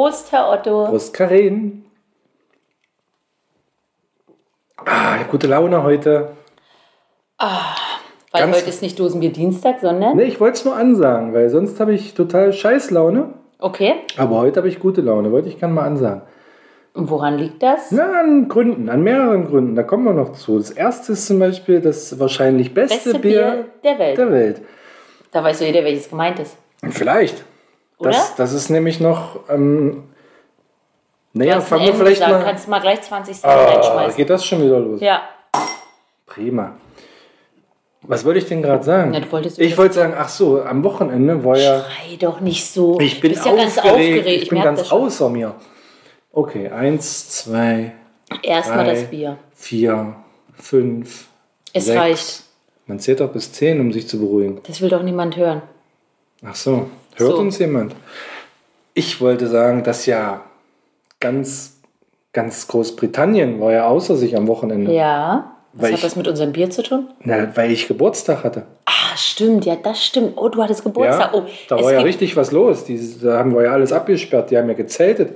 Prost, 0.00 0.32
Herr 0.32 0.48
Otto. 0.48 0.86
Prost, 0.86 1.12
Karin. 1.12 1.84
Ah, 4.86 5.18
gute 5.30 5.46
Laune 5.46 5.82
heute. 5.82 6.30
Weil 7.38 8.40
Ganz- 8.44 8.56
heute 8.56 8.70
ist 8.70 8.80
nicht 8.80 8.98
Dosenbier 8.98 9.30
Dienstag, 9.30 9.80
sondern. 9.80 10.16
Ne, 10.16 10.24
ich 10.24 10.40
wollte 10.40 10.56
es 10.56 10.64
nur 10.64 10.74
ansagen, 10.74 11.34
weil 11.34 11.50
sonst 11.50 11.78
habe 11.80 11.92
ich 11.92 12.14
total 12.14 12.54
Scheißlaune. 12.54 13.34
Okay. 13.58 13.96
Aber 14.16 14.38
heute 14.38 14.60
habe 14.60 14.68
ich 14.68 14.80
gute 14.80 15.02
Laune, 15.02 15.32
wollte 15.32 15.48
ich 15.50 15.58
gerne 15.58 15.74
mal 15.74 15.84
ansagen. 15.84 16.22
Und 16.94 17.10
woran 17.10 17.36
liegt 17.36 17.62
das? 17.62 17.90
Na, 17.90 18.20
an 18.20 18.48
Gründen, 18.48 18.88
an 18.88 19.02
mehreren 19.02 19.48
Gründen. 19.48 19.74
Da 19.74 19.82
kommen 19.82 20.04
wir 20.04 20.14
noch 20.14 20.32
zu. 20.32 20.56
Das 20.56 20.70
erste 20.70 21.12
ist 21.12 21.26
zum 21.26 21.38
Beispiel 21.38 21.82
das 21.82 22.18
wahrscheinlich 22.18 22.72
beste, 22.72 23.10
Beste 23.10 23.18
Bier, 23.18 23.40
Bier 23.42 23.66
der 23.84 23.98
Welt. 23.98 24.16
der 24.18 24.30
Welt. 24.30 24.62
Da 25.30 25.44
weiß 25.44 25.60
jeder, 25.60 25.84
welches 25.84 26.08
gemeint 26.08 26.38
ist. 26.38 26.56
Vielleicht. 26.88 27.44
Oder? 28.00 28.10
Das, 28.10 28.34
das 28.36 28.52
ist 28.52 28.70
nämlich 28.70 28.98
noch. 29.00 29.40
Ähm, 29.48 30.04
naja, 31.32 31.60
fangen 31.60 31.84
wir 31.86 31.94
vielleicht 31.94 32.20
gesagt, 32.20 32.32
mal. 32.32 32.44
kannst 32.44 32.66
du 32.66 32.70
mal 32.70 32.80
gleich 32.80 33.02
20 33.02 33.36
Cent 33.40 33.44
Ah, 33.52 33.64
reinschmeißen. 33.64 34.16
geht 34.16 34.30
das 34.30 34.44
schon 34.44 34.62
wieder 34.64 34.80
los? 34.80 35.00
Ja. 35.00 35.22
Prima. 36.26 36.74
Was 38.02 38.24
wollte 38.24 38.38
ich 38.40 38.46
denn 38.46 38.62
gerade 38.62 38.82
sagen? 38.82 39.12
Ja, 39.12 39.20
ich 39.58 39.76
wollte 39.78 39.94
sagen, 39.94 40.14
ach 40.16 40.28
so, 40.28 40.62
am 40.62 40.82
Wochenende 40.82 41.44
war 41.44 41.56
ja. 41.56 41.80
Schrei 41.84 42.16
doch 42.18 42.40
nicht 42.40 42.66
so. 42.66 42.98
Ich 42.98 43.20
bin 43.20 43.32
bist 43.32 43.44
ja 43.44 43.52
aufgeregt. 43.52 43.76
ganz 43.76 43.86
aufgeregt. 43.86 44.42
Ich 44.42 44.48
bin 44.48 44.58
merk 44.58 44.76
ganz 44.76 44.90
außer 44.90 45.28
mir. 45.28 45.54
Okay, 46.32 46.68
eins, 46.70 47.28
zwei, 47.28 47.92
Erstmal 48.42 48.84
drei, 48.86 48.94
das 48.94 49.04
Bier. 49.10 49.36
vier, 49.52 50.14
fünf. 50.54 51.26
Es 51.72 51.86
sechs. 51.86 51.98
reicht. 52.00 52.42
Man 52.86 52.98
zählt 52.98 53.20
doch 53.20 53.30
bis 53.30 53.52
zehn, 53.52 53.78
um 53.80 53.92
sich 53.92 54.08
zu 54.08 54.18
beruhigen. 54.18 54.60
Das 54.66 54.80
will 54.80 54.88
doch 54.88 55.02
niemand 55.02 55.36
hören. 55.36 55.62
Ach 56.44 56.54
so, 56.54 56.88
hört 57.16 57.32
So. 57.32 57.38
uns 57.38 57.58
jemand? 57.58 57.94
Ich 58.94 59.20
wollte 59.20 59.46
sagen, 59.46 59.82
dass 59.82 60.06
ja 60.06 60.42
ganz, 61.20 61.80
ganz 62.32 62.66
Großbritannien 62.68 63.60
war 63.60 63.72
ja 63.72 63.86
außer 63.86 64.16
sich 64.16 64.36
am 64.36 64.46
Wochenende. 64.48 64.92
Ja. 64.92 65.56
Was 65.72 65.82
Weil 65.82 65.90
hat 65.92 65.98
ich- 65.98 66.04
das 66.04 66.16
mit 66.16 66.26
unserem 66.26 66.52
Bier 66.52 66.68
zu 66.70 66.82
tun? 66.82 67.08
Na, 67.22 67.56
weil 67.56 67.70
ich 67.70 67.86
Geburtstag 67.86 68.42
hatte. 68.42 68.66
Ah, 68.86 69.16
stimmt. 69.16 69.64
Ja, 69.64 69.76
das 69.76 70.04
stimmt. 70.04 70.32
Oh, 70.36 70.48
du 70.48 70.60
hattest 70.62 70.82
Geburtstag. 70.82 71.32
oh, 71.32 71.44
da 71.68 71.76
war 71.80 71.92
ja 71.92 72.00
richtig 72.00 72.36
was 72.36 72.50
los. 72.50 72.84
Die, 72.84 72.98
da 73.22 73.38
haben 73.38 73.54
wir 73.54 73.62
ja 73.62 73.70
alles 73.70 73.92
abgesperrt. 73.92 74.50
Die 74.50 74.58
haben 74.58 74.66
ja 74.68 74.74
gezeltet, 74.74 75.34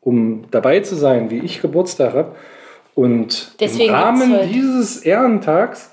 um 0.00 0.44
dabei 0.50 0.80
zu 0.80 0.94
sein, 0.94 1.28
wie 1.28 1.40
ich 1.40 1.60
Geburtstag 1.60 2.14
habe. 2.14 2.34
Und 2.94 3.52
Deswegen 3.60 3.90
im 3.90 3.94
Rahmen 3.94 4.48
dieses 4.50 5.02
Ehrentags 5.02 5.90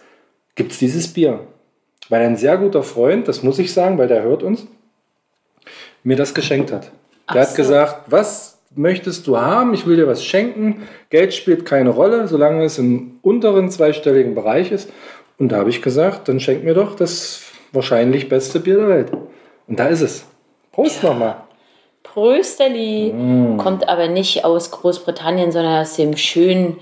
gibt 0.55 0.71
es 0.71 0.77
dieses 0.79 1.11
Bier. 1.11 1.41
Weil 2.07 2.21
ein 2.25 2.37
sehr 2.37 2.57
guter 2.57 2.83
Freund, 2.83 3.27
das 3.27 3.43
muss 3.43 3.59
ich 3.59 3.73
sagen, 3.73 3.97
weil 3.97 4.07
der 4.07 4.21
hört 4.23 4.41
uns, 4.43 4.67
mir 6.03 6.15
das 6.17 6.33
geschenkt 6.33 6.71
hat. 6.71 6.83
Der 6.83 6.91
Ach 7.27 7.35
hat 7.35 7.49
so. 7.49 7.55
gesagt, 7.57 8.11
was 8.11 8.59
möchtest 8.75 9.27
du 9.27 9.37
haben? 9.37 9.73
Ich 9.73 9.85
will 9.85 9.95
dir 9.97 10.07
was 10.07 10.23
schenken. 10.23 10.87
Geld 11.09 11.33
spielt 11.33 11.65
keine 11.65 11.89
Rolle, 11.89 12.27
solange 12.27 12.63
es 12.63 12.77
im 12.77 13.19
unteren 13.21 13.69
zweistelligen 13.69 14.33
Bereich 14.35 14.71
ist. 14.71 14.89
Und 15.37 15.51
da 15.51 15.57
habe 15.57 15.69
ich 15.69 15.81
gesagt, 15.81 16.27
dann 16.29 16.39
schenk 16.39 16.63
mir 16.63 16.73
doch 16.73 16.95
das 16.95 17.41
wahrscheinlich 17.73 18.29
beste 18.29 18.59
Bier 18.59 18.77
der 18.77 18.89
Welt. 18.89 19.11
Und 19.67 19.79
da 19.79 19.87
ist 19.87 20.01
es. 20.01 20.25
Prost 20.71 21.03
nochmal. 21.03 21.35
Prösterli 22.03 23.13
Mm. 23.13 23.57
kommt 23.57 23.87
aber 23.87 24.07
nicht 24.07 24.43
aus 24.43 24.71
Großbritannien, 24.71 25.51
sondern 25.51 25.81
aus 25.81 25.95
dem 25.95 26.17
schönen 26.17 26.77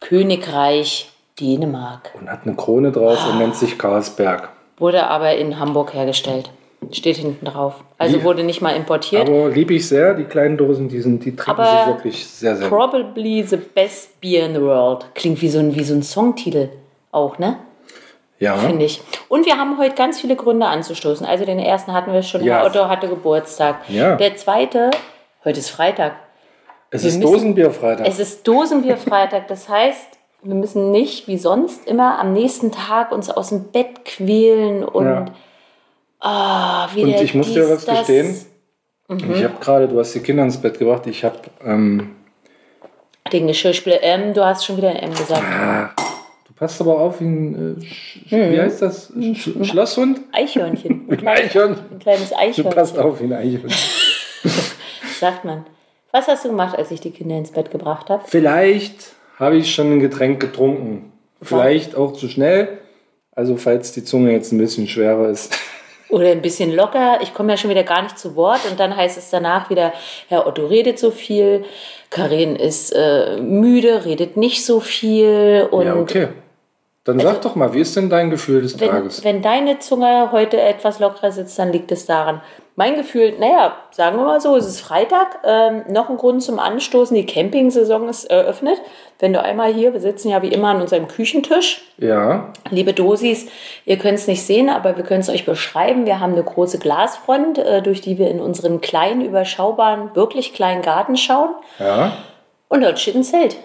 Königreich 0.00 1.10
Dänemark. 1.40 2.10
Und 2.18 2.30
hat 2.30 2.40
eine 2.44 2.54
Krone 2.56 2.92
drauf 2.92 3.18
und 3.30 3.38
nennt 3.38 3.56
sich 3.56 3.78
Karlsberg. 3.78 4.48
Wurde 4.78 5.06
aber 5.08 5.34
in 5.36 5.58
Hamburg 5.58 5.94
hergestellt. 5.94 6.50
Steht 6.92 7.16
hinten 7.18 7.44
drauf. 7.44 7.84
Also 7.98 8.18
Wie- 8.20 8.24
wurde 8.24 8.42
nicht 8.42 8.60
mal 8.62 8.70
importiert. 8.74 9.28
Aber 9.28 9.48
liebe 9.50 9.74
ich 9.74 9.86
sehr, 9.86 10.14
die 10.14 10.24
kleinen 10.24 10.56
Dosen, 10.56 10.88
die, 10.88 11.00
sind, 11.00 11.24
die 11.24 11.36
trinken 11.36 11.60
Aber 11.60 11.66
sich 11.66 11.86
wirklich 11.86 12.26
sehr, 12.26 12.56
sehr 12.56 12.68
gut. 12.68 12.78
Probably 12.78 13.42
the 13.42 13.56
best 13.58 14.20
beer 14.20 14.46
in 14.46 14.54
the 14.54 14.60
world. 14.62 15.06
Klingt 15.14 15.40
wie 15.42 15.48
so 15.48 15.58
ein, 15.58 15.74
wie 15.76 15.84
so 15.84 15.94
ein 15.94 16.02
Songtitel 16.02 16.68
auch, 17.12 17.38
ne? 17.38 17.58
Ja, 18.38 18.56
Finde 18.56 18.86
ich. 18.86 19.02
Und 19.28 19.44
wir 19.44 19.58
haben 19.58 19.76
heute 19.76 19.94
ganz 19.94 20.18
viele 20.18 20.34
Gründe 20.34 20.66
anzustoßen. 20.66 21.26
Also 21.26 21.44
den 21.44 21.58
ersten 21.58 21.92
hatten 21.92 22.10
wir 22.12 22.22
schon. 22.22 22.42
Ja. 22.42 22.64
Otto 22.64 22.88
hatte 22.88 23.06
Geburtstag. 23.08 23.76
Ja. 23.88 24.16
Der 24.16 24.36
zweite, 24.36 24.90
heute 25.44 25.58
ist 25.58 25.68
Freitag. 25.68 26.14
es 26.90 27.02
wir 27.02 27.10
ist 27.10 27.22
Dosenbierfreitag. 27.22 28.06
Es 28.08 28.18
ist 28.18 28.48
Dosenbierfreitag. 28.48 29.46
Das 29.48 29.68
heißt, 29.68 30.06
wir 30.42 30.54
müssen 30.54 30.90
nicht 30.90 31.28
wie 31.28 31.36
sonst 31.36 31.86
immer 31.86 32.18
am 32.18 32.32
nächsten 32.32 32.72
Tag 32.72 33.12
uns 33.12 33.28
aus 33.28 33.50
dem 33.50 33.64
Bett 33.64 34.06
quälen 34.06 34.84
und 34.84 35.04
Ja. 35.04 35.24
Ah, 36.20 36.84
Und 36.86 36.96
wieder 36.96 37.22
ich 37.22 37.34
muss 37.34 37.52
dir 37.52 37.68
was 37.68 37.84
das. 37.84 37.98
gestehen. 37.98 38.36
Mhm. 39.08 39.34
Ich 39.34 39.44
habe 39.44 39.54
gerade, 39.60 39.88
du 39.88 39.98
hast 39.98 40.14
die 40.14 40.20
Kinder 40.20 40.44
ins 40.44 40.56
Bett 40.60 40.78
gebracht. 40.78 41.06
Ich 41.06 41.24
habe, 41.24 41.38
ähm, 41.64 42.14
Den 43.32 43.46
Geschirrspüler 43.46 44.02
M, 44.02 44.34
du 44.34 44.44
hast 44.44 44.64
schon 44.64 44.76
wieder 44.76 44.90
ein 44.90 44.96
M 44.96 45.10
gesagt. 45.14 45.42
du 46.46 46.52
passt 46.54 46.80
aber 46.80 46.98
auf 47.00 47.20
wie 47.20 47.24
ein, 47.24 47.78
äh, 47.80 47.84
Sch- 47.84 48.48
Mhm. 48.48 48.52
wie 48.52 48.60
heißt 48.60 48.82
das? 48.82 49.12
Sch 49.34 49.50
Schlosshund? 49.62 50.20
Eichhörnchen. 50.32 51.06
Ein 51.10 51.26
Eichhörnchen. 51.28 51.84
Ein 51.92 51.98
kleines 51.98 52.30
Du 52.30 52.36
Eichhörnchen, 52.38 52.74
passt 52.74 52.98
auf 52.98 53.20
wie 53.20 53.24
ein 53.24 53.32
Eichhörnchen. 53.32 53.70
sagt 55.20 55.44
man. 55.44 55.66
Was 56.12 56.26
hast 56.26 56.44
du 56.44 56.48
gemacht, 56.48 56.76
als 56.76 56.90
ich 56.90 57.00
die 57.00 57.10
Kinder 57.12 57.36
ins 57.36 57.52
Bett 57.52 57.70
gebracht 57.70 58.10
habe? 58.10 58.22
Vielleicht 58.26 59.12
habe 59.38 59.56
ich 59.56 59.72
schon 59.74 59.92
ein 59.92 60.00
Getränk 60.00 60.40
getrunken. 60.40 61.12
Vielleicht 61.40 61.94
auch 61.94 62.12
zu 62.14 62.28
schnell. 62.28 62.78
Also 63.32 63.56
falls 63.56 63.92
die 63.92 64.02
Zunge 64.04 64.32
jetzt 64.32 64.52
ein 64.52 64.58
bisschen 64.58 64.86
schwerer 64.88 65.28
ist. 65.28 65.56
Oder 66.10 66.28
ein 66.28 66.42
bisschen 66.42 66.74
locker. 66.74 67.18
Ich 67.22 67.34
komme 67.34 67.52
ja 67.52 67.56
schon 67.56 67.70
wieder 67.70 67.84
gar 67.84 68.02
nicht 68.02 68.18
zu 68.18 68.36
Wort 68.36 68.60
und 68.68 68.80
dann 68.80 68.96
heißt 68.96 69.16
es 69.16 69.30
danach 69.30 69.70
wieder, 69.70 69.92
Herr 70.28 70.46
Otto 70.46 70.66
redet 70.66 70.98
so 70.98 71.10
viel, 71.10 71.64
Karin 72.10 72.56
ist 72.56 72.90
äh, 72.90 73.36
müde, 73.40 74.04
redet 74.04 74.36
nicht 74.36 74.64
so 74.64 74.80
viel 74.80 75.68
und 75.70 75.86
ja, 75.86 75.94
okay. 75.94 76.28
Dann 77.04 77.18
sag 77.18 77.40
doch 77.40 77.54
mal, 77.54 77.72
wie 77.72 77.80
ist 77.80 77.96
denn 77.96 78.10
dein 78.10 78.30
Gefühl 78.30 78.60
des 78.60 78.78
wenn, 78.78 78.90
Tages? 78.90 79.24
wenn 79.24 79.40
deine 79.40 79.78
Zunge 79.78 80.30
heute 80.32 80.60
etwas 80.60 80.98
lockerer 80.98 81.32
sitzt, 81.32 81.58
dann 81.58 81.72
liegt 81.72 81.90
es 81.92 82.04
daran. 82.04 82.42
Mein 82.80 82.94
Gefühl, 82.94 83.34
naja, 83.38 83.76
sagen 83.90 84.16
wir 84.16 84.24
mal 84.24 84.40
so, 84.40 84.56
es 84.56 84.66
ist 84.66 84.80
Freitag, 84.80 85.40
ähm, 85.44 85.82
noch 85.90 86.08
ein 86.08 86.16
Grund 86.16 86.42
zum 86.42 86.58
Anstoßen, 86.58 87.14
die 87.14 87.26
Campingsaison 87.26 88.08
ist 88.08 88.24
eröffnet. 88.24 88.80
Wenn 89.18 89.34
du 89.34 89.42
einmal 89.42 89.70
hier, 89.70 89.92
wir 89.92 90.00
sitzen 90.00 90.30
ja 90.30 90.40
wie 90.40 90.48
immer 90.48 90.68
an 90.68 90.80
unserem 90.80 91.06
Küchentisch, 91.06 91.82
Ja, 91.98 92.54
Liebe 92.70 92.94
Dosis, 92.94 93.48
ihr 93.84 93.98
könnt 93.98 94.16
es 94.16 94.26
nicht 94.26 94.46
sehen, 94.46 94.70
aber 94.70 94.96
wir 94.96 95.04
können 95.04 95.20
es 95.20 95.28
euch 95.28 95.44
beschreiben. 95.44 96.06
Wir 96.06 96.20
haben 96.20 96.32
eine 96.32 96.42
große 96.42 96.78
Glasfront, 96.78 97.58
äh, 97.58 97.82
durch 97.82 98.00
die 98.00 98.16
wir 98.16 98.30
in 98.30 98.40
unseren 98.40 98.80
kleinen, 98.80 99.20
überschaubaren, 99.20 100.16
wirklich 100.16 100.54
kleinen 100.54 100.80
Garten 100.80 101.18
schauen. 101.18 101.50
ja. 101.78 102.12
Und 102.70 102.80
dort 102.80 102.98
steht 102.98 103.14
ein 103.14 103.24
Zelt. 103.24 103.58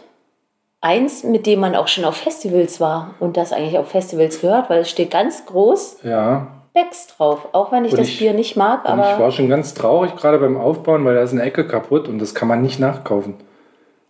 Eins, 0.81 1.23
mit 1.23 1.45
dem 1.45 1.61
man 1.61 1.77
auch 1.77 1.87
schon 1.87 2.03
auf 2.03 2.17
Festivals 2.17 2.81
war 2.81 3.15
und 3.21 3.37
das 3.37 3.53
eigentlich 3.53 3.77
auf 3.77 3.87
Festivals 3.87 4.41
gehört, 4.41 4.69
weil 4.69 4.81
es 4.81 4.89
steht 4.89 5.11
ganz 5.11 5.45
groß 5.45 5.99
Ja, 6.03 6.47
Becks 6.75 7.07
drauf. 7.07 7.47
Auch 7.53 7.71
wenn 7.71 7.85
ich 7.85 7.93
Und 7.93 7.99
das 7.99 8.09
ich- 8.09 8.19
Bier 8.19 8.33
nicht 8.33 8.55
mag, 8.55 8.85
und 8.87 8.99
ich 8.99 9.05
aber 9.05 9.19
war 9.23 9.31
schon 9.31 9.49
ganz 9.49 9.73
traurig 9.73 10.15
gerade 10.15 10.37
beim 10.37 10.57
Aufbauen, 10.57 11.03
weil 11.05 11.15
da 11.15 11.21
ist 11.21 11.31
eine 11.31 11.41
Ecke 11.41 11.65
kaputt 11.67 12.07
und 12.07 12.19
das 12.19 12.35
kann 12.35 12.47
man 12.47 12.61
nicht 12.61 12.79
nachkaufen. 12.79 13.35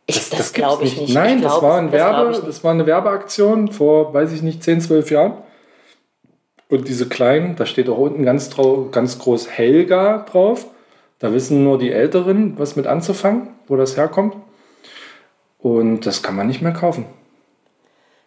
ich, 0.07 0.15
das, 0.17 0.29
gibt's 0.31 0.53
glaube 0.53 0.83
ich 0.83 0.99
nicht. 0.99 1.13
Nein, 1.13 1.37
ich 1.37 1.43
das, 1.43 1.53
glaub, 1.53 1.63
war 1.63 1.77
ein 1.77 1.85
das 1.85 1.93
Werbe, 1.93 2.29
nicht. 2.31 2.47
das 2.47 2.63
war 2.63 2.71
eine 2.71 2.85
Werbeaktion 2.85 3.71
vor, 3.71 4.13
weiß 4.13 4.33
ich 4.33 4.41
nicht, 4.41 4.61
10, 4.63 4.81
12 4.81 5.09
Jahren. 5.11 5.33
Und 6.69 6.87
diese 6.87 7.07
kleinen, 7.07 7.55
da 7.55 7.65
steht 7.65 7.87
auch 7.89 7.97
unten 7.97 8.23
ganz, 8.25 8.49
trau, 8.49 8.87
ganz 8.91 9.19
groß 9.19 9.49
Helga 9.51 10.25
drauf. 10.29 10.65
Da 11.19 11.31
wissen 11.31 11.63
nur 11.63 11.77
die 11.77 11.91
Älteren, 11.91 12.57
was 12.59 12.75
mit 12.75 12.87
anzufangen, 12.87 13.49
wo 13.67 13.75
das 13.77 13.95
herkommt. 13.97 14.35
Und 15.59 16.05
das 16.05 16.21
kann 16.23 16.35
man 16.35 16.47
nicht 16.47 16.61
mehr 16.61 16.73
kaufen. 16.73 17.05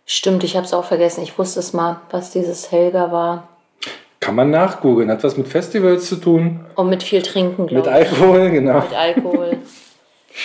Stimmt, 0.06 0.42
ich 0.44 0.56
habe 0.56 0.64
es 0.64 0.72
auch 0.72 0.84
vergessen. 0.84 1.22
Ich 1.22 1.38
wusste 1.38 1.60
es 1.60 1.72
mal, 1.72 2.00
was 2.10 2.30
dieses 2.30 2.72
Helga 2.72 3.12
war. 3.12 3.48
Kann 4.28 4.34
man 4.36 4.50
nachgoogeln. 4.50 5.10
Hat 5.10 5.24
was 5.24 5.38
mit 5.38 5.48
Festivals 5.48 6.06
zu 6.06 6.16
tun, 6.16 6.60
Und 6.74 6.90
mit 6.90 7.02
viel 7.02 7.22
Trinken, 7.22 7.62
mit 7.62 7.70
glaube 7.70 7.88
ich. 7.88 7.94
Alkohol, 7.94 8.50
genau. 8.50 8.74
mit 8.80 8.94
Alkohol. 8.94 9.56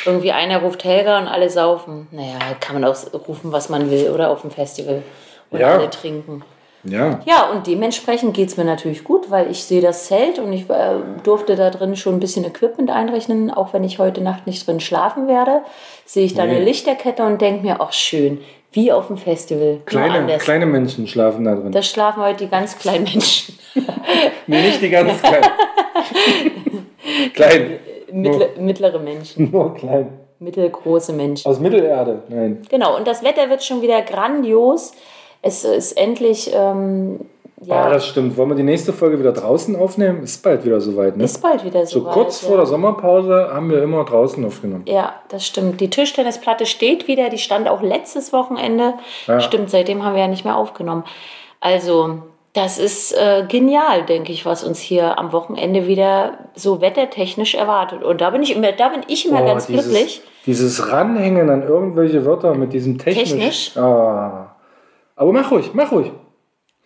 Irgendwie 0.06 0.32
einer 0.32 0.62
ruft 0.62 0.86
Helga 0.86 1.20
und 1.20 1.28
alle 1.28 1.50
saufen. 1.50 2.08
Naja, 2.12 2.40
kann 2.62 2.80
man 2.80 2.86
auch 2.90 2.96
rufen, 3.28 3.52
was 3.52 3.68
man 3.68 3.92
will, 3.92 4.10
oder 4.10 4.30
auf 4.32 4.40
dem 4.40 4.52
Festival. 4.52 5.04
Und 5.50 5.60
Ja. 5.60 5.76
alle 5.76 5.90
trinken. 5.90 6.44
Ja, 6.86 7.20
Ja, 7.26 7.50
und 7.52 7.68
dementsprechend 7.68 8.34
geht 8.34 8.50
es 8.50 8.58
mir 8.58 8.64
natürlich 8.64 9.04
gut, 9.04 9.30
weil 9.30 9.52
ich 9.52 9.64
sehe 9.66 9.82
das 9.82 10.06
Zelt 10.08 10.40
und 10.40 10.52
ich 10.54 10.70
äh, 10.70 10.96
durfte 11.24 11.56
da 11.58 11.70
drin 11.70 11.98
schon 11.98 12.16
ein 12.16 12.20
bisschen 12.22 12.46
Equipment 12.46 12.90
einrechnen, 12.90 13.52
auch 13.52 13.74
wenn 13.74 13.84
ich 13.84 14.00
heute 14.00 14.22
Nacht 14.22 14.48
nicht 14.48 14.66
drin 14.66 14.80
schlafen 14.80 15.28
werde. 15.28 15.62
Sehe 16.06 16.24
ich 16.26 16.34
da 16.36 16.44
eine 16.44 16.54
Nee. 16.54 16.64
Lichterkette 16.64 17.24
und 17.24 17.42
denke 17.42 17.64
mir, 17.66 17.78
ach 17.82 17.92
schön, 17.94 18.40
wie 18.74 18.92
auf 18.92 19.08
dem 19.08 19.18
Festival. 19.18 19.80
kleine, 19.86 20.38
kleine 20.38 20.66
Menschen 20.66 21.08
schlafen 21.08 21.46
da 21.46 21.56
drin. 21.56 21.72
Da 21.72 21.82
schlafen 21.82 22.22
heute 22.24 22.46
die 22.46 22.50
ganz 22.50 22.78
kleinen 22.78 23.04
Menschen. 23.06 23.58
nee, 24.48 24.62
nicht 24.62 24.82
die 24.82 24.90
ganz 24.90 25.22
kleinen. 25.22 25.46
klein. 27.34 27.80
Mittler, 28.12 28.48
mittlere 28.60 29.00
Menschen, 29.00 29.50
Nur 29.52 29.74
klein. 29.74 30.10
mittelgroße 30.40 31.14
Menschen. 31.14 31.50
Aus 31.50 31.60
Mittelerde. 31.60 32.24
Nein. 32.30 32.62
Genau, 32.70 32.96
und 32.96 33.08
das 33.08 33.24
Wetter 33.24 33.50
wird 33.50 33.64
schon 33.64 33.82
wieder 33.82 34.02
grandios. 34.02 34.94
Es 35.42 35.64
ist 35.64 35.94
endlich 35.94 36.52
ähm, 36.54 37.22
Ja, 37.66 37.86
Ah, 37.86 37.90
das 37.90 38.08
stimmt. 38.08 38.36
Wollen 38.38 38.50
wir 38.50 38.56
die 38.56 38.64
nächste 38.64 38.94
Folge 38.94 39.20
wieder 39.20 39.32
draußen 39.32 39.76
aufnehmen? 39.76 40.24
Ist 40.24 40.44
bald 40.44 40.66
wieder 40.66 40.80
soweit, 40.82 41.18
ne? 41.18 41.24
ist 41.24 41.42
bald 41.42 41.64
wieder 41.64 41.86
So 41.86 42.00
so. 42.02 42.06
kurz 42.10 42.40
vor 42.40 42.58
der 42.58 42.66
Sommerpause 42.66 43.50
haben 43.54 43.70
wir 43.70 43.82
immer 43.84 44.04
draußen 44.04 44.44
aufgenommen. 44.46 44.84
Ja, 44.88 45.14
das 45.30 45.46
stimmt. 45.46 45.80
Die 45.82 45.90
Tischtennisplatte 45.90 46.66
steht 46.66 47.08
wieder. 47.08 47.30
Die 47.30 47.38
stand 47.38 47.68
auch 47.68 47.82
letztes 47.82 48.34
Wochenende. 48.34 48.96
Ja. 49.28 49.40
Stimmt, 49.40 49.70
seitdem 49.70 50.04
haben 50.04 50.14
wir 50.16 50.22
ja 50.22 50.28
nicht 50.28 50.46
mehr 50.46 50.58
aufgenommen. 50.58 51.04
Also, 51.60 52.20
das 52.54 52.78
ist 52.78 53.14
äh, 53.14 53.46
genial, 53.48 54.04
denke 54.06 54.32
ich, 54.32 54.46
was 54.46 54.64
uns 54.64 54.80
hier 54.80 55.18
am 55.18 55.32
Wochenende 55.32 55.88
wieder 55.88 56.38
so 56.56 56.82
wettertechnisch 56.82 57.56
erwartet. 57.56 58.04
Und 58.04 58.22
da 58.22 58.30
bin 58.30 58.44
ich 58.44 58.56
immer, 58.56 58.72
da 58.74 58.90
bin 58.90 59.02
ich 59.08 59.28
immer 59.28 59.40
Boah, 59.40 59.48
ganz 59.48 59.66
dieses, 59.68 59.86
glücklich. 59.86 60.22
Dieses 60.46 60.92
Ranhängen 60.92 61.50
an 61.50 61.64
irgendwelche 61.64 62.26
Wörter 62.26 62.54
mit 62.54 62.74
diesem 62.74 62.98
technisch. 63.00 63.30
Technisch? 63.32 63.78
Ah. 63.78 64.54
Aber 65.16 65.32
mach 65.32 65.50
ruhig, 65.52 65.72
mach 65.74 65.92
ruhig. 65.92 66.12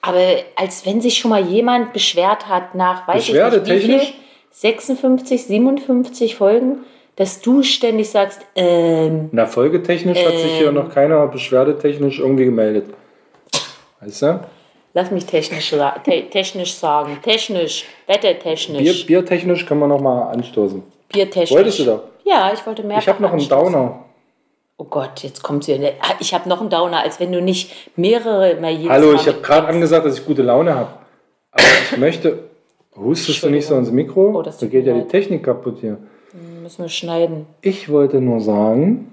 Aber 0.07 0.37
als 0.55 0.85
wenn 0.85 1.01
sich 1.01 1.17
schon 1.17 1.29
mal 1.29 1.45
jemand 1.45 1.93
beschwert 1.93 2.47
hat 2.47 2.75
nach, 2.75 3.07
weiß 3.07 3.27
ich 3.27 3.33
nicht, 3.33 3.51
wie 3.51 3.79
viel, 3.79 3.97
technisch? 3.99 4.13
56, 4.51 5.45
57 5.45 6.35
Folgen, 6.35 6.79
dass 7.15 7.41
du 7.41 7.61
ständig 7.63 8.09
sagst, 8.09 8.41
ähm, 8.55 9.29
Na, 9.31 9.45
folgetechnisch 9.45 10.23
hat 10.23 10.37
sich 10.37 10.53
hier 10.57 10.71
noch 10.71 10.89
keiner 10.93 11.27
beschwerdetechnisch 11.27 12.19
irgendwie 12.19 12.45
gemeldet. 12.45 12.85
Weißt 13.99 14.21
du? 14.21 14.39
lass 14.97 15.11
mich 15.11 15.25
technisch, 15.25 15.69
te 16.03 16.23
technisch 16.29 16.73
sagen, 16.73 17.19
technisch, 17.21 17.85
wettertechnisch, 18.07 19.05
Bier, 19.05 19.21
biertechnisch 19.21 19.65
können 19.65 19.81
wir 19.81 19.87
noch 19.87 20.01
mal 20.01 20.31
anstoßen. 20.31 20.81
biertechnisch. 21.09 21.51
Wolltest 21.51 21.79
du 21.79 21.85
doch? 21.85 22.01
Ja, 22.25 22.51
ich 22.51 22.65
wollte 22.65 22.83
mehr. 22.83 22.97
Ich 22.97 23.07
habe 23.07 23.21
noch 23.21 23.31
einen 23.31 23.47
Downer. 23.47 24.05
Oh 24.77 24.85
Gott, 24.85 25.23
jetzt 25.23 25.41
kommt 25.41 25.63
sie. 25.63 25.79
Ich 26.19 26.33
habe 26.35 26.47
noch 26.47 26.61
einen 26.61 26.69
Downer, 26.69 27.01
als 27.01 27.19
wenn 27.19 27.31
du 27.31 27.41
nicht 27.41 27.73
mehrere 27.95 28.51
immer 28.51 28.69
jedes 28.69 28.91
Hallo, 28.91 29.13
Mal 29.13 29.15
ich 29.15 29.27
habe 29.27 29.41
gerade 29.41 29.67
angesagt, 29.67 30.05
dass 30.05 30.19
ich 30.19 30.25
gute 30.25 30.43
Laune 30.43 30.75
habe. 30.75 30.89
Aber 31.51 31.63
ich 31.91 31.97
möchte. 31.97 32.43
Hustest 32.95 33.43
du 33.43 33.49
nicht 33.49 33.65
so 33.65 33.75
ins 33.75 33.91
Mikro? 33.91 34.37
Oh, 34.37 34.41
das 34.41 34.57
da 34.57 34.65
geht 34.67 34.85
ja 34.85 34.93
die. 34.93 35.07
Technik 35.07 35.43
kaputt 35.43 35.77
hier. 35.81 35.97
müssen 36.61 36.83
wir 36.83 36.89
schneiden. 36.89 37.45
Ich 37.61 37.89
wollte 37.89 38.21
nur 38.21 38.39
sagen, 38.39 39.11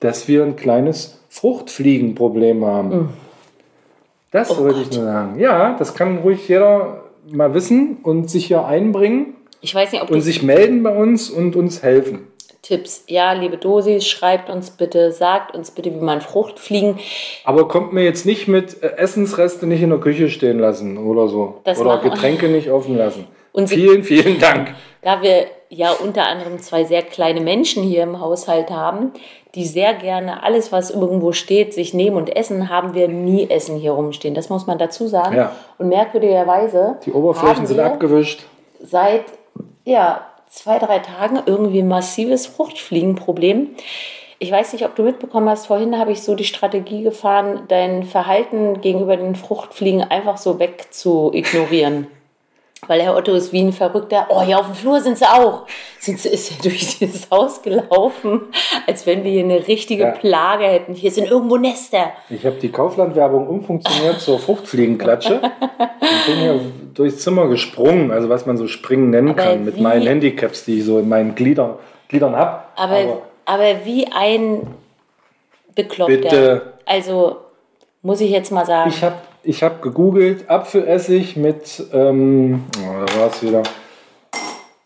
dass 0.00 0.26
wir 0.26 0.42
ein 0.42 0.56
kleines 0.56 1.20
Fruchtfliegenproblem 1.28 2.64
haben. 2.64 3.10
Das 4.32 4.56
wollte 4.56 4.80
ich 4.80 4.92
nur 4.92 5.04
sagen. 5.04 5.38
Ja, 5.38 5.76
das 5.76 5.94
kann 5.94 6.18
ruhig 6.18 6.48
jeder 6.48 7.02
mal 7.30 7.52
wissen 7.54 7.98
und 8.02 8.30
sich 8.30 8.46
hier 8.46 8.64
einbringen 8.64 9.34
Ich 9.60 9.74
weiß 9.74 9.92
nicht, 9.92 10.02
ob 10.02 10.10
und 10.10 10.20
sich 10.20 10.42
melden 10.42 10.82
bei 10.82 10.96
uns 10.96 11.30
und 11.30 11.56
uns 11.56 11.82
helfen. 11.82 12.29
Tipps. 12.62 13.04
Ja, 13.06 13.32
liebe 13.32 13.56
Dosis, 13.56 14.06
schreibt 14.06 14.50
uns 14.50 14.70
bitte, 14.70 15.12
sagt 15.12 15.54
uns 15.54 15.70
bitte, 15.70 15.94
wie 15.94 16.04
man 16.04 16.20
Fruchtfliegen. 16.20 16.98
Aber 17.44 17.68
kommt 17.68 17.92
mir 17.92 18.04
jetzt 18.04 18.26
nicht 18.26 18.48
mit 18.48 18.82
äh, 18.82 18.96
Essensreste 18.96 19.66
nicht 19.66 19.82
in 19.82 19.90
der 19.90 19.98
Küche 19.98 20.28
stehen 20.28 20.58
lassen 20.58 20.98
oder 20.98 21.28
so. 21.28 21.60
Das 21.64 21.78
oder 21.78 21.98
Getränke 21.98 22.48
nicht 22.48 22.70
offen 22.70 22.96
lassen. 22.96 23.26
Und 23.52 23.68
vielen, 23.68 24.04
vielen 24.04 24.38
Dank. 24.38 24.74
Da 25.02 25.22
wir 25.22 25.46
ja 25.70 25.90
unter 25.92 26.26
anderem 26.26 26.60
zwei 26.60 26.84
sehr 26.84 27.02
kleine 27.02 27.40
Menschen 27.40 27.82
hier 27.82 28.04
im 28.04 28.20
Haushalt 28.20 28.70
haben, 28.70 29.12
die 29.56 29.64
sehr 29.64 29.94
gerne 29.94 30.44
alles, 30.44 30.70
was 30.70 30.90
irgendwo 30.90 31.32
steht, 31.32 31.74
sich 31.74 31.92
nehmen 31.92 32.16
und 32.16 32.36
essen, 32.36 32.68
haben 32.68 32.94
wir 32.94 33.08
nie 33.08 33.50
Essen 33.50 33.76
hier 33.76 33.92
rumstehen. 33.92 34.34
Das 34.34 34.48
muss 34.50 34.68
man 34.68 34.78
dazu 34.78 35.08
sagen. 35.08 35.34
Ja. 35.34 35.56
Und 35.78 35.88
merkwürdigerweise 35.88 36.98
Die 37.04 37.12
Oberflächen 37.12 37.66
sind 37.66 37.80
abgewischt. 37.80 38.44
seit 38.80 39.24
ja, 39.84 40.26
zwei, 40.50 40.78
drei 40.78 40.98
Tagen 40.98 41.40
irgendwie 41.46 41.80
ein 41.80 41.88
massives 41.88 42.46
Fruchtfliegenproblem. 42.46 43.70
Ich 44.40 44.50
weiß 44.50 44.72
nicht, 44.72 44.84
ob 44.84 44.96
du 44.96 45.02
mitbekommen 45.02 45.48
hast, 45.48 45.66
vorhin 45.66 45.98
habe 45.98 46.12
ich 46.12 46.22
so 46.22 46.34
die 46.34 46.44
Strategie 46.44 47.02
gefahren, 47.02 47.64
dein 47.68 48.04
Verhalten 48.04 48.80
gegenüber 48.80 49.16
den 49.16 49.36
Fruchtfliegen 49.36 50.02
einfach 50.02 50.38
so 50.38 50.58
weg 50.58 50.88
zu 50.90 51.30
ignorieren. 51.32 52.06
Weil 52.86 53.02
Herr 53.02 53.14
Otto 53.14 53.32
ist 53.32 53.52
wie 53.52 53.60
ein 53.60 53.72
Verrückter. 53.72 54.26
Oh, 54.30 54.40
hier 54.42 54.58
auf 54.58 54.66
dem 54.66 54.74
Flur 54.74 55.00
sind 55.00 55.18
sie 55.18 55.26
auch. 55.26 55.66
Sind 55.98 56.18
sie, 56.18 56.30
ist 56.30 56.50
er 56.50 56.62
durch 56.62 56.98
dieses 56.98 57.30
Haus 57.30 57.60
gelaufen, 57.62 58.40
als 58.86 59.06
wenn 59.06 59.22
wir 59.22 59.30
hier 59.30 59.44
eine 59.44 59.66
richtige 59.68 60.04
Ja. 60.04 60.10
Plage 60.12 60.64
hätten. 60.64 60.94
Hier 60.94 61.10
sind 61.10 61.30
irgendwo 61.30 61.56
Nester. 61.58 62.12
Ich 62.30 62.44
habe 62.46 62.56
die 62.56 62.70
Kauflandwerbung 62.70 63.46
umfunktioniert 63.48 64.20
zur 64.20 64.38
Fruchtfliegenklatsche 64.38 65.40
und 65.42 66.26
bin 66.26 66.36
hier 66.38 66.60
durchs 66.94 67.18
Zimmer 67.22 67.48
gesprungen, 67.48 68.10
also 68.10 68.28
was 68.30 68.46
man 68.46 68.56
so 68.56 68.66
springen 68.66 69.10
nennen 69.10 69.30
Aber 69.30 69.42
kann, 69.42 69.64
mit 69.64 69.76
wie- 69.76 69.82
meinen 69.82 70.06
Handicaps, 70.06 70.64
die 70.64 70.78
ich 70.78 70.84
so 70.84 70.98
in 70.98 71.08
meinen 71.08 71.34
Gliedern, 71.34 71.74
Gliedern 72.08 72.34
habe. 72.34 72.62
Aber, 72.76 73.22
aber, 73.44 73.84
wie 73.84 74.06
ein 74.10 74.66
Bekloppter. 75.74 76.16
Bitte. 76.16 76.72
Also, 76.86 77.36
muss 78.02 78.20
ich 78.20 78.30
jetzt 78.30 78.50
mal 78.50 78.64
sagen. 78.66 78.90
ich 78.90 79.02
habe 79.04 79.16
ich 79.42 79.62
hab 79.62 79.82
gegoogelt, 79.82 80.48
Apfelessig 80.50 81.36
mit, 81.36 81.82
ähm, 81.92 82.64
oh, 82.78 83.04
da 83.06 83.20
war 83.20 83.26
es 83.28 83.42
wieder, 83.42 83.62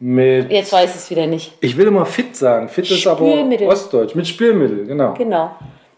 mit, 0.00 0.50
Jetzt 0.50 0.72
weiß 0.72 0.90
ich 0.90 0.96
es 0.96 1.10
wieder 1.10 1.26
nicht. 1.26 1.52
ich 1.60 1.76
will 1.76 1.86
immer 1.86 2.04
fit 2.06 2.36
sagen, 2.36 2.68
fit 2.68 2.90
ist 2.90 3.06
aber. 3.06 3.24
Ostdeutsch, 3.66 4.14
mit 4.14 4.26
Spülmittel, 4.26 4.86
genau. 4.86 5.14
Genau. 5.14 5.50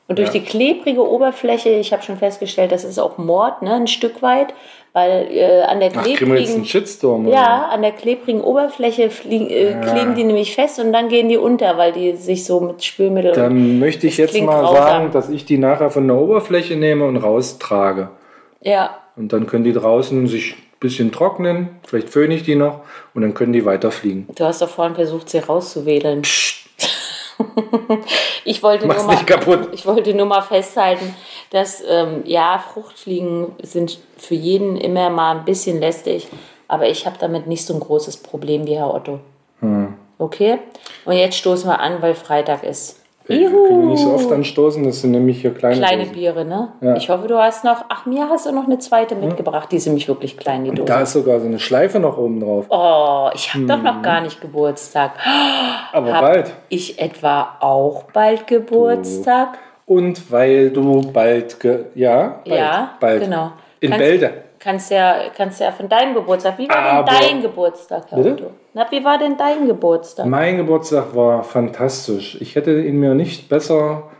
Und 0.08 0.18
durch 0.18 0.28
Ja. 0.28 0.34
die 0.34 0.44
klebrige 0.44 1.00
Oberfläche, 1.08 1.70
ich 1.70 1.92
habe 1.92 2.02
schon 2.02 2.16
festgestellt, 2.16 2.70
das 2.70 2.84
ist 2.84 2.98
auch 2.98 3.18
Mord, 3.18 3.62
ne, 3.62 3.74
ein 3.74 3.86
Stück 3.88 4.22
weit, 4.22 4.54
weil 4.92 5.26
äh, 5.32 5.62
an 5.62 5.80
der 5.80 5.90
Ach, 5.96 6.04
klebrigen, 6.04 6.64
Shitstorm? 6.64 7.26
oder? 7.26 7.34
ja, 7.34 7.68
an 7.72 7.82
der 7.82 7.90
klebrigen 7.90 8.40
Oberfläche 8.40 9.10
fliegen, 9.10 9.48
äh, 9.50 9.74
kleben 9.82 10.14
die 10.14 10.22
nämlich 10.22 10.54
fest 10.54 10.78
und 10.78 10.92
dann 10.92 11.08
gehen 11.08 11.28
die 11.28 11.36
unter, 11.38 11.76
weil 11.76 11.92
die 11.92 12.14
sich 12.14 12.44
so 12.44 12.60
mit 12.60 12.84
Spülmittel. 12.84 13.32
Dann 13.32 13.80
möchte 13.80 14.06
ich 14.06 14.16
jetzt 14.16 14.40
mal 14.40 14.68
sagen, 14.72 15.10
dass 15.10 15.28
ich 15.28 15.44
die 15.44 15.58
nachher 15.58 15.90
von 15.90 16.06
der 16.06 16.16
Oberfläche 16.16 16.76
nehme 16.76 17.04
und 17.04 17.16
raustrage. 17.16 18.10
Ja, 18.60 18.98
Und 19.16 19.32
dann 19.32 19.46
können 19.46 19.64
die 19.64 19.72
draußen 19.72 20.26
sich 20.26 20.52
ein 20.54 20.78
bisschen 20.80 21.12
trocknen, 21.12 21.80
vielleicht 21.86 22.10
föhne 22.10 22.34
ich 22.34 22.42
die 22.42 22.54
noch 22.54 22.80
und 23.14 23.22
dann 23.22 23.34
können 23.34 23.52
die 23.52 23.64
weiterfliegen. 23.64 24.28
du 24.34 24.44
hast 24.44 24.62
doch 24.62 24.68
vorhin 24.68 24.94
versucht, 24.94 25.30
sie 25.30 25.38
rauszuwedeln. 25.38 26.22
ich 28.44 28.62
wollte 28.62 28.86
Mach's 28.86 28.98
nur 28.98 29.06
mal, 29.08 29.14
nicht 29.14 29.26
kaputt. 29.26 29.68
Ich 29.72 29.86
wollte 29.86 30.14
nur 30.14 30.26
mal 30.26 30.42
festhalten, 30.42 31.14
dass 31.50 31.82
ähm, 31.86 32.22
ja, 32.24 32.62
Fruchtfliegen 32.72 33.52
sind 33.62 33.98
für 34.16 34.34
jeden 34.34 34.76
immer 34.76 35.10
mal 35.10 35.38
ein 35.38 35.44
bisschen 35.44 35.80
lästig, 35.80 36.28
aber 36.68 36.88
ich 36.88 37.06
habe 37.06 37.16
damit 37.18 37.46
nicht 37.46 37.64
so 37.64 37.74
ein 37.74 37.80
großes 37.80 38.18
Problem 38.18 38.66
wie 38.66 38.76
Herr 38.76 38.92
Otto. 38.92 39.20
Hm. 39.60 39.94
Okay? 40.18 40.58
Und 41.04 41.14
jetzt 41.14 41.36
stoßen 41.36 41.68
wir 41.68 41.80
an, 41.80 42.00
weil 42.00 42.14
Freitag 42.14 42.62
ist. 42.64 43.00
Wir 43.28 43.50
können 43.50 43.88
nicht 43.88 44.02
so 44.02 44.12
oft 44.14 44.30
anstoßen, 44.30 44.84
das 44.84 45.00
sind 45.00 45.10
nämlich 45.10 45.40
hier 45.40 45.52
kleine, 45.52 45.76
Kleine 45.76 46.02
Dosen. 46.02 46.14
Biere, 46.14 46.44
ne? 46.44 46.72
Ja. 46.80 46.94
Ich 46.96 47.08
hoffe, 47.10 47.26
du 47.26 47.36
hast 47.36 47.64
noch. 47.64 47.84
Ach, 47.88 48.06
mir 48.06 48.28
hast 48.28 48.46
du 48.46 48.52
noch 48.52 48.66
eine 48.66 48.78
zweite 48.78 49.14
mitgebracht. 49.16 49.70
Die 49.72 49.76
ist 49.76 49.86
nämlich 49.86 50.06
wirklich 50.06 50.36
klein, 50.36 50.64
die 50.64 50.70
Dose. 50.70 50.84
Da 50.84 51.00
ist 51.00 51.12
sogar 51.12 51.40
so 51.40 51.46
eine 51.46 51.58
Schleife 51.58 51.98
noch 51.98 52.16
oben 52.18 52.40
drauf. 52.40 52.66
Oh, 52.68 53.28
ich 53.34 53.52
habe 53.52 53.66
doch 53.66 53.82
noch 53.82 54.00
gar 54.02 54.20
nicht 54.20 54.40
Geburtstag. 54.40 55.12
Aber 55.92 56.12
Hab 56.14 56.20
bald. 56.22 56.52
ich 56.68 57.00
etwa 57.00 57.56
auch 57.60 58.04
bald 58.12 58.46
Geburtstag? 58.46 59.58
Und 59.86 60.30
weil 60.32 60.70
du 60.70 61.00
bald, 61.12 61.56
ja, 61.94 62.40
bald, 62.44 62.46
Ja, 62.46 62.90
bald. 63.00 63.22
genau. 63.22 63.52
In 63.80 63.90
Kannst- 63.90 64.04
Bälde. 64.04 64.30
Kannst 64.58 64.90
ja, 64.90 65.14
kannst 65.36 65.60
ja 65.60 65.70
von 65.70 65.88
deinem 65.88 66.14
Geburtstag. 66.14 66.58
Wie 66.58 66.68
war 66.68 66.76
Aber- 66.76 67.10
denn 67.12 67.20
dein 67.34 67.42
Geburtstag, 67.42 68.04
Herr 68.08 68.18
Bitte? 68.18 68.32
Otto? 68.32 68.50
Na, 68.76 68.86
wie 68.90 69.02
war 69.04 69.16
denn 69.16 69.38
dein 69.38 69.66
Geburtstag? 69.66 70.26
Mein 70.26 70.58
Geburtstag 70.58 71.14
war 71.14 71.42
fantastisch. 71.42 72.36
Ich 72.42 72.56
hätte 72.56 72.82
ihn 72.82 73.00
mir 73.00 73.14
nicht 73.14 73.48
besser 73.48 74.10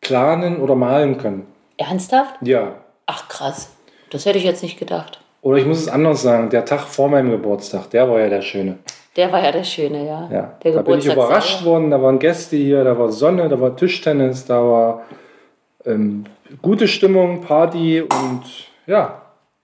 planen 0.00 0.60
oder 0.60 0.76
malen 0.76 1.18
können. 1.18 1.48
Ernsthaft? 1.78 2.36
Ja. 2.42 2.76
Ach 3.06 3.26
krass. 3.26 3.72
Das 4.10 4.24
hätte 4.24 4.38
ich 4.38 4.44
jetzt 4.44 4.62
nicht 4.62 4.78
gedacht. 4.78 5.20
Oder 5.40 5.56
ich 5.58 5.66
muss 5.66 5.80
es 5.80 5.88
anders 5.88 6.22
sagen, 6.22 6.48
der 6.50 6.64
Tag 6.64 6.82
vor 6.82 7.08
meinem 7.08 7.32
Geburtstag, 7.32 7.90
der 7.90 8.08
war 8.08 8.20
ja 8.20 8.28
der 8.28 8.42
schöne. 8.42 8.78
Der 9.16 9.32
war 9.32 9.42
ja 9.42 9.50
der 9.50 9.64
Schöne, 9.64 10.06
ja. 10.06 10.28
Ja, 10.32 10.54
Der 10.62 10.74
da 10.74 10.82
bin 10.82 11.00
ich 11.00 11.06
überrascht 11.06 11.58
selber. 11.58 11.72
worden. 11.72 11.90
Da 11.90 12.00
waren 12.00 12.20
Gäste 12.20 12.54
hier, 12.54 12.84
da 12.84 12.96
war 12.96 13.10
Sonne, 13.10 13.48
da 13.48 13.60
war 13.60 13.74
Tischtennis, 13.74 14.44
da 14.44 14.62
war 14.62 15.02
ähm, 15.84 16.22
gute 16.62 16.86
Stimmung, 16.86 17.40
Party 17.40 18.00
und 18.00 18.42
ja. 18.86 19.21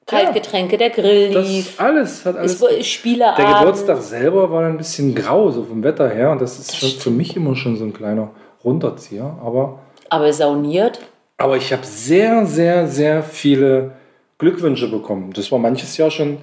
Kaltgetränke, 0.08 0.76
der 0.76 0.90
Grill 0.90 1.32
Das 1.32 1.46
lief. 1.48 1.80
alles 1.80 2.24
hat 2.24 2.36
alles. 2.36 2.62
Spieleabend. 2.86 3.38
Der 3.38 3.58
Geburtstag 3.60 4.00
selber 4.02 4.50
war 4.50 4.64
ein 4.64 4.76
bisschen 4.76 5.14
grau, 5.14 5.50
so 5.50 5.62
vom 5.64 5.82
Wetter 5.84 6.08
her. 6.08 6.30
Und 6.32 6.40
das 6.40 6.58
ist 6.58 6.76
schon 6.76 6.90
für 6.90 7.10
mich 7.10 7.36
immer 7.36 7.54
schon 7.54 7.76
so 7.76 7.84
ein 7.84 7.92
kleiner 7.92 8.30
Runterzieher. 8.64 9.36
Aber, 9.44 9.78
Aber 10.08 10.32
sauniert. 10.32 11.00
aber 11.36 11.56
ich 11.56 11.72
habe 11.72 11.84
sehr, 11.84 12.46
sehr, 12.46 12.86
sehr 12.88 13.22
viele 13.22 13.92
Glückwünsche 14.38 14.90
bekommen. 14.90 15.32
Das 15.34 15.50
war 15.52 15.58
manches 15.58 15.96
Jahr 15.96 16.10
schon 16.10 16.38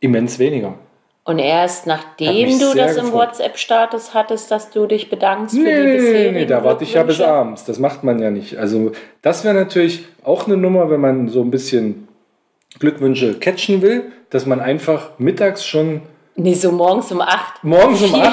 immens 0.00 0.38
weniger. 0.38 0.74
Und 1.26 1.38
erst 1.38 1.86
nachdem 1.86 2.58
du 2.58 2.74
das 2.74 2.96
im. 2.98 3.10
WhatsApp-Status 3.12 4.12
hattest, 4.12 4.50
dass 4.50 4.68
du 4.70 4.84
dich 4.86 5.08
bedankst 5.08 5.54
für 5.56 5.62
Nee, 5.62 5.70
die 5.74 5.78
nee, 5.80 5.84
nee, 5.92 5.96
bisherigen 5.96 6.34
nee, 6.34 6.44
da 6.46 6.62
warte 6.62 6.84
ich 6.84 6.92
ja 6.92 7.02
bis 7.02 7.20
abends. 7.22 7.64
Das 7.64 7.78
macht 7.78 8.04
man 8.04 8.18
ja 8.20 8.30
nicht. 8.30 8.58
Also, 8.58 8.92
das 9.22 9.42
wäre 9.42 9.54
natürlich 9.54 10.04
auch 10.22 10.46
eine 10.46 10.58
Nummer, 10.58 10.90
wenn 10.90 11.00
man 11.00 11.28
so 11.28 11.40
ein 11.40 11.50
bisschen 11.50 12.08
Glückwünsche 12.78 13.34
catchen 13.38 13.82
will, 13.82 14.12
dass 14.30 14.46
man 14.46 14.60
einfach 14.60 15.10
mittags 15.18 15.64
schon 15.64 16.02
Nee, 16.36 16.54
so 16.54 16.72
morgens 16.72 17.12
um 17.12 17.20
8. 17.20 17.62
morgens 17.62 18.02
um 18.02 18.14
8 18.14 18.32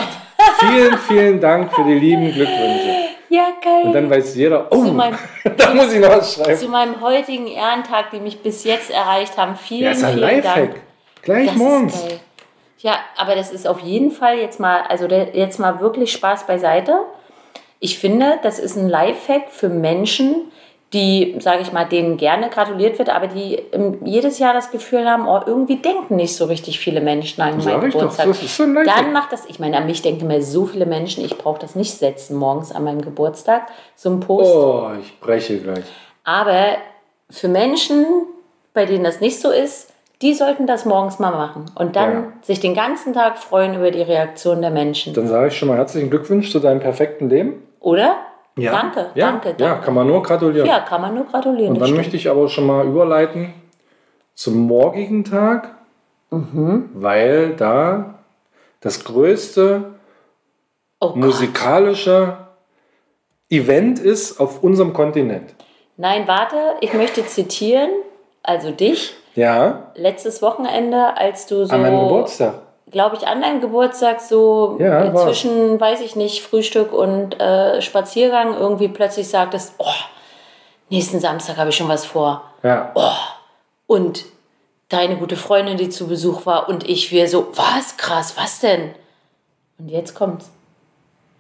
vielen, 0.60 0.98
vielen 0.98 1.40
Dank 1.40 1.72
für 1.74 1.84
die 1.84 1.94
lieben 1.94 2.32
Glückwünsche. 2.34 2.96
Ja, 3.30 3.46
geil. 3.64 3.84
Und 3.84 3.94
dann 3.94 4.10
weiß 4.10 4.36
jeder, 4.36 4.68
oh, 4.72 4.84
Zu 4.86 4.92
meinem- 4.94 5.18
da 5.58 5.74
muss 5.74 5.94
ich 5.94 6.00
noch 6.02 6.10
was 6.10 6.34
schreiben. 6.36 6.58
Zu 6.58 6.68
meinem 6.68 7.00
heutigen 7.00 7.48
Ehrentag, 7.48 8.12
die 8.12 8.20
mich 8.20 8.42
bis 8.42 8.64
jetzt 8.64 8.90
erreicht 8.92 9.38
haben. 9.38 9.56
Vielen, 9.56 9.84
Ja, 9.84 9.92
ist 9.92 10.04
ein 10.04 10.14
vielen 10.16 10.42
Dank. 10.42 10.56
Lifehack. 10.58 10.76
Gleich 11.22 11.48
Das 11.48 11.56
morgens. 11.56 12.06
Ja, 12.80 12.96
aber 13.18 13.36
das 13.36 13.52
ist 13.52 13.68
auf 13.68 13.80
jeden 13.82 14.10
Fall 14.12 14.40
jetzt 14.40 14.60
mal, 14.60 14.82
also 14.90 15.06
jetzt 15.08 15.60
mal 15.60 15.80
wirklich 15.80 16.12
Spaß 16.12 16.48
beiseite. 16.48 17.00
Ich 17.80 18.00
finde, 18.00 18.40
das 18.44 18.58
ist 18.60 18.76
ein 18.76 18.90
Lifehack 18.90 19.52
für 19.52 19.70
Menschen, 19.70 20.52
die, 20.94 21.38
sage 21.40 21.62
ich 21.62 21.72
mal, 21.72 21.86
denen 21.86 22.18
gerne 22.18 22.50
gratuliert 22.50 23.00
wird, 23.00 23.10
aber 23.10 23.28
die 23.28 23.62
jedes 24.04 24.40
Jahr 24.40 24.54
das 24.54 24.72
Gefühl 24.72 25.10
haben, 25.10 25.26
oh, 25.28 25.40
irgendwie 25.46 25.78
denken 25.78 26.18
nicht 26.18 26.36
so 26.36 26.46
richtig 26.46 26.80
viele 26.80 27.00
Menschen 27.00 27.42
an 27.42 27.58
meinen 27.60 27.88
ich 27.88 27.94
doch, 27.94 28.00
Geburtstag. 28.02 28.28
das 28.28 28.44
ist 28.44 28.58
so. 28.58 28.66
Dann 28.66 29.14
macht 29.14 29.32
das, 29.32 29.46
ich 29.46 29.60
meine, 29.60 29.78
an 29.78 29.86
mich 29.86 30.02
denken 30.02 30.28
mir 30.28 30.42
so 30.42 30.66
viele 30.66 30.86
Menschen, 30.86 31.24
ich 31.24 31.38
brauche 31.38 31.60
das 31.60 31.76
nicht 31.76 31.94
setzen 31.94 32.36
morgens 32.36 32.74
an 32.74 32.84
meinem 32.84 33.02
Geburtstag, 33.02 33.68
so 33.96 34.10
ein 34.10 34.20
Post. 34.20 34.54
Oh, 34.54 34.90
ich 35.02 35.18
breche 35.22 35.60
gleich. 35.60 35.86
Aber 36.26 36.76
für 37.30 37.48
Menschen, 37.48 38.06
bei 38.74 38.86
denen 38.86 39.06
das 39.06 39.22
nicht 39.22 39.40
so 39.40 39.50
ist, 39.50 39.94
die 40.22 40.34
sollten 40.34 40.68
das 40.68 40.86
morgens 40.86 41.20
mal 41.20 41.32
machen 41.32 41.66
und 41.76 41.96
dann 41.96 42.12
Ja. 42.12 42.24
sich 42.42 42.60
den 42.60 42.76
ganzen 42.76 43.14
Tag 43.14 43.38
freuen 43.40 43.76
über 43.76 43.92
die 43.92 44.02
Reaktion 44.02 44.62
der 44.62 44.70
Menschen. 44.72 45.14
Dann 45.14 45.28
sage 45.28 45.48
ich 45.48 45.58
schon 45.58 45.70
mal 45.70 45.78
herzlichen 45.78 46.10
Glückwunsch 46.10 46.52
zu 46.52 46.60
deinem 46.60 46.80
perfekten 46.80 47.30
Leben. 47.30 47.64
Oder? 47.80 48.18
Danke, 48.70 49.10
ja, 49.16 49.32
danke, 49.32 49.50
Ja, 49.50 49.56
danke. 49.70 49.86
kann 49.86 49.94
man 49.96 50.06
nur 50.08 50.22
gratulieren. 50.22 50.68
Ja, 50.68 50.82
kann 50.82 51.02
man 51.02 51.16
nur 51.16 51.26
gratulieren. 51.26 51.74
Und 51.74 51.80
dann 51.82 51.94
möchte 51.96 52.16
ich 52.16 52.30
aber 52.30 52.48
schon 52.50 52.68
mal 52.68 52.86
überleiten 52.86 53.54
zum 54.36 54.58
morgigen 54.68 55.24
Tag, 55.24 55.76
Mhm. 56.30 56.90
weil 56.94 57.56
da 57.56 58.16
das 58.82 59.04
größte 59.04 59.96
oh 61.00 61.14
musikalische 61.16 62.38
Event 63.50 64.00
ist 64.00 64.40
auf 64.40 64.64
unserem 64.64 64.94
Kontinent. 64.94 65.54
Nein, 65.98 66.28
warte, 66.28 66.56
ich 66.80 66.94
möchte 66.94 67.26
zitieren, 67.26 67.90
also 68.44 68.72
dich, 68.72 69.14
Ja, 69.36 69.92
letztes 69.96 70.42
Wochenende, 70.42 71.16
als 71.18 71.48
du 71.48 71.66
so, 71.66 71.74
an 71.74 71.82
meinem 71.82 72.00
Geburtstag. 72.02 72.56
Glaube 72.92 73.16
ich, 73.16 73.28
an 73.28 73.42
deinem 73.42 73.62
Geburtstag 73.62 74.22
so 74.22 74.78
Ja, 74.80 75.14
zwischen, 75.16 75.80
weiß 75.80 76.02
ich 76.02 76.16
nicht, 76.16 76.42
Frühstück 76.42 76.94
und 76.94 77.40
äh, 77.40 77.82
Spaziergang 77.82 78.56
irgendwie 78.58 78.90
plötzlich 78.90 79.30
sagtest, 79.30 79.74
oh, 79.78 79.86
nächsten 80.90 81.20
Samstag 81.20 81.58
habe 81.58 81.70
ich 81.70 81.76
schon 81.76 81.88
was 81.88 82.06
vor. 82.06 82.44
Ja, 82.64 82.92
Und 83.88 84.26
deine 84.90 85.16
gute 85.18 85.36
Freundin, 85.36 85.78
die 85.78 85.90
zu 85.90 86.08
Besuch 86.08 86.46
war, 86.46 86.70
und 86.70 86.88
ich, 86.88 87.12
wir 87.12 87.28
so, 87.28 87.48
was, 87.56 87.98
krass, 87.98 88.36
was 88.38 88.60
denn? 88.60 88.92
Und 89.80 89.90
jetzt 89.90 90.14
kommt's. 90.14 90.52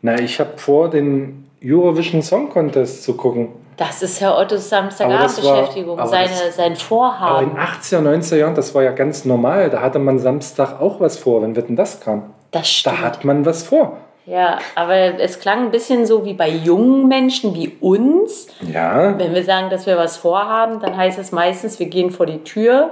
na, 0.02 0.20
ich 0.20 0.40
habe 0.40 0.58
vor, 0.58 0.90
den 0.90 1.50
Eurovision 1.64 2.24
Song 2.24 2.50
Contest 2.50 3.04
zu 3.04 3.16
gucken. 3.16 3.50
Das 3.78 4.02
ist 4.04 4.22
Herr 4.22 4.38
Ottos 4.38 4.72
Aber 4.72 4.90
Samstagabendbeschäftigung, 4.92 5.98
aber 6.00 6.08
seine, 6.10 6.30
das- 6.30 6.56
sein 6.56 6.72
Aber 6.74 6.80
Vorhaben. 6.82 7.52
in 7.52 7.58
80er, 7.58 8.02
90er 8.02 8.36
Jahren, 8.38 8.56
das 8.56 8.76
war 8.76 8.84
ja 8.84 8.92
ganz 8.92 9.26
normal. 9.26 9.70
Da 9.70 9.82
hatte 9.82 10.00
man 10.00 10.20
Samstag 10.20 10.80
auch 10.80 11.00
was 11.00 11.18
vor, 11.18 11.42
wenn 11.42 11.56
Wetten 11.56 11.76
das 11.76 12.00
kam. 12.00 12.34
Das 12.52 12.62
Da 12.62 12.66
stimmt. 12.66 13.02
hat 13.02 13.24
man 13.26 13.46
was 13.46 13.64
vor. 13.64 13.98
Ja, 14.28 14.60
aber 14.76 15.20
es 15.20 15.40
klang 15.40 15.66
ein 15.66 15.72
bisschen 15.72 16.06
so 16.06 16.26
wie 16.26 16.34
bei 16.36 16.48
jungen 16.50 17.08
Menschen 17.08 17.56
wie 17.56 17.70
uns. 17.80 18.48
Ja, 18.62 19.18
Wenn 19.18 19.34
wir 19.34 19.44
sagen, 19.44 19.70
dass 19.72 19.88
wir 19.88 19.98
was 19.98 20.16
vorhaben, 20.18 20.80
dann 20.80 20.96
heißt 20.96 21.18
es 21.18 21.32
meistens, 21.32 21.80
wir 21.80 21.88
gehen 21.88 22.12
vor 22.12 22.28
die 22.28 22.44
Tür. 22.44 22.92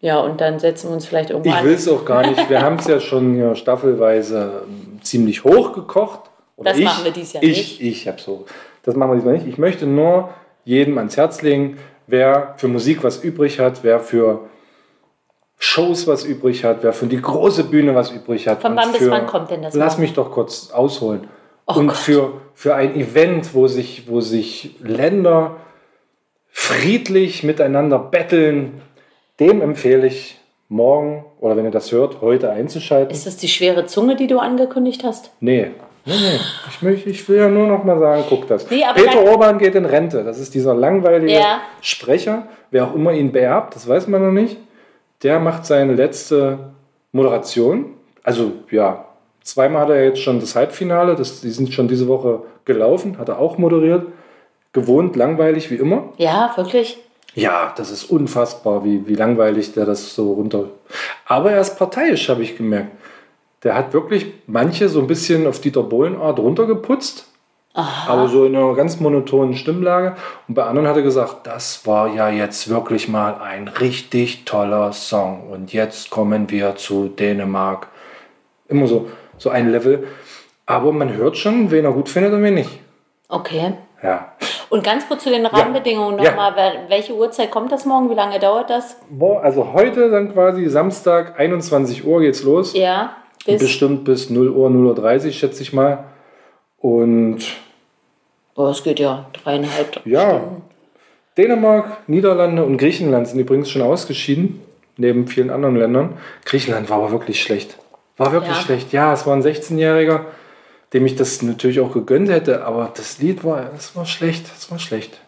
Ja, 0.00 0.20
und 0.20 0.40
dann 0.40 0.58
setzen 0.60 0.88
wir 0.88 0.94
uns 0.94 1.06
vielleicht 1.06 1.30
irgendwo 1.30 1.50
ich 1.50 1.64
will 1.64 1.74
es 1.74 1.88
auch 1.88 2.04
gar 2.04 2.26
nicht. 2.26 2.48
Wir 2.48 2.60
haben 2.62 2.76
es 2.76 2.86
ja 2.86 3.00
schon 3.00 3.36
ja, 3.38 3.54
staffelweise 3.54 4.62
ähm, 4.68 5.00
ziemlich 5.02 5.42
hoch 5.44 5.72
gekocht. 5.72 6.20
Oder 6.56 6.70
Das 6.70 6.78
ich, 6.78 6.84
machen 6.84 7.04
wir 7.04 7.12
dieses 7.12 7.32
Jahr 7.34 7.42
ich, 7.42 7.56
nicht. 7.56 7.80
Ich, 7.80 8.08
habe 8.08 8.20
so. 8.20 8.44
Das 8.82 8.96
machen 8.96 9.10
wir 9.10 9.16
diesmal 9.16 9.34
nicht. 9.34 9.46
Ich 9.46 9.58
möchte 9.58 9.86
nur 9.86 10.30
jedem 10.64 10.98
ans 10.98 11.16
Herz 11.16 11.42
legen, 11.42 11.78
wer 12.06 12.54
für 12.56 12.68
Musik 12.68 13.04
was 13.04 13.22
übrig 13.22 13.58
hat, 13.58 13.84
wer 13.84 14.00
für 14.00 14.48
Shows 15.58 16.06
was 16.08 16.24
übrig 16.24 16.64
hat, 16.64 16.82
wer 16.82 16.92
für 16.92 17.06
die 17.06 17.20
große 17.20 17.64
Bühne 17.64 17.94
was 17.94 18.10
übrig 18.10 18.48
hat. 18.48 18.62
Von 18.62 18.74
wann 18.76 18.92
bis 18.92 19.08
wann 19.08 19.26
kommt 19.26 19.50
denn 19.50 19.62
das 19.62 19.74
Lass 19.74 19.98
mich 19.98 20.12
doch 20.12 20.32
kurz 20.32 20.70
ausholen. 20.72 21.28
Oh 21.66 21.74
und 21.78 21.88
Gott. 21.88 21.96
für, 21.96 22.32
für 22.54 22.74
ein 22.74 22.96
Event, 22.96 23.54
wo 23.54 23.68
sich, 23.68 24.08
wo 24.08 24.20
sich 24.20 24.76
Länder 24.82 25.56
friedlich 26.48 27.44
miteinander 27.44 27.98
betteln, 27.98 28.82
dem 29.38 29.62
empfehle 29.62 30.06
ich 30.06 30.40
morgen 30.68 31.24
oder 31.38 31.56
wenn 31.56 31.64
ihr 31.64 31.70
das 31.70 31.92
hört, 31.92 32.20
heute 32.20 32.50
einzuschalten. 32.50 33.14
Ist 33.14 33.26
das 33.26 33.36
die 33.36 33.48
schwere 33.48 33.86
Zunge, 33.86 34.16
die 34.16 34.26
du 34.26 34.38
angekündigt 34.38 35.04
hast? 35.04 35.30
Nee. 35.40 35.70
Nee, 36.04 36.14
nee. 36.18 36.40
Ich, 36.68 36.82
möchte, 36.82 37.10
ich 37.10 37.28
will 37.28 37.38
ja 37.38 37.48
nur 37.48 37.66
noch 37.68 37.84
mal 37.84 37.98
sagen, 37.98 38.24
guck 38.28 38.48
das. 38.48 38.68
Nee, 38.70 38.82
Peter 38.94 39.22
Orban 39.22 39.58
geht 39.58 39.74
in 39.74 39.84
Rente. 39.84 40.24
Das 40.24 40.38
ist 40.38 40.54
dieser 40.54 40.74
langweilige 40.74 41.32
Ja. 41.32 41.60
Sprecher, 41.80 42.48
wer 42.70 42.84
auch 42.84 42.94
immer 42.94 43.12
ihn 43.12 43.30
beerbt, 43.30 43.76
das 43.76 43.86
weiß 43.88 44.08
man 44.08 44.22
noch 44.22 44.32
nicht. 44.32 44.56
Der 45.22 45.38
macht 45.38 45.64
seine 45.66 45.94
letzte 45.94 46.58
Moderation. 47.12 47.86
Also 48.24 48.52
ja, 48.70 49.04
zweimal 49.42 49.82
hat 49.82 49.90
er 49.90 50.04
jetzt 50.04 50.20
schon 50.20 50.40
das 50.40 50.56
Halbfinale, 50.56 51.14
das, 51.14 51.40
die 51.40 51.50
sind 51.50 51.72
schon 51.72 51.86
diese 51.88 52.08
Woche 52.08 52.42
gelaufen, 52.64 53.18
hat 53.18 53.28
er 53.28 53.38
auch 53.38 53.58
moderiert. 53.58 54.06
Gewohnt, 54.72 55.16
langweilig 55.16 55.70
wie 55.70 55.76
immer. 55.76 56.04
Ja, 56.16 56.52
wirklich? 56.56 56.98
Ja, 57.34 57.72
das 57.76 57.90
ist 57.90 58.04
unfassbar, 58.04 58.84
wie, 58.84 59.06
wie 59.06 59.14
langweilig 59.14 59.72
der 59.74 59.84
das 59.84 60.14
so 60.14 60.32
runter. 60.32 60.64
Aber 61.26 61.52
er 61.52 61.60
ist 61.60 61.78
parteiisch, 61.78 62.28
habe 62.28 62.42
ich 62.42 62.56
gemerkt. 62.56 62.90
Der 63.64 63.74
hat 63.74 63.92
wirklich 63.92 64.26
manche 64.46 64.88
so 64.88 65.00
ein 65.00 65.06
bisschen 65.06 65.46
auf 65.46 65.60
Dieter 65.60 65.82
Bohlen-Art 65.82 66.38
runtergeputzt. 66.38 67.28
Aber 67.74 68.28
so 68.28 68.44
in 68.44 68.54
einer 68.54 68.74
ganz 68.74 69.00
monotonen 69.00 69.54
Stimmlage. 69.54 70.14
Und 70.46 70.54
bei 70.56 70.64
anderen 70.64 70.86
hat 70.88 70.96
er 70.96 71.02
gesagt, 71.02 71.46
das 71.46 71.86
war 71.86 72.08
ja 72.08 72.28
jetzt 72.28 72.68
wirklich 72.68 73.08
mal 73.08 73.36
ein 73.40 73.66
richtig 73.68 74.44
toller 74.44 74.92
Song. 74.92 75.48
Und 75.50 75.72
jetzt 75.72 76.10
kommen 76.10 76.50
wir 76.50 76.76
zu 76.76 77.08
Dänemark. 77.08 77.88
Immer 78.68 78.86
so, 78.86 79.08
so 79.38 79.48
ein 79.48 79.70
Level. 79.70 80.06
Aber 80.66 80.92
man 80.92 81.14
hört 81.14 81.38
schon, 81.38 81.70
wen 81.70 81.84
er 81.86 81.92
gut 81.92 82.10
findet 82.10 82.34
und 82.34 82.42
wen 82.42 82.54
nicht. 82.54 82.78
Okay. 83.28 83.72
Ja. 84.02 84.32
Und 84.68 84.84
ganz 84.84 85.06
kurz 85.08 85.22
zu 85.24 85.30
den 85.30 85.46
Rahmenbedingungen 85.46 86.18
Ja. 86.18 86.30
nochmal. 86.30 86.52
Wel- 86.52 86.88
Welche 86.90 87.14
Uhrzeit 87.14 87.50
kommt 87.50 87.72
das 87.72 87.86
morgen? 87.86 88.10
Wie 88.10 88.14
lange 88.14 88.38
dauert 88.38 88.68
das? 88.68 88.96
Boah, 89.08 89.42
also 89.42 89.72
heute 89.72 90.10
dann 90.10 90.32
quasi 90.32 90.68
Samstag, 90.68 91.38
21 91.38 92.06
Uhr 92.06 92.20
geht's 92.20 92.42
los. 92.42 92.74
Ja, 92.74 93.16
bis. 93.44 93.60
Bestimmt 93.60 94.04
bis 94.04 94.30
0 94.30 94.48
Uhr, 94.50 94.70
0 94.70 94.86
Uhr 94.86 94.94
30, 94.94 95.38
schätze 95.38 95.62
ich 95.62 95.72
mal. 95.72 96.04
Und 96.78 97.38
Oh, 98.54 98.66
es 98.68 98.82
geht 98.82 98.98
ja 99.00 99.26
dreieinhalb. 99.42 100.00
ja, 100.04 100.42
Dänemark, 101.38 102.08
Niederlande 102.08 102.64
und 102.64 102.76
Griechenland 102.76 103.26
sind 103.28 103.38
übrigens 103.38 103.70
schon 103.70 103.80
ausgeschieden, 103.82 104.60
neben 104.98 105.26
vielen 105.26 105.48
anderen 105.50 105.76
Ländern. 105.76 106.10
Griechenland 106.44 106.90
war 106.90 106.98
aber 106.98 107.10
wirklich 107.12 107.42
schlecht. 107.42 107.78
War 108.18 108.32
wirklich 108.32 108.54
Ja. 108.56 108.62
schlecht. 108.62 108.92
Ja, 108.92 109.12
es 109.14 109.26
war 109.26 109.34
ein 109.34 109.42
16-Jähriger, 109.42 110.26
dem 110.92 111.06
ich 111.06 111.16
das 111.16 111.40
natürlich 111.40 111.80
auch 111.80 111.92
gegönnt 111.92 112.28
hätte, 112.28 112.64
aber 112.66 112.92
das 112.94 113.18
Lied 113.18 113.42
war, 113.44 113.70
es 113.76 113.96
war 113.96 114.04
schlecht, 114.04 114.44
es 114.58 114.70
war 114.70 114.78
schlecht. 114.78 115.18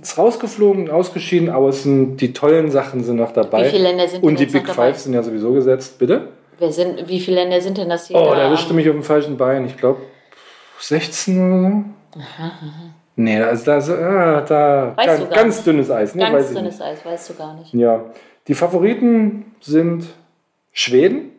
Ist 0.00 0.18
rausgeflogen, 0.18 0.90
ausgeschieden, 0.90 1.48
aber 1.48 1.70
es 1.70 1.84
sind, 1.84 2.18
die 2.18 2.34
tollen 2.34 2.70
Sachen 2.70 3.02
sind 3.02 3.16
noch 3.16 3.32
dabei. 3.32 3.64
Wie 3.64 3.70
viele 3.70 3.84
Länder 3.84 4.06
sind 4.06 4.22
Und 4.22 4.38
die 4.38 4.44
Big 4.44 4.66
dabei? 4.66 4.92
Five 4.92 4.98
sind 4.98 5.14
ja 5.14 5.22
sowieso 5.22 5.54
gesetzt. 5.54 5.98
Bitte? 5.98 6.28
Wer 6.58 6.72
sind, 6.72 7.08
wie 7.08 7.20
viele 7.20 7.36
Länder 7.36 7.60
sind 7.60 7.76
denn 7.78 7.88
das? 7.88 8.08
die 8.08 8.14
Oh, 8.14 8.32
da 8.34 8.42
erwischte 8.44 8.72
mich 8.74 8.88
auf 8.88 8.94
dem 8.94 9.02
falschen 9.02 9.36
Bein. 9.36 9.66
Ich 9.66 9.76
glaube 9.76 10.00
16 10.80 11.84
oder 12.14 12.22
so. 12.24 12.24
Nee, 13.16 13.40
also 13.42 13.64
da, 13.64 13.76
ist- 13.78 13.90
ah, 13.90 14.40
da 14.42 14.92
Weißt 14.96 15.06
ganz, 15.08 15.20
du 15.20 15.34
ganz 15.34 15.64
dünnes 15.64 15.90
Eis. 15.90 16.14
Nee, 16.14 16.22
Ganz 16.22 16.52
dünnes 16.52 16.80
Eis, 16.80 17.04
weißt 17.04 17.30
du 17.30 17.34
gar 17.34 17.54
nicht. 17.54 17.72
Ja. 17.74 18.04
Die 18.46 18.54
Favoriten 18.54 19.54
sind 19.60 20.04
Schweden, 20.72 21.30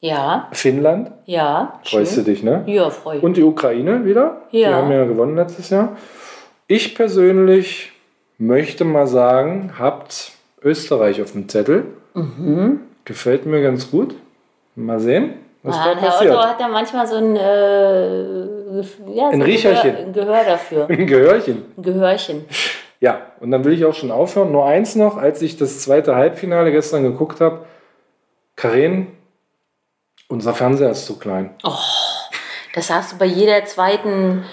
Ja, 0.00 0.48
Finnland, 0.52 1.12
ja. 1.26 1.80
freust 1.84 2.12
du 2.12 2.16
schön. 2.16 2.24
dich, 2.24 2.42
ne? 2.42 2.64
Ja, 2.66 2.90
freue 2.90 3.18
ich. 3.18 3.22
Und 3.22 3.36
die 3.36 3.42
Ukraine 3.44 4.04
wieder. 4.04 4.42
Die 4.52 4.58
Ja. 4.60 4.72
haben 4.72 4.90
ja 4.90 5.04
gewonnen 5.04 5.36
letztes 5.36 5.70
Jahr. 5.70 5.96
Ich 6.66 6.94
persönlich 6.94 7.92
möchte 8.38 8.84
mal 8.84 9.06
sagen, 9.06 9.72
habt 9.78 10.32
Österreich 10.62 11.22
auf 11.22 11.32
dem 11.32 11.48
Zettel. 11.48 11.84
Mhm. 12.14 12.80
Gefällt 13.04 13.46
mir 13.46 13.62
ganz 13.62 13.90
gut. 13.90 14.14
Mal 14.76 15.00
sehen, 15.00 15.34
was 15.62 15.76
Ah, 15.76 15.94
da 15.94 16.00
Herr 16.00 16.08
passiert. 16.10 16.32
Otto 16.34 16.42
hat 16.42 16.60
ja 16.60 16.68
manchmal 16.68 17.06
so 17.06 17.16
ein, 17.16 17.36
äh, 17.36 18.78
ja, 19.12 19.26
so 19.28 19.32
Ein 19.32 19.42
Riecherchen. 19.42 19.92
Gehör, 19.92 20.06
ein 20.06 20.12
Gehör 20.12 20.44
dafür. 20.44 20.86
Ein 20.90 21.06
Gehörchen. 21.06 21.64
Ein 21.76 21.82
Gehörchen. 21.82 22.44
Ja, 23.02 23.22
und 23.40 23.50
dann 23.50 23.64
will 23.64 23.72
ich 23.72 23.86
auch 23.86 23.94
schon 23.94 24.10
aufhören. 24.10 24.52
Nur 24.52 24.66
eins 24.66 24.94
noch, 24.94 25.16
als 25.16 25.40
ich 25.40 25.56
das 25.56 25.80
zweite 25.80 26.16
Halbfinale 26.16 26.70
gestern 26.70 27.02
geguckt 27.02 27.40
habe. 27.40 27.64
Karin, 28.56 29.06
unser 30.28 30.52
Fernseher 30.52 30.90
ist 30.90 31.06
zu 31.06 31.18
klein. 31.18 31.54
Das 32.74 32.90
hast 32.90 33.12
du 33.12 33.16
bei 33.16 33.24
jeder 33.24 33.64
zweiten 33.64 34.44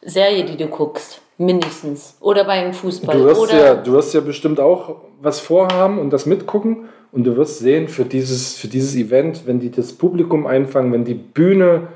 Serie, 0.00 0.44
die 0.44 0.56
du 0.56 0.68
guckst. 0.68 1.20
Mindestens. 1.38 2.16
Oder 2.20 2.44
beim 2.44 2.72
Fußball. 2.72 3.16
Du 3.16 3.24
wirst, 3.24 3.40
Oder 3.40 3.64
ja, 3.64 3.74
du 3.74 3.92
wirst 3.94 4.14
ja 4.14 4.20
bestimmt 4.20 4.60
auch 4.60 4.94
was 5.20 5.40
vorhaben 5.40 5.98
und 5.98 6.10
das 6.10 6.24
mitgucken. 6.24 6.88
Und 7.10 7.24
du 7.24 7.36
wirst 7.36 7.58
sehen, 7.58 7.88
für 7.88 8.04
dieses, 8.04 8.56
für 8.56 8.68
dieses 8.68 8.94
Event, 8.94 9.46
wenn 9.46 9.60
die 9.60 9.70
das 9.70 9.92
Publikum 9.92 10.46
einfangen, 10.46 10.92
wenn 10.92 11.04
die 11.04 11.14
Bühne 11.14 11.88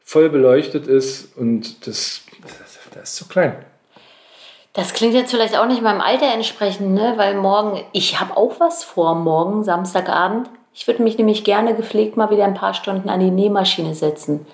voll 0.00 0.28
beleuchtet 0.28 0.86
ist 0.86 1.36
und 1.36 1.86
das, 1.86 2.22
Der 2.94 3.02
ist 3.02 3.16
zu 3.16 3.28
klein. 3.28 3.56
Das 4.72 4.92
klingt 4.92 5.14
jetzt 5.14 5.30
vielleicht 5.30 5.56
auch 5.56 5.66
nicht 5.66 5.82
meinem 5.82 6.00
Alter 6.00 6.32
entsprechend, 6.32 6.92
ne? 6.92 7.14
weil 7.16 7.34
morgen, 7.34 7.82
ich 7.92 8.20
habe 8.20 8.36
auch 8.36 8.60
was 8.60 8.84
vor 8.84 9.14
morgen, 9.14 9.64
Samstagabend. 9.64 10.50
Ich 10.74 10.86
würde 10.86 11.02
mich 11.02 11.16
nämlich 11.16 11.44
gerne 11.44 11.74
gepflegt 11.74 12.16
mal 12.16 12.30
wieder 12.30 12.44
ein 12.44 12.54
paar 12.54 12.74
Stunden 12.74 13.08
an 13.08 13.20
die 13.20 13.30
Nähmaschine 13.30 13.94
setzen. 13.94 14.46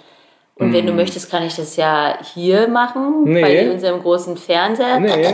Und 0.63 0.73
wenn 0.73 0.87
du 0.87 0.93
möchtest, 0.93 1.31
kann 1.31 1.43
ich 1.43 1.57
das 1.57 1.77
ja 1.77 2.15
hier 2.35 2.69
machen, 2.69 3.25
Nee. 3.25 3.41
bei 3.43 3.71
unserem 3.71 4.01
großen 4.03 4.37
Fernseher. 4.37 5.01
Nee. 5.01 5.27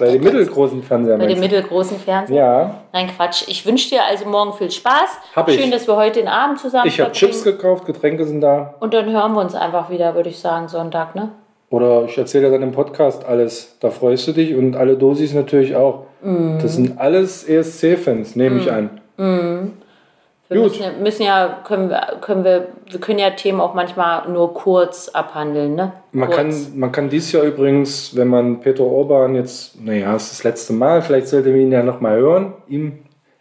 Bei 0.00 0.10
dem 0.12 0.22
mittelgroßen 0.22 0.82
Fernseher. 0.82 1.16
Bei 1.18 1.26
dem 1.26 1.40
mittelgroßen 1.40 1.98
Fernseher. 1.98 2.36
Ja, 2.36 2.74
Nein, 2.92 3.08
Quatsch. 3.16 3.44
Ich 3.48 3.64
wünsche 3.66 3.88
dir 3.90 4.04
also 4.04 4.26
morgen 4.26 4.52
viel 4.52 4.70
Spaß. 4.70 5.18
Hab 5.34 5.48
ich. 5.48 5.60
Schön, 5.60 5.70
dass 5.70 5.86
wir 5.86 5.96
heute 5.96 6.20
den 6.20 6.28
Abend 6.28 6.60
zusammen 6.60 6.86
ich 6.86 7.00
habe. 7.00 7.12
Chips 7.12 7.42
gekauft, 7.44 7.86
Getränke 7.86 8.24
sind 8.24 8.40
da. 8.40 8.74
Und 8.80 8.94
dann 8.94 9.10
hören 9.10 9.32
wir 9.34 9.40
uns 9.40 9.54
einfach 9.54 9.90
wieder, 9.90 10.14
würde 10.14 10.28
ich 10.28 10.38
sagen, 10.38 10.68
Sonntag, 10.68 11.14
ne? 11.14 11.30
Oder 11.70 12.04
ich 12.04 12.16
erzähle 12.16 12.46
dir 12.46 12.52
dann 12.52 12.62
im 12.62 12.72
Podcast 12.72 13.24
alles. 13.26 13.76
Da 13.80 13.90
freust 13.90 14.28
du 14.28 14.32
dich 14.32 14.54
und 14.54 14.76
alle 14.76 14.96
Dosis 14.96 15.34
natürlich 15.34 15.74
auch. 15.74 16.04
Mhm. 16.22 16.58
Das 16.62 16.74
sind 16.74 17.00
alles 17.00 17.42
ESC-Fans, 17.48 18.36
nehme 18.36 18.60
ich 18.60 18.70
an. 18.70 18.90
Wir 20.48 20.58
Gut. 20.60 20.72
müssen, 20.72 20.82
ja- 20.82 20.92
müssen 20.92 21.22
ja, 21.22 21.60
können 21.66 21.88
wir, 21.88 22.18
können 22.20 22.44
wir, 22.44 22.68
wir 22.90 23.00
können 23.00 23.18
ja 23.18 23.30
Themen 23.30 23.60
auch 23.60 23.72
manchmal 23.74 24.28
nur 24.28 24.52
kurz 24.52 25.08
abhandeln, 25.08 25.74
ne? 25.74 25.92
Man 26.12 26.28
kurz. 26.28 26.36
kann, 26.36 26.78
man 26.78 26.92
kann 26.92 27.08
dies 27.08 27.32
Jahr 27.32 27.44
übrigens, 27.44 28.14
wenn 28.14 28.28
man 28.28 28.60
Peter 28.60 28.84
Orban 28.84 29.34
jetzt, 29.34 29.80
naja, 29.80 30.14
es 30.14 30.24
ist 30.24 30.32
das 30.32 30.44
letzte 30.44 30.72
Mal, 30.74 31.00
vielleicht 31.00 31.28
sollte 31.28 31.48
man 31.50 31.60
ihn 31.60 31.72
ja 31.72 31.82
nochmal 31.82 32.18
hören, 32.18 32.52
ihm 32.68 32.98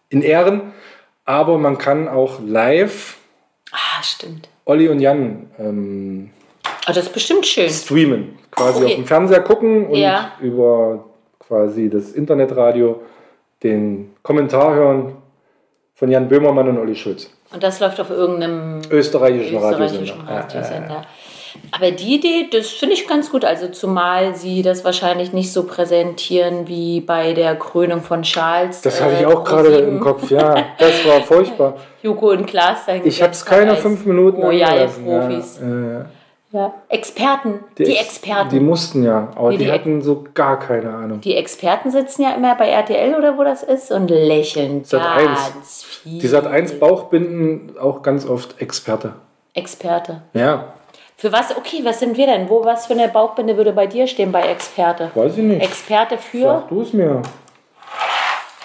in 0.09 0.21
Ehren. 0.21 0.73
Aber 1.25 1.57
man 1.57 1.77
kann 1.77 2.07
auch 2.07 2.39
live 2.45 3.17
Ah, 3.71 4.01
stimmt. 4.03 4.47
Olli 4.65 4.87
und 4.87 4.99
Jan 4.99 5.49
ähm, 5.59 6.29
Ah, 6.85 6.93
das 6.93 7.05
ist 7.05 7.13
bestimmt 7.13 7.45
schön. 7.45 7.69
streamen. 7.69 8.37
Quasi 8.51 8.77
Okay. 8.83 8.85
auf 8.85 8.95
dem 8.95 9.05
Fernseher 9.05 9.39
gucken 9.41 9.87
und 9.87 9.95
Ja. 9.95 10.31
über 10.41 11.05
quasi 11.39 11.89
das 11.89 12.11
Internetradio 12.11 13.01
den 13.63 14.13
Kommentar 14.21 14.73
hören 14.75 15.15
von 16.03 16.11
Jan 16.11 16.27
Böhmermann 16.27 16.67
und 16.67 16.79
Olli 16.79 16.97
Schulz. 16.97 17.29
Und 17.53 17.63
das 17.63 17.79
läuft 17.79 17.97
auf 18.01 18.09
irgendeinem 18.09 18.81
Österreichischen, 18.91 19.55
österreichischen 19.55 20.19
Radiosender. 20.27 20.89
Ja. 20.89 21.05
Aber 21.71 21.91
die 21.91 22.15
Idee, 22.15 22.49
das 22.51 22.67
finde 22.71 22.95
ich 22.95 23.07
ganz 23.07 23.31
gut. 23.31 23.45
Also 23.45 23.69
zumal 23.69 24.35
sie 24.35 24.63
das 24.63 24.83
wahrscheinlich 24.83 25.31
nicht 25.31 25.53
so 25.53 25.63
präsentieren 25.63 26.67
wie 26.67 26.99
bei 26.99 27.31
der 27.31 27.55
Krönung 27.55 28.01
von 28.01 28.23
Charles. 28.23 28.81
Das 28.81 28.99
äh, 28.99 29.03
hatte 29.05 29.15
ich 29.21 29.25
auch 29.25 29.45
gerade 29.45 29.69
im 29.77 30.01
Kopf, 30.01 30.29
ja. 30.29 30.53
Das 30.77 31.07
war 31.07 31.21
furchtbar. 31.25 31.77
Joko 32.01 32.31
und 32.31 32.47
Klaas. 32.47 32.79
Ich 33.05 33.21
habe 33.21 33.31
es 33.31 33.45
keine 33.45 33.77
fünf 33.77 34.05
Minuten 34.05 34.43
angelassen. 34.43 35.05
Royal-Profis. 35.05 35.61
Ja, 35.61 36.01
äh, 36.01 36.05
Ja. 36.53 36.71
Experten. 36.87 37.61
Die, 37.79 37.83
Ex- 37.83 38.01
Experten. 38.01 38.49
Die 38.49 38.59
mussten 38.59 39.03
ja, 39.03 39.29
aber 39.35 39.49
Nee, 39.49 39.57
die, 39.57 39.65
die- 39.65 39.71
hatten 39.71 40.01
so 40.03 40.23
gar 40.35 40.59
keine 40.59 40.93
Ahnung. 40.93 41.19
Die 41.19 41.35
Experten 41.35 41.89
sitzen 41.89 42.21
ja 42.21 42.33
immer 42.35 42.53
bei 42.55 42.69
RTL 42.69 43.15
oder 43.15 43.37
wo 43.37 43.43
das 43.43 43.63
ist 43.63 43.91
und 43.91 44.07
lächeln 44.09 44.83
Sat. 44.85 45.01
ganz 45.01 45.83
viel. 45.83 46.21
Die 46.21 46.27
Sat 46.27 46.45
1 46.47 46.79
Bauchbinden 46.79 47.75
auch 47.81 48.03
ganz 48.03 48.25
oft 48.27 48.61
Experte. 48.61 49.13
Experte. 49.55 50.21
Ja, 50.33 50.73
Für 51.17 51.31
was? 51.31 51.55
Okay, 51.57 51.79
was 51.83 51.99
sind 51.99 52.17
wir 52.17 52.27
denn? 52.27 52.47
Wo, 52.49 52.63
was 52.63 52.85
für 52.85 52.93
eine 52.93 53.07
Bauchbinde 53.09 53.57
würde 53.57 53.73
bei 53.73 53.87
dir 53.87 54.05
stehen 54.07 54.31
bei 54.31 54.43
Experte? 54.43 55.09
weiß 55.15 55.37
ich 55.37 55.43
nicht. 55.43 55.61
Experte 55.63 56.17
für? 56.19 56.41
Sag 56.43 56.69
du 56.69 56.81
es 56.81 56.93
mir. 56.93 57.21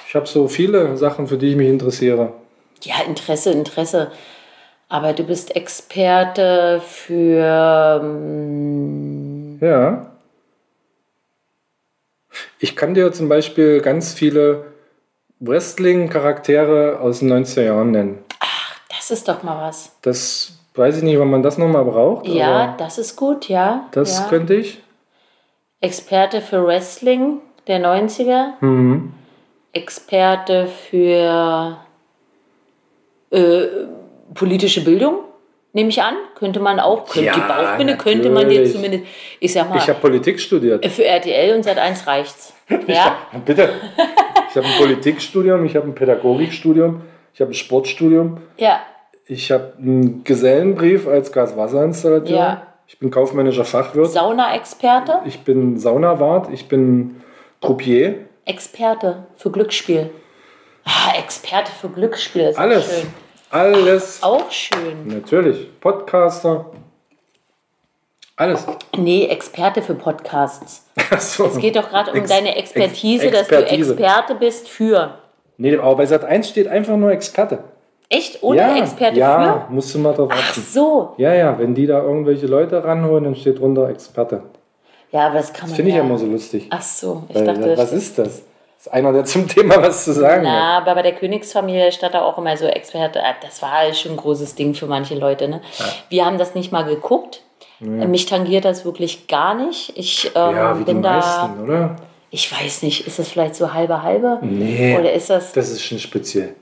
Ich 0.09 0.15
habe 0.15 0.27
so 0.27 0.47
viele 0.49 0.97
Sachen, 0.97 1.27
für 1.27 1.37
die 1.39 1.51
ich 1.51 1.57
mich 1.57 1.69
interessiere. 1.69 2.33
Ja, 2.83 2.97
Interesse, 3.07 3.51
Interesse. 3.51 4.11
Aber 4.89 5.13
du 5.13 5.23
bist 5.25 5.55
Experte 5.55 6.81
für. 6.85 8.01
ähm, 8.03 9.59
Ja. 9.61 10.07
Ich 12.59 12.77
kann 12.77 12.95
dir 12.95 13.13
zum 13.13 13.29
Beispiel 13.29 13.81
ganz 13.81 14.15
viele 14.15 14.65
Wrestling-Charaktere 15.41 17.01
aus 17.01 17.21
den 17.21 17.33
90er 17.33 17.63
Jahren 17.63 17.91
nennen. 17.91 18.19
Das 18.89 19.11
ist 19.11 19.29
doch 19.29 19.43
mal 19.43 19.61
was. 19.67 19.97
Das 20.03 20.53
weiß 20.75 20.99
ich 20.99 21.03
nicht, 21.03 21.19
wann 21.19 21.31
man 21.31 21.43
das 21.43 21.59
nochmal 21.59 21.85
braucht. 21.85 22.27
Ja, 22.27 22.75
das 22.79 22.99
ist 22.99 23.17
gut, 23.17 23.49
ja. 23.49 23.89
das 23.93 24.19
ja. 24.19 24.27
könnte 24.29 24.55
ich. 24.55 24.83
Experte 25.81 26.41
für 26.41 26.67
Wrestling 26.67 27.41
der 27.67 27.81
90er. 27.81 28.55
Mhm. 28.61 29.13
Experte 29.73 30.67
für 30.67 31.79
äh, 33.31 33.67
politische 34.35 34.83
Bildung, 34.85 35.21
nehme 35.73 35.91
ich 35.91 36.01
an. 36.03 36.15
Könnte 36.35 36.61
man 36.61 36.81
auch, 36.81 37.07
könnte 37.07 37.27
Ja, 37.27 37.35
die 37.35 37.41
Bauchbinde, 37.41 37.97
könnte 37.97 38.31
man 38.31 38.49
dir 38.49 38.57
natürlich. 38.61 38.73
zumindest, 38.73 39.05
ich 39.41 39.53
sag 39.53 39.69
mal, 39.69 39.77
Ich 39.79 39.89
habe 39.89 39.99
Politik 40.01 40.41
studiert. 40.41 40.85
für 40.87 41.05
RTL 41.05 41.55
und 41.57 41.63
seit 41.63 41.79
1 41.79 42.07
reicht's. 42.07 42.53
Ja? 42.87 43.17
Bitte. 43.45 43.71
Ich 44.51 44.57
habe 44.57 44.67
ein 44.67 44.73
Politikstudium, 44.79 45.65
ich 45.65 45.77
habe 45.77 45.87
ein 45.87 45.95
Pädagogikstudium, 45.95 47.03
ich 47.35 47.41
habe 47.41 47.51
ein 47.51 47.55
Sportstudium, 47.55 48.39
Ja, 48.57 48.81
ich 49.27 49.51
habe 49.53 49.75
einen 49.79 50.25
Gesellenbrief 50.25 51.07
als 51.07 51.33
Gaswasserinstallateur, 51.33 52.37
Ja. 52.37 52.63
ich 52.87 52.99
bin 52.99 53.11
kaufmännischer 53.11 53.65
Fachwirt, 53.67 54.11
Sauna-Experte, 54.11 55.21
ich 55.27 55.41
bin 55.41 55.79
Saunawart, 55.79 56.49
ich 56.53 56.67
bin 56.69 57.21
Croupier, 57.61 58.15
Experte 58.47 59.27
für 59.37 59.51
Glücksspiel. 59.51 60.11
Ah, 60.85 61.19
Experte 61.19 61.71
für 61.71 61.91
Glücksspiel, 61.91 62.43
das 62.45 62.53
ist 62.53 62.59
alles. 62.59 62.87
schön. 63.01 63.09
Alles. 63.51 64.23
Auch 64.23 64.51
schön. 64.51 65.07
Natürlich. 65.07 65.69
Podcaster. 65.81 66.67
Alles. 68.37 68.67
Nee, 68.97 69.27
Experte 69.27 69.83
für 69.83 69.95
Podcasts. 69.95 70.85
Achso. 71.11 71.47
Es 71.47 71.59
geht 71.59 71.75
doch 71.77 71.89
gerade 71.89 72.11
um 72.13 72.19
Ex- 72.19 72.29
deine 72.31 72.57
Expertise, 72.57 73.27
Ex- 73.27 73.37
dass 73.39 73.49
du 73.49 73.55
Expertise. 73.57 73.93
Experte 73.95 74.35
bist 74.37 74.69
für. 74.69 75.19
Nee, 75.57 75.77
aber 75.77 75.97
bei 75.97 76.07
Sat 76.07 76.25
1 76.25 76.49
steht 76.49 76.69
einfach 76.69 76.97
nur 76.97 77.11
Experte. 77.11 77.65
Echt? 78.11 78.43
Ohne 78.43 78.59
ja, 78.59 78.77
Experte 78.79 79.19
ja, 79.19 79.67
für? 79.67 79.73
musst 79.73 79.95
du 79.95 79.99
mal 79.99 80.15
drauf 80.15 80.31
Ach 80.33 80.39
achten. 80.51 80.61
so. 80.61 81.15
Ja, 81.19 81.35
ja, 81.35 81.59
wenn 81.59 81.75
die 81.75 81.87
da 81.87 82.01
irgendwelche 82.03 82.47
Leute 82.47 82.83
ranholen, 82.85 83.25
dann 83.25 83.35
steht 83.35 83.59
drunter 83.59 83.89
Experte. 83.89 84.43
Ja, 85.11 85.27
aber 85.27 85.39
das 85.39 85.53
kann 85.53 85.63
man 85.63 85.71
Das 85.71 85.77
finde 85.77 85.91
ich 85.91 85.97
ja. 85.97 86.03
ja 86.03 86.07
immer 86.07 86.19
so 86.19 86.27
lustig. 86.27 86.67
Ach 86.71 86.81
so, 86.83 87.25
ich 87.29 87.35
Weil, 87.35 87.45
dachte, 87.45 87.77
was 87.77 87.93
ist 87.93 88.19
das? 88.19 88.43
Das 88.79 88.87
ist 88.87 88.93
einer, 88.93 89.13
der 89.13 89.25
zum 89.25 89.49
Thema 89.49 89.83
was 89.83 90.05
zu 90.05 90.13
sagen 90.13 90.47
hat. 90.49 90.55
Na, 90.55 90.79
aber 90.79 90.95
bei 90.95 91.03
der 91.03 91.13
Königsfamilie 91.13 91.91
stand 91.91 92.15
da 92.15 92.23
auch 92.23 92.39
immer 92.39 92.57
so 92.57 92.65
Experte. 92.67 93.21
Ah, 93.25 93.35
Das 93.43 93.61
war 93.61 93.73
halt 93.73 93.97
schon 93.97 94.13
ein 94.13 94.17
großes 94.17 94.55
Ding 94.55 94.73
für 94.75 94.87
manche 94.87 95.17
Leute. 95.17 95.49
Ne? 95.49 95.61
Wir 96.11 96.25
haben 96.25 96.39
das 96.39 96.55
nicht 96.55 96.71
mal 96.71 96.85
geguckt. 96.85 97.43
Mich 97.81 98.27
tangiert 98.27 98.65
das 98.65 98.85
wirklich 98.85 99.27
gar 99.29 99.55
nicht. 99.55 99.93
Ich 99.97 100.31
ähm, 100.35 100.57
Ja, 100.57 100.75
wie 100.77 100.85
die 100.85 100.93
bin 100.93 101.03
da. 101.03 101.13
meisten, 101.17 101.61
oder? 101.63 101.97
Ich 102.31 102.53
weiß 102.53 102.83
nicht, 102.83 103.07
ist 103.07 103.19
das 103.19 103.29
vielleicht 103.29 103.55
so 103.57 103.73
halbe 103.73 104.03
halbe? 104.03 104.39
Nee. 104.43 104.97
Oder 104.99 105.13
ist 105.13 105.31
das. 105.31 105.53
Das 105.53 105.71
ist 105.71 105.83
schon 105.83 105.99
speziell. 105.99 106.55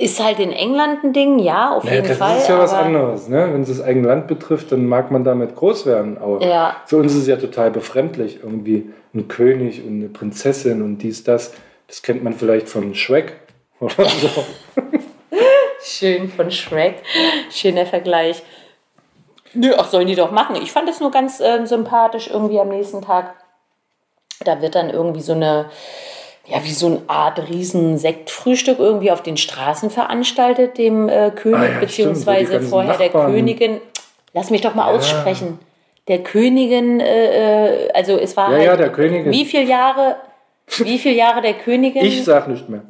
Ist 0.00 0.22
halt 0.22 0.38
in 0.38 0.52
England 0.52 1.02
ein 1.02 1.12
Ding, 1.12 1.40
ja, 1.40 1.72
auf 1.74 1.82
Ja, 1.84 1.94
jeden 1.94 2.06
das 2.08 2.18
Fall. 2.18 2.38
ist 2.38 2.48
ja 2.48 2.56
was 2.58 2.72
anderes. 2.72 3.28
Ne? 3.28 3.52
Wenn 3.52 3.62
es 3.62 3.68
das 3.68 3.80
eigene 3.82 4.06
Land 4.06 4.28
betrifft, 4.28 4.70
dann 4.70 4.86
mag 4.86 5.10
man 5.10 5.24
damit 5.24 5.56
groß 5.56 5.86
werden. 5.86 6.18
Aber 6.18 6.40
Ja. 6.40 6.76
für 6.86 6.98
uns 6.98 7.12
ist 7.14 7.22
es 7.22 7.26
ja 7.26 7.36
total 7.36 7.72
befremdlich. 7.72 8.38
Irgendwie 8.42 8.92
ein 9.12 9.26
König 9.26 9.82
und 9.84 9.98
eine 9.98 10.08
Prinzessin 10.08 10.82
und 10.82 10.98
dies, 10.98 11.24
das. 11.24 11.52
Das 11.88 12.02
kennt 12.02 12.22
man 12.22 12.32
vielleicht 12.34 12.68
von 12.68 12.94
Shrek 12.94 13.32
oder 13.80 14.04
so. 14.08 14.44
Schön 15.80 16.28
von 16.28 16.50
Shrek. 16.50 17.02
Schöner 17.50 17.86
Vergleich. 17.86 18.42
Nö, 19.54 19.72
ach, 19.78 19.88
sollen 19.88 20.06
die 20.06 20.14
doch 20.14 20.30
machen. 20.30 20.56
Ich 20.56 20.70
fand 20.70 20.88
es 20.88 21.00
nur 21.00 21.10
ganz 21.10 21.40
ähm, 21.40 21.66
sympathisch 21.66 22.28
irgendwie 22.32 22.60
am 22.60 22.68
nächsten 22.68 23.00
Tag. 23.02 23.34
Da 24.44 24.60
wird 24.62 24.74
dann 24.74 24.90
irgendwie 24.90 25.22
so 25.22 25.32
eine, 25.32 25.66
ja, 26.48 26.64
wie 26.64 26.72
so 26.72 26.86
eine 26.86 27.00
Art 27.08 27.48
riesen 27.48 27.98
Sektfrühstück 27.98 28.78
irgendwie 28.78 29.10
auf 29.10 29.22
den 29.22 29.36
Straßen 29.36 29.90
veranstaltet, 29.90 30.78
dem 30.78 31.08
äh, 31.08 31.30
König, 31.30 31.58
Ah 31.60 31.72
ja, 31.74 31.78
beziehungsweise 31.80 32.60
vorher 32.60 32.96
der 32.96 33.06
Nachbarn- 33.08 33.32
Königin. 33.32 33.80
Lass 34.32 34.50
mich 34.50 34.60
doch 34.60 34.74
mal 34.74 34.86
aussprechen. 34.94 35.58
Der 36.06 36.22
Königin, 36.22 37.00
äh, 37.00 37.86
äh, 37.86 37.92
also 37.92 38.16
es 38.18 38.36
war 38.36 38.50
Ja, 38.50 38.56
halt, 38.56 38.66
ja, 38.66 38.76
der 38.76 38.90
Königin. 38.92 39.30
wie 39.32 39.44
viele 39.44 39.64
Jahre, 39.64 40.16
wie 40.78 40.98
viele 40.98 41.14
Jahre 41.16 41.42
der 41.42 41.54
Königin? 41.54 42.02
Ich 42.04 42.24
sag 42.24 42.48
nicht 42.48 42.68
mehr. 42.68 42.82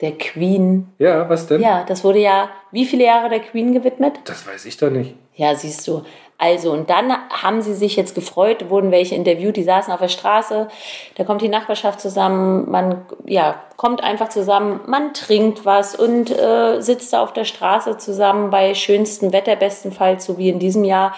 der 0.00 0.12
Queen. 0.12 0.88
Ja, 0.98 1.26
was 1.28 1.46
denn? 1.46 1.60
Ja, 1.62 1.84
das 1.88 2.04
wurde 2.04 2.18
ja, 2.18 2.50
wie 2.72 2.84
viele 2.84 3.04
Jahre 3.04 3.28
der 3.30 3.40
Queen 3.40 3.72
gewidmet? 3.72 4.18
Das 4.24 4.46
weiß 4.46 4.66
ich 4.66 4.76
doch 4.76 4.90
nicht. 4.90 5.14
Ja, 5.34 5.54
siehst 5.54 5.86
du. 5.88 6.02
Also, 6.38 6.70
und 6.72 6.90
dann 6.90 7.12
haben 7.30 7.62
sie 7.62 7.74
sich 7.74 7.96
jetzt 7.96 8.14
gefreut, 8.14 8.68
wurden 8.68 8.90
welche 8.90 9.14
interviewt, 9.14 9.56
die 9.56 9.62
saßen 9.62 9.92
auf 9.92 10.00
der 10.00 10.08
Straße, 10.08 10.68
da 11.14 11.24
kommt 11.24 11.40
die 11.40 11.48
Nachbarschaft 11.48 11.98
zusammen, 12.00 12.70
man 12.70 13.06
ja, 13.24 13.54
kommt 13.76 14.02
einfach 14.02 14.28
zusammen, 14.28 14.80
man 14.86 15.14
trinkt 15.14 15.64
was 15.64 15.94
und 15.94 16.30
äh, 16.30 16.80
sitzt 16.80 17.14
da 17.14 17.22
auf 17.22 17.32
der 17.32 17.44
Straße 17.44 17.96
zusammen 17.96 18.50
bei 18.50 18.74
schönstem 18.74 19.32
Wetter, 19.32 19.56
bestenfalls, 19.56 20.26
so 20.26 20.36
wie 20.36 20.50
in 20.50 20.58
diesem 20.58 20.84
Jahr. 20.84 21.14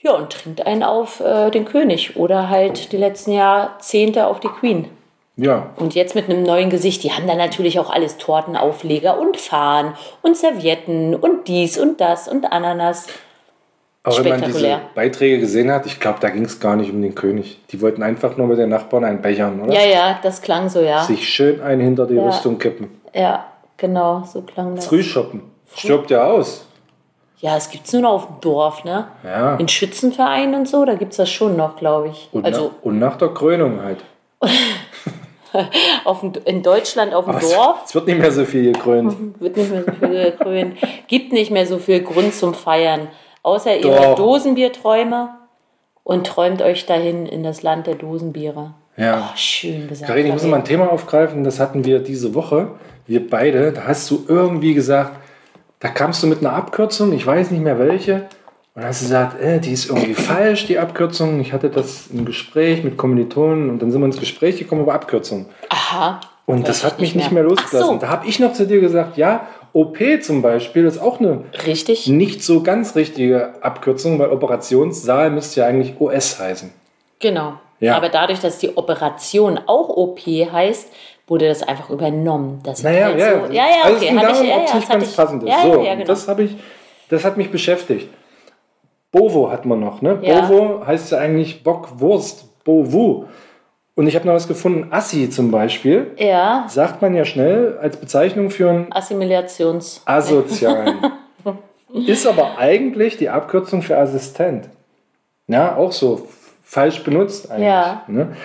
Ja, 0.00 0.12
und 0.12 0.32
trinkt 0.32 0.66
einen 0.66 0.82
auf 0.82 1.20
äh, 1.20 1.50
den 1.50 1.66
König 1.66 2.16
oder 2.16 2.48
halt 2.48 2.92
die 2.92 2.96
letzten 2.96 3.32
Jahrzehnte 3.32 4.26
auf 4.26 4.40
die 4.40 4.48
Queen. 4.48 4.88
Ja, 5.36 5.70
Und 5.76 5.94
jetzt 5.94 6.14
mit 6.14 6.28
einem 6.28 6.42
neuen 6.42 6.68
Gesicht, 6.68 7.02
die 7.02 7.12
haben 7.12 7.26
dann 7.26 7.38
natürlich 7.38 7.78
auch 7.78 7.88
alles 7.88 8.18
Tortenaufleger 8.18 9.18
und 9.18 9.38
Fahnen 9.38 9.94
und 10.20 10.36
Servietten 10.36 11.14
und 11.14 11.48
dies 11.48 11.78
und 11.78 12.00
das 12.00 12.28
und 12.28 12.52
Ananas. 12.52 13.06
Aber 14.02 14.24
wenn 14.24 14.40
man 14.40 14.42
diese. 14.44 14.80
Beiträge 14.94 15.40
gesehen 15.40 15.70
hat, 15.70 15.84
ich 15.84 16.00
glaube, 16.00 16.18
da 16.20 16.30
ging 16.30 16.46
es 16.46 16.58
gar 16.58 16.74
nicht 16.76 16.90
um 16.90 17.02
den 17.02 17.14
König. 17.14 17.60
Die 17.70 17.82
wollten 17.82 18.02
einfach 18.02 18.36
nur 18.36 18.46
mit 18.46 18.58
den 18.58 18.70
Nachbarn 18.70 19.04
einen 19.04 19.20
bechern, 19.20 19.60
oder? 19.60 19.74
Ja, 19.74 19.86
ja, 19.86 20.18
das 20.22 20.40
klang 20.40 20.70
so, 20.70 20.80
ja. 20.80 21.02
Sich 21.02 21.28
schön 21.28 21.60
ein 21.60 21.80
hinter 21.80 22.06
die 22.06 22.14
Ja. 22.14 22.26
Rüstung 22.26 22.58
kippen. 22.58 22.88
Ja, 23.14 23.44
genau, 23.76 24.24
so 24.24 24.40
klang 24.40 24.74
das. 24.76 24.86
Früh 24.86 25.02
shoppen. 25.02 25.42
Stirbt 25.74 26.10
ja 26.10 26.24
aus. 26.24 26.66
Ja, 27.38 27.56
es 27.56 27.70
gibt's 27.70 27.92
nur 27.92 28.02
noch 28.02 28.12
auf 28.12 28.26
dem 28.26 28.40
Dorf, 28.40 28.84
ne? 28.84 29.08
Ja. 29.24 29.56
In 29.56 29.68
Schützenvereinen 29.68 30.54
und 30.54 30.68
so, 30.68 30.84
da 30.84 30.94
gibt's 30.94 31.16
das 31.16 31.30
schon 31.30 31.56
noch, 31.56 31.76
glaube 31.76 32.08
ich. 32.08 32.28
Und, 32.32 32.44
also 32.44 32.64
nach, 32.64 32.82
und 32.82 32.98
nach 32.98 33.16
der 33.16 33.28
Krönung 33.28 33.82
halt. 33.82 34.04
auf 36.04 36.20
dem, 36.20 36.32
in 36.44 36.62
Deutschland 36.62 37.14
auf 37.14 37.24
dem 37.24 37.34
Aber 37.34 37.42
es, 37.42 37.52
Dorf 37.52 37.82
es 37.86 37.94
wird 37.94 38.06
nicht 38.06 38.18
mehr 38.18 38.32
so 38.32 38.44
viel 38.44 38.72
gekrönt. 38.72 39.14
wird 39.40 39.56
nicht 39.56 39.70
mehr 39.70 39.84
so 39.84 39.92
viel 40.06 40.30
gekrönt. 40.30 40.76
Gibt 41.06 41.32
nicht 41.32 41.50
mehr 41.50 41.66
so 41.66 41.78
viel 41.78 42.02
Grund 42.02 42.34
zum 42.34 42.54
Feiern. 42.54 43.08
Außer 43.42 43.76
ihr 43.76 43.82
Doch. 43.82 43.98
hört 44.00 44.18
Dosenbierträume 44.18 45.30
und 46.04 46.26
träumt 46.26 46.62
euch 46.62 46.86
dahin 46.86 47.26
in 47.26 47.42
das 47.42 47.62
Land 47.62 47.86
der 47.86 47.94
Dosenbiere. 47.94 48.74
Ja. 48.96 49.30
Oh, 49.30 49.36
schön 49.36 49.88
gesagt. 49.88 50.08
Karin, 50.08 50.26
ich 50.26 50.32
muss 50.32 50.44
mal 50.44 50.58
ein 50.58 50.64
Thema 50.64 50.90
aufgreifen, 50.90 51.44
das 51.44 51.60
hatten 51.60 51.84
wir 51.84 52.00
diese 52.00 52.34
Woche. 52.34 52.72
Wir 53.06 53.28
beide, 53.28 53.72
da 53.72 53.84
hast 53.86 54.10
du 54.10 54.24
irgendwie 54.28 54.74
gesagt, 54.74 55.12
da 55.78 55.88
kamst 55.88 56.22
du 56.22 56.26
mit 56.26 56.40
einer 56.40 56.52
Abkürzung, 56.52 57.12
ich 57.12 57.26
weiß 57.26 57.50
nicht 57.50 57.62
mehr 57.62 57.78
welche. 57.78 58.26
Und 58.74 58.84
hast 58.84 59.00
gesagt, 59.00 59.40
äh, 59.40 59.58
die 59.58 59.72
ist 59.72 59.88
irgendwie 59.88 60.14
falsch, 60.14 60.66
die 60.66 60.78
Abkürzung. 60.78 61.40
Ich 61.40 61.52
hatte 61.52 61.70
das 61.70 62.08
im 62.12 62.24
Gespräch 62.24 62.84
mit 62.84 62.96
Kommilitonen 62.96 63.70
und 63.70 63.80
dann 63.80 63.90
sind 63.90 64.00
wir 64.00 64.06
ins 64.06 64.20
Gespräch 64.20 64.58
gekommen 64.58 64.82
über 64.82 64.94
Abkürzungen. 64.94 65.46
Aha. 65.70 66.20
Und 66.46 66.68
das 66.68 66.78
ich 66.78 66.84
hat 66.84 67.00
mich 67.00 67.14
nicht 67.14 67.32
mehr. 67.32 67.42
mehr 67.42 67.50
losgelassen. 67.50 67.94
so. 67.94 67.98
Da 67.98 68.08
habe 68.08 68.26
ich 68.26 68.40
noch 68.40 68.52
zu 68.52 68.66
dir 68.66 68.80
gesagt, 68.80 69.16
ja, 69.16 69.46
OP 69.72 69.98
zum 70.22 70.42
Beispiel 70.42 70.84
ist 70.84 70.98
auch 70.98 71.20
eine 71.20 71.44
Richtig? 71.66 72.06
nicht 72.08 72.42
so 72.42 72.62
ganz 72.62 72.96
richtige 72.96 73.54
Abkürzung, 73.62 74.18
weil 74.18 74.30
Operationssaal 74.30 75.30
müsste 75.30 75.60
ja 75.60 75.66
eigentlich 75.66 76.00
OS 76.00 76.38
heißen. 76.40 76.72
Genau. 77.20 77.54
Ja. 77.78 77.96
Aber 77.96 78.08
dadurch, 78.08 78.40
dass 78.40 78.58
die 78.58 78.76
Operation 78.76 79.58
auch 79.66 79.88
OP 79.88 80.20
heißt, 80.26 80.88
wurde 81.26 81.48
das 81.48 81.62
einfach 81.62 81.88
übernommen. 81.90 82.60
Das 82.64 82.82
war 82.84 82.90
Naja, 82.90 83.04
halt 83.06 83.18
ja, 83.18 83.30
so. 83.30 83.52
Ja, 83.52 83.52
ja, 83.52 83.64
also 83.84 83.96
es 83.96 84.02
ging 84.02 84.20
darum, 84.20 84.42
ich, 84.42 84.48
ja, 84.50 84.56
ob 84.56 84.64
es 84.66 84.74
nicht 84.74 84.88
ganz 84.90 85.08
ich- 85.08 85.16
passend 85.16 85.42
ist. 85.44 85.62
So, 85.62 85.70
genau. 85.80 86.04
das, 86.04 86.28
ich, 86.38 86.56
das 87.08 87.24
hat 87.24 87.36
mich 87.36 87.50
beschäftigt. 87.50 88.08
Bovo 89.12 89.50
hat 89.50 89.64
man 89.66 89.80
noch, 89.80 90.02
ne? 90.02 90.16
Bovo 90.16 90.86
heißt 90.86 91.12
ja 91.12 91.18
eigentlich 91.18 91.62
Bockwurst, 91.62 92.64
Bovu. 92.64 93.24
Und 93.94 94.06
ich 94.06 94.14
habe 94.14 94.26
noch 94.26 94.34
was 94.34 94.48
gefunden, 94.48 94.92
Assi 94.92 95.28
zum 95.30 95.50
Beispiel, 95.50 96.12
ja, 96.16 96.64
sagt 96.68 97.02
man 97.02 97.14
ja 97.14 97.24
schnell 97.24 97.78
als 97.80 97.96
Bezeichnung 97.96 98.50
für 98.50 98.70
einen 98.70 98.92
Assimilations. 98.92 100.02
Asozialen. 100.04 100.98
Ist 102.06 102.26
aber 102.26 102.56
eigentlich 102.58 103.16
die 103.16 103.28
Abkürzung 103.28 103.82
für 103.82 103.98
Assistent. 103.98 104.68
Ja, 105.48 105.74
auch 105.74 105.90
so 105.90 106.28
falsch 106.62 107.02
benutzt 107.02 107.50
eigentlich. 107.50 107.66
Ja. 107.66 108.04
Ne? 108.06 108.36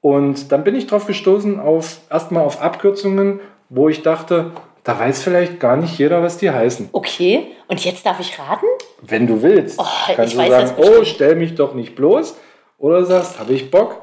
Und 0.00 0.52
dann 0.52 0.62
bin 0.62 0.76
ich 0.76 0.86
drauf 0.86 1.06
gestoßen, 1.06 1.58
auf, 1.58 1.98
erstmal 2.08 2.44
auf 2.44 2.62
Abkürzungen, 2.62 3.40
wo 3.68 3.88
ich 3.88 4.02
dachte, 4.02 4.52
da 4.84 4.98
weiß 4.98 5.22
vielleicht 5.22 5.60
gar 5.60 5.76
nicht 5.76 5.98
jeder, 5.98 6.22
was 6.22 6.38
die 6.38 6.50
heißen. 6.50 6.88
Okay, 6.92 7.48
und 7.68 7.84
jetzt 7.84 8.04
darf 8.04 8.20
ich 8.20 8.38
raten? 8.38 8.66
Wenn 9.00 9.26
du 9.26 9.42
willst, 9.42 9.78
Oh, 9.80 9.84
kannst 10.14 10.34
ich 10.34 10.40
du 10.40 10.48
sagen, 10.48 10.72
oh, 10.76 11.04
stell 11.04 11.36
mich 11.36 11.54
doch 11.54 11.74
nicht 11.74 11.94
bloß. 11.94 12.36
Oder 12.78 13.04
sagst, 13.04 13.38
habe 13.38 13.52
ich 13.52 13.70
Bock? 13.70 14.02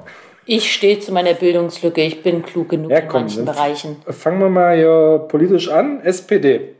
Ich 0.52 0.74
stehe 0.74 1.00
zu 1.00 1.12
meiner 1.12 1.36
Bildungslücke. 1.36 2.02
Ich 2.02 2.24
bin 2.24 2.42
klug 2.42 2.70
genug 2.70 2.90
Ja, 2.90 2.98
in 3.00 3.08
komm, 3.08 3.22
manchen 3.22 3.46
dann- 3.46 3.54
Bereichen. 3.54 4.02
Fangen 4.08 4.40
wir 4.40 4.50
mal 4.50 4.76
hier 4.76 5.26
politisch 5.28 5.70
an. 5.70 6.02
SPD. 6.04 6.74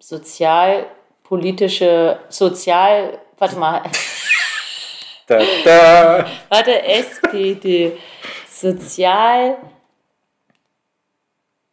Sozialpolitische, 0.00 2.20
sozial, 2.30 3.18
warte 3.38 3.56
mal, 3.56 3.82
Da, 5.26 5.40
da. 5.64 6.26
warte, 6.48 6.82
SPD. 6.84 7.92
Sozial. 8.50 9.56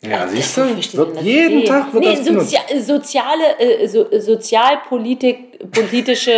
Ja, 0.02 0.28
siehst 0.28 0.58
Wofür 0.58 0.76
du, 0.76 1.16
wird 1.16 1.22
jeden 1.22 1.62
E? 1.62 1.66
Tag 1.66 1.94
wird 1.94 2.04
nee, 2.04 2.16
das 2.16 2.26
benutzt. 2.26 2.52
Sozia 2.52 2.82
soziale, 2.82 3.60
äh, 3.60 3.88
so, 3.88 4.08
Sozialpolitik, 4.20 5.72
politische 5.72 6.32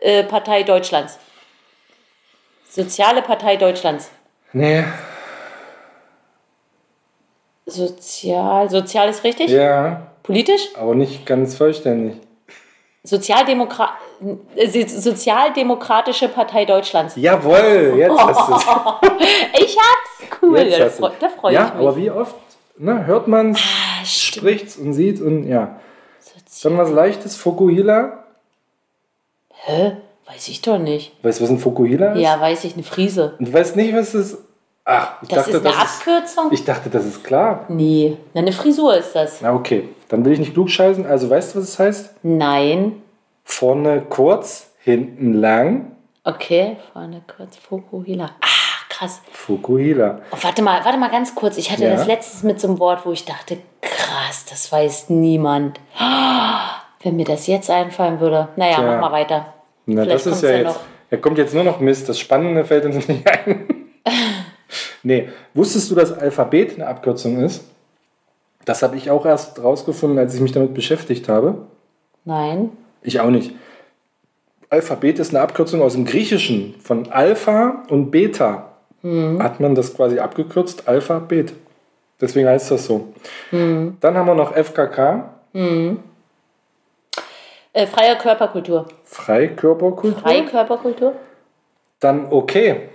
äh, 0.00 0.24
Partei 0.24 0.64
Deutschlands. 0.64 1.18
Soziale 2.74 3.20
Partei 3.20 3.56
Deutschlands. 3.56 4.10
Nee, 4.54 4.82
Sozial, 7.66 8.68
sozial 8.70 9.08
ist 9.10 9.24
richtig? 9.24 9.50
ja, 9.50 10.06
Politisch? 10.22 10.68
aber 10.76 10.94
nicht 10.94 11.26
ganz 11.26 11.54
vollständig. 11.56 12.16
Sozialdemokra 13.04 13.90
äh, 14.56 14.86
Sozialdemokratische 14.86 16.28
Partei 16.28 16.64
Deutschlands. 16.64 17.14
Jawohl, 17.16 17.94
jetzt 17.98 18.18
hast 18.18 18.48
du 18.48 18.54
es. 18.54 18.64
Ich 19.60 19.76
hab's! 19.76 20.40
Cool, 20.40 20.58
Jetzt 20.58 20.78
da 20.80 20.88
freue 20.88 21.12
da 21.20 21.28
freu 21.28 21.52
ja, 21.52 21.66
ich 21.66 21.72
mich. 21.74 21.80
aber 21.80 21.96
wie 21.96 22.10
oft 22.10 22.34
ne, 22.78 23.06
hört 23.06 23.28
man 23.28 23.50
es, 23.52 23.58
Ah, 23.60 24.04
spricht 24.04 24.78
und 24.78 24.92
sieht 24.94 25.20
und 25.20 25.46
ja. 25.46 25.78
Sozial 26.20 26.74
Dann 26.74 26.78
was 26.78 26.90
leichtes, 26.90 27.36
Fukuhila. 27.36 28.24
Hä? 29.52 29.96
Weiß 30.32 30.48
ich 30.48 30.62
doch 30.62 30.78
nicht. 30.78 31.12
Weißt 31.22 31.40
du, 31.40 31.44
was 31.44 31.50
ein 31.50 31.58
Fukuhila 31.58 32.12
ist? 32.12 32.20
Ja, 32.20 32.40
weiß 32.40 32.64
ich, 32.64 32.74
eine 32.74 32.82
Friese. 32.82 33.34
Und 33.38 33.48
du 33.48 33.52
weißt 33.52 33.76
nicht, 33.76 33.92
was 33.94 34.12
das 34.12 34.32
ist? 34.32 34.38
Ach, 34.84 35.22
ich 35.22 35.28
Das 35.28 35.44
dachte, 35.44 35.50
ist 35.58 35.66
eine 35.66 35.74
das 35.76 35.84
ist, 35.84 35.98
Abkürzung? 36.08 36.48
ich 36.52 36.64
dachte, 36.64 36.90
das 36.90 37.04
ist 37.04 37.22
klar. 37.22 37.66
nee, 37.68 38.16
Na, 38.34 38.40
eine 38.40 38.52
Frisur 38.52 38.96
ist 38.96 39.12
das. 39.14 39.40
Na 39.40 39.52
okay, 39.54 39.88
dann 40.08 40.24
will 40.24 40.32
ich 40.32 40.38
nicht 40.40 40.54
klugscheißen. 40.54 41.06
Also 41.06 41.30
weißt 41.30 41.54
du, 41.54 41.58
was 41.60 41.68
es 41.68 41.78
heißt? 41.78 42.14
Nein. 42.22 43.02
Vorne 43.44 44.02
kurz, 44.08 44.70
hinten 44.80 45.34
lang. 45.34 45.92
Okay, 46.24 46.76
vorne 46.92 47.22
kurz 47.36 47.56
Fukuhila. 47.58 48.30
Ah, 48.40 48.46
krass. 48.88 49.20
Fukuhila. 49.32 50.20
Oh, 50.32 50.36
warte 50.40 50.62
mal, 50.62 50.84
warte 50.84 50.98
mal 50.98 51.10
ganz 51.10 51.34
kurz. 51.34 51.58
Ich 51.58 51.70
hatte 51.70 51.84
Ja. 51.84 51.94
das 51.94 52.06
letztes 52.06 52.42
mit 52.42 52.60
so 52.60 52.68
einem 52.68 52.78
Wort, 52.80 53.04
wo 53.06 53.12
ich 53.12 53.24
dachte, 53.24 53.58
krass, 53.80 54.46
das 54.48 54.70
weiß 54.72 55.10
niemand. 55.10 55.78
Ah, 55.98 56.70
Wenn 57.02 57.16
mir 57.16 57.24
das 57.24 57.46
jetzt 57.48 57.68
einfallen 57.70 58.18
würde. 58.20 58.48
Naja, 58.56 58.76
Tja. 58.76 58.84
mach 58.84 59.00
mal 59.00 59.12
weiter. 59.12 59.52
Na, 59.86 60.02
Vielleicht 60.02 60.26
das 60.26 60.36
ist 60.36 60.42
ja 60.42 60.50
ja 60.50 60.56
jetzt. 60.68 60.80
Da 61.10 61.16
kommt 61.18 61.38
jetzt 61.38 61.54
nur 61.54 61.64
noch 61.64 61.80
Mist. 61.80 62.08
Das 62.08 62.18
Spannende 62.18 62.64
fällt 62.64 62.84
uns 62.84 63.06
nicht 63.08 63.26
ein. 63.26 63.66
nee, 65.02 65.28
wusstest 65.54 65.90
du, 65.90 65.94
dass 65.94 66.12
Alphabet 66.12 66.74
eine 66.76 66.86
Abkürzung 66.86 67.42
ist? 67.42 67.64
Das 68.64 68.82
habe 68.82 68.96
ich 68.96 69.10
auch 69.10 69.26
erst 69.26 69.62
rausgefunden, 69.62 70.18
als 70.18 70.34
ich 70.34 70.40
mich 70.40 70.52
damit 70.52 70.72
beschäftigt 70.74 71.28
habe. 71.28 71.66
Nein. 72.24 72.70
Ich 73.02 73.18
auch 73.20 73.30
nicht. 73.30 73.52
Alphabet 74.70 75.18
ist 75.18 75.30
eine 75.34 75.40
Abkürzung 75.40 75.82
aus 75.82 75.94
dem 75.94 76.04
Griechischen 76.04 76.74
von 76.82 77.10
Alpha 77.10 77.82
und 77.88 78.10
Beta. 78.10 78.68
Hat 79.02 79.58
man 79.58 79.74
das 79.74 79.94
quasi 79.94 80.20
abgekürzt, 80.20 80.86
Alphabet. 80.86 81.52
Deswegen 82.20 82.46
heißt 82.46 82.70
das 82.70 82.86
so. 82.86 83.08
Dann 83.50 83.96
haben 84.02 84.26
wir 84.26 84.34
noch 84.36 84.54
FKK, 84.54 85.28
Äh, 87.74 87.86
freie 87.86 88.16
Körperkultur. 88.16 88.86
Freikörperkultur. 89.12 90.20
Freie 90.22 90.46
Körperkultur? 90.46 91.14
Dann 92.00 92.32
okay. 92.32 92.88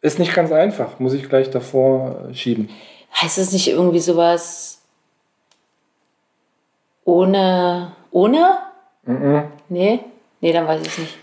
Ist 0.00 0.18
nicht 0.18 0.34
ganz 0.34 0.50
einfach, 0.50 0.98
muss 0.98 1.12
ich 1.12 1.28
gleich 1.28 1.50
davor 1.50 2.30
schieben. 2.32 2.70
Heißt 3.20 3.36
es 3.36 3.52
nicht 3.52 3.68
irgendwie 3.68 3.98
sowas 3.98 4.80
ohne. 7.04 7.92
ohne? 8.10 8.58
Nee? 9.68 10.00
Nee, 10.40 10.52
dann 10.52 10.66
weiß 10.66 10.80
ich 10.80 10.88
es 10.88 10.98
nicht. 10.98 11.18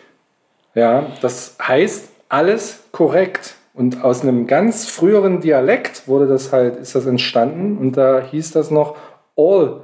Ja, 0.75 1.07
das 1.21 1.57
heißt 1.59 2.09
alles 2.29 2.83
korrekt. 2.91 3.55
Und 3.73 4.03
aus 4.03 4.21
einem 4.21 4.45
ganz 4.45 4.87
früheren 4.87 5.41
Dialekt 5.41 6.07
wurde 6.07 6.27
das 6.27 6.53
halt, 6.53 6.75
ist 6.75 6.93
das 6.93 7.07
entstanden 7.07 7.79
und 7.79 7.97
da 7.97 8.21
hieß 8.21 8.51
das 8.51 8.69
noch 8.69 8.95
all, 9.35 9.81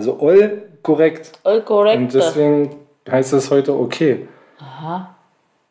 also 0.00 0.18
all 0.20 0.62
korrekt. 0.82 1.32
All 1.44 1.62
correct. 1.62 1.98
Und 1.98 2.14
deswegen 2.14 2.70
heißt 3.10 3.32
das 3.32 3.50
heute 3.50 3.78
okay. 3.78 4.28
Aha. 4.58 5.14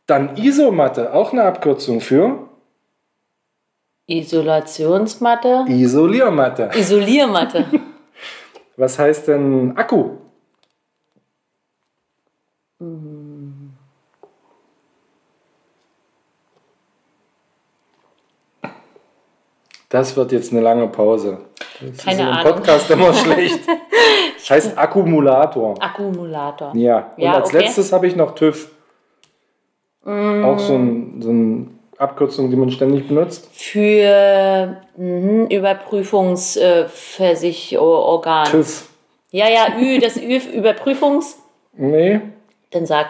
Dann 0.05 0.37
Isomatte, 0.37 1.13
auch 1.13 1.33
eine 1.33 1.43
Abkürzung 1.43 2.01
für 2.01 2.47
Isolationsmatte. 4.07 5.65
Isoliermatte. 5.67 6.69
Isoliermatte. 6.75 7.65
Was 8.77 8.97
heißt 8.97 9.27
denn 9.27 9.75
Akku? 9.75 10.11
Das 19.89 20.15
wird 20.15 20.31
jetzt 20.31 20.51
eine 20.51 20.61
lange 20.61 20.87
Pause. 20.87 21.39
Das 21.81 21.97
Keine 22.05 22.21
ist 22.21 22.23
im 22.27 22.27
Ahnung. 22.27 22.53
Podcast 22.53 22.89
immer 22.91 23.11
schlecht. 23.13 23.59
Das 24.37 24.49
heißt 24.51 24.77
Akkumulator. 24.77 25.75
Akkumulator. 25.81 26.71
Ja, 26.75 27.11
und 27.17 27.23
Ja, 27.23 27.33
als 27.33 27.49
okay. 27.49 27.57
letztes 27.63 27.91
habe 27.91 28.07
ich 28.07 28.15
noch 28.15 28.35
TÜV. 28.35 28.69
Auch 30.05 30.59
so, 30.59 30.75
ein, 30.75 31.21
so 31.21 31.29
eine 31.29 31.67
Abkürzung, 31.97 32.49
die 32.49 32.55
man 32.55 32.71
ständig 32.71 33.05
benutzt. 33.07 33.49
Für 33.51 34.77
mhm, 34.95 35.47
Überprüfungsversicherorgan. 35.47 38.45
TÜV. 38.45 38.87
Ja, 39.31 39.47
ja, 39.49 39.77
Ü, 39.79 39.99
das 39.99 40.15
Ü, 40.17 40.37
Überprüfungs. 40.53 41.37
Nee, 41.73 42.21
Dann 42.71 42.85
sag 42.85 43.07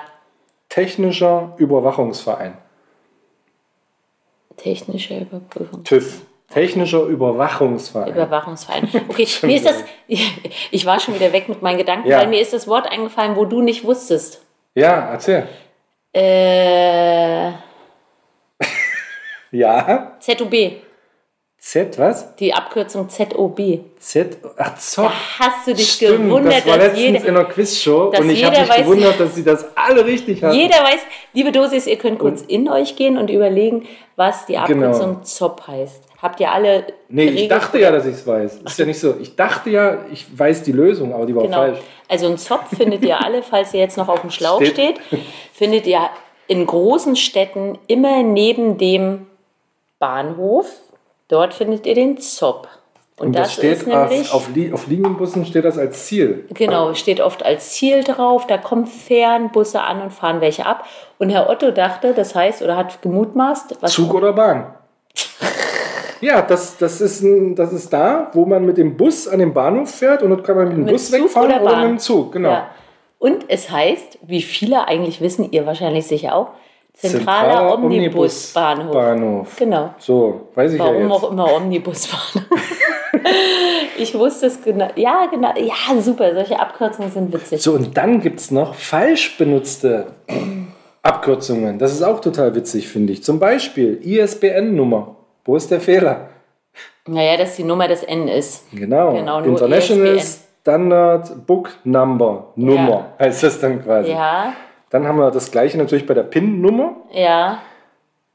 Technischer 0.69 1.53
Überwachungsverein. 1.57 2.53
technische 4.57 5.19
Überprüfung. 5.19 5.83
TÜV. 5.83 6.21
Technischer 6.51 7.03
Überwachungsverein. 7.03 8.09
Überwachungsverein. 8.12 8.88
Okay, 9.09 9.27
mir 9.43 9.55
ist 9.55 9.65
das. 9.65 9.83
Ich 10.71 10.85
war 10.85 10.99
schon 10.99 11.15
wieder 11.15 11.31
weg 11.33 11.49
mit 11.49 11.62
meinen 11.62 11.77
Gedanken, 11.77 12.07
Ja. 12.07 12.19
weil 12.19 12.27
mir 12.27 12.41
ist 12.41 12.53
das 12.53 12.67
Wort 12.67 12.89
eingefallen, 12.91 13.35
wo 13.35 13.45
du 13.45 13.62
nicht 13.62 13.83
wusstest. 13.83 14.41
ja, 14.75 15.09
erzähl. 15.12 15.47
Äh, 16.13 17.51
Ja. 19.51 20.15
ZOB. 20.19 20.53
Z, 21.61 21.99
was? 21.99 22.35
Die 22.37 22.53
Abkürzung 22.53 23.09
ZOB. 23.09 23.59
Z, 23.99 24.37
ach, 24.57 24.77
Zopp. 24.77 25.11
Da 25.39 25.45
hast 25.45 25.67
du 25.67 25.73
dich 25.73 25.91
Stimmt, 25.91 26.27
gewundert, 26.29 26.53
das 26.59 26.65
war 26.67 26.77
dass 26.77 26.87
letztens 26.87 27.01
jeder, 27.05 27.19
in 27.25 27.35
einer 27.37 27.45
Quizshow 27.45 28.13
und 28.17 28.29
ich 28.29 28.45
habe 28.45 28.59
mich 28.61 28.69
weiß- 28.71 28.77
gewundert, 28.83 29.19
dass 29.19 29.35
sie 29.35 29.43
das 29.43 29.65
alle 29.75 30.05
richtig 30.05 30.41
hatten. 30.41 30.55
jeder 30.55 30.77
weiß, 30.77 31.01
liebe 31.33 31.51
Dosis, 31.51 31.85
ihr 31.85 31.97
könnt 31.97 32.19
kurz 32.19 32.41
in 32.43 32.69
euch 32.69 32.95
gehen 32.95 33.17
und 33.17 33.29
überlegen, 33.29 33.85
was 34.15 34.45
die 34.45 34.57
Abkürzung 34.57 35.23
ZOP 35.25 35.67
heißt. 35.67 36.03
Habt 36.21 36.39
ihr 36.39 36.49
alle. 36.51 36.79
Genau. 36.83 36.93
Nee, 37.09 37.25
ich 37.25 37.35
Regel- 37.35 37.47
dachte 37.49 37.79
ja, 37.79 37.91
dass 37.91 38.05
ich 38.05 38.13
es 38.15 38.25
weiß. 38.27 38.59
Ist 38.65 38.79
ja 38.79 38.85
nicht 38.85 38.99
so. 38.99 39.15
Ich 39.21 39.35
dachte 39.35 39.69
ja, 39.69 39.99
ich 40.13 40.25
weiß 40.37 40.63
die 40.63 40.71
Lösung, 40.73 41.13
aber 41.13 41.25
die 41.25 41.35
war 41.35 41.43
Genau. 41.43 41.57
falsch. 41.57 41.79
Also 42.07 42.27
ein 42.27 42.37
Zopf 42.37 42.75
findet 42.77 43.03
ihr 43.03 43.21
alle, 43.21 43.43
falls 43.43 43.73
ihr 43.73 43.81
jetzt 43.81 43.97
noch 43.97 44.07
auf 44.07 44.21
dem 44.21 44.31
Schlauch 44.31 44.61
Steht. 44.61 44.73
steht, 44.73 44.99
findet 45.53 45.85
ihr 45.87 46.09
in 46.47 46.65
großen 46.65 47.15
Städten 47.17 47.77
immer 47.87 48.23
neben 48.23 48.77
dem 48.77 49.27
Bahnhof. 49.99 50.67
Dort 51.29 51.53
findet 51.53 51.85
ihr 51.85 51.95
den 51.95 52.17
Zop. 52.17 52.67
Und, 53.17 53.27
Und 53.27 53.35
das, 53.35 53.47
das, 53.47 53.53
steht 53.53 53.71
ist 53.73 53.87
nämlich, 53.87 54.31
auf, 54.31 54.47
auf, 54.47 54.55
Li 54.55 54.73
auf 54.73 54.87
Linienbussen 54.87 55.45
steht 55.45 55.65
das 55.65 55.77
als 55.77 56.05
Ziel. 56.07 56.45
genau, 56.53 56.93
steht 56.93 57.21
oft 57.21 57.45
als 57.45 57.71
Ziel 57.71 58.03
drauf. 58.03 58.47
Da 58.47 58.57
kommen 58.57 58.85
Fernbusse 58.85 59.81
an 59.81 60.01
und 60.01 60.11
fahren 60.11 60.41
welche 60.41 60.65
ab. 60.65 60.85
Und 61.17 61.29
Herr 61.29 61.49
Otto 61.49 61.71
dachte, 61.71 62.13
das 62.13 62.33
heißt, 62.33 62.61
oder 62.61 62.75
hat 62.75 63.01
gemutmaßt, 63.01 63.77
was 63.81 63.93
Zug 63.93 64.13
oder 64.13 64.33
Bahn? 64.33 64.73
Ja, 66.21 66.41
das, 66.41 66.75
das, 66.75 66.99
ist 66.99 67.21
ein, 67.21 67.55
das 67.55 67.71
ist 67.71 67.93
da, 67.93 68.29
wo 68.33 68.45
man 68.45 68.65
mit 68.65 68.77
dem 68.77 68.97
Bus 68.97 69.25
an 69.25 69.39
den 69.39 69.53
Bahnhof 69.53 69.89
fährt 69.89 70.21
und 70.21 70.31
dort 70.31 70.43
kann 70.43 70.57
man 70.57 70.67
mit 70.67 70.75
dem 70.75 70.83
Mit 70.83 70.91
Bus 70.91 71.09
Zug 71.09 71.21
wegfahren 71.21 71.49
oder 71.49 71.61
oder, 71.61 71.77
mit 71.77 71.89
dem 71.91 71.99
Zug. 71.99 72.33
Genau. 72.33 72.49
Ja. 72.49 72.71
Und 73.19 73.45
es 73.47 73.71
heißt, 73.71 74.19
wie 74.23 74.41
viele 74.41 74.85
eigentlich 74.85 75.21
wissen, 75.21 75.49
ihr 75.53 75.65
wahrscheinlich 75.65 76.07
sicher 76.07 76.35
auch, 76.35 76.49
zentraler, 76.99 77.73
Omnibusbahnhof. 77.75 78.93
Bahnhof. 78.93 79.55
Genau. 79.57 79.93
So, 79.97 80.49
weiß 80.55 80.73
ich 80.73 80.79
Warum 80.79 80.95
ja 80.95 81.01
jetzt. 81.01 81.12
auch 81.12 81.31
immer 81.31 81.53
Omnibusbahnhof. 81.55 82.45
ich 83.97 84.13
wusste 84.13 84.47
es 84.47 84.62
genau. 84.62 84.88
Ja, 84.95 85.27
genau. 85.31 85.53
Ja, 85.57 86.01
super. 86.01 86.33
Solche 86.33 86.59
Abkürzungen 86.59 87.12
sind 87.12 87.33
witzig. 87.33 87.62
So, 87.62 87.73
und 87.73 87.95
dann 87.97 88.21
gibt 88.21 88.39
es 88.39 88.51
noch 88.51 88.75
falsch 88.75 89.38
benutzte 89.38 90.07
Abkürzungen. 91.03 91.79
Das 91.79 91.91
ist 91.91 92.03
auch 92.03 92.19
total 92.19 92.53
witzig, 92.55 92.88
finde 92.88 93.13
ich. 93.13 93.23
Zum 93.23 93.39
Beispiel 93.39 93.99
ISBN-Nummer. 94.03 95.15
Wo 95.45 95.55
ist 95.55 95.71
der 95.71 95.81
Fehler? 95.81 96.29
Naja, 97.07 97.38
dass 97.38 97.55
die 97.55 97.63
Nummer 97.63 97.88
des 97.88 98.03
N 98.03 98.27
ist. 98.27 98.65
Genau. 98.71 99.13
Genau, 99.13 99.41
International 99.41 100.15
ISBN. 100.15 100.49
Standard 100.62 101.47
Book 101.47 101.71
Number. 101.83 102.51
Nummer 102.55 103.13
heißt 103.17 103.43
das 103.43 103.59
dann 103.59 103.81
quasi. 103.83 104.12
Ja, 104.12 104.53
Dann 104.89 105.08
haben 105.08 105.17
wir 105.17 105.32
das 105.32 105.52
gleiche 105.52 105.78
natürlich 105.78 106.06
bei 106.08 106.13
der 106.13 106.23
PIN-Nummer, 106.23 106.95
ja. 107.12 107.60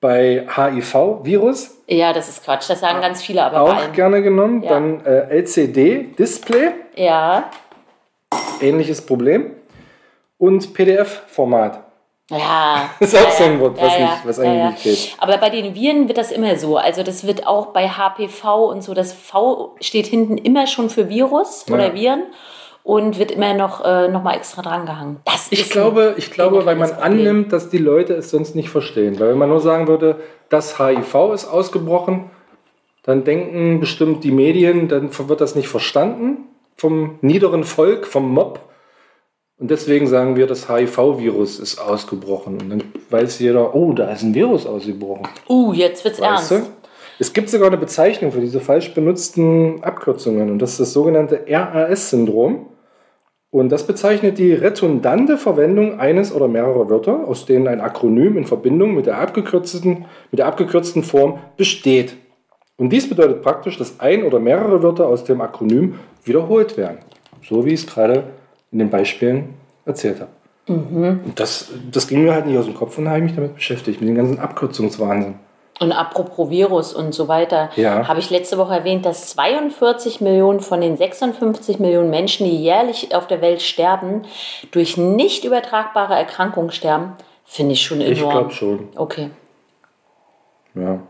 bei 0.01 0.47
HIV-Virus, 0.55 1.79
Ja, 1.89 2.13
das 2.13 2.29
ist 2.29 2.45
Quatsch. 2.45 2.69
Das 2.71 2.81
sagen 2.81 3.01
ganz 3.01 3.23
viele, 3.23 3.43
aber 3.43 3.61
auch 3.63 3.93
gerne 3.93 4.23
genommen. 4.23 4.63
Ja. 4.63 4.71
Dann 4.71 5.05
äh, 5.05 5.37
LCD-Display, 5.41 6.71
Ja, 6.97 7.51
ähnliches 8.61 9.05
Problem. 9.05 9.53
Und 10.39 10.75
PDF-Format. 10.75 11.81
ja. 12.31 12.91
Das 13.01 13.13
ist 13.15 13.19
auch 13.21 13.25
ja, 13.25 13.31
so 13.33 13.45
ein 13.45 13.53
ja. 13.55 13.61
Wort, 13.61 13.81
was 13.81 13.93
ja, 13.93 13.99
nicht- 14.01 14.27
was 14.27 14.39
eigentlich 14.41 14.65
nicht 14.65 14.83
geht. 14.83 15.17
Aber 15.21 15.37
bei 15.39 15.51
den 15.51 15.75
Viren 15.75 16.09
wird 16.09 16.19
das 16.19 16.31
immer 16.33 16.57
so. 16.57 16.77
Also 16.77 17.03
das 17.03 17.27
wird 17.27 17.47
auch 17.47 17.67
bei 17.69 17.89
HPV 17.89 18.67
und 18.71 18.83
so. 18.83 18.95
Das 18.95 19.13
V 19.13 19.75
steht 19.81 20.07
hinten 20.07 20.39
immer 20.39 20.67
schon 20.67 20.91
für 20.91 21.09
Virus 21.09 21.67
oder 21.71 21.95
Viren 21.95 22.25
und 22.85 23.19
wird 23.19 23.33
immer 23.33 23.55
noch, 23.55 23.83
äh, 23.85 24.09
noch 24.09 24.23
mal 24.23 24.35
extra 24.37 24.63
dran 24.63 24.85
gehangen. 24.87 25.17
Das 25.25 25.49
Ich 25.51 25.63
ist 25.63 25.73
glaube, 25.73 26.15
ich 26.19 26.31
glaube, 26.31 26.65
weil 26.67 26.77
man 26.77 26.91
Problem. 26.91 27.13
annimmt, 27.13 27.53
dass 27.53 27.71
die 27.71 27.79
Leute 27.79 28.13
es 28.13 28.31
sonst 28.31 28.55
nicht 28.55 28.69
verstehen. 28.69 29.19
Weil 29.19 29.31
wenn 29.31 29.39
man 29.39 29.49
nur 29.49 29.61
sagen 29.61 29.89
würde, 29.89 30.17
das 30.51 30.79
HIV 30.79 31.33
ist 31.33 31.47
ausgebrochen, 31.47 32.31
dann 33.03 33.25
denken 33.25 33.81
bestimmt 33.81 34.23
die 34.23 34.31
Medien, 34.31 34.89
dann 34.89 35.11
wird 35.19 35.41
das 35.41 35.55
nicht 35.55 35.69
verstanden 35.69 36.37
vom 36.77 37.19
niederen 37.23 37.65
Volk, 37.65 38.07
vom 38.07 38.31
Mob. 38.33 38.61
Und 39.59 39.71
deswegen 39.71 40.07
sagen 40.07 40.37
wir, 40.37 40.47
das 40.47 40.69
HIV-Virus 40.69 41.59
ist 41.61 41.79
ausgebrochen. 41.79 42.61
Und 42.61 42.71
dann 42.71 42.83
weiß 43.09 43.39
jeder, 43.39 43.75
oh, 43.75 43.93
da 43.95 44.11
ist 44.13 44.23
ein 44.23 44.35
Virus 44.35 44.67
ausgebrochen. 44.67 45.27
Uh, 45.49 45.73
jetzt 45.73 46.05
wird's 46.05 46.21
Weißt 46.21 46.51
ernst. 46.53 46.69
du? 46.69 46.73
Es 47.19 47.33
gibt 47.33 47.49
sogar 47.49 47.69
eine 47.69 47.77
Bezeichnung 47.79 48.33
für 48.33 48.41
diese 48.41 48.61
falsch 48.61 48.93
benutzten 48.93 49.83
Abkürzungen. 49.83 50.51
Und 50.51 50.59
das 50.59 50.73
ist 50.73 50.81
das 50.81 50.93
sogenannte 50.93 51.47
RAS-Syndrom. 51.49 52.67
Und 53.55 53.69
das 53.69 53.87
bezeichnet 53.87 54.39
die 54.39 54.53
redundante 54.53 55.39
Verwendung 55.39 56.01
eines 56.01 56.35
oder 56.35 56.49
mehrerer 56.49 56.91
Wörter, 56.91 57.29
aus 57.29 57.47
denen 57.47 57.69
ein 57.69 57.81
Akronym 57.81 58.37
in 58.37 58.47
Verbindung 58.47 58.97
mit 58.97 59.07
der 59.07 59.19
abgekürzten, 59.19 60.07
mit 60.33 60.41
der 60.41 60.47
abgekürzten 60.47 61.05
Form 61.05 61.39
besteht. 61.57 62.17
Und 62.79 62.91
dies 62.91 63.09
bedeutet 63.09 63.43
praktisch, 63.43 63.79
dass 63.79 64.01
ein 64.01 64.25
oder 64.25 64.41
mehrere 64.41 64.83
Wörter 64.83 65.07
aus 65.07 65.23
dem 65.23 65.41
Akronym 65.41 66.01
wiederholt 66.25 66.77
werden. 66.77 66.99
So 67.49 67.65
wie 67.65 67.75
ich 67.75 67.85
es 67.85 67.87
gerade 67.87 68.25
in 68.73 68.81
den 68.81 68.91
Beispielen 68.91 69.51
erzählt 69.85 70.21
habe. 70.21 70.33
Und 71.25 71.35
das, 71.39 71.71
das 71.93 72.09
ging 72.09 72.25
mir 72.25 72.35
halt 72.35 72.47
nicht 72.47 72.59
aus 72.59 72.65
dem 72.65 72.75
Kopf 72.75 72.99
und 72.99 73.05
da 73.05 73.11
habe 73.11 73.21
ich 73.21 73.27
mich 73.27 73.37
damit 73.37 73.55
beschäftigt, 73.55 74.01
mit 74.01 74.09
dem 74.09 74.17
ganzen 74.17 74.41
Abkürzungswahnsinn. 74.41 75.35
Und 75.81 75.91
apropos 75.93 76.51
Virus 76.51 76.93
und 76.95 77.13
so 77.13 77.27
weiter, 77.27 77.69
Ja. 77.75 78.07
habe 78.07 78.21
ich 78.21 78.31
letzte 78.31 78.59
Woche 78.59 78.75
erwähnt, 78.75 79.05
dass 79.05 79.31
42 79.31 80.21
Millionen 80.21 80.61
von 80.61 80.81
den 80.81 80.97
56 80.97 81.81
Millionen 81.81 82.11
Menschen, 82.11 82.47
die 82.47 82.57
jährlich 82.57 83.13
auf 83.15 83.27
der 83.27 83.41
Welt 83.41 83.61
sterben, 83.61 84.25
durch 84.71 84.97
nicht 84.97 85.45
übertragbare 85.45 86.15
Erkrankungen 86.15 86.71
sterben. 86.71 87.15
Finde 87.45 87.73
ich 87.73 87.83
schon 87.83 88.01
enorm. 88.01 88.13
Ich 88.13 88.21
glaube 88.31 88.51
schon. 88.53 88.89
Okay. 88.95 89.31
Ja. 90.75 91.01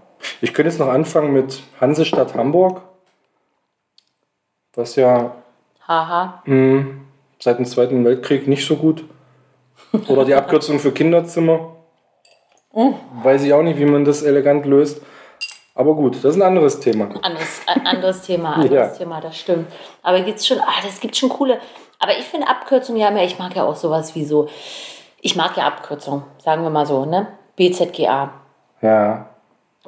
Ich 0.41 0.55
könnte 0.55 0.71
jetzt 0.71 0.79
noch 0.81 0.89
anfangen 0.89 1.33
mit 1.35 1.61
Hansestadt 1.81 2.35
Hamburg, 2.35 2.81
was 4.75 4.97
ja 4.97 5.35
Haha. 5.87 6.43
mh, 6.47 6.87
seit 7.39 7.59
dem 7.59 7.67
Zweiten 7.67 8.05
Weltkrieg 8.05 8.49
nicht 8.49 8.67
so 8.67 8.77
gut. 8.77 9.05
Oder 10.09 10.25
die 10.25 10.35
Abkürzung 10.35 10.79
für 10.79 10.93
Kinderzimmer. 10.93 11.74
Weiß 13.23 13.43
ich 13.45 13.53
auch 13.53 13.63
nicht, 13.63 13.79
wie 13.79 13.85
man 13.85 14.05
das 14.05 14.23
elegant 14.23 14.67
löst. 14.67 15.01
Aber 15.77 15.95
gut, 15.95 16.17
das 16.17 16.25
ist 16.25 16.37
ein 16.37 16.43
anderes 16.43 16.79
Thema. 16.81 17.09
Anderes, 17.23 17.63
ein 17.67 17.87
anderes 17.87 18.23
Thema, 18.23 18.53
anderes 18.55 18.73
Ja. 18.73 18.87
Thema, 18.89 19.21
das 19.21 19.37
stimmt. 19.37 19.67
Aber 20.03 20.21
gibt's 20.21 20.47
schon, 20.47 20.59
ah, 20.61 20.81
das 20.85 21.01
gibt 21.01 21.17
schon 21.17 21.29
coole. 21.29 21.59
Aber 21.99 22.13
ich 22.13 22.25
finde 22.25 22.49
Abkürzungen 22.49 23.01
ja 23.01 23.09
immer, 23.09 23.23
ich 23.25 23.39
mag 23.39 23.55
ja 23.57 23.65
auch 23.65 23.77
sowas 23.77 24.15
wie 24.15 24.25
so, 24.25 24.49
ich 25.21 25.37
mag 25.37 25.57
ja 25.57 25.67
Abkürzungen, 25.67 26.23
sagen 26.39 26.63
wir 26.63 26.71
mal 26.71 26.87
so, 26.87 27.05
ne? 27.05 27.29
BZGA. 27.57 28.31
Ja, 28.83 29.27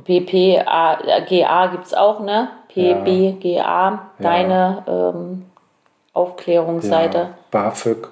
PPGA 0.05 1.67
gibt 1.69 1.87
es 1.87 1.95
auch, 1.95 2.21
ne? 2.21 2.51
PBGA, 2.69 4.11
deine 4.19 4.83
ähm, 4.87 5.47
Aufklärungsseite. 6.13 7.19
ja. 7.19 7.35
BAföG. 7.51 8.09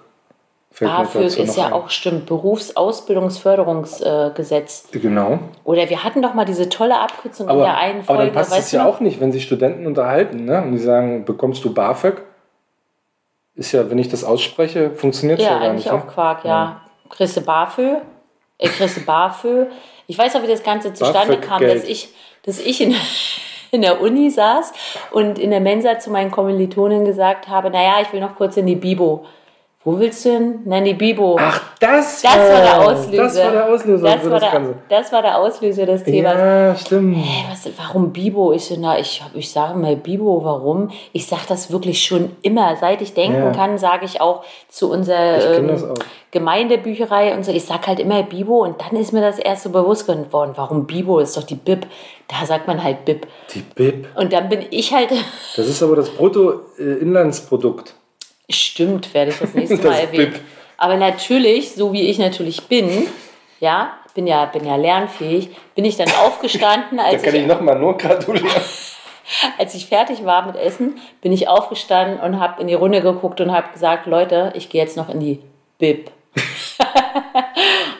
Fällt 0.75 0.91
BAföG 0.91 1.39
ist 1.39 1.57
ja 1.57 1.67
ein. 1.67 1.73
auch 1.73 1.89
stimmt, 1.89 2.27
Berufsausbildungsförderungsgesetz. 2.27 4.89
Äh. 4.93 4.99
Genau. 4.99 5.39
Oder 5.63 5.89
wir 5.89 6.03
hatten 6.03 6.21
doch 6.21 6.35
mal 6.35 6.45
diese 6.45 6.69
tolle 6.69 6.99
Abkürzung 6.99 7.47
in 7.47 7.53
Aber, 7.53 7.63
der 7.63 7.79
einen 7.79 7.99
aber 8.01 8.07
Folge. 8.07 8.25
dann 8.25 8.33
passt 8.35 8.59
es 8.59 8.73
ja 8.73 8.85
auch 8.85 8.99
nicht, 8.99 9.21
wenn 9.21 9.31
sich 9.31 9.45
Studenten 9.45 9.87
unterhalten 9.87 10.47
ne? 10.47 10.61
und 10.63 10.73
die 10.73 10.79
sagen, 10.79 11.25
bekommst 11.25 11.65
du 11.65 11.73
BAföG? 11.73 12.23
Ist 13.55 13.71
ja, 13.71 13.89
wenn 13.89 13.99
ich 13.99 14.09
das 14.09 14.25
ausspreche, 14.25 14.91
funktioniert 14.91 15.39
es 15.39 15.45
ja, 15.45 15.53
Ja, 15.53 15.59
gar 15.61 15.69
eigentlich 15.71 15.85
nicht. 15.85 15.95
auch 15.95 16.07
ne? 16.07 16.11
Quark, 16.13 16.45
ja. 16.45 16.81
Christe 17.09 17.43
BAföG, 17.43 17.99
äh, 18.59 18.67
Christe 18.67 19.03
BAföG. 19.03 19.69
Ich 20.09 20.19
weiß 20.19 20.35
auch, 20.35 20.43
wie 20.43 20.49
das 20.49 20.65
Ganze 20.65 20.93
zustande 20.93 21.39
kam, 21.39 21.63
dass 21.63 21.85
ich, 21.85 22.09
dass 22.43 22.59
ich 22.59 22.81
in, 22.81 22.97
in 23.71 23.83
der 23.83 24.01
Uni 24.01 24.29
saß 24.29 24.73
und 25.13 25.39
in 25.39 25.53
der 25.53 25.61
Mensa 25.61 26.01
zu 26.01 26.11
meinen 26.11 26.33
Kommilitonen 26.33 27.05
gesagt 27.05 27.47
habe, 27.47 27.71
naja, 27.71 27.99
ich 28.03 28.13
will 28.13 28.19
noch 28.21 28.35
kurz 28.35 28.57
in 28.57 28.67
die 28.67 28.75
Bibo. 28.75 29.25
Wo 29.87 29.99
willst 29.99 30.25
du 30.25 30.31
hin? 30.31 30.61
Na, 30.65 30.79
in 30.79 30.87
die 30.87 30.95
Bibo. 30.95 31.37
Ach, 31.39 31.61
das, 31.79 32.23
das 32.23 32.37
war 32.39 32.63
der 32.63 32.81
Auslöser. 32.81 33.23
Das 33.23 33.37
war 33.37 33.53
der 33.53 33.67
Auslöser 33.69 34.05
Das 34.17 34.31
war 34.31 34.41
das 34.41 34.51
der, 34.51 34.63
das 34.89 35.13
war 35.13 35.23
der 35.23 35.39
Auslöser 35.39 35.85
des 35.87 36.05
Themas. 36.05 36.35
Ja, 36.39 36.75
stimmt. 36.75 37.17
Hey, 37.19 37.45
was, 37.51 37.69
warum 37.77 38.11
Bibo? 38.11 38.55
Ich 38.55 38.65
so, 38.65 38.77
na, 38.79 38.99
ich, 38.99 39.23
ich 39.35 39.51
sage 39.53 39.79
mal 39.79 39.95
Bibo, 39.97 40.43
warum? 40.43 40.91
Ich 41.13 41.27
sage 41.27 41.43
das 41.49 41.71
wirklich 41.71 42.03
schon 42.03 42.35
immer. 42.41 42.75
Seit 42.77 43.03
ich 43.03 43.13
denken 43.13 43.37
Ja. 43.39 43.51
kann, 43.53 43.77
sage 43.77 44.07
ich 44.07 44.23
auch 44.23 44.43
zu 44.69 44.91
unserer 44.91 45.59
ähm, 45.59 45.69
das. 45.69 45.85
Gemeindebücherei 46.31 47.35
und 47.35 47.45
so, 47.45 47.53
ich 47.53 47.65
sage 47.67 47.87
halt 47.87 48.01
immer 48.01 48.23
Bibo 48.23 48.63
und 48.65 48.81
dann 48.81 48.99
ist 48.99 49.13
mir 49.13 49.21
das 49.21 49.39
erst 49.39 49.65
so 49.65 49.71
bewusst 49.71 50.07
geworden, 50.07 50.55
warum 50.57 50.87
Bibo 50.87 51.19
ist 51.19 51.37
doch 51.37 51.45
die 51.45 51.55
Bib. 51.57 51.87
Da 52.27 52.47
sagt 52.47 52.67
man 52.67 52.83
halt 52.83 53.05
Bib. 53.05 53.27
Die 53.55 53.61
BIP. 53.61 54.09
Und 54.17 54.33
dann 54.33 54.49
bin 54.49 54.65
ich 54.71 54.93
halt, 54.95 55.11
Das 55.57 55.69
ist 55.69 55.83
aber 55.83 55.95
das 55.97 56.09
Bruttoinlandsprodukt. 56.11 57.95
Stimmt, 58.51 59.13
werde 59.15 59.31
ich 59.33 59.39
das 59.39 59.55
nächste 59.55 59.77
Das 59.77 59.85
Mal 59.85 59.99
erwähnen. 60.01 60.33
Bib. 60.33 60.41
Aber 60.77 60.97
natürlich, 60.97 61.73
so 61.75 61.93
wie 61.93 62.09
ich 62.09 62.19
natürlich 62.19 62.63
bin, 62.69 63.07
ja, 63.61 63.93
bin 64.15 64.27
ja, 64.27 64.45
bin 64.47 64.65
ja 64.67 64.77
lernfähig, 64.77 65.51
bin 65.75 65.85
ich 65.85 65.97
dann 65.97 66.09
aufgestanden, 66.25 66.99
Da 66.99 67.05
als 67.05 67.23
kann 67.23 67.35
ich 67.35 67.43
ich, 67.43 67.47
nochmal 67.47 67.79
nur 67.79 67.97
gratulieren. 67.97 68.49
als 69.59 69.75
ich 69.75 69.87
fertig 69.87 70.25
war 70.25 70.47
mit 70.47 70.57
Essen, 70.57 70.99
bin 71.23 71.33
ich 71.33 71.49
aufgestanden 71.49 72.21
und 72.21 72.41
habe 72.41 72.61
in 72.61 72.69
die 72.69 72.75
Runde 72.75 73.01
geguckt 73.01 73.41
und 73.41 73.53
habe 73.53 73.73
gesagt, 73.73 74.07
Leute, 74.07 74.53
ich 74.57 74.69
gehe 74.69 74.83
jetzt 74.83 74.97
noch 74.97 75.09
in 75.09 75.21
die 75.21 75.41
Bib. 75.79 76.11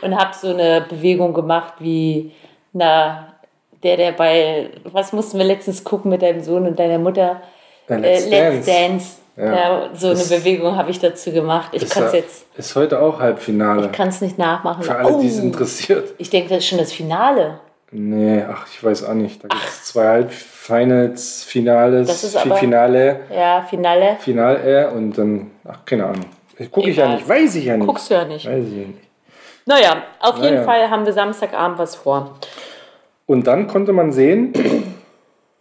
und 0.03 0.17
habe 0.19 0.35
so 0.35 0.49
eine 0.51 0.83
Bewegung 0.89 1.33
gemacht 1.35 1.75
wie, 1.79 2.33
na, 2.73 3.29
der, 3.83 3.97
der 3.97 4.13
bei, 4.13 4.71
was 4.85 5.13
mussten 5.13 5.39
wir 5.39 5.45
letztens 5.45 5.85
gucken 5.85 6.11
mit 6.11 6.23
deinem 6.23 6.43
Sohn 6.43 6.67
und 6.67 6.79
deiner 6.79 6.99
Mutter? 6.99 7.43
Ja, 7.89 7.97
Äh, 7.97 8.01
Let's 8.01 8.27
Let's 8.29 8.67
Dance. 8.67 8.71
Dance. 8.71 9.17
Ja. 9.37 9.45
Ja, 9.55 9.89
so 9.95 10.09
eine 10.09 10.17
Das- 10.17 10.29
Bewegung 10.29 10.77
habe 10.77 10.91
ich 10.91 11.01
dazu 11.01 11.33
gemacht. 11.33 11.71
Ich 11.73 11.89
kann 11.89 12.05
es 12.05 12.13
jetzt, 12.13 12.47
ist 12.57 12.77
heute 12.77 13.01
auch 13.01 13.19
Halbfinale. 13.21 13.87
ich 13.87 13.93
kann 13.93 14.09
es 14.09 14.21
nicht 14.21 14.39
nachmachen. 14.39 14.83
Für 14.85 14.95
alle, 14.97 15.19
die 15.21 15.27
es 15.29 15.39
Oh, 15.41 15.43
interessiert. 15.43 16.15
ich 16.19 16.31
denke, 16.31 16.51
das 16.51 16.59
ist 16.59 16.67
schon 16.69 16.79
das 16.79 16.93
Finale. 16.93 17.59
Nee, 17.91 18.43
ach, 18.49 18.67
ich 18.73 18.83
weiß 18.83 19.05
auch 19.05 19.15
nicht. 19.15 19.43
Da 19.43 19.49
gibt 19.49 19.63
es 19.65 19.85
zwei 19.87 20.07
Halbfinals, 20.07 21.45
Finales, 21.45 22.09
Das 22.09 22.25
ist 22.25 22.37
aber- 22.37 22.57
Finale, 22.57 23.21
Ja, 23.33 23.63
Finale. 23.63 24.17
Finale 24.21 24.91
und 24.91 25.17
dann, 25.19 25.51
ach, 25.69 25.79
keine 25.85 26.07
Ahnung. 26.07 26.27
Gucke 26.71 26.91
ich 26.91 26.97
ja 26.97 27.09
nicht, 27.09 27.29
weiß 27.29 27.57
ich 27.57 27.65
ja 27.65 27.77
nicht. 27.77 27.87
Guckst 27.87 28.11
du 28.11 28.15
ja 28.15 28.25
nicht. 28.25 28.47
Weiß 28.47 28.65
ich 28.67 28.73
ja 28.73 28.87
nicht. 28.87 28.99
Naja, 29.67 30.03
auf 30.21 30.37
jeden 30.39 30.55
Naja. 30.57 30.65
Fall 30.65 30.91
haben 30.91 31.05
wir 31.07 31.13
Samstagabend 31.13 31.79
was 31.79 31.97
vor. 31.97 32.35
Und 33.27 33.47
dann 33.47 33.67
konnte 33.67 33.93
man 33.93 34.13
sehen, 34.13 34.53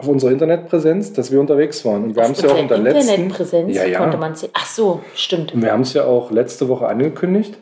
auf 0.04 0.10
unserer 0.10 0.32
Internetpräsenz, 0.32 1.14
dass 1.14 1.32
wir 1.32 1.40
unterwegs 1.40 1.84
waren. 1.86 2.04
Und 2.04 2.16
wir 2.16 2.24
haben 2.24 2.34
es 2.34 2.42
ja 2.42 2.50
auch 2.50 2.58
in 2.58 2.68
der 2.68 2.78
Unsere 2.78 2.96
letzten. 2.98 3.14
Internetpräsenz 3.14 3.76
Ja, 3.76 3.86
ja. 3.86 4.00
konnte 4.00 4.18
man 4.18 4.36
sehen. 4.36 4.50
Ach 4.54 4.66
so, 4.66 5.02
stimmt. 5.16 5.54
Und 5.54 5.62
wir 5.62 5.72
haben 5.72 5.82
es 5.82 5.94
ja 5.94 6.04
auch 6.06 6.30
letzte 6.32 6.68
Woche 6.68 6.88
angekündigt. 6.88 7.58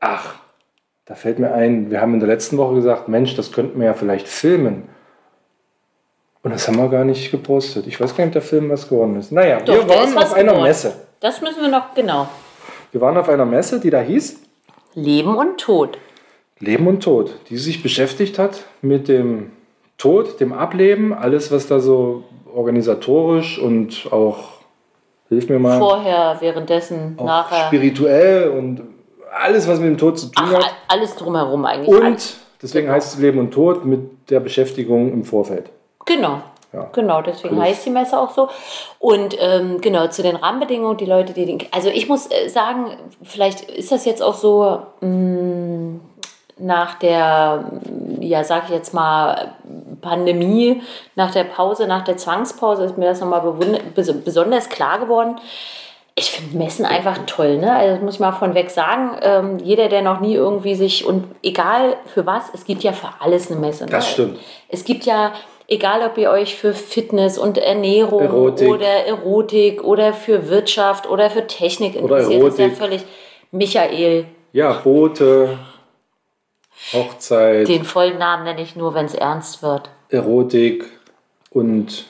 Ach, 0.00 0.36
da 1.04 1.14
fällt 1.14 1.38
mir 1.38 1.52
ein, 1.52 1.90
wir 1.90 2.00
haben 2.00 2.14
in 2.14 2.20
der 2.20 2.28
letzten 2.28 2.56
Woche 2.56 2.74
gesagt, 2.76 3.08
Mensch, 3.08 3.36
das 3.36 3.52
könnten 3.52 3.78
wir 3.78 3.86
ja 3.86 3.94
vielleicht 3.94 4.26
filmen. 4.26 4.88
Und 6.42 6.52
das 6.52 6.66
haben 6.66 6.76
wir 6.78 6.88
gar 6.88 7.04
nicht 7.04 7.30
gepostet. 7.30 7.86
Ich 7.86 8.00
weiß 8.00 8.16
gar 8.16 8.24
nicht, 8.24 8.30
ob 8.30 8.32
der 8.32 8.42
Film 8.42 8.70
was 8.70 8.88
geworden 8.88 9.16
ist. 9.16 9.30
Naja, 9.30 9.60
Doch, 9.60 9.74
wir 9.74 9.88
waren 9.88 10.16
auf 10.16 10.32
einer 10.32 10.52
geworden. 10.52 10.62
Messe. 10.64 10.92
Das 11.20 11.40
müssen 11.40 11.60
wir 11.60 11.68
noch, 11.68 11.94
genau. 11.94 12.28
Wir 12.90 13.00
waren 13.00 13.16
auf 13.16 13.28
einer 13.28 13.44
Messe, 13.44 13.78
die 13.78 13.90
da 13.90 14.00
hieß 14.00 14.40
Leben 14.94 15.36
und 15.36 15.58
Tod. 15.60 15.98
Leben 16.58 16.86
und 16.86 17.02
Tod, 17.02 17.32
die 17.48 17.58
sich 17.58 17.82
beschäftigt 17.82 18.38
hat 18.38 18.64
mit 18.80 19.08
dem 19.08 19.50
Tod, 20.02 20.40
dem 20.40 20.52
Ableben, 20.52 21.12
alles, 21.14 21.52
was 21.52 21.68
da 21.68 21.78
so 21.78 22.24
organisatorisch 22.52 23.58
und 23.60 24.08
auch, 24.10 24.38
hilf 25.28 25.48
mir 25.48 25.60
mal, 25.60 25.78
Vorher, 25.78 26.36
währenddessen, 26.40 27.16
nachher. 27.22 27.66
spirituell 27.68 28.48
und 28.50 28.82
alles, 29.32 29.68
was 29.68 29.78
mit 29.78 29.88
dem 29.90 29.98
Tod 29.98 30.18
zu 30.18 30.26
tun 30.26 30.44
Ach, 30.48 30.54
hat. 30.54 30.74
alles 30.88 31.14
drumherum 31.14 31.64
eigentlich. 31.64 31.88
Alles- 31.94 32.04
Und 32.04 32.36
deswegen 32.62 32.90
heißt 32.90 33.14
es 33.14 33.20
Leben 33.20 33.38
und 33.38 33.52
Tod 33.52 33.84
mit 33.84 34.28
der 34.28 34.40
Beschäftigung 34.40 35.12
im 35.12 35.24
Vorfeld. 35.24 35.70
Genau. 36.04 36.38
Ja. 36.72 36.88
Genau, 36.92 37.22
deswegen 37.22 37.54
Plus. 37.54 37.64
heißt 37.68 37.86
die 37.86 37.90
Messe 37.90 38.18
auch 38.18 38.30
so. 38.30 38.48
Und 38.98 39.36
ähm, 39.38 39.80
genau, 39.80 40.08
zu 40.08 40.22
den 40.22 40.34
Rahmenbedingungen, 40.36 40.96
die 40.96 41.04
Leute, 41.04 41.32
die 41.32 41.44
den. 41.46 41.58
Also 41.70 41.90
ich 41.90 42.08
muss 42.08 42.26
äh, 42.30 42.48
sagen, 42.48 42.86
vielleicht 43.22 43.70
ist 43.70 43.92
das 43.92 44.04
jetzt 44.06 44.22
auch 44.22 44.34
so 44.34 44.78
mh, 45.00 46.00
nach 46.58 46.94
der, 46.98 47.70
mh, 47.72 48.24
ja, 48.24 48.42
sag 48.44 48.64
ich 48.64 48.70
jetzt 48.70 48.94
mal, 48.94 49.52
Pandemie, 50.02 50.82
nach 51.14 51.30
der 51.32 51.44
Pause, 51.44 51.86
nach 51.86 52.04
der 52.04 52.18
Zwangspause 52.18 52.84
ist 52.84 52.98
mir 52.98 53.06
das 53.06 53.20
nochmal 53.20 53.54
besonders 53.94 54.68
klar 54.68 54.98
geworden. 54.98 55.36
Ich 56.14 56.30
finde 56.30 56.58
Messen 56.58 56.84
einfach 56.84 57.20
toll, 57.24 57.56
ne? 57.56 57.74
Also 57.74 57.94
das 57.94 58.02
muss 58.02 58.14
ich 58.14 58.20
mal 58.20 58.32
von 58.32 58.54
weg 58.54 58.68
sagen. 58.70 59.16
Ähm, 59.22 59.58
jeder, 59.64 59.88
der 59.88 60.02
noch 60.02 60.20
nie 60.20 60.34
irgendwie 60.34 60.74
sich 60.74 61.06
und 61.06 61.24
egal 61.42 61.96
für 62.12 62.26
was, 62.26 62.50
es 62.52 62.66
gibt 62.66 62.82
ja 62.82 62.92
für 62.92 63.08
alles 63.20 63.50
eine 63.50 63.58
Messe. 63.58 63.86
Ne? 63.86 63.92
Das 63.92 64.10
stimmt. 64.10 64.38
Es 64.68 64.84
gibt 64.84 65.06
ja, 65.06 65.32
egal 65.68 66.02
ob 66.04 66.18
ihr 66.18 66.30
euch 66.30 66.54
für 66.54 66.74
Fitness 66.74 67.38
und 67.38 67.56
Ernährung 67.56 68.20
Erotik. 68.20 68.68
oder 68.68 69.06
Erotik 69.06 69.82
oder 69.82 70.12
für 70.12 70.50
Wirtschaft 70.50 71.08
oder 71.08 71.30
für 71.30 71.46
Technik 71.46 71.94
Oder 71.94 72.18
interessiert, 72.18 72.42
ist 72.48 72.58
ja 72.58 72.64
Erotik. 72.66 72.78
völlig 72.78 73.04
Michael. 73.50 74.26
Ja, 74.52 74.72
Boote, 74.84 75.58
Hochzeit, 76.92 77.68
Den 77.68 77.84
vollen 77.84 78.18
Namen 78.18 78.44
nenne 78.44 78.62
ich 78.62 78.76
nur, 78.76 78.94
wenn 78.94 79.06
es 79.06 79.14
ernst 79.14 79.62
wird. 79.62 79.90
Erotik 80.08 80.84
und 81.50 82.06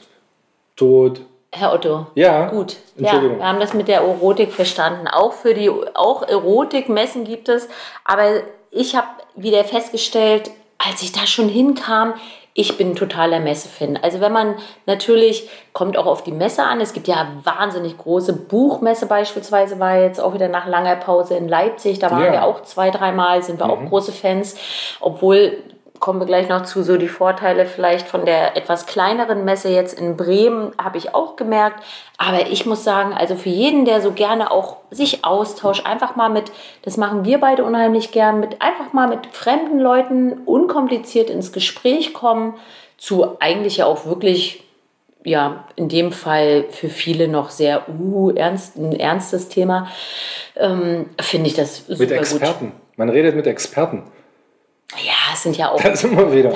Tod. 0.76 1.20
Herr 1.52 1.72
Otto. 1.74 2.06
Ja, 2.14 2.48
Gut, 2.48 2.76
ja, 2.96 3.08
Entschuldigung. 3.11 3.38
wir 3.38 3.46
haben 3.46 3.61
das 3.61 3.74
mit 3.74 3.87
der 3.88 4.00
Erotik 4.00 4.52
verstanden. 4.52 5.06
Auch 5.06 5.32
für 5.35 5.52
die, 5.52 5.70
auch 5.70 6.22
Erotikmessen 6.22 7.24
gibt 7.24 7.48
es. 7.50 7.68
Aber 8.04 8.42
ich 8.70 8.96
habe 8.96 9.08
wieder 9.37 9.62
festgestellt, 9.64 10.50
als 10.78 11.02
ich 11.02 11.12
da 11.12 11.26
schon 11.26 11.48
hinkam, 11.48 12.14
ich 12.54 12.76
bin 12.76 12.94
totaler 12.96 13.40
Messefan. 13.40 13.98
Also 14.02 14.20
wenn 14.20 14.32
man 14.32 14.56
natürlich, 14.84 15.48
kommt 15.72 15.96
auch 15.96 16.04
auf 16.06 16.22
die 16.22 16.32
Messe 16.32 16.62
an. 16.62 16.80
Es 16.82 16.92
gibt 16.92 17.08
ja 17.08 17.28
wahnsinnig 17.44 17.96
große 17.96 18.34
Buchmesse 18.34 19.06
beispielsweise, 19.06 19.78
war 19.80 19.96
jetzt 19.98 20.20
auch 20.20 20.34
wieder 20.34 20.48
nach 20.48 20.66
langer 20.66 20.96
Pause 20.96 21.34
in 21.34 21.48
Leipzig. 21.48 21.98
Da 21.98 22.10
waren 22.10 22.24
Ja. 22.24 22.32
wir 22.32 22.44
auch 22.44 22.62
zwei, 22.62 22.90
dreimal, 22.90 23.42
sind 23.42 23.58
wir 23.58 23.66
Mhm. 23.66 23.70
auch 23.72 23.88
große 23.88 24.12
Fans. 24.12 24.56
Obwohl 25.00 25.56
kommen 26.02 26.18
wir 26.18 26.26
gleich 26.26 26.48
noch 26.48 26.64
zu, 26.64 26.82
so 26.82 26.96
die 26.96 27.06
Vorteile 27.06 27.64
vielleicht 27.64 28.08
von 28.08 28.24
der 28.24 28.56
etwas 28.56 28.86
kleineren 28.86 29.44
Messe 29.44 29.68
jetzt 29.68 29.96
in 29.96 30.16
Bremen, 30.16 30.72
habe 30.76 30.98
ich 30.98 31.14
auch 31.14 31.36
gemerkt. 31.36 31.80
Aber 32.18 32.48
ich 32.50 32.66
muss 32.66 32.82
sagen, 32.82 33.12
also 33.12 33.36
für 33.36 33.50
jeden, 33.50 33.84
der 33.84 34.00
so 34.00 34.10
gerne 34.10 34.50
auch 34.50 34.78
sich 34.90 35.24
austauscht, 35.24 35.86
einfach 35.86 36.16
mal 36.16 36.28
mit, 36.28 36.50
das 36.82 36.96
machen 36.96 37.24
wir 37.24 37.38
beide 37.38 37.62
unheimlich 37.62 38.10
gern, 38.10 38.40
mit 38.40 38.60
einfach 38.60 38.92
mal 38.92 39.06
mit 39.06 39.28
fremden 39.28 39.78
Leuten 39.78 40.38
unkompliziert 40.44 41.30
ins 41.30 41.52
Gespräch 41.52 42.12
kommen, 42.12 42.54
zu 42.98 43.36
eigentlich 43.38 43.76
ja 43.76 43.86
auch 43.86 44.04
wirklich 44.04 44.64
ja, 45.22 45.68
in 45.76 45.88
dem 45.88 46.10
Fall 46.10 46.64
für 46.70 46.88
viele 46.88 47.28
noch 47.28 47.50
sehr 47.50 47.88
uh, 47.88 48.30
ernst, 48.30 48.76
ein 48.76 48.98
ernstes 48.98 49.48
Thema, 49.48 49.86
ähm, 50.56 51.06
finde 51.20 51.46
ich 51.46 51.54
das 51.54 51.86
super 51.86 52.00
Mit 52.00 52.08
gut. 52.08 52.18
Experten. 52.18 52.72
Man 52.96 53.08
redet 53.08 53.36
mit 53.36 53.46
Experten. 53.46 54.02
Ja, 54.98 55.33
es 55.33 55.42
sind 55.42 55.57
ja 55.57 55.70
auch 55.70 55.81
Da 55.81 55.96
sind 55.96 56.16
wir 56.16 56.31
wieder. 56.33 56.52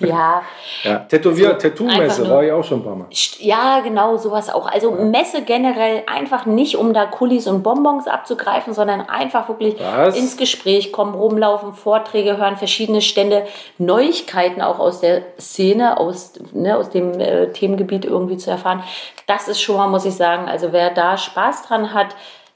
ja, 0.00 0.42
Ja. 0.84 0.96
Tätowier, 0.98 1.50
So, 1.52 1.68
Tattoo-Messe 1.68 2.28
war 2.28 2.42
ich 2.42 2.50
auch 2.50 2.64
schon 2.64 2.80
ein 2.80 2.84
paar 2.84 2.96
Mal. 2.96 3.06
ja, 3.38 3.80
genau, 3.80 4.16
sowas 4.16 4.52
auch. 4.52 4.66
Also 4.66 4.90
Messe 4.90 5.42
generell 5.42 6.02
einfach 6.06 6.44
nicht, 6.44 6.76
um 6.76 6.92
da 6.92 7.06
Kulis 7.06 7.46
und 7.46 7.62
Bonbons 7.62 8.08
abzugreifen, 8.08 8.74
sondern 8.74 9.02
einfach 9.02 9.48
wirklich 9.48 9.76
Was? 9.78 10.16
ins 10.16 10.36
Gespräch 10.36 10.92
kommen, 10.92 11.14
rumlaufen, 11.14 11.74
Vorträge 11.74 12.36
hören, 12.36 12.56
verschiedene 12.56 13.00
Stände, 13.00 13.46
Neuigkeiten 13.78 14.60
auch 14.60 14.78
aus 14.80 15.00
der 15.00 15.22
Szene, 15.38 15.98
aus, 15.98 16.32
ne, 16.52 16.76
aus 16.76 16.90
dem 16.90 17.20
äh, 17.20 17.52
Themengebiet 17.52 18.04
irgendwie 18.04 18.36
zu 18.36 18.50
erfahren. 18.50 18.82
Das 19.26 19.46
ist 19.46 19.60
schon 19.60 19.76
mal, 19.76 19.86
muss 19.88 20.04
ich 20.04 20.14
sagen, 20.14 20.48
also 20.48 20.72
wer 20.72 20.90
da 20.90 21.16
Spaß 21.16 21.68
dran 21.68 21.94
hat, 21.94 22.08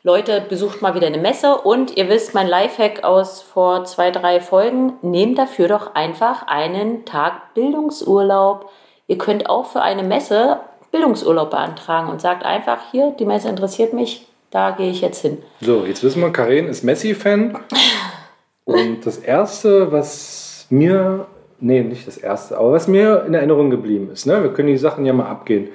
Leute, 0.07 0.41
besucht 0.41 0.83
mal 0.83 0.95
wieder 0.95 1.09
eine 1.09 1.19
Messe 1.19 1.57
und 1.57 1.97
ihr 1.97 2.09
wisst, 2.09 2.33
mein 2.33 2.47
Lifehack 2.47 3.03
aus 3.03 3.43
vor 3.43 3.85
zwei, 3.87 4.13
drei 4.13 4.39
Folgen, 4.39 4.93
nehmt 5.03 5.37
dafür 5.37 5.67
doch 5.67 5.97
einfach 5.97 6.47
einen 6.47 7.05
Tag 7.05 7.55
Bildungsurlaub. 7.55 8.71
Ihr 9.09 9.19
könnt 9.19 9.51
auch 9.51 9.67
für 9.67 9.83
eine 9.83 10.05
Messe 10.05 10.61
Bildungsurlaub 10.93 11.51
beantragen 11.51 12.09
und 12.09 12.21
sagt 12.21 12.45
einfach, 12.45 12.79
hier, 12.93 13.17
die 13.19 13.25
Messe 13.25 13.49
interessiert 13.49 13.95
mich, 13.95 14.29
da 14.53 14.71
gehe 14.71 14.93
ich 14.93 15.01
jetzt 15.01 15.23
hin. 15.23 15.39
So, 15.61 15.85
jetzt 15.85 16.05
wissen 16.05 16.21
wir, 16.21 16.31
Karen 16.31 16.69
ist 16.69 16.85
Messi-Fan. 16.85 17.59
Und 18.65 19.05
das 19.05 19.19
Erste, 19.19 19.91
was 19.91 20.69
mir, 20.71 21.27
nee, 21.59 21.81
nicht 21.83 22.07
das 22.07 22.17
Erste, 22.17 22.57
aber 22.59 22.71
was 22.71 22.87
mir 22.87 23.25
in 23.27 23.35
Erinnerung 23.35 23.71
geblieben 23.71 24.11
ist, 24.13 24.25
ne, 24.25 24.41
wir 24.41 24.53
können 24.53 24.69
die 24.69 24.79
Sachen 24.79 25.05
ja 25.05 25.13
mal 25.13 25.27
abgehen, 25.27 25.69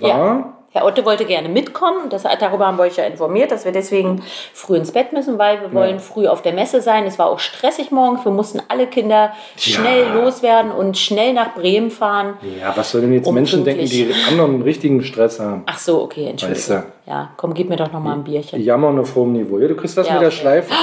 war, 0.00 0.08
Ja. 0.08 0.52
Herr 0.76 0.84
Otte 0.84 1.06
wollte 1.06 1.24
gerne 1.24 1.48
mitkommen. 1.76 2.08
Das, 2.10 2.22
darüber 2.38 2.66
haben 2.66 2.78
wir 2.78 2.84
euch 2.84 2.96
ja 2.96 3.04
informiert, 3.04 3.50
dass 3.50 3.64
wir 3.64 3.72
deswegen 3.72 4.22
früh 4.52 4.76
ins 4.76 4.92
Bett 4.92 5.12
müssen, 5.12 5.38
weil 5.38 5.60
wir 5.60 5.72
wollen 5.72 6.00
früh 6.00 6.26
auf 6.26 6.42
der 6.42 6.52
Messe 6.52 6.80
sein. 6.80 7.04
Es 7.06 7.18
war 7.18 7.26
auch 7.26 7.38
stressig 7.38 7.90
morgens. 7.90 8.24
Wir 8.24 8.32
mussten 8.32 8.60
alle 8.68 8.86
Kinder 8.86 9.32
schnell 9.56 10.06
Ja. 10.06 10.14
loswerden 10.14 10.70
und 10.72 10.96
schnell 10.98 11.32
nach 11.32 11.54
Bremen 11.54 11.90
fahren. 11.90 12.34
ja, 12.60 12.72
was 12.76 12.90
sollen 12.90 13.04
denn 13.04 13.14
jetzt 13.14 13.30
Menschen 13.30 13.64
denken, 13.64 13.86
die 13.86 14.12
anderen 14.28 14.62
richtigen 14.62 15.02
Stress 15.02 15.40
haben? 15.40 15.62
Ach 15.66 15.78
so, 15.78 16.02
okay, 16.02 16.26
Entschuldigung. 16.30 16.76
Weißt 16.76 16.84
Ja, 17.06 17.30
komm, 17.36 17.54
gib 17.54 17.68
mir 17.68 17.76
doch 17.76 17.92
noch 17.92 18.00
mal 18.00 18.14
ein 18.14 18.24
Bierchen. 18.24 18.60
Jammern 18.62 18.98
auf 18.98 19.14
hohem 19.14 19.32
Niveau. 19.32 19.58
Ja, 19.58 19.68
du 19.68 19.76
kriegst 19.76 19.96
das 19.96 20.06
Ja, 20.06 20.14
mit 20.14 20.22
der 20.22 20.28
okay. 20.28 20.36
Schleife. 20.36 20.72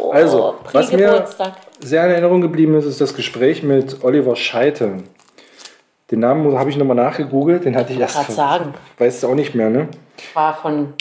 Oh, 0.00 0.12
Also, 0.12 0.54
was 0.72 0.92
mir-. 0.92 1.24
Sehr 1.80 2.04
in 2.04 2.12
Erinnerung 2.12 2.40
geblieben 2.40 2.76
ist, 2.78 2.84
ist 2.84 3.00
das 3.00 3.14
Gespräch 3.14 3.64
mit 3.64 4.04
Oliver 4.04 4.36
Scheite. 4.36 4.98
Den 6.10 6.20
Namen 6.20 6.58
habe 6.58 6.70
ich 6.70 6.76
nochmal 6.76 6.96
nachgegoogelt, 6.96 7.64
den 7.64 7.76
hatte 7.76 7.92
ich 7.92 8.00
erst. 8.00 8.16
grad 8.16 8.30
sagen. 8.30 8.74
Weißt 8.96 9.22
du 9.22 9.28
auch 9.28 9.34
nicht 9.34 9.54
mehr, 9.54 9.68
ne? 9.68 9.88
War 10.34 10.54
von 10.54 10.94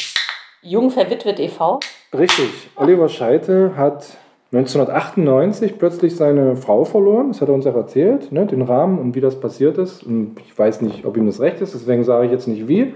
Jung 0.62 0.92
verwitwet 0.92 1.40
e.V. 1.40 1.80
Richtig. 2.18 2.70
Oliver 2.76 3.08
Scheite 3.08 3.74
hat 3.78 4.18
1998 4.52 5.78
plötzlich 5.78 6.16
seine 6.16 6.56
Frau 6.56 6.86
verloren. 6.86 7.30
Das 7.30 7.42
hat 7.42 7.50
er 7.50 7.54
uns 7.54 7.68
auch 7.68 7.76
erzählt, 7.76 8.32
ne? 8.32 8.46
den 8.46 8.62
Rahmen 8.62 9.00
und 9.00 9.16
wie 9.16 9.22
das 9.22 9.40
passiert 9.40 9.78
ist. 9.78 10.04
Und 10.04 10.38
ich 10.46 10.58
weiß 10.58 10.82
nicht, 10.82 11.06
ob 11.06 11.18
ihm 11.18 11.26
das 11.26 11.40
recht 11.40 11.62
ist, 11.62 11.74
deswegen 11.74 12.04
sage 12.04 12.26
ich 12.26 12.32
jetzt 12.32 12.48
nicht 12.48 12.68
wie. 12.68 12.94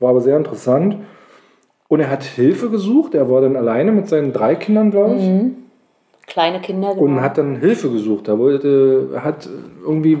War 0.00 0.10
aber 0.10 0.20
sehr 0.20 0.36
interessant. 0.36 0.96
Und 1.88 2.00
er 2.00 2.10
hat 2.10 2.24
Hilfe 2.24 2.70
gesucht. 2.70 3.14
Er 3.14 3.30
war 3.30 3.42
dann 3.42 3.56
alleine 3.56 3.92
mit 3.92 4.08
seinen 4.08 4.32
drei 4.32 4.54
Kindern, 4.54 4.90
glaube 4.90 5.16
ich. 5.16 5.22
Mhm. 5.22 5.56
Kleine 6.26 6.60
Kinder, 6.60 6.94
genau. 6.94 7.02
Und 7.02 7.20
hat 7.20 7.36
dann 7.36 7.56
Hilfe 7.56 7.90
gesucht. 7.90 8.28
Er 8.28 8.38
wollte, 8.38 9.20
hat 9.22 9.48
irgendwie 9.84 10.18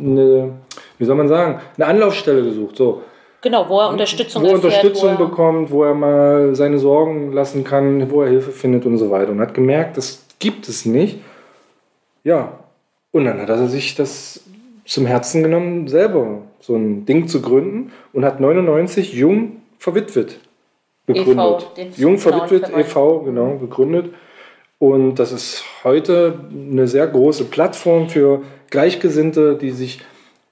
eine, 0.00 0.52
wie 1.00 1.06
soll 1.06 1.16
man 1.16 1.28
sagen, 1.28 1.60
eine 1.76 1.86
Anlaufstelle 1.86 2.44
gesucht. 2.44 2.76
So. 2.76 3.02
Genau, 3.40 3.66
wo 3.68 3.80
er 3.80 3.88
Unterstützung 3.88 4.42
wo 4.42 4.48
er 4.48 4.52
erfährt, 4.52 4.64
Unterstützung 4.64 5.18
wo 5.18 5.22
er, 5.22 5.28
bekommt, 5.28 5.70
wo 5.70 5.84
er 5.84 5.94
mal 5.94 6.54
seine 6.54 6.78
Sorgen 6.78 7.32
lassen 7.32 7.64
kann, 7.64 8.10
wo 8.10 8.22
er 8.22 8.28
Hilfe 8.28 8.50
findet 8.50 8.84
und 8.84 8.98
so 8.98 9.10
weiter. 9.10 9.32
Und 9.32 9.40
hat 9.40 9.54
gemerkt, 9.54 9.96
das 9.96 10.26
gibt 10.38 10.68
es 10.68 10.84
nicht. 10.84 11.18
Ja, 12.22 12.52
und 13.12 13.24
dann 13.24 13.40
hat 13.40 13.48
er 13.48 13.66
sich 13.68 13.94
das 13.94 14.44
zum 14.84 15.06
Herzen 15.06 15.42
genommen, 15.42 15.88
selber 15.88 16.42
so 16.60 16.76
ein 16.76 17.06
Ding 17.06 17.28
zu 17.28 17.40
gründen 17.40 17.92
und 18.12 18.26
hat 18.26 18.38
99 18.38 19.14
jung 19.14 19.62
verwitwet 19.78 20.38
gegründet. 21.06 21.66
E 21.76 21.84
den 21.84 21.92
jung 21.94 22.18
verwitwet 22.18 22.70
e.V. 22.76 23.20
genau 23.20 23.56
gegründet. 23.56 24.12
Und 24.78 25.14
das 25.14 25.32
ist 25.32 25.64
heute 25.82 26.40
eine 26.50 26.86
sehr 26.86 27.06
große 27.06 27.44
Plattform 27.44 28.10
für 28.10 28.42
Gleichgesinnte, 28.68 29.56
die 29.56 29.70
sich 29.70 30.00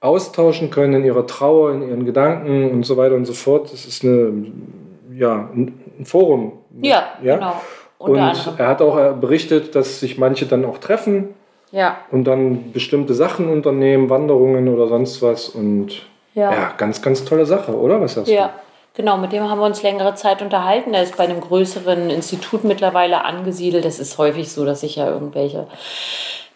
austauschen 0.01 0.69
können 0.71 0.93
in 0.95 1.05
ihrer 1.05 1.27
Trauer, 1.27 1.73
in 1.73 1.87
ihren 1.87 2.05
Gedanken 2.05 2.71
und 2.71 2.83
so 2.85 2.95
weiter 2.97 3.15
und 3.15 3.25
so 3.25 3.33
fort. 3.33 3.71
Das 3.71 3.85
ist 3.85 4.03
eine, 4.03 4.45
ja, 5.13 5.49
ein 5.53 6.05
Forum. 6.05 6.53
Ja, 6.81 7.09
genau. 7.21 7.53
Unter 7.97 8.13
Und 8.13 8.19
anderem. 8.19 8.53
er 8.57 8.67
hat 8.67 8.81
auch 8.81 8.97
äh, 8.97 9.13
berichtet, 9.19 9.75
dass 9.75 9.99
sich 9.99 10.17
manche 10.17 10.45
dann 10.45 10.63
auch 10.63 10.77
treffen 10.77 11.29
Ja, 11.71 11.97
und 12.11 12.23
dann 12.23 12.71
bestimmte 12.71 13.13
Sachen 13.13 13.49
unternehmen, 13.49 14.09
Wanderungen 14.09 14.69
oder 14.69 14.87
sonst 14.87 15.21
was. 15.21 15.49
Und 15.49 16.03
Ja. 16.33 16.51
ja, 16.51 16.73
ganz, 16.77 17.01
ganz 17.01 17.25
tolle 17.25 17.45
Sache, 17.45 17.75
oder? 17.77 17.99
Was 17.99 18.13
sagst 18.13 18.31
ja. 18.31 18.51
Genau, 18.95 19.17
mit 19.17 19.31
dem 19.31 19.49
haben 19.49 19.59
wir 19.59 19.65
uns 19.65 19.83
längere 19.83 20.15
Zeit 20.15 20.41
unterhalten. 20.41 20.93
Er 20.93 21.03
ist 21.03 21.15
bei 21.17 21.23
einem 21.25 21.39
größeren 21.41 22.09
Institut 22.09 22.63
mittlerweile 22.63 23.23
angesiedelt. 23.23 23.85
Es 23.85 23.99
ist 23.99 24.17
häufig 24.17 24.51
so, 24.51 24.65
dass 24.65 24.81
sich 24.81 24.95
ja 24.95 25.07
irgendwelche 25.09 25.67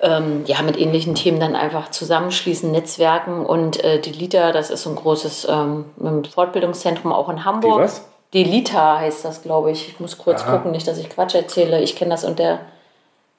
ähm, 0.03 0.43
ja, 0.45 0.61
mit 0.61 0.77
ähnlichen 0.77 1.15
Themen 1.15 1.39
dann 1.39 1.55
einfach 1.55 1.89
zusammenschließen, 1.89 2.69
Netzwerken. 2.69 3.45
Und 3.45 3.83
äh, 3.83 3.99
die 3.99 4.11
LITA, 4.11 4.51
das 4.51 4.69
ist 4.69 4.83
so 4.83 4.89
ein 4.89 4.95
großes 4.95 5.47
ähm, 5.49 5.85
Fortbildungszentrum 6.31 7.13
auch 7.13 7.29
in 7.29 7.45
Hamburg. 7.45 7.79
Die 7.79 7.83
was? 7.83 8.05
Die 8.33 8.43
LITA 8.43 8.99
heißt 8.99 9.23
das, 9.23 9.41
glaube 9.41 9.71
ich. 9.71 9.87
Ich 9.87 9.99
muss 9.99 10.17
kurz 10.17 10.41
Aha. 10.41 10.57
gucken, 10.57 10.71
nicht, 10.71 10.87
dass 10.87 10.97
ich 10.97 11.09
Quatsch 11.09 11.35
erzähle. 11.35 11.81
Ich 11.81 11.95
kenne 11.95 12.11
das 12.11 12.25
unter, 12.25 12.59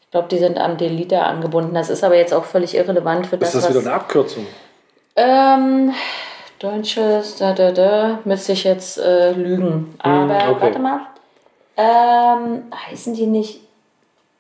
ich 0.01 0.11
glaube, 0.11 0.29
die 0.29 0.39
sind 0.39 0.59
am 0.59 0.79
Delita 0.79 1.23
angebunden. 1.23 1.75
Das 1.75 1.91
ist 1.91 2.03
aber 2.03 2.17
jetzt 2.17 2.33
auch 2.33 2.45
völlig 2.45 2.75
irrelevant 2.75 3.27
für 3.27 3.37
du? 3.37 3.45
Ist 3.45 3.55
das, 3.55 3.65
das 3.65 3.71
wieder 3.71 3.81
was... 3.81 3.87
eine 3.87 3.97
Abkürzung? 3.97 4.47
Ähm, 5.17 5.93
Deutsches, 6.61 7.37
da, 7.37 7.53
da, 7.53 7.73
da, 7.73 8.21
müsste 8.25 8.53
ich 8.53 8.65
jetzt 8.65 8.99
äh, 8.99 9.33
lügen. 9.33 9.95
Aber 9.99 10.51
okay. 10.51 10.57
warte 10.61 10.79
mal. 10.79 11.01
Ähm, 11.77 12.63
heißen 12.89 13.15
die 13.15 13.27
nicht. 13.27 13.61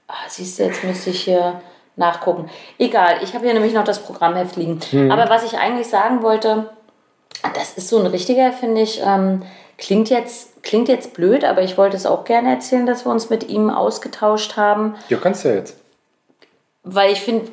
Ah, 0.08 0.14
siehst 0.28 0.58
du, 0.58 0.64
jetzt 0.64 0.84
müsste 0.84 1.10
ich 1.10 1.24
hier 1.24 1.60
nachgucken. 1.96 2.50
Egal, 2.78 3.16
ich 3.22 3.34
habe 3.34 3.44
hier 3.44 3.54
nämlich 3.54 3.72
noch 3.72 3.84
das 3.84 4.00
Programmheft 4.02 4.56
liegen. 4.56 4.80
Aber 5.10 5.28
was 5.30 5.44
ich 5.44 5.58
eigentlich 5.58 5.86
sagen 5.88 6.22
wollte, 6.22 6.68
das 7.54 7.72
ist 7.76 7.88
so 7.88 7.98
ein 7.98 8.06
richtiger, 8.06 8.52
finde 8.52 8.80
ich. 8.80 9.00
Ähm, 9.04 9.42
klingt, 9.78 10.10
jetzt, 10.10 10.62
klingt 10.62 10.88
jetzt 10.88 11.14
blöd, 11.14 11.44
aber 11.44 11.62
ich 11.62 11.76
wollte 11.78 11.96
es 11.96 12.06
auch 12.06 12.24
gerne 12.24 12.50
erzählen, 12.50 12.86
dass 12.86 13.04
wir 13.04 13.10
uns 13.12 13.30
mit 13.30 13.48
ihm 13.48 13.70
ausgetauscht 13.70 14.56
haben 14.56 14.94
Ja, 15.08 15.18
kannst 15.18 15.44
du 15.44 15.48
ja 15.48 15.56
jetzt. 15.56 15.76
weil 16.82 17.12
ich 17.12 17.20
finde, 17.20 17.50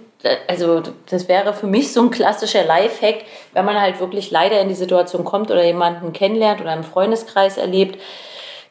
also 0.47 0.81
das 1.09 1.27
wäre 1.27 1.53
für 1.53 1.67
mich 1.67 1.91
so 1.93 2.01
ein 2.01 2.11
klassischer 2.11 2.63
Lifehack, 2.63 3.25
wenn 3.53 3.65
man 3.65 3.79
halt 3.81 3.99
wirklich 3.99 4.29
leider 4.31 4.59
in 4.61 4.69
die 4.69 4.75
Situation 4.75 5.23
kommt 5.25 5.49
oder 5.51 5.63
jemanden 5.63 6.13
kennenlernt 6.13 6.61
oder 6.61 6.73
im 6.73 6.83
Freundeskreis 6.83 7.57
erlebt, 7.57 7.99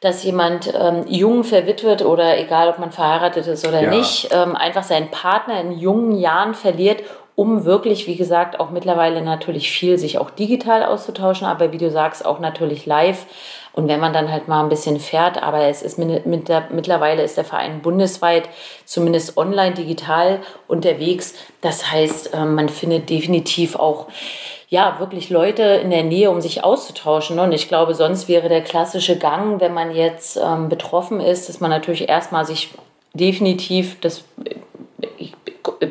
dass 0.01 0.25
jemand 0.25 0.73
ähm, 0.75 1.05
jung 1.09 1.45
verwitwet 1.45 2.03
oder 2.05 2.39
egal 2.39 2.69
ob 2.69 2.79
man 2.79 2.91
verheiratet 2.91 3.47
ist 3.47 3.67
oder 3.69 3.83
Ja. 3.83 3.91
nicht, 3.91 4.31
ähm, 4.33 4.57
einfach 4.57 4.83
seinen 4.83 5.11
Partner 5.11 5.61
in 5.61 5.79
jungen 5.79 6.17
Jahren 6.19 6.55
verliert, 6.55 7.03
um 7.37 7.65
wirklich, 7.65 8.07
wie 8.07 8.17
gesagt, 8.17 8.61
auch 8.61 8.71
mittlerweile 8.71 9.23
natürlich 9.23 9.71
viel 9.71 9.99
sich 9.99 10.19
auch 10.19 10.31
digital 10.31 10.85
auszutauschen, 10.85 11.47
aber 11.47 11.73
wie 11.73 11.79
du 11.79 11.91
sagst, 11.91 12.25
auch 12.25 12.39
natürlich 12.39 12.87
live. 12.87 13.25
Und 13.73 13.89
wenn 13.89 14.01
man 14.01 14.13
dann 14.13 14.31
halt 14.33 14.49
mal 14.49 14.63
ein 14.63 14.69
bisschen 14.69 14.99
fährt, 14.99 15.43
aber 15.43 15.61
es 15.65 15.81
ist 15.81 15.97
mit, 15.99 16.27
mit 16.27 16.49
der, 16.49 16.65
mittlerweile 16.71 17.23
ist 17.23 17.37
der 17.37 17.45
Verein 17.45 17.81
bundesweit, 17.83 18.49
zumindest 18.85 19.37
online, 19.37 19.75
digital 19.75 20.41
unterwegs. 20.67 21.35
Das 21.61 21.91
heißt, 21.91 22.31
ähm, 22.35 22.57
man 22.57 22.69
findet 22.69 23.09
definitiv 23.09 23.77
auch 23.77 24.09
ja, 24.71 25.01
wirklich 25.01 25.31
Leute 25.31 25.63
in 25.63 25.91
der 25.91 26.05
Nähe, 26.05 26.31
um 26.31 26.41
sich 26.41 26.63
auszutauschen. 26.63 27.41
Und 27.41 27.51
ich 27.51 27.67
glaube, 27.67 27.95
sonst 27.95 28.29
wäre 28.29 28.49
der 28.49 28.63
klassische 28.63 29.19
Gang, 29.19 29.61
wenn 29.61 29.75
man 29.75 29.95
jetzt 29.95 30.37
ähm, 30.37 30.69
betroffen 30.69 31.21
ist, 31.21 31.49
dass 31.49 31.59
man 31.59 31.71
natürlich 31.71 32.09
erstmal 32.09 32.47
sich 32.47 32.71
definitiv, 33.13 34.01
das, 34.01 34.23
ich 35.19 35.35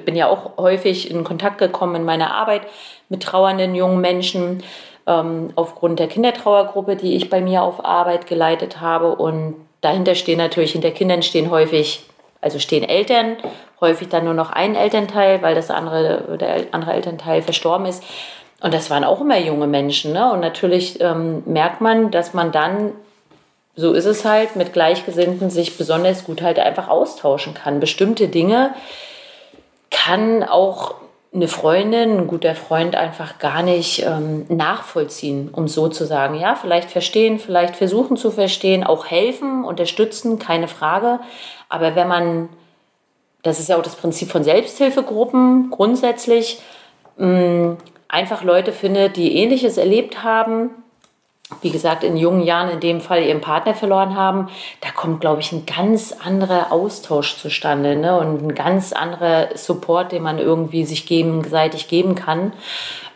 bin 0.06 0.16
ja 0.16 0.30
auch 0.30 0.58
häufig 0.58 1.12
in 1.12 1.26
Kontakt 1.26 1.58
gekommen 1.58 1.96
in 1.96 2.06
meiner 2.06 2.34
Arbeit 2.34 2.62
mit 3.10 3.22
trauernden 3.22 3.76
jungen 3.76 4.00
Menschen, 4.00 4.64
ähm, 5.06 5.52
aufgrund 5.56 6.00
der 6.00 6.08
Kindertrauergruppe, 6.08 6.96
die 6.96 7.18
ich 7.18 7.30
bei 7.30 7.42
mir 7.42 7.64
auf 7.64 7.84
Arbeit 7.84 8.28
geleitet 8.28 8.80
habe. 8.80 9.14
Und 9.16 9.56
dahinter 9.82 10.16
stehen 10.16 10.38
natürlich, 10.38 10.72
hinter 10.72 10.92
Kindern 10.92 11.22
stehen 11.22 11.52
häufig, 11.52 12.06
also 12.40 12.60
stehen 12.60 12.88
Eltern, 12.88 13.36
häufig 13.82 14.08
dann 14.08 14.24
nur 14.24 14.34
noch 14.34 14.52
ein 14.52 14.76
Elternteil, 14.76 15.42
weil 15.42 15.56
das 15.56 15.70
andere, 15.70 16.38
der 16.38 16.68
andere 16.72 16.94
Elternteil 16.94 17.42
verstorben 17.42 17.86
ist. 17.86 18.06
Und 18.62 18.74
das 18.74 18.90
waren 18.90 19.04
auch 19.04 19.22
immer 19.22 19.40
junge 19.40 19.68
Menschen. 19.68 20.14
Ne? 20.14 20.32
Und 20.32 20.42
natürlich 20.42 21.00
ähm, 21.02 21.44
merkt 21.46 21.82
man, 21.82 22.12
dass 22.12 22.34
man 22.34 22.52
dann, 22.52 22.94
so 23.76 23.94
ist 23.94 24.06
es 24.06 24.26
halt, 24.26 24.56
mit 24.56 24.74
Gleichgesinnten 24.74 25.50
sich 25.50 25.78
besonders 25.78 26.26
gut 26.26 26.42
halt 26.42 26.60
einfach 26.60 26.90
austauschen 26.90 27.54
kann. 27.54 27.80
Bestimmte 27.80 28.28
Dinge 28.28 28.74
kann 29.90 30.44
auch 30.44 30.96
eine 31.34 31.48
Freundin, 31.48 32.18
ein 32.18 32.28
guter 32.28 32.56
Freund 32.56 32.96
einfach 32.96 33.38
gar 33.38 33.62
nicht 33.62 34.04
ähm, 34.04 34.46
nachvollziehen, 34.50 35.50
um 35.52 35.68
so 35.68 35.88
zu 35.88 36.06
sagen. 36.06 36.36
Ja, 36.36 36.56
vielleicht 36.56 36.90
verstehen, 36.90 37.38
vielleicht 37.38 37.76
versuchen 37.76 38.18
zu 38.18 38.32
verstehen, 38.32 38.84
auch 38.84 39.06
helfen, 39.06 39.64
unterstützen, 39.64 40.40
keine 40.40 40.68
Frage. 40.68 41.20
Aber 41.70 41.96
wenn 41.96 42.08
man, 42.08 42.50
das 43.44 43.60
ist 43.60 43.70
ja 43.70 43.78
auch 43.78 43.84
das 43.84 43.96
Prinzip 43.96 44.32
von 44.32 44.44
Selbsthilfegruppen 44.44 45.70
grundsätzlich, 45.70 46.62
mh, 47.18 47.78
einfach 48.10 48.44
Leute 48.44 48.74
findet, 48.74 49.16
die 49.16 49.38
Ähnliches 49.38 49.78
erlebt 49.78 50.24
haben, 50.24 50.72
wie 51.62 51.72
gesagt, 51.72 52.04
in 52.04 52.16
jungen 52.16 52.44
Jahren 52.44 52.70
in 52.70 52.80
dem 52.80 53.02
Fall 53.02 53.24
ihren 53.24 53.42
Partner 53.42 53.74
verloren 53.74 54.16
haben, 54.16 54.50
da 54.82 54.92
kommt, 54.92 55.22
glaube 55.22 55.42
ich, 55.42 55.52
ein 55.52 55.66
ganz 55.66 56.12
anderer 56.12 56.72
Austausch 56.72 57.38
zustande 57.38 57.96
ne? 57.96 58.20
und 58.20 58.44
ein 58.44 58.56
ganz 58.56 58.94
anderer 58.94 59.56
Support, 59.56 60.12
den 60.12 60.22
man 60.22 60.38
irgendwie 60.38 60.86
sich 60.86 61.08
gegenseitig 61.08 61.88
geben 61.88 62.14
kann. 62.14 62.54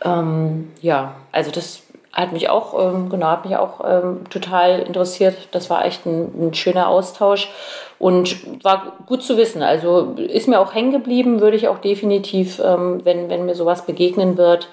Ähm, 0.04 0.72
ja, 0.82 1.14
also 1.30 1.52
das 1.52 1.83
hat 2.14 2.32
mich 2.32 2.48
auch, 2.48 2.80
ähm, 2.80 3.08
genau, 3.10 3.26
hat 3.26 3.44
mich 3.44 3.56
auch 3.56 3.80
ähm, 3.84 4.28
total 4.30 4.80
interessiert. 4.80 5.36
Das 5.50 5.68
war 5.68 5.84
echt 5.84 6.06
ein, 6.06 6.48
ein 6.48 6.54
schöner 6.54 6.88
Austausch 6.88 7.50
und 7.98 8.64
war 8.64 8.92
gut 9.06 9.22
zu 9.22 9.36
wissen. 9.36 9.62
Also 9.62 10.14
ist 10.16 10.48
mir 10.48 10.60
auch 10.60 10.74
hängen 10.74 10.92
geblieben, 10.92 11.40
würde 11.40 11.56
ich 11.56 11.68
auch 11.68 11.78
definitiv, 11.78 12.60
ähm, 12.64 13.04
wenn, 13.04 13.28
wenn 13.28 13.46
mir 13.46 13.56
sowas 13.56 13.84
begegnen 13.84 14.36
wird, 14.36 14.68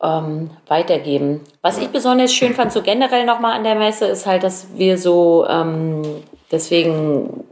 ähm, 0.00 0.50
weitergeben. 0.68 1.40
Was 1.62 1.78
ich 1.78 1.88
besonders 1.88 2.32
schön 2.32 2.54
fand, 2.54 2.72
so 2.72 2.82
generell 2.82 3.24
nochmal 3.24 3.52
an 3.52 3.64
der 3.64 3.74
Messe, 3.74 4.06
ist 4.06 4.26
halt, 4.26 4.44
dass 4.44 4.68
wir 4.74 4.98
so, 4.98 5.46
ähm, 5.48 6.02
deswegen, 6.50 7.44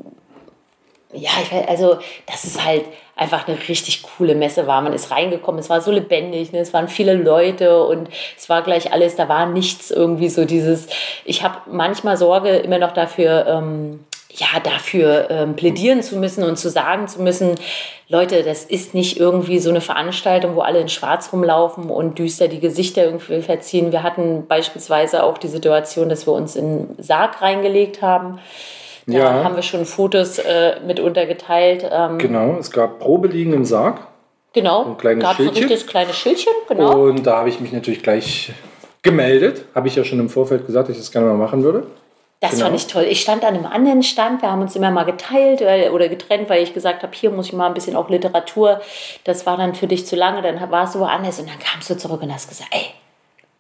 ja, 1.13 1.31
ich 1.43 1.69
also, 1.69 1.99
dass 2.27 2.45
es 2.45 2.65
halt 2.65 2.85
einfach 3.21 3.47
eine 3.47 3.59
richtig 3.68 4.03
coole 4.03 4.35
Messe 4.35 4.66
war. 4.66 4.81
Man 4.81 4.95
ist 4.95 5.11
reingekommen, 5.11 5.61
es 5.61 5.68
war 5.68 5.83
so 5.83 5.93
lebendig, 5.93 6.53
ne? 6.53 6.61
es 6.61 6.73
waren 6.73 6.89
viele 6.89 7.12
Leute 7.14 7.85
und 7.85 8.09
es 8.39 8.49
war 8.49 8.62
gleich 8.62 8.95
alles, 8.95 9.14
da 9.14 9.29
war 9.29 9.45
nichts 9.45 9.91
irgendwie 9.91 10.31
so 10.31 10.47
dieses, 10.47 10.87
ich 11.27 11.43
habe 11.43 11.59
manchmal 11.71 12.16
Sorge 12.16 12.57
immer 12.57 12.79
noch 12.79 12.93
dafür, 12.93 13.47
ähm, 13.47 14.01
ja, 14.31 14.47
dafür 14.62 15.29
ähm, 15.29 15.55
plädieren 15.55 16.03
zu 16.03 16.16
müssen 16.16 16.45
und 16.45 16.57
zu 16.57 16.71
sagen 16.71 17.09
zu 17.09 17.21
müssen, 17.21 17.57
Leute, 18.09 18.43
das 18.43 18.64
ist 18.64 18.95
nicht 18.95 19.21
irgendwie 19.21 19.59
so 19.59 19.68
eine 19.68 19.83
Veranstaltung, 19.83 20.57
wo 20.57 20.62
alle 20.62 20.81
in 20.81 20.89
Schwarz 20.89 21.31
rumlaufen 21.31 21.91
und 21.91 22.18
düster 22.18 22.49
die 22.49 22.61
Gesichter 22.61 23.05
irgendwie 23.05 23.43
verziehen. 23.43 23.93
Wir 23.93 24.03
hatten 24.03 24.47
beispielsweise 24.47 25.25
auch 25.25 25.37
die 25.37 25.49
Situation, 25.49 26.09
dass 26.09 26.27
wir 26.27 26.33
uns 26.33 26.57
in 26.57 26.89
Sarg 26.97 27.43
reingelegt 27.43 28.01
haben. 28.01 28.39
Da 29.11 29.19
Ja. 29.19 29.45
haben 29.45 29.57
wir 29.57 29.63
schon 29.63 29.85
Fotos 29.87 30.39
äh, 30.39 30.77
mit 30.87 31.01
untergeteilt. 31.01 31.87
Ähm, 31.91 32.19
Genau, 32.19 32.57
es 32.59 32.71
gab 32.71 32.99
Probeliegen 32.99 33.53
im 33.53 33.65
Sarg. 33.65 34.01
genau, 34.53 34.85
ein 34.87 34.97
kleines 34.97 35.23
gab 35.25 35.37
so 35.37 35.43
ein 35.43 35.47
Schildchen. 35.47 35.63
richtiges 35.69 35.87
kleines 35.87 36.17
Schildchen, 36.17 36.53
genau. 36.69 36.93
Und 37.05 37.27
da 37.27 37.37
habe 37.39 37.49
ich 37.49 37.61
mich 37.61 37.73
natürlich 37.73 38.03
gleich 38.03 38.53
gemeldet. 39.03 39.65
Habe 39.75 39.89
ich 39.89 39.97
ja 39.97 40.05
schon 40.05 40.19
im 40.21 40.29
Vorfeld 40.29 40.67
gesagt, 40.67 40.89
dass 40.89 40.97
ich 40.97 41.03
das 41.03 41.11
gerne 41.13 41.29
mal 41.29 41.37
machen 41.37 41.63
würde. 41.63 41.87
Das 42.41 42.53
Genau. 42.53 42.65
fand 42.65 42.77
ich 42.77 42.87
toll. 42.87 43.03
Ich 43.05 43.21
stand 43.21 43.45
an 43.45 43.55
einem 43.55 43.67
anderen 43.67 44.03
Stand, 44.03 44.41
wir 44.41 44.51
haben 44.51 44.63
uns 44.63 44.75
immer 44.75 44.91
mal 44.91 45.05
geteilt 45.05 45.61
oder 45.93 46.09
getrennt, 46.09 46.49
weil 46.49 46.63
ich 46.63 46.73
gesagt 46.73 47.03
habe, 47.03 47.13
hier 47.15 47.31
muss 47.31 47.47
ich 47.49 47.53
mal 47.53 47.67
ein 47.67 47.75
bisschen 47.75 47.97
auch 47.97 48.09
Literatur. 48.09 48.81
Das 49.25 49.45
war 49.45 49.59
dann 49.59 49.75
für 49.75 49.87
dich 49.87 50.07
zu 50.07 50.17
lange, 50.17 50.41
dann 50.41 50.59
warst 50.71 50.95
du 50.95 51.01
woanders 51.01 51.39
und 51.39 51.51
dann 51.51 51.59
kamst 51.59 51.91
du 51.91 51.97
zurück 51.99 52.23
und 52.23 52.33
hast 52.33 52.49
gesagt, 52.49 52.71
ey, 52.73 52.87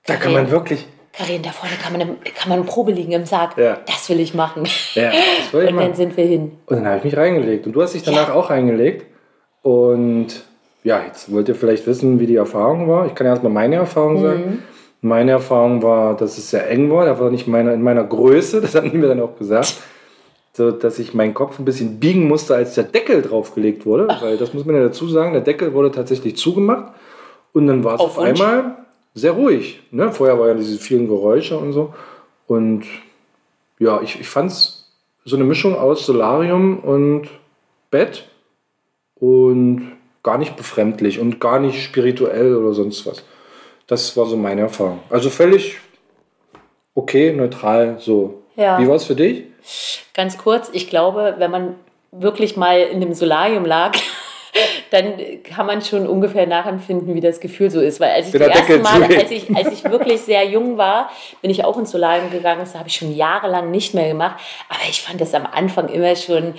Da 0.06 0.16
kann 0.16 0.32
man 0.32 0.50
wirklich 0.50 0.86
Karin, 1.12 1.42
da 1.42 1.50
vorne 1.50 1.74
kann 1.82 1.92
man, 1.92 2.00
im, 2.02 2.16
kann 2.36 2.48
man 2.48 2.64
Probe 2.64 2.92
liegen 2.92 3.12
im 3.12 3.26
Sarg. 3.26 3.58
Ja. 3.58 3.78
Das 3.86 4.08
will 4.08 4.20
ich 4.20 4.32
machen. 4.34 4.62
Ja, 4.94 5.10
das 5.10 5.52
wollte 5.52 5.66
ich 5.66 5.72
Und 5.72 5.76
dann 5.76 5.76
machen. 5.76 5.94
sind 5.94 6.16
wir 6.16 6.24
hin. 6.24 6.52
Und 6.66 6.76
dann 6.76 6.86
habe 6.86 6.98
ich 6.98 7.04
mich 7.04 7.16
reingelegt. 7.16 7.66
Und 7.66 7.72
du 7.72 7.82
hast 7.82 7.94
dich 7.94 8.02
danach 8.02 8.32
auch 8.32 8.50
reingelegt. 8.50 9.06
Und 9.62 10.28
ja, 10.84 11.02
jetzt 11.06 11.32
wollt 11.32 11.48
ihr 11.48 11.54
vielleicht 11.54 11.86
wissen, 11.86 12.20
wie 12.20 12.26
die 12.26 12.36
Erfahrung 12.36 12.88
war. 12.88 13.06
Ich 13.06 13.14
kann 13.14 13.26
erstmal 13.26 13.52
meine 13.52 13.76
Erfahrung 13.76 14.22
sagen. 14.22 14.62
Meine 15.02 15.32
Erfahrung 15.32 15.82
war, 15.82 16.16
dass 16.16 16.38
es 16.38 16.50
sehr 16.50 16.68
eng 16.70 16.90
war. 16.90 17.06
Da 17.06 17.18
war 17.18 17.30
nicht 17.30 17.46
meine, 17.46 17.72
in 17.74 17.82
meiner 17.82 18.04
Größe, 18.04 18.60
das 18.62 18.74
haben 18.74 18.90
die 18.90 18.98
mir 18.98 19.08
dann 19.08 19.20
auch 19.20 19.36
gesagt. 19.36 19.76
So, 20.52 20.70
dass 20.70 20.98
ich 20.98 21.14
meinen 21.14 21.32
Kopf 21.34 21.58
ein 21.58 21.64
bisschen 21.64 22.00
biegen 22.00 22.26
musste, 22.26 22.54
als 22.54 22.74
der 22.74 22.84
Deckel 22.84 23.22
draufgelegt 23.22 23.86
wurde. 23.86 24.08
Weil 24.20 24.36
das 24.36 24.52
muss 24.52 24.64
man 24.64 24.76
ja 24.76 24.82
dazu 24.82 25.08
sagen, 25.08 25.32
der 25.32 25.42
Deckel 25.42 25.74
wurde 25.74 25.90
tatsächlich 25.90 26.36
zugemacht. 26.36 26.92
Und 27.52 27.66
dann 27.66 27.82
war 27.84 27.94
es 27.94 28.00
Auf 28.00 28.18
auf 28.18 28.24
einmal 28.24 28.76
sehr 29.14 29.32
ruhig. 29.32 29.80
Ne? 29.90 30.12
Vorher 30.12 30.38
waren 30.38 30.48
ja 30.48 30.54
diese 30.54 30.78
vielen 30.78 31.08
Geräusche 31.08 31.58
und 31.58 31.72
so. 31.72 31.94
Und 32.46 32.84
ja, 33.78 34.00
ich, 34.02 34.20
ich 34.20 34.28
fand 34.28 34.50
es 34.50 34.92
so 35.24 35.36
eine 35.36 35.44
Mischung 35.44 35.76
aus 35.76 36.06
Solarium 36.06 36.78
und 36.80 37.28
Bett 37.90 38.28
und 39.16 39.92
gar 40.22 40.38
nicht 40.38 40.56
befremdlich 40.56 41.18
und 41.18 41.40
gar 41.40 41.58
nicht 41.58 41.82
spirituell 41.82 42.56
oder 42.56 42.72
sonst 42.72 43.06
was. 43.06 43.22
Das 43.86 44.16
war 44.16 44.26
so 44.26 44.36
meine 44.36 44.62
Erfahrung. 44.62 45.00
Also 45.08 45.30
völlig 45.30 45.78
okay, 46.94 47.32
neutral 47.32 47.96
so. 47.98 48.42
Ja. 48.56 48.78
Wie 48.78 48.88
war 48.88 48.96
es 48.96 49.04
für 49.04 49.14
dich? 49.14 49.44
Ganz 50.14 50.38
kurz, 50.38 50.70
ich 50.72 50.88
glaube, 50.88 51.36
wenn 51.38 51.50
man 51.50 51.76
wirklich 52.12 52.56
mal 52.56 52.80
in 52.80 53.00
dem 53.00 53.14
Solarium 53.14 53.64
lag, 53.64 53.96
dann 54.90 55.14
kann 55.44 55.66
man 55.66 55.82
schon 55.82 56.06
ungefähr 56.06 56.46
nachempfinden, 56.46 57.14
wie 57.14 57.20
das 57.20 57.40
Gefühl 57.40 57.70
so 57.70 57.80
ist. 57.80 58.00
Weil 58.00 58.10
als 58.10 58.28
ich 58.28 58.40
ersten 58.40 58.58
Deckel 58.58 58.78
Mal, 58.80 59.02
als 59.02 59.30
ich, 59.30 59.56
als 59.56 59.72
ich 59.72 59.84
wirklich 59.84 60.20
sehr 60.20 60.44
jung 60.46 60.76
war, 60.76 61.10
bin 61.42 61.50
ich 61.50 61.64
auch 61.64 61.78
ins 61.78 61.90
Solarium 61.90 62.30
gegangen. 62.30 62.60
Das 62.60 62.74
habe 62.74 62.88
ich 62.88 62.96
schon 62.96 63.14
jahrelang 63.14 63.70
nicht 63.70 63.94
mehr 63.94 64.08
gemacht. 64.08 64.36
Aber 64.68 64.80
ich 64.88 65.00
fand 65.00 65.20
das 65.20 65.34
am 65.34 65.46
Anfang 65.46 65.88
immer 65.88 66.14
schon, 66.16 66.54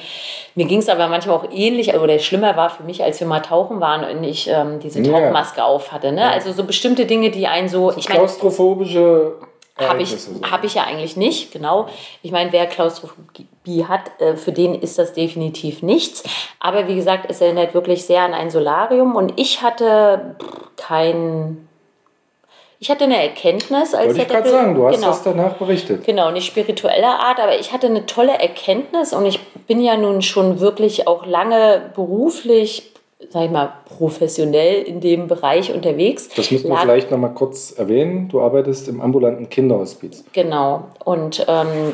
mir 0.55 0.65
ging 0.65 0.79
es 0.79 0.89
aber 0.89 1.07
manchmal 1.07 1.35
auch 1.35 1.45
ähnlich, 1.51 1.93
oder 1.93 2.17
schlimmer 2.19 2.55
war 2.55 2.69
für 2.69 2.83
mich, 2.83 3.03
als 3.03 3.19
wir 3.19 3.27
mal 3.27 3.41
tauchen 3.41 3.79
waren 3.79 4.03
und 4.03 4.23
ich 4.23 4.47
ähm, 4.47 4.79
diese 4.79 5.01
Ja. 5.01 5.11
Tauchmaske 5.11 5.63
auf 5.63 5.91
hatte. 5.91 6.11
Ne? 6.11 6.29
Also 6.29 6.51
so 6.51 6.63
bestimmte 6.63 7.05
Dinge, 7.05 7.31
die 7.31 7.47
einen 7.47 7.69
so, 7.69 7.91
ich 7.91 8.07
meine, 8.07 8.19
Klaustrophobische 8.19 9.35
habe 9.89 10.01
ich, 10.01 10.15
hab 10.49 10.63
ich 10.63 10.75
ja 10.75 10.83
eigentlich 10.83 11.17
nicht, 11.17 11.51
genau. 11.51 11.87
Ich 12.21 12.31
meine, 12.31 12.51
wer 12.51 12.65
Klaustrophobie 12.65 13.85
hat, 13.87 14.19
äh, 14.19 14.35
für 14.35 14.51
den 14.51 14.75
ist 14.75 14.97
das 14.97 15.13
definitiv 15.13 15.81
nichts. 15.81 16.23
Aber 16.59 16.87
wie 16.87 16.95
gesagt, 16.95 17.25
es 17.29 17.41
erinnert 17.41 17.73
wirklich 17.73 18.05
sehr 18.05 18.21
an 18.21 18.33
ein 18.33 18.49
Solarium 18.49 19.15
und 19.15 19.33
ich 19.39 19.61
hatte 19.61 20.35
kein. 20.77 21.67
Ich 22.79 22.89
hatte 22.89 23.03
eine 23.03 23.21
Erkenntnis, 23.21 23.93
als 23.93 24.07
Wollte 24.07 24.21
ich 24.23 24.27
gerade 24.27 24.49
sagen, 24.49 24.73
du 24.73 24.87
hast 24.87 24.95
genau, 24.95 25.07
das 25.07 25.21
danach 25.21 25.53
berichtet. 25.53 26.03
Genau, 26.03 26.31
nicht 26.31 26.47
spiritueller 26.47 27.19
Art, 27.19 27.39
aber 27.39 27.59
ich 27.59 27.71
hatte 27.71 27.85
eine 27.85 28.07
tolle 28.07 28.33
Erkenntnis 28.33 29.13
und 29.13 29.27
ich 29.27 29.39
bin 29.67 29.83
ja 29.83 29.97
nun 29.97 30.23
schon 30.23 30.59
wirklich 30.59 31.07
auch 31.07 31.27
lange 31.27 31.91
beruflich, 31.93 32.90
sag 33.29 33.45
ich 33.45 33.51
mal, 33.51 33.73
professionell 33.85 34.81
in 34.83 34.99
dem 34.99 35.27
Bereich 35.27 35.73
unterwegs. 35.73 36.29
Das 36.35 36.51
müssen 36.51 36.69
wir 36.69 36.77
vielleicht 36.77 37.11
noch 37.11 37.17
mal 37.17 37.29
kurz 37.29 37.71
erwähnen. 37.71 38.29
Du 38.29 38.41
arbeitest 38.41 38.87
im 38.87 39.01
ambulanten 39.01 39.49
Kinderhospiz. 39.49 40.23
Genau. 40.33 40.85
Und 41.03 41.45
ähm, 41.47 41.93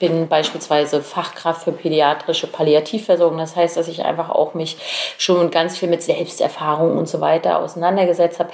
bin 0.00 0.28
beispielsweise 0.28 1.02
Fachkraft 1.02 1.64
für 1.64 1.72
pädiatrische 1.72 2.46
Palliativversorgung. 2.46 3.38
Das 3.38 3.56
heißt, 3.56 3.76
dass 3.76 3.88
ich 3.88 4.04
einfach 4.04 4.30
auch 4.30 4.54
mich 4.54 4.76
schon 5.18 5.50
ganz 5.50 5.78
viel 5.78 5.88
mit 5.88 6.02
Selbsterfahrung 6.02 6.96
und 6.96 7.08
so 7.08 7.20
weiter 7.20 7.60
auseinandergesetzt 7.60 8.40
habe. 8.40 8.50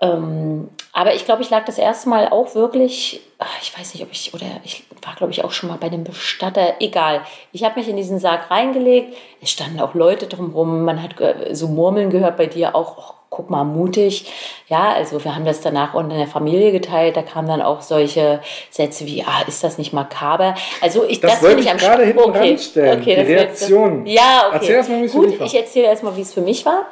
Ähm, 0.00 0.68
aber 0.92 1.14
ich 1.14 1.24
glaube, 1.24 1.42
ich 1.42 1.50
lag 1.50 1.64
das 1.64 1.78
erste 1.78 2.08
Mal 2.08 2.28
auch 2.28 2.54
wirklich, 2.54 3.20
ach, 3.38 3.46
ich 3.62 3.76
weiß 3.78 3.94
nicht, 3.94 4.02
ob 4.02 4.10
ich, 4.12 4.34
oder 4.34 4.46
ich 4.64 4.84
war, 5.02 5.14
glaube 5.14 5.32
ich, 5.32 5.44
auch 5.44 5.52
schon 5.52 5.68
mal 5.68 5.78
bei 5.78 5.86
einem 5.88 6.04
Bestatter, 6.04 6.74
egal. 6.80 7.20
Ich 7.52 7.64
habe 7.64 7.78
mich 7.78 7.88
in 7.88 7.96
diesen 7.96 8.18
Sarg 8.18 8.50
reingelegt, 8.50 9.14
es 9.42 9.50
standen 9.50 9.80
auch 9.80 9.94
Leute 9.94 10.26
drumherum, 10.26 10.82
man 10.84 11.02
hat 11.02 11.14
so 11.52 11.68
Murmeln 11.68 12.10
gehört 12.10 12.36
bei 12.36 12.46
dir 12.46 12.74
auch, 12.74 12.96
oh, 12.98 13.14
guck 13.30 13.50
mal, 13.50 13.64
mutig. 13.64 14.30
Ja, 14.68 14.92
also 14.92 15.22
wir 15.24 15.34
haben 15.34 15.44
das 15.44 15.60
danach 15.60 15.94
unter 15.94 16.16
der 16.16 16.28
Familie 16.28 16.70
geteilt, 16.70 17.16
da 17.16 17.22
kamen 17.22 17.48
dann 17.48 17.62
auch 17.62 17.80
solche 17.82 18.40
Sätze 18.70 19.06
wie, 19.06 19.24
ah, 19.24 19.42
ist 19.48 19.64
das 19.64 19.76
nicht 19.78 19.92
makaber? 19.92 20.54
Also 20.80 21.04
ich, 21.04 21.20
Das 21.20 21.34
finde 21.40 21.56
wollte 21.56 21.68
ich 21.68 21.76
gerade 21.78 22.04
hinten 22.04 22.30
ranstellen, 22.30 23.02
die 23.02 23.14
das 23.16 23.26
willst 23.26 23.30
du- 23.30 23.34
Reaktion. 23.74 24.06
Ja, 24.06 24.44
okay. 24.48 24.54
Erzähl 24.56 24.74
erst 24.76 24.88
mal, 24.90 25.00
wie 25.00 25.04
es 25.06 25.12
für 25.12 25.18
Gut, 25.18 25.30
dich 25.32 25.40
war. 25.40 25.46
ich 25.46 25.54
erzähle 25.56 25.86
erstmal, 25.86 26.16
wie 26.16 26.20
es 26.20 26.32
für 26.32 26.40
mich 26.42 26.64
war. 26.64 26.82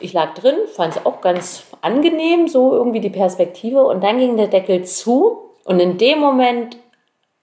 Ich 0.00 0.12
lag 0.12 0.34
drin, 0.34 0.56
fand 0.74 0.96
es 0.96 1.06
auch 1.06 1.20
ganz 1.20 1.64
angenehm, 1.80 2.48
so 2.48 2.74
irgendwie 2.74 3.00
die 3.00 3.10
Perspektive. 3.10 3.84
Und 3.84 4.02
dann 4.02 4.18
ging 4.18 4.36
der 4.36 4.48
Deckel 4.48 4.84
zu. 4.84 5.54
Und 5.64 5.80
in 5.80 5.98
dem 5.98 6.18
Moment 6.18 6.76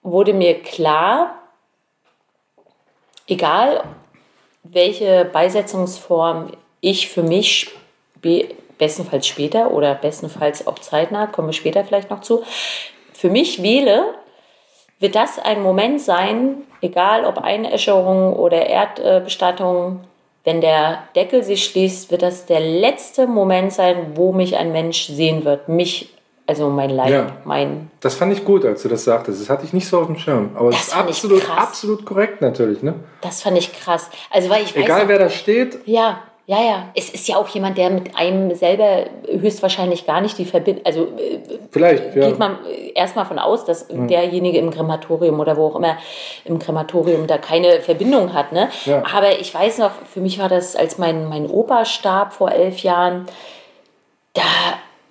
wurde 0.02 0.32
mir 0.32 0.60
klar, 0.62 1.34
egal 3.26 3.84
welche 4.62 5.24
Beisetzungsform 5.24 6.52
ich 6.80 7.08
für 7.08 7.22
mich 7.22 7.70
bestenfalls 8.78 9.26
später 9.26 9.70
oder 9.70 9.94
bestenfalls 9.94 10.66
auch 10.66 10.78
zeitnah, 10.78 11.26
kommen 11.26 11.48
wir 11.48 11.52
später 11.52 11.84
vielleicht 11.84 12.10
noch 12.10 12.20
zu, 12.20 12.42
für 13.12 13.30
mich 13.30 13.62
wähle, 13.62 14.14
wird 14.98 15.14
das 15.14 15.38
ein 15.38 15.62
Moment 15.62 16.00
sein, 16.00 16.62
egal 16.80 17.24
ob 17.24 17.38
Einäscherung 17.38 18.34
oder 18.34 18.66
Erdbestattung, 18.66 20.00
wenn 20.46 20.60
der 20.62 21.02
Deckel 21.14 21.42
sich 21.42 21.64
schließt, 21.64 22.10
wird 22.10 22.22
das 22.22 22.46
der 22.46 22.60
letzte 22.60 23.26
Moment 23.26 23.72
sein, 23.72 24.12
wo 24.14 24.32
mich 24.32 24.56
ein 24.56 24.72
Mensch 24.72 25.08
sehen 25.08 25.44
wird. 25.44 25.68
Mich, 25.68 26.14
also 26.46 26.70
mein 26.70 26.90
Leib, 26.90 27.10
Ja. 27.10 27.26
mein. 27.44 27.90
Das 28.00 28.14
fand 28.14 28.32
ich 28.32 28.44
gut, 28.44 28.64
als 28.64 28.82
du 28.82 28.88
das 28.88 29.02
sagtest. 29.04 29.40
Das 29.42 29.50
hatte 29.50 29.64
ich 29.66 29.72
nicht 29.72 29.88
so 29.88 29.98
auf 30.00 30.06
dem 30.06 30.16
Schirm. 30.16 30.50
Aber 30.54 30.70
Das 30.70 30.80
es 30.80 30.86
ist 30.86 30.92
fand 30.94 31.10
ich 31.10 31.16
absolut, 31.16 31.42
krass. 31.42 31.58
absolut 31.58 32.06
korrekt 32.06 32.40
natürlich. 32.40 32.82
Ne? 32.82 32.94
Das 33.20 33.42
fand 33.42 33.58
ich 33.58 33.72
krass. 33.72 34.08
Also, 34.30 34.48
weil 34.48 34.62
ich 34.62 34.74
weiß. 34.76 34.84
Egal 34.84 35.02
noch- 35.02 35.08
wer 35.08 35.18
da 35.18 35.28
steht, 35.28 35.78
Ja, 35.84 36.20
ja, 36.48 36.62
ja. 36.62 36.88
Es 36.94 37.10
ist 37.10 37.26
ja 37.26 37.36
auch 37.36 37.48
jemand, 37.48 37.76
der 37.76 37.90
mit 37.90 38.16
einem 38.16 38.54
selber 38.54 39.06
höchstwahrscheinlich 39.28 40.06
gar 40.06 40.20
nicht 40.20 40.38
die 40.38 40.44
Verbindung. 40.44 40.86
Also 40.86 41.02
äh, 41.04 41.40
vielleicht. 41.72 42.14
Ja. 42.14 42.28
geht 42.28 42.38
man 42.38 42.58
erstmal 42.94 43.26
von 43.26 43.40
aus, 43.40 43.64
dass 43.64 43.88
derjenige 43.88 44.58
im 44.58 44.70
Krematorium 44.70 45.40
oder 45.40 45.56
wo 45.56 45.66
auch 45.66 45.76
immer 45.76 45.98
im 46.44 46.60
Krematorium 46.60 47.26
da 47.26 47.38
keine 47.38 47.80
Verbindung 47.80 48.32
hat. 48.32 48.52
Ne? 48.52 48.68
Ja. 48.84 49.02
Aber 49.12 49.40
ich 49.40 49.52
weiß 49.52 49.78
noch, 49.78 49.90
für 49.90 50.20
mich 50.20 50.38
war 50.38 50.48
das, 50.48 50.76
als 50.76 50.98
mein, 50.98 51.28
mein 51.28 51.50
Opa 51.50 51.84
starb 51.84 52.32
vor 52.32 52.52
elf 52.52 52.78
Jahren, 52.78 53.26
da 54.34 54.42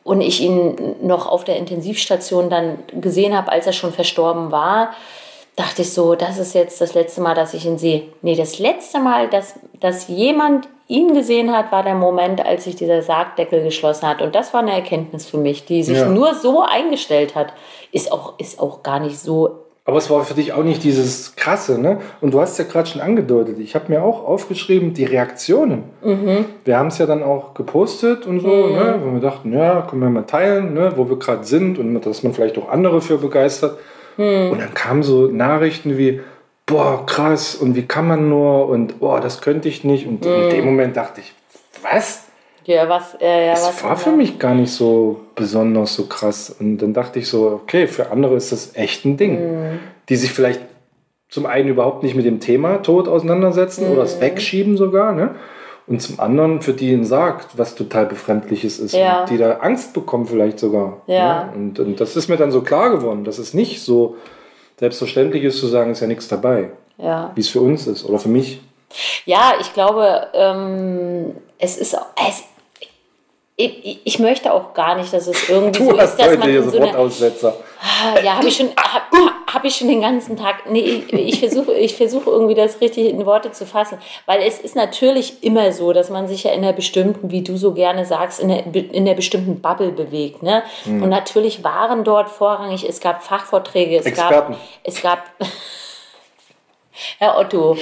und 0.05 0.21
ich 0.21 0.39
ihn 0.39 0.95
noch 1.01 1.27
auf 1.27 1.43
der 1.43 1.57
Intensivstation 1.57 2.49
dann 2.49 2.77
gesehen 2.93 3.35
habe, 3.35 3.51
als 3.51 3.65
er 3.65 3.73
schon 3.73 3.91
verstorben 3.91 4.51
war, 4.51 4.91
dachte 5.55 5.81
ich 5.81 5.91
so, 5.91 6.15
das 6.15 6.37
ist 6.37 6.53
jetzt 6.53 6.79
das 6.79 6.93
letzte 6.93 7.21
Mal, 7.21 7.33
dass 7.33 7.55
ich 7.55 7.65
ihn 7.65 7.79
sehe. 7.79 8.03
Nee, 8.21 8.35
das 8.35 8.59
letzte 8.59 8.99
Mal, 8.99 9.29
dass, 9.29 9.55
dass 9.79 10.07
jemand 10.07 10.67
ihn 10.87 11.13
gesehen 11.13 11.51
hat, 11.51 11.71
war 11.71 11.83
der 11.83 11.95
Moment, 11.95 12.45
als 12.45 12.65
sich 12.65 12.75
dieser 12.75 13.01
Sargdeckel 13.01 13.63
geschlossen 13.63 14.07
hat. 14.07 14.21
Und 14.21 14.35
das 14.35 14.53
war 14.53 14.61
eine 14.61 14.73
Erkenntnis 14.73 15.25
für 15.25 15.37
mich, 15.37 15.65
die 15.65 15.83
sich 15.83 15.97
Ja. 15.97 16.09
nur 16.09 16.35
so 16.35 16.61
eingestellt 16.63 17.35
hat. 17.35 17.53
Ist 17.91 18.11
auch, 18.11 18.33
ist 18.37 18.59
auch 18.59 18.83
gar 18.83 18.99
nicht 18.99 19.19
so. 19.19 19.61
Aber 19.87 19.97
es 19.97 20.09
war 20.09 20.23
für 20.23 20.33
dich 20.33 20.51
auch 20.53 20.63
nicht 20.63 20.83
dieses 20.83 21.35
Krasse, 21.35 21.79
ne? 21.79 21.99
Und 22.19 22.33
du 22.33 22.41
hast 22.41 22.57
ja 22.57 22.65
gerade 22.65 22.87
schon 22.87 23.01
angedeutet, 23.01 23.59
ich 23.59 23.75
habe 23.75 23.91
mir 23.91 24.03
auch 24.03 24.25
aufgeschrieben, 24.25 24.95
die 24.95 25.05
Reaktionen. 25.05 25.83
Mhm. 26.03 26.45
Wir 26.63 26.79
haben 26.79 26.87
es 26.87 26.97
ja 26.97 27.05
dann 27.05 27.21
auch 27.21 27.53
gepostet 27.53 28.25
und 28.25 28.39
so, 28.39 28.47
ne? 28.47 28.99
Wo 29.03 29.13
wir 29.13 29.19
dachten, 29.21 29.53
ja, 29.53 29.81
können 29.83 30.01
wir 30.01 30.09
mal 30.09 30.23
teilen, 30.23 30.73
ne? 30.73 30.93
Wo 30.95 31.07
wir 31.07 31.17
gerade 31.19 31.43
sind 31.43 31.77
und 31.77 32.01
dass 32.03 32.23
man 32.23 32.33
vielleicht 32.33 32.57
auch 32.57 32.69
andere 32.69 32.99
für 32.99 33.19
begeistert. 33.19 33.77
Mhm. 34.17 34.51
Und 34.51 34.61
dann 34.61 34.73
kamen 34.73 35.03
so 35.03 35.27
Nachrichten 35.27 35.97
wie, 35.99 36.19
boah, 36.65 37.05
krass, 37.05 37.55
und 37.55 37.75
wie 37.75 37.85
kann 37.85 38.07
man 38.07 38.29
nur 38.29 38.67
und 38.67 38.99
boah, 38.99 39.21
das 39.21 39.41
könnte 39.41 39.69
ich 39.69 39.83
nicht. 39.83 40.07
Und 40.07 40.25
in 40.25 40.49
dem 40.49 40.65
Moment 40.65 40.97
dachte 40.97 41.21
ich, 41.21 41.33
was? 41.81 42.23
Ja, 42.65 42.89
was, 42.89 43.15
äh, 43.21 43.47
ja, 43.47 43.51
Das 43.51 43.67
was 43.67 43.83
war 43.83 43.95
für 43.95 44.11
mich 44.11 44.39
gar 44.39 44.55
nicht 44.55 44.71
so 44.71 45.21
besonders 45.35 45.93
so 45.93 46.07
krass. 46.07 46.55
Und 46.59 46.79
dann 46.79 46.93
dachte 46.93 47.19
ich 47.19 47.27
so, 47.27 47.47
okay, 47.63 47.85
für 47.85 48.11
andere 48.11 48.35
ist 48.35 48.51
das 48.51 48.75
echt 48.75 49.05
ein 49.05 49.17
Ding, 49.17 49.79
die 50.09 50.15
sich 50.15 50.31
vielleicht 50.31 50.61
zum 51.29 51.45
einen 51.45 51.69
überhaupt 51.69 52.01
nicht 52.01 52.15
mit 52.15 52.25
dem 52.25 52.39
Thema 52.39 52.77
Tod 52.77 53.07
auseinandersetzen 53.07 53.89
oder 53.89 54.03
es 54.03 54.19
wegschieben 54.19 54.77
sogar, 54.77 55.13
ne? 55.13 55.35
Und 55.87 56.01
zum 56.01 56.19
anderen 56.19 56.61
für 56.61 56.73
die 56.73 56.91
ein 56.93 57.05
sagt, 57.05 57.59
was 57.59 57.75
total 57.75 58.07
befremdliches 58.07 58.79
ist. 58.79 58.95
Ja. 58.95 59.21
Und 59.21 59.29
die 59.29 59.37
da 59.37 59.57
Angst 59.57 59.93
bekommen 59.93 60.25
vielleicht 60.25 60.57
sogar. 60.57 61.01
Ja. 61.05 61.45
Ne? 61.45 61.51
Und, 61.55 61.79
und 61.79 61.99
das 61.99 62.15
ist 62.15 62.27
mir 62.27 62.37
dann 62.37 62.51
so 62.51 62.61
klar 62.61 62.89
geworden, 62.89 63.23
dass 63.23 63.37
es 63.37 63.53
nicht 63.53 63.83
so 63.83 64.15
selbstverständlich 64.77 65.43
ist 65.43 65.59
zu 65.59 65.67
sagen, 65.67 65.91
ist 65.91 66.01
ja 66.01 66.07
nichts 66.07 66.27
dabei. 66.27 66.71
Ja. 66.97 67.31
Wie 67.35 67.41
es 67.41 67.49
für 67.49 67.61
uns 67.61 67.87
ist 67.87 68.05
oder 68.05 68.19
für 68.19 68.29
mich. 68.29 68.61
Ja, 69.25 69.53
ich 69.59 69.73
glaube, 69.73 70.27
ähm, 70.33 71.35
es 71.57 71.77
ist 71.77 71.97
es, 72.27 72.43
ich, 73.57 74.01
ich 74.03 74.19
möchte 74.19 74.51
auch 74.51 74.73
gar 74.73 74.95
nicht, 74.95 75.13
dass 75.13 75.27
es 75.27 75.49
irgendwie 75.49 75.79
Du 75.79 75.91
so 75.91 75.97
hast 75.97 76.11
ist, 76.11 76.19
dass 76.19 76.27
heute 76.27 76.39
man 76.39 76.49
in 76.49 76.69
so 76.69 76.77
eine, 76.77 76.87
Wortaussetzer. 76.87 77.55
Ah, 77.79 78.19
ja, 78.21 78.35
habe 78.35 78.47
ich 78.47 78.57
schon, 78.57 78.69
habe 78.77 79.31
habe 79.47 79.67
ich 79.67 79.77
schon 79.77 79.87
den 79.87 80.01
ganzen 80.01 80.35
Tag. 80.35 80.69
Nee, 80.69 80.79
ich, 80.79 81.13
ich 81.13 81.39
versuche 81.39 81.73
ich 81.73 81.95
versuch 81.95 82.27
irgendwie 82.27 82.55
das 82.55 82.81
richtig 82.81 83.09
in 83.09 83.25
Worte 83.25 83.51
zu 83.53 83.65
fassen. 83.65 83.97
Weil 84.25 84.41
es 84.41 84.59
ist 84.59 84.75
natürlich 84.75 85.41
immer 85.41 85.71
so, 85.71 85.93
dass 85.93 86.09
man 86.09 86.27
sich 86.27 86.43
ja 86.43 86.51
in 86.51 86.63
einer 86.63 86.73
bestimmten, 86.73 87.31
wie 87.31 87.41
du 87.41 87.55
so 87.55 87.73
gerne 87.73 88.05
sagst, 88.05 88.41
in 88.41 88.49
der, 88.49 88.65
in 88.65 89.05
der 89.05 89.13
bestimmten 89.13 89.61
Bubble 89.61 89.91
bewegt. 89.91 90.43
Ne? 90.43 90.63
Mhm. 90.83 91.03
Und 91.03 91.09
natürlich 91.09 91.63
waren 91.63 92.03
dort 92.03 92.29
vorrangig, 92.29 92.87
es 92.87 92.99
gab 92.99 93.23
Fachvorträge, 93.23 93.97
es 93.97 94.05
Experten. 94.05 94.53
gab. 94.53 94.61
Es 94.83 95.01
gab 95.01 95.19
Herr 97.19 97.37
Otto, 97.37 97.77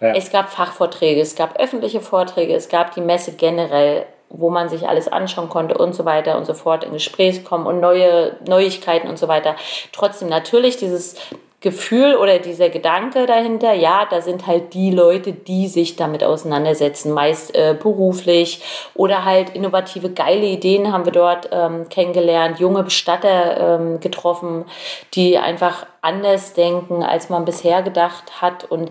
ja. 0.00 0.14
es 0.14 0.30
gab 0.30 0.50
Fachvorträge, 0.50 1.20
es 1.20 1.36
gab 1.36 1.60
öffentliche 1.60 2.00
Vorträge, 2.00 2.54
es 2.54 2.68
gab 2.68 2.94
die 2.94 3.00
Messe 3.00 3.32
generell 3.32 4.06
wo 4.36 4.50
man 4.50 4.68
sich 4.68 4.88
alles 4.88 5.08
anschauen 5.08 5.48
konnte 5.48 5.78
und 5.78 5.94
so 5.94 6.04
weiter 6.04 6.36
und 6.36 6.44
so 6.44 6.54
fort, 6.54 6.84
in 6.84 6.92
Gespräch 6.92 7.44
kommen 7.44 7.66
und 7.66 7.80
neue 7.80 8.36
Neuigkeiten 8.46 9.08
und 9.08 9.18
so 9.18 9.28
weiter. 9.28 9.56
Trotzdem 9.92 10.28
natürlich 10.28 10.76
dieses 10.76 11.16
Gefühl 11.64 12.16
oder 12.16 12.40
dieser 12.40 12.68
Gedanke 12.68 13.24
dahinter, 13.24 13.72
ja, 13.72 14.06
da 14.10 14.20
sind 14.20 14.46
halt 14.46 14.74
die 14.74 14.90
Leute, 14.90 15.32
die 15.32 15.66
sich 15.66 15.96
damit 15.96 16.22
auseinandersetzen, 16.22 17.10
meist 17.10 17.54
äh, 17.54 17.74
beruflich 17.74 18.62
oder 18.94 19.24
halt 19.24 19.56
innovative, 19.56 20.10
geile 20.10 20.44
Ideen 20.44 20.92
haben 20.92 21.06
wir 21.06 21.12
dort 21.12 21.48
ähm, 21.52 21.88
kennengelernt, 21.88 22.58
junge 22.58 22.82
Bestatter 22.82 23.78
ähm, 23.80 23.98
getroffen, 24.00 24.66
die 25.14 25.38
einfach 25.38 25.86
anders 26.02 26.52
denken, 26.52 27.02
als 27.02 27.30
man 27.30 27.46
bisher 27.46 27.80
gedacht 27.80 28.42
hat 28.42 28.64
und 28.64 28.90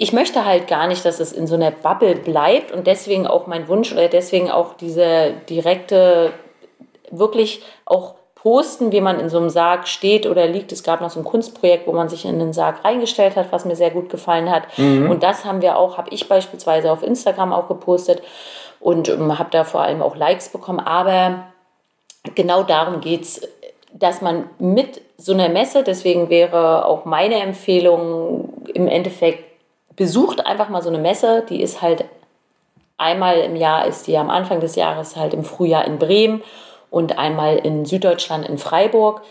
ich 0.00 0.12
möchte 0.12 0.44
halt 0.44 0.68
gar 0.68 0.86
nicht, 0.86 1.04
dass 1.04 1.18
es 1.18 1.32
in 1.32 1.48
so 1.48 1.56
einer 1.56 1.72
Bubble 1.72 2.14
bleibt 2.14 2.70
und 2.70 2.86
deswegen 2.86 3.26
auch 3.26 3.48
mein 3.48 3.66
Wunsch 3.66 3.92
oder 3.92 4.06
deswegen 4.08 4.48
auch 4.48 4.74
diese 4.74 5.32
direkte, 5.50 6.32
wirklich 7.10 7.62
auch 7.84 8.14
posten, 8.36 8.92
wie 8.92 9.00
man 9.00 9.18
in 9.18 9.28
so 9.28 9.38
einem 9.38 9.50
Sarg 9.50 9.88
steht 9.88 10.24
oder 10.24 10.46
liegt. 10.46 10.70
Es 10.70 10.84
gab 10.84 11.00
noch 11.00 11.10
so 11.10 11.18
ein 11.18 11.24
Kunstprojekt, 11.24 11.88
wo 11.88 11.92
man 11.92 12.08
sich 12.08 12.24
in 12.24 12.38
den 12.38 12.52
Sarg 12.52 12.84
reingestellt 12.84 13.34
hat, 13.34 13.50
was 13.50 13.64
mir 13.64 13.74
sehr 13.74 13.90
gut 13.90 14.08
gefallen 14.08 14.48
hat. 14.48 14.62
Mhm. 14.78 15.10
Und 15.10 15.24
das 15.24 15.44
haben 15.44 15.62
wir 15.62 15.76
auch, 15.76 15.98
habe 15.98 16.10
ich 16.10 16.28
beispielsweise 16.28 16.92
auf 16.92 17.02
Instagram 17.02 17.52
auch 17.52 17.66
gepostet 17.66 18.22
und 18.78 19.08
ähm, 19.08 19.36
habe 19.36 19.50
da 19.50 19.64
vor 19.64 19.80
allem 19.80 20.00
auch 20.00 20.14
Likes 20.14 20.50
bekommen. 20.50 20.78
Aber 20.78 21.46
genau 22.36 22.62
darum 22.62 23.00
geht 23.00 23.22
es, 23.22 23.48
dass 23.92 24.20
man 24.20 24.48
mit 24.60 25.00
so 25.16 25.32
einer 25.32 25.48
Messe, 25.48 25.82
deswegen 25.82 26.30
wäre 26.30 26.84
auch 26.84 27.04
meine 27.04 27.40
Empfehlung 27.40 28.52
im 28.72 28.86
Endeffekt 28.86 29.47
besucht 29.98 30.46
einfach 30.46 30.68
mal 30.68 30.80
so 30.80 30.88
eine 30.88 30.98
Messe, 30.98 31.44
die 31.48 31.60
ist 31.60 31.82
halt 31.82 32.04
einmal 32.96 33.38
im 33.38 33.56
Jahr, 33.56 33.86
ist 33.86 34.06
die 34.06 34.16
am 34.16 34.30
Anfang 34.30 34.60
des 34.60 34.76
Jahres 34.76 35.16
halt 35.16 35.34
im 35.34 35.44
Frühjahr 35.44 35.84
in 35.84 35.98
Bremen 35.98 36.42
und 36.88 37.18
einmal 37.18 37.56
in 37.56 37.84
Süddeutschland 37.84 38.48
in 38.48 38.58
Freiburg 38.58 39.22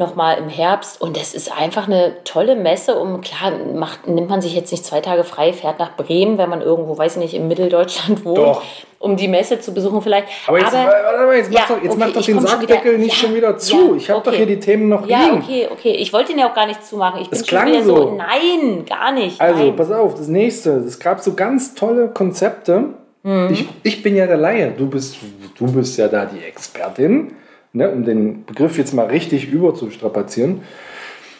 nochmal 0.00 0.38
im 0.38 0.48
Herbst. 0.48 1.00
Und 1.00 1.16
es 1.16 1.34
ist 1.34 1.56
einfach 1.56 1.86
eine 1.86 2.16
tolle 2.24 2.56
Messe. 2.56 2.98
Um 2.98 3.20
klar, 3.20 3.52
macht, 3.72 4.08
nimmt 4.08 4.28
man 4.28 4.42
sich 4.42 4.56
jetzt 4.56 4.72
nicht 4.72 4.84
zwei 4.84 5.00
Tage 5.00 5.22
frei, 5.22 5.52
fährt 5.52 5.78
nach 5.78 5.96
Bremen, 5.96 6.38
wenn 6.38 6.50
man 6.50 6.62
irgendwo, 6.62 6.98
weiß 6.98 7.12
ich 7.16 7.22
nicht, 7.22 7.34
im 7.34 7.46
Mitteldeutschland 7.46 8.24
wohnt, 8.24 8.38
Doch. 8.38 8.62
um 8.98 9.16
die 9.16 9.28
Messe 9.28 9.60
zu 9.60 9.72
besuchen 9.72 10.02
vielleicht. 10.02 10.26
Aber 10.48 10.58
jetzt, 10.58 10.74
Aber, 10.74 10.90
warte 10.90 11.26
mal, 11.26 11.36
jetzt 11.36 11.52
ja, 11.52 11.60
mach 11.60 11.68
doch, 11.68 11.82
jetzt 11.82 11.92
okay, 11.92 12.04
mach 12.04 12.12
doch 12.12 12.24
den 12.24 12.40
Sackdeckel 12.40 12.98
nicht 12.98 13.12
ja, 13.12 13.28
schon 13.28 13.34
wieder 13.36 13.56
zu. 13.58 13.90
Ja, 13.90 13.96
ich 13.96 14.10
habe 14.10 14.18
okay. 14.18 14.30
doch 14.30 14.36
hier 14.36 14.46
die 14.46 14.58
Themen 14.58 14.88
noch 14.88 15.06
ja, 15.06 15.20
liegen. 15.20 15.36
Ja, 15.36 15.42
okay, 15.42 15.68
okay. 15.70 15.92
Ich 15.92 16.12
wollte 16.12 16.32
ihn 16.32 16.38
ja 16.38 16.50
auch 16.50 16.54
gar 16.54 16.66
nicht 16.66 16.84
zumachen. 16.84 17.20
Ich 17.20 17.28
das 17.28 17.40
bin 17.40 17.48
klang 17.48 17.68
schon 17.68 17.72
wieder 17.72 17.84
so. 17.84 17.96
so. 17.96 18.14
Nein, 18.16 18.84
gar 18.88 19.12
nicht. 19.12 19.40
Also, 19.40 19.64
nein. 19.64 19.76
pass 19.76 19.92
auf, 19.92 20.14
das 20.14 20.26
nächste. 20.26 20.70
Es 20.70 20.98
gab 20.98 21.20
so 21.20 21.34
ganz 21.34 21.74
tolle 21.74 22.08
Konzepte. 22.08 22.94
Mhm. 23.22 23.48
Ich, 23.52 23.68
ich 23.82 24.02
bin 24.02 24.16
ja 24.16 24.26
der 24.26 24.38
Laie. 24.38 24.72
Du 24.76 24.88
bist, 24.88 25.16
du 25.58 25.70
bist 25.70 25.98
ja 25.98 26.08
da 26.08 26.24
die 26.24 26.42
Expertin 26.42 27.32
ne, 27.72 27.90
um 27.90 28.04
den 28.04 28.44
Begriff 28.44 28.78
jetzt 28.78 28.94
mal 28.94 29.06
richtig 29.06 29.50
überzustrapazieren. 29.50 30.62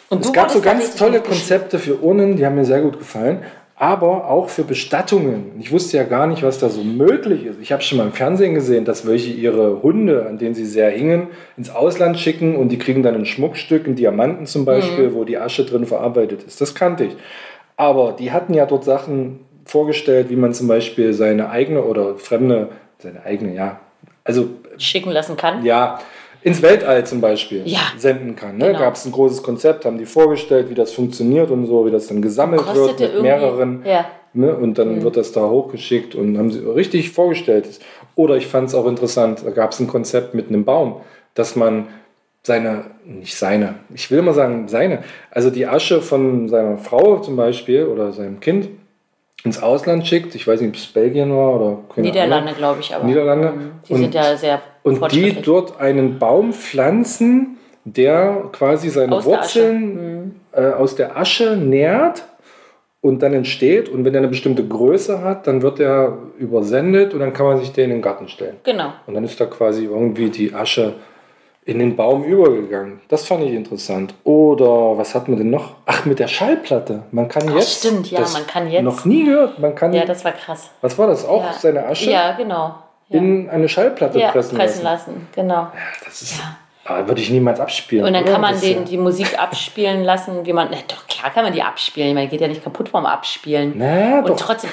Und 0.09 0.25
es 0.25 0.33
gab 0.33 0.51
so 0.51 0.59
ganz 0.59 0.95
tolle 0.95 1.21
Konzepte 1.21 1.79
für 1.79 2.01
Urnen, 2.01 2.35
die 2.35 2.45
haben 2.45 2.55
mir 2.55 2.65
sehr 2.65 2.81
gut 2.81 2.99
gefallen, 2.99 3.43
aber 3.77 4.29
auch 4.29 4.49
für 4.49 4.63
Bestattungen. 4.63 5.53
Ich 5.59 5.71
wusste 5.71 5.97
ja 5.97 6.03
gar 6.03 6.27
nicht, 6.27 6.43
was 6.43 6.59
da 6.59 6.69
so 6.69 6.83
möglich 6.83 7.45
ist. 7.45 7.59
Ich 7.61 7.71
habe 7.71 7.81
schon 7.81 7.97
mal 7.97 8.05
im 8.05 8.13
Fernsehen 8.13 8.53
gesehen, 8.53 8.85
dass 8.85 9.07
welche 9.07 9.31
ihre 9.31 9.81
Hunde, 9.81 10.27
an 10.27 10.37
denen 10.37 10.53
sie 10.53 10.65
sehr 10.65 10.91
hingen, 10.91 11.29
ins 11.57 11.69
Ausland 11.69 12.19
schicken 12.19 12.57
und 12.57 12.69
die 12.69 12.77
kriegen 12.77 13.03
dann 13.03 13.15
ein 13.15 13.25
Schmuckstück, 13.25 13.87
einen 13.87 13.95
Diamanten 13.95 14.45
zum 14.45 14.65
Beispiel, 14.65 15.09
mhm. 15.09 15.13
wo 15.15 15.23
die 15.23 15.37
Asche 15.37 15.65
drin 15.65 15.85
verarbeitet 15.85 16.43
ist. 16.43 16.61
Das 16.61 16.75
kannte 16.75 17.05
ich. 17.05 17.15
Aber 17.77 18.11
die 18.11 18.31
hatten 18.31 18.53
ja 18.53 18.65
dort 18.65 18.83
Sachen 18.83 19.39
vorgestellt, 19.65 20.29
wie 20.29 20.35
man 20.35 20.53
zum 20.53 20.67
Beispiel 20.67 21.13
seine 21.13 21.49
eigene 21.49 21.81
oder 21.83 22.15
fremde, 22.17 22.69
seine 22.99 23.25
eigene, 23.25 23.55
ja, 23.55 23.79
also 24.23 24.47
schicken 24.77 25.09
lassen 25.09 25.37
kann. 25.37 25.65
Ja, 25.65 25.99
ins 26.43 26.61
Weltall 26.61 27.05
zum 27.05 27.21
Beispiel 27.21 27.61
ja. 27.65 27.79
senden 27.97 28.35
kann. 28.35 28.57
Ne? 28.57 28.67
Genau. 28.67 28.79
Gab 28.79 28.95
es 28.95 29.05
ein 29.05 29.11
großes 29.11 29.43
Konzept, 29.43 29.85
haben 29.85 29.97
die 29.97 30.05
vorgestellt, 30.05 30.69
wie 30.69 30.75
das 30.75 30.91
funktioniert 30.91 31.51
und 31.51 31.67
so, 31.67 31.85
wie 31.85 31.91
das 31.91 32.07
dann 32.07 32.21
gesammelt 32.21 32.63
Kostet 32.63 32.99
wird 32.99 33.13
mit 33.13 33.21
mehreren. 33.21 33.83
Ja. 33.85 34.05
Ne? 34.33 34.55
Und 34.55 34.77
dann 34.77 34.95
mhm. 34.95 35.03
wird 35.03 35.17
das 35.17 35.31
da 35.33 35.41
hochgeschickt 35.41 36.15
und 36.15 36.37
haben 36.37 36.51
sie 36.51 36.59
richtig 36.59 37.11
vorgestellt. 37.11 37.67
Oder 38.15 38.37
ich 38.37 38.47
fand 38.47 38.69
es 38.69 38.75
auch 38.75 38.87
interessant, 38.87 39.43
da 39.45 39.51
gab 39.51 39.71
es 39.71 39.79
ein 39.79 39.87
Konzept 39.87 40.33
mit 40.33 40.47
einem 40.47 40.65
Baum, 40.65 41.01
dass 41.33 41.55
man 41.55 41.87
seine, 42.43 42.85
nicht 43.05 43.35
seine, 43.35 43.75
ich 43.93 44.09
will 44.09 44.19
immer 44.19 44.33
sagen 44.33 44.67
seine, 44.67 45.03
also 45.29 45.49
die 45.49 45.67
Asche 45.67 46.01
von 46.01 46.49
seiner 46.49 46.77
Frau 46.77 47.19
zum 47.19 47.35
Beispiel 47.35 47.85
oder 47.85 48.11
seinem 48.11 48.39
Kind 48.39 48.69
ins 49.43 49.61
Ausland 49.61 50.07
schickt. 50.07 50.33
Ich 50.35 50.47
weiß 50.47 50.61
nicht, 50.61 50.69
ob 50.69 50.75
es 50.75 50.87
Belgien 50.87 51.31
war 51.31 51.55
oder 51.55 51.79
Niederlande, 51.97 52.53
glaube 52.53 52.79
ich. 52.79 52.95
Aber 52.95 53.05
Niederlande. 53.05 53.51
Mhm. 53.51 53.71
Die 53.87 53.93
und, 53.93 53.99
sind 53.99 54.13
ja 54.15 54.35
sehr 54.35 54.61
Und 54.83 55.11
die 55.11 55.41
dort 55.41 55.79
einen 55.79 56.17
Baum 56.19 56.53
pflanzen, 56.53 57.57
der 57.85 58.49
quasi 58.51 58.89
seine 58.89 59.15
aus 59.15 59.25
Wurzeln 59.25 60.41
der 60.53 60.61
mhm. 60.61 60.71
äh, 60.71 60.75
aus 60.75 60.95
der 60.95 61.17
Asche 61.17 61.55
nährt 61.55 62.23
und 63.01 63.21
dann 63.21 63.33
entsteht. 63.33 63.89
Und 63.89 64.05
wenn 64.05 64.13
er 64.13 64.19
eine 64.19 64.27
bestimmte 64.27 64.67
Größe 64.67 65.23
hat, 65.23 65.47
dann 65.47 65.61
wird 65.61 65.79
er 65.79 66.17
übersendet 66.37 67.13
und 67.13 67.19
dann 67.19 67.33
kann 67.33 67.45
man 67.47 67.57
sich 67.59 67.71
den 67.71 67.85
in 67.85 67.89
den 67.97 68.01
Garten 68.01 68.27
stellen. 68.27 68.57
Genau. 68.63 68.93
Und 69.07 69.15
dann 69.15 69.23
ist 69.23 69.39
da 69.39 69.45
quasi 69.45 69.85
irgendwie 69.85 70.29
die 70.29 70.53
Asche 70.53 70.93
in 71.63 71.77
den 71.77 71.95
Baum 71.95 72.23
übergegangen. 72.23 73.01
Das 73.07 73.27
fand 73.27 73.43
ich 73.43 73.53
interessant. 73.53 74.15
Oder 74.23 74.97
was 74.97 75.13
hat 75.13 75.27
man 75.27 75.37
denn 75.37 75.51
noch? 75.51 75.75
Ach, 75.85 76.05
mit 76.05 76.19
der 76.19 76.27
Schallplatte. 76.27 77.03
Man 77.11 77.27
kann 77.27 77.43
Ach, 77.49 77.55
jetzt. 77.55 77.79
Stimmt, 77.79 78.09
ja, 78.09 78.19
man 78.19 78.47
kann 78.47 78.69
jetzt. 78.69 78.83
Noch 78.83 79.05
nie 79.05 79.25
gehört. 79.25 79.59
Man 79.59 79.75
kann. 79.75 79.93
Ja, 79.93 80.05
das 80.05 80.25
war 80.25 80.31
krass. 80.31 80.71
Was 80.81 80.97
war 80.97 81.07
das? 81.07 81.25
Auch 81.25 81.43
ja. 81.43 81.53
seine 81.53 81.85
Asche? 81.85 82.09
Ja, 82.09 82.31
genau. 82.35 82.75
Ja. 83.11 83.19
In 83.19 83.49
eine 83.49 83.69
Schallplatte 83.69 84.19
ja, 84.19 84.31
pressen, 84.31 84.57
pressen 84.57 84.83
lassen. 84.83 85.11
lassen. 85.11 85.27
Genau. 85.35 85.53
Ja, 85.53 85.73
das 86.05 86.21
ist. 86.21 86.41
Aber 86.85 87.07
würde 87.07 87.21
ich 87.21 87.29
niemals 87.29 87.59
abspielen. 87.59 88.05
Und 88.05 88.13
dann 88.13 88.23
oder? 88.23 88.33
kann 88.33 88.41
man 88.41 88.59
den, 88.59 88.85
die 88.85 88.97
Musik 88.97 89.39
abspielen 89.39 90.03
lassen, 90.03 90.45
wie 90.45 90.53
man. 90.53 90.69
Na, 90.71 90.77
doch, 90.87 91.07
klar 91.07 91.31
kann 91.31 91.43
man 91.43 91.53
die 91.53 91.61
abspielen. 91.61 92.09
Ich 92.09 92.15
meine, 92.15 92.27
geht 92.27 92.41
ja 92.41 92.47
nicht 92.47 92.63
kaputt 92.63 92.89
vom 92.89 93.05
Abspielen. 93.05 93.73
Na, 93.75 94.19
Und 94.19 94.29
doch. 94.29 94.37
trotzdem. 94.37 94.71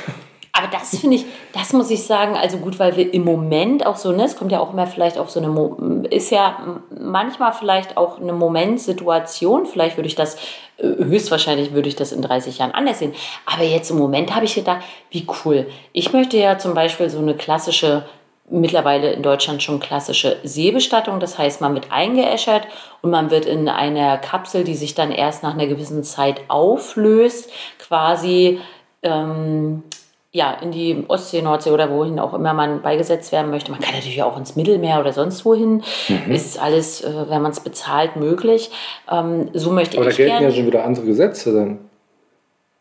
Aber 0.59 0.67
das 0.73 0.99
finde 0.99 1.17
ich, 1.17 1.25
das 1.53 1.73
muss 1.73 1.89
ich 1.89 2.03
sagen, 2.03 2.37
also 2.37 2.57
gut, 2.57 2.81
weil 2.81 2.97
wir 2.97 3.15
im 3.15 3.23
Moment 3.23 3.87
auch 3.87 3.95
so, 3.95 4.11
ne, 4.11 4.25
es 4.25 4.37
kommt 4.37 4.51
ja 4.51 4.59
auch 4.59 4.73
immer 4.73 4.89
vielleicht 4.89 5.17
auf 5.17 5.31
so 5.31 5.41
eine, 5.41 6.09
ist 6.11 6.31
ja 6.31 6.81
manchmal 6.91 7.53
vielleicht 7.53 7.97
auch 7.97 8.21
eine 8.21 8.33
Momentsituation, 8.33 9.67
vielleicht 9.67 9.97
würde 9.97 10.09
ich 10.09 10.17
das, 10.17 10.35
äh, 10.79 10.83
höchstwahrscheinlich 10.83 11.75
würde 11.75 11.89
ich 11.89 11.95
das 11.95 12.11
in 12.11 12.23
30 12.23 12.59
Jahren 12.59 12.73
anders 12.73 12.99
sehen. 12.99 13.15
Aber 13.47 13.63
jetzt 13.63 13.91
im 13.93 13.99
Moment 13.99 14.35
habe 14.35 14.47
ich 14.47 14.55
gedacht, 14.57 14.83
wie 15.13 15.29
cool. 15.45 15.69
Ich 15.93 16.13
möchte 16.13 16.37
ja 16.37 16.59
zum 16.59 16.75
Beispiel 16.75 17.09
so 17.09 17.19
eine 17.19 17.35
klassische, 17.35 18.05
mittlerweile 18.51 19.13
in 19.13 19.23
Deutschland 19.23 19.63
schon 19.63 19.81
klassische 19.81 20.37
Seebestattung, 20.43 21.21
das 21.21 21.39
heißt, 21.39 21.61
man 21.61 21.75
wird 21.75 21.91
eingeäschert 21.91 22.67
und 23.03 23.11
man 23.11 23.31
wird 23.31 23.47
in 23.47 23.69
einer 23.69 24.19
Kapsel, 24.19 24.65
die 24.65 24.75
sich 24.75 24.95
dann 24.95 25.11
erst 25.11 25.43
nach 25.43 25.55
einer 25.55 25.67
gewissen 25.67 26.05
Zeit 26.05 26.41
auflöst, 26.49 27.51
quasi 27.79 28.61
ähm, 29.03 29.83
ja, 30.31 30.53
in 30.61 30.73
die 30.73 31.05
Ostsee, 31.09 31.41
Nordsee 31.41 31.71
oder 31.71 31.91
wohin 31.91 32.19
auch 32.19 32.35
immer 32.35 32.53
man 32.53 32.83
beigesetzt 32.83 33.33
werden 33.33 33.51
möchte. 33.51 33.71
Man 33.71 33.81
kann 33.81 33.95
natürlich 33.95 34.23
auch 34.23 34.37
ins 34.37 34.57
Mittelmeer 34.57 35.01
oder 35.01 35.13
sonst 35.13 35.45
wohin. 35.45 35.83
Mhm. 36.09 36.33
Ist 36.33 36.61
alles, 36.61 37.03
äh, 37.03 37.31
wenn 37.31 37.41
man 37.41 37.53
es 37.53 37.61
bezahlt, 37.61 38.17
möglich. 38.17 38.71
Ähm, 39.11 39.49
so 39.55 39.71
möchte 39.71 39.97
Aber 39.99 40.11
ich 40.11 40.17
da 40.17 40.25
gelten 40.25 40.39
gern. 40.39 40.51
ja 40.51 40.57
schon 40.57 40.67
wieder 40.67 40.85
andere 40.85 41.07
Gesetze 41.07 41.55
dann. 41.55 41.79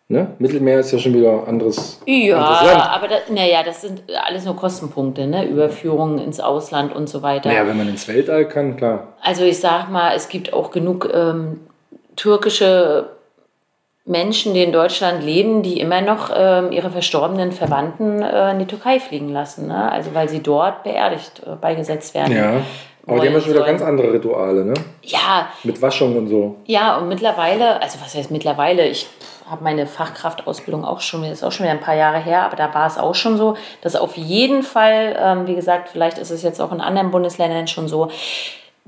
Ne? 0.09 0.27
Mittelmeer 0.39 0.79
ist 0.79 0.93
ja 0.93 0.99
schon 0.99 1.13
wieder 1.13 1.45
anderes. 1.47 1.99
Ja, 2.05 2.37
anderes 2.37 2.87
aber 2.87 3.07
das, 3.09 3.29
naja, 3.29 3.61
das 3.63 3.81
sind 3.81 4.03
alles 4.25 4.45
nur 4.45 4.55
Kostenpunkte, 4.55 5.27
ne? 5.27 5.45
Überführungen 5.45 6.19
ins 6.19 6.39
Ausland 6.39 6.95
und 6.95 7.09
so 7.09 7.23
weiter. 7.23 7.51
Ja, 7.51 7.67
wenn 7.67 7.75
man 7.75 7.89
ins 7.89 8.07
Weltall 8.07 8.47
kann, 8.47 8.77
klar. 8.77 9.15
Also 9.21 9.43
ich 9.43 9.59
sag 9.59 9.89
mal, 9.91 10.15
es 10.15 10.29
gibt 10.29 10.53
auch 10.53 10.71
genug 10.71 11.09
ähm, 11.13 11.59
türkische 12.15 13.09
Menschen, 14.05 14.53
die 14.53 14.63
in 14.63 14.71
Deutschland 14.71 15.25
leben, 15.25 15.61
die 15.61 15.77
immer 15.81 15.99
noch 15.99 16.29
äh, 16.29 16.73
ihre 16.73 16.89
verstorbenen 16.89 17.51
Verwandten 17.51 18.21
äh, 18.21 18.51
in 18.51 18.59
die 18.59 18.65
Türkei 18.65 19.01
fliegen 19.01 19.27
lassen. 19.27 19.67
Ne? 19.67 19.91
Also 19.91 20.13
weil 20.13 20.29
sie 20.29 20.41
dort 20.41 20.83
beerdigt, 20.83 21.41
äh, 21.45 21.55
beigesetzt 21.59 22.13
werden. 22.13 22.33
Ja. 22.33 22.61
Aber 23.05 23.19
die 23.19 23.27
haben 23.27 23.33
ja 23.35 23.41
schon 23.41 23.51
wieder 23.51 23.65
ganz 23.65 23.81
andere 23.81 24.13
Rituale, 24.13 24.65
ne? 24.65 24.73
Ja. 25.01 25.49
Mit 25.63 25.81
Waschung 25.81 26.17
und 26.17 26.27
so. 26.27 26.57
Ja, 26.65 26.97
und 26.97 27.07
mittlerweile, 27.07 27.81
also 27.81 27.99
was 28.01 28.15
heißt 28.15 28.31
mittlerweile? 28.31 28.85
Ich 28.85 29.07
habe 29.49 29.63
meine 29.63 29.87
Fachkraftausbildung 29.87 30.85
auch 30.85 31.01
schon, 31.01 31.23
das 31.23 31.31
ist 31.31 31.43
auch 31.43 31.51
schon 31.51 31.65
wieder 31.65 31.73
ein 31.73 31.81
paar 31.81 31.95
Jahre 31.95 32.19
her, 32.19 32.43
aber 32.43 32.55
da 32.55 32.73
war 32.73 32.87
es 32.87 32.97
auch 32.97 33.15
schon 33.15 33.37
so, 33.37 33.55
dass 33.81 33.95
auf 33.95 34.17
jeden 34.17 34.63
Fall, 34.63 35.17
ähm, 35.19 35.47
wie 35.47 35.55
gesagt, 35.55 35.89
vielleicht 35.89 36.17
ist 36.17 36.31
es 36.31 36.43
jetzt 36.43 36.61
auch 36.61 36.71
in 36.71 36.81
anderen 36.81 37.11
Bundesländern 37.11 37.67
schon 37.67 37.87
so, 37.87 38.09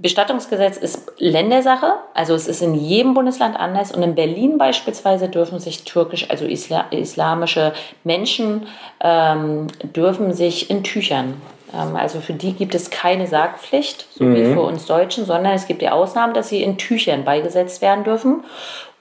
Bestattungsgesetz 0.01 0.77
ist 0.77 1.11
Ländersache, 1.17 1.95
also 2.13 2.33
es 2.33 2.47
ist 2.47 2.61
in 2.61 2.73
jedem 2.73 3.13
Bundesland 3.13 3.59
anders 3.59 3.91
und 3.91 4.01
in 4.01 4.15
Berlin 4.15 4.57
beispielsweise 4.57 5.27
dürfen 5.27 5.59
sich 5.59 5.83
türkisch, 5.83 6.29
also 6.29 6.45
isla 6.45 6.85
islamische 6.91 7.73
Menschen 8.05 8.67
ähm, 9.01 9.67
dürfen 9.83 10.31
sich 10.31 10.69
in 10.69 10.83
Tüchern. 10.85 11.41
Ähm, 11.73 11.97
also 11.97 12.21
für 12.21 12.33
die 12.33 12.53
gibt 12.53 12.75
es 12.75 12.89
keine 12.89 13.27
Sargpflicht, 13.27 14.07
so 14.13 14.23
mhm. 14.23 14.35
wie 14.35 14.53
für 14.53 14.61
uns 14.61 14.85
Deutschen, 14.85 15.25
sondern 15.25 15.53
es 15.53 15.67
gibt 15.67 15.81
die 15.81 15.89
Ausnahme, 15.89 16.31
dass 16.31 16.47
sie 16.47 16.63
in 16.63 16.77
Tüchern 16.77 17.25
beigesetzt 17.25 17.81
werden 17.81 18.05
dürfen. 18.05 18.45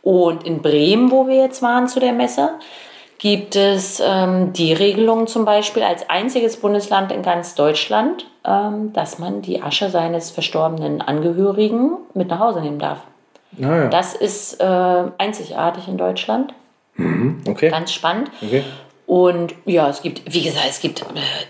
Und 0.09 0.45
in 0.45 0.63
Bremen, 0.63 1.11
wo 1.11 1.29
wir 1.29 1.35
jetzt 1.35 1.61
waren 1.61 1.87
zu 1.87 2.01
der 2.01 2.15
Messe, 2.15 2.53
gibt 3.19 3.57
es 3.57 4.03
ähm, 4.03 4.55
die 4.55 4.73
Regelung 4.73 5.27
zum 5.27 5.45
Beispiel 5.45 5.83
als 5.83 6.09
einziges 6.09 6.57
Bundesland 6.57 7.13
in 7.13 7.23
ganz 7.23 7.55
Deutschland, 7.55 8.25
ähm, 8.43 8.95
dass 8.95 9.19
man 9.19 9.43
die 9.43 9.61
Asche 9.61 9.91
seines 9.91 10.31
verstorbenen 10.31 11.03
Angehörigen 11.03 11.99
mit 12.15 12.29
nach 12.29 12.39
Hause 12.39 12.63
nehmen 12.63 12.79
darf. 12.79 13.01
Ah, 13.59 13.67
ja. 13.67 13.89
Das 13.89 14.15
ist 14.15 14.59
äh, 14.63 14.65
einzigartig 15.19 15.89
in 15.89 15.99
Deutschland. 15.99 16.55
Mhm, 16.95 17.43
okay. 17.47 17.69
Ganz 17.69 17.93
spannend. 17.93 18.31
Okay. 18.41 18.65
Und 19.07 19.55
ja, 19.67 19.91
es 19.91 20.01
gibt, 20.01 20.23
wie 20.33 20.43
gesagt, 20.43 20.69
es 20.71 20.81
gibt 20.81 21.03
äh, 21.03 21.05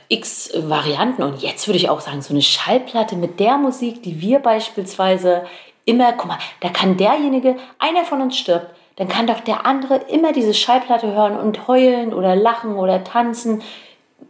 x 0.09 0.51
Varianten. 0.57 1.23
Und 1.23 1.43
jetzt 1.43 1.69
würde 1.69 1.77
ich 1.77 1.89
auch 1.89 2.01
sagen, 2.01 2.23
so 2.23 2.35
eine 2.35 2.43
Schallplatte 2.43 3.15
mit 3.15 3.39
der 3.39 3.57
Musik, 3.57 4.03
die 4.03 4.21
wir 4.21 4.41
beispielsweise 4.41 5.43
immer, 5.89 6.13
guck 6.13 6.29
mal, 6.29 6.39
da 6.61 6.69
kann 6.69 6.97
derjenige, 6.97 7.57
einer 7.79 8.05
von 8.05 8.21
uns 8.21 8.37
stirbt, 8.37 8.67
dann 8.97 9.09
kann 9.09 9.27
doch 9.27 9.41
der 9.41 9.65
andere 9.65 10.01
immer 10.09 10.33
diese 10.33 10.55
Schallplatte 10.55 11.13
hören 11.13 11.39
und 11.39 11.67
heulen 11.67 12.13
oder 12.13 12.37
lachen 12.37 12.77
oder 12.77 13.03
tanzen, 13.05 13.63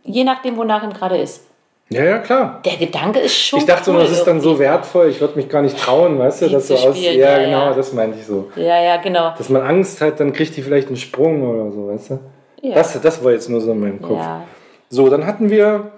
je 0.05 0.25
nachdem, 0.25 0.57
wonach 0.57 0.83
ihm 0.83 0.93
gerade 0.93 1.19
ist. 1.19 1.45
Ja, 1.91 2.05
ja, 2.05 2.19
klar. 2.19 2.61
Der 2.67 2.77
Gedanke 2.77 3.19
ist 3.19 3.35
schon. 3.35 3.61
Ich 3.61 3.65
dachte 3.65 3.91
cool, 3.91 3.99
das 3.99 4.11
ist 4.11 4.25
dann 4.25 4.43
so 4.43 4.59
wertvoll, 4.59 5.09
ich 5.09 5.21
würde 5.23 5.37
mich 5.37 5.49
gar 5.49 5.63
nicht 5.63 5.79
trauen, 5.79 6.19
weißt 6.19 6.43
du, 6.43 6.49
dass 6.51 6.69
so 6.69 6.75
aus. 6.75 7.01
Ja, 7.01 7.13
ja, 7.13 7.39
genau, 7.39 7.75
das 7.75 7.95
meinte 7.95 8.19
ich 8.19 8.27
so. 8.27 8.51
Ja, 8.57 8.79
ja, 8.81 8.99
genau. 8.99 9.33
Dass 9.37 9.49
man 9.49 9.63
Angst 9.63 10.03
hat, 10.03 10.21
dann 10.21 10.35
kriegt 10.35 10.55
die 10.57 10.63
vielleicht 10.63 10.89
einen 10.89 10.99
Sprung 10.99 11.43
oder 11.43 11.73
so, 11.73 11.89
weißt 11.89 12.11
du? 12.11 12.19
Ja. 12.61 12.75
Das, 12.75 13.01
das 13.01 13.25
war 13.25 13.33
jetzt 13.33 13.49
nur 13.49 13.63
so 13.63 13.73
in 13.73 13.81
meinem 13.81 14.03
Kopf. 14.03 14.19
Ja. 14.19 14.45
So, 14.91 15.09
dann 15.09 15.27
hatten 15.27 15.49
wir, 15.49 15.93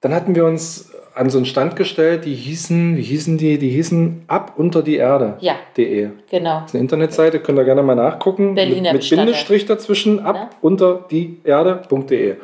dann 0.00 0.14
hatten 0.14 0.34
wir 0.34 0.46
uns 0.46 0.89
an 1.14 1.30
so 1.30 1.38
einen 1.38 1.46
Stand 1.46 1.76
gestellt, 1.76 2.24
die 2.24 2.34
hießen, 2.34 2.96
wie 2.96 3.02
hießen 3.02 3.38
die? 3.38 3.58
Die 3.58 3.70
hießen 3.70 4.24
ab 4.26 4.54
unter 4.56 4.82
die 4.82 4.96
Erde. 4.96 5.36
Ja. 5.40 5.56
De. 5.76 6.10
Genau. 6.30 6.60
Das 6.60 6.70
ist 6.70 6.74
eine 6.74 6.82
Internetseite, 6.82 7.40
könnt 7.40 7.58
ihr 7.58 7.64
gerne 7.64 7.82
mal 7.82 7.94
nachgucken. 7.94 8.54
Berliner 8.54 8.92
mit, 8.92 9.02
mit 9.02 9.10
Bindestrich 9.10 9.66
dazwischen, 9.66 10.20
ab 10.20 10.36
ja. 10.36 10.50
unter 10.60 11.04
die 11.10 11.38
Erde.de. 11.44 12.36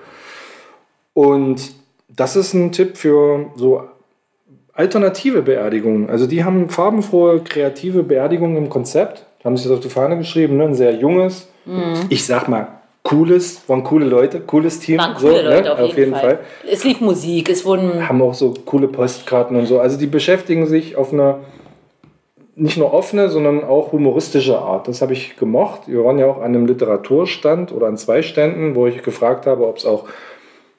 Und 1.14 1.60
das 2.08 2.36
ist 2.36 2.54
ein 2.54 2.72
Tipp 2.72 2.96
für 2.96 3.50
so 3.56 3.84
alternative 4.72 5.42
Beerdigungen. 5.42 6.10
Also 6.10 6.26
die 6.26 6.44
haben 6.44 6.68
farbenfrohe, 6.68 7.40
kreative 7.40 8.02
Beerdigungen 8.02 8.56
im 8.56 8.68
Konzept. 8.68 9.24
Haben 9.44 9.56
sich 9.56 9.66
das 9.66 9.76
auf 9.76 9.80
die 9.80 9.88
Fahne 9.88 10.18
geschrieben, 10.18 10.56
ne? 10.56 10.64
ein 10.64 10.74
sehr 10.74 10.94
junges, 10.94 11.48
mhm. 11.64 11.94
ich 12.08 12.26
sag 12.26 12.48
mal, 12.48 12.75
cooles, 13.06 13.62
waren 13.68 13.84
coole 13.84 14.04
Leute, 14.04 14.40
cooles 14.40 14.80
Team. 14.80 14.98
Waren 14.98 15.14
coole 15.14 15.36
so, 15.36 15.42
Leute, 15.42 15.62
ne? 15.62 15.72
auf, 15.72 15.78
jeden, 15.78 15.90
auf 15.90 15.98
jeden 15.98 16.12
Fall. 16.12 16.20
Fall. 16.22 16.38
Es 16.68 16.82
lief 16.82 17.00
Musik, 17.00 17.48
es 17.48 17.64
wurden. 17.64 18.08
Haben 18.08 18.20
auch 18.20 18.34
so 18.34 18.52
coole 18.64 18.88
Postkarten 18.88 19.56
und 19.56 19.66
so. 19.66 19.78
Also 19.78 19.96
die 19.96 20.08
beschäftigen 20.08 20.66
sich 20.66 20.96
auf 20.96 21.12
einer 21.12 21.38
nicht 22.56 22.78
nur 22.78 22.92
offene, 22.92 23.28
sondern 23.28 23.62
auch 23.62 23.92
humoristische 23.92 24.58
Art. 24.58 24.88
Das 24.88 25.02
habe 25.02 25.12
ich 25.12 25.36
gemocht. 25.36 25.82
Wir 25.86 26.04
waren 26.04 26.18
ja 26.18 26.26
auch 26.26 26.38
an 26.38 26.46
einem 26.46 26.66
Literaturstand 26.66 27.70
oder 27.70 27.86
an 27.86 27.96
zwei 27.96 28.22
Ständen, 28.22 28.74
wo 28.74 28.88
ich 28.88 29.02
gefragt 29.02 29.46
habe, 29.46 29.68
ob 29.68 29.76
es 29.76 29.86
auch 29.86 30.08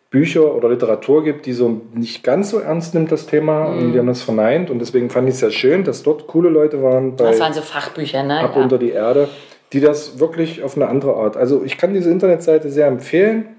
Bücher 0.09 0.53
oder 0.53 0.69
Literatur 0.69 1.23
gibt, 1.23 1.45
die 1.45 1.53
so 1.53 1.81
nicht 1.93 2.23
ganz 2.23 2.49
so 2.49 2.59
ernst 2.59 2.93
nimmt, 2.93 3.11
das 3.11 3.27
Thema. 3.27 3.69
Mhm. 3.69 3.77
Und 3.77 3.93
die 3.93 3.99
haben 3.99 4.07
das 4.07 4.21
verneint. 4.21 4.69
Und 4.69 4.79
deswegen 4.79 5.09
fand 5.09 5.29
ich 5.29 5.35
es 5.35 5.39
sehr 5.39 5.51
schön, 5.51 5.85
dass 5.85 6.03
dort 6.03 6.27
coole 6.27 6.49
Leute 6.49 6.83
waren. 6.83 7.15
das 7.15 7.39
waren 7.39 7.53
so 7.53 7.61
Fachbücher, 7.61 8.23
ne? 8.23 8.41
Ab 8.41 8.53
ja. 8.55 8.61
unter 8.61 8.77
die 8.77 8.89
Erde 8.89 9.29
die 9.73 9.79
das 9.79 10.19
wirklich 10.19 10.63
auf 10.63 10.75
eine 10.75 10.87
andere 10.87 11.15
Art. 11.15 11.37
Also 11.37 11.63
ich 11.63 11.77
kann 11.77 11.93
diese 11.93 12.09
Internetseite 12.09 12.69
sehr 12.69 12.87
empfehlen. 12.87 13.57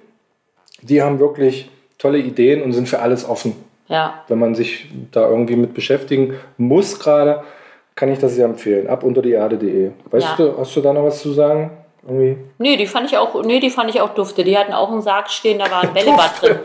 Die 0.83 1.03
haben 1.03 1.19
wirklich 1.19 1.71
tolle 1.99 2.19
Ideen 2.19 2.63
und 2.63 2.73
sind 2.73 2.89
für 2.89 3.01
alles 3.01 3.29
offen. 3.29 3.55
Ja. 3.89 4.23
Wenn 4.29 4.39
man 4.39 4.55
sich 4.55 4.89
da 5.11 5.29
irgendwie 5.29 5.57
mit 5.57 5.75
beschäftigen 5.75 6.35
muss 6.57 6.99
gerade, 6.99 7.43
kann 7.95 8.11
ich 8.11 8.19
das 8.19 8.35
sehr 8.35 8.45
empfehlen. 8.45 8.87
Ab 8.87 9.03
unter 9.03 9.23
die 9.23 9.33
Erde.de. 9.33 9.91
Weißt 10.11 10.39
ja. 10.39 10.47
du, 10.47 10.59
hast 10.59 10.77
du 10.77 10.81
da 10.81 10.93
noch 10.93 11.05
was 11.05 11.21
zu 11.21 11.33
sagen? 11.33 11.71
Irgendwie? 12.07 12.37
Nee, 12.59 12.77
die 12.77 12.87
fand 12.87 13.11
ich 13.11 13.19
auch, 13.19 13.43
nee, 13.45 13.61
die 13.61 13.71
fand 13.71 13.91
ich 13.91 14.01
auch 14.01 14.15
dufte. 14.15 14.45
Die 14.45 14.57
hatten 14.57 14.73
auch 14.73 14.91
einen 14.91 15.03
Sarg 15.03 15.31
stehen, 15.31 15.59
da 15.59 15.71
war 15.71 15.83
ein 15.83 15.93
Bällebad 15.95 16.41
drin. 16.41 16.59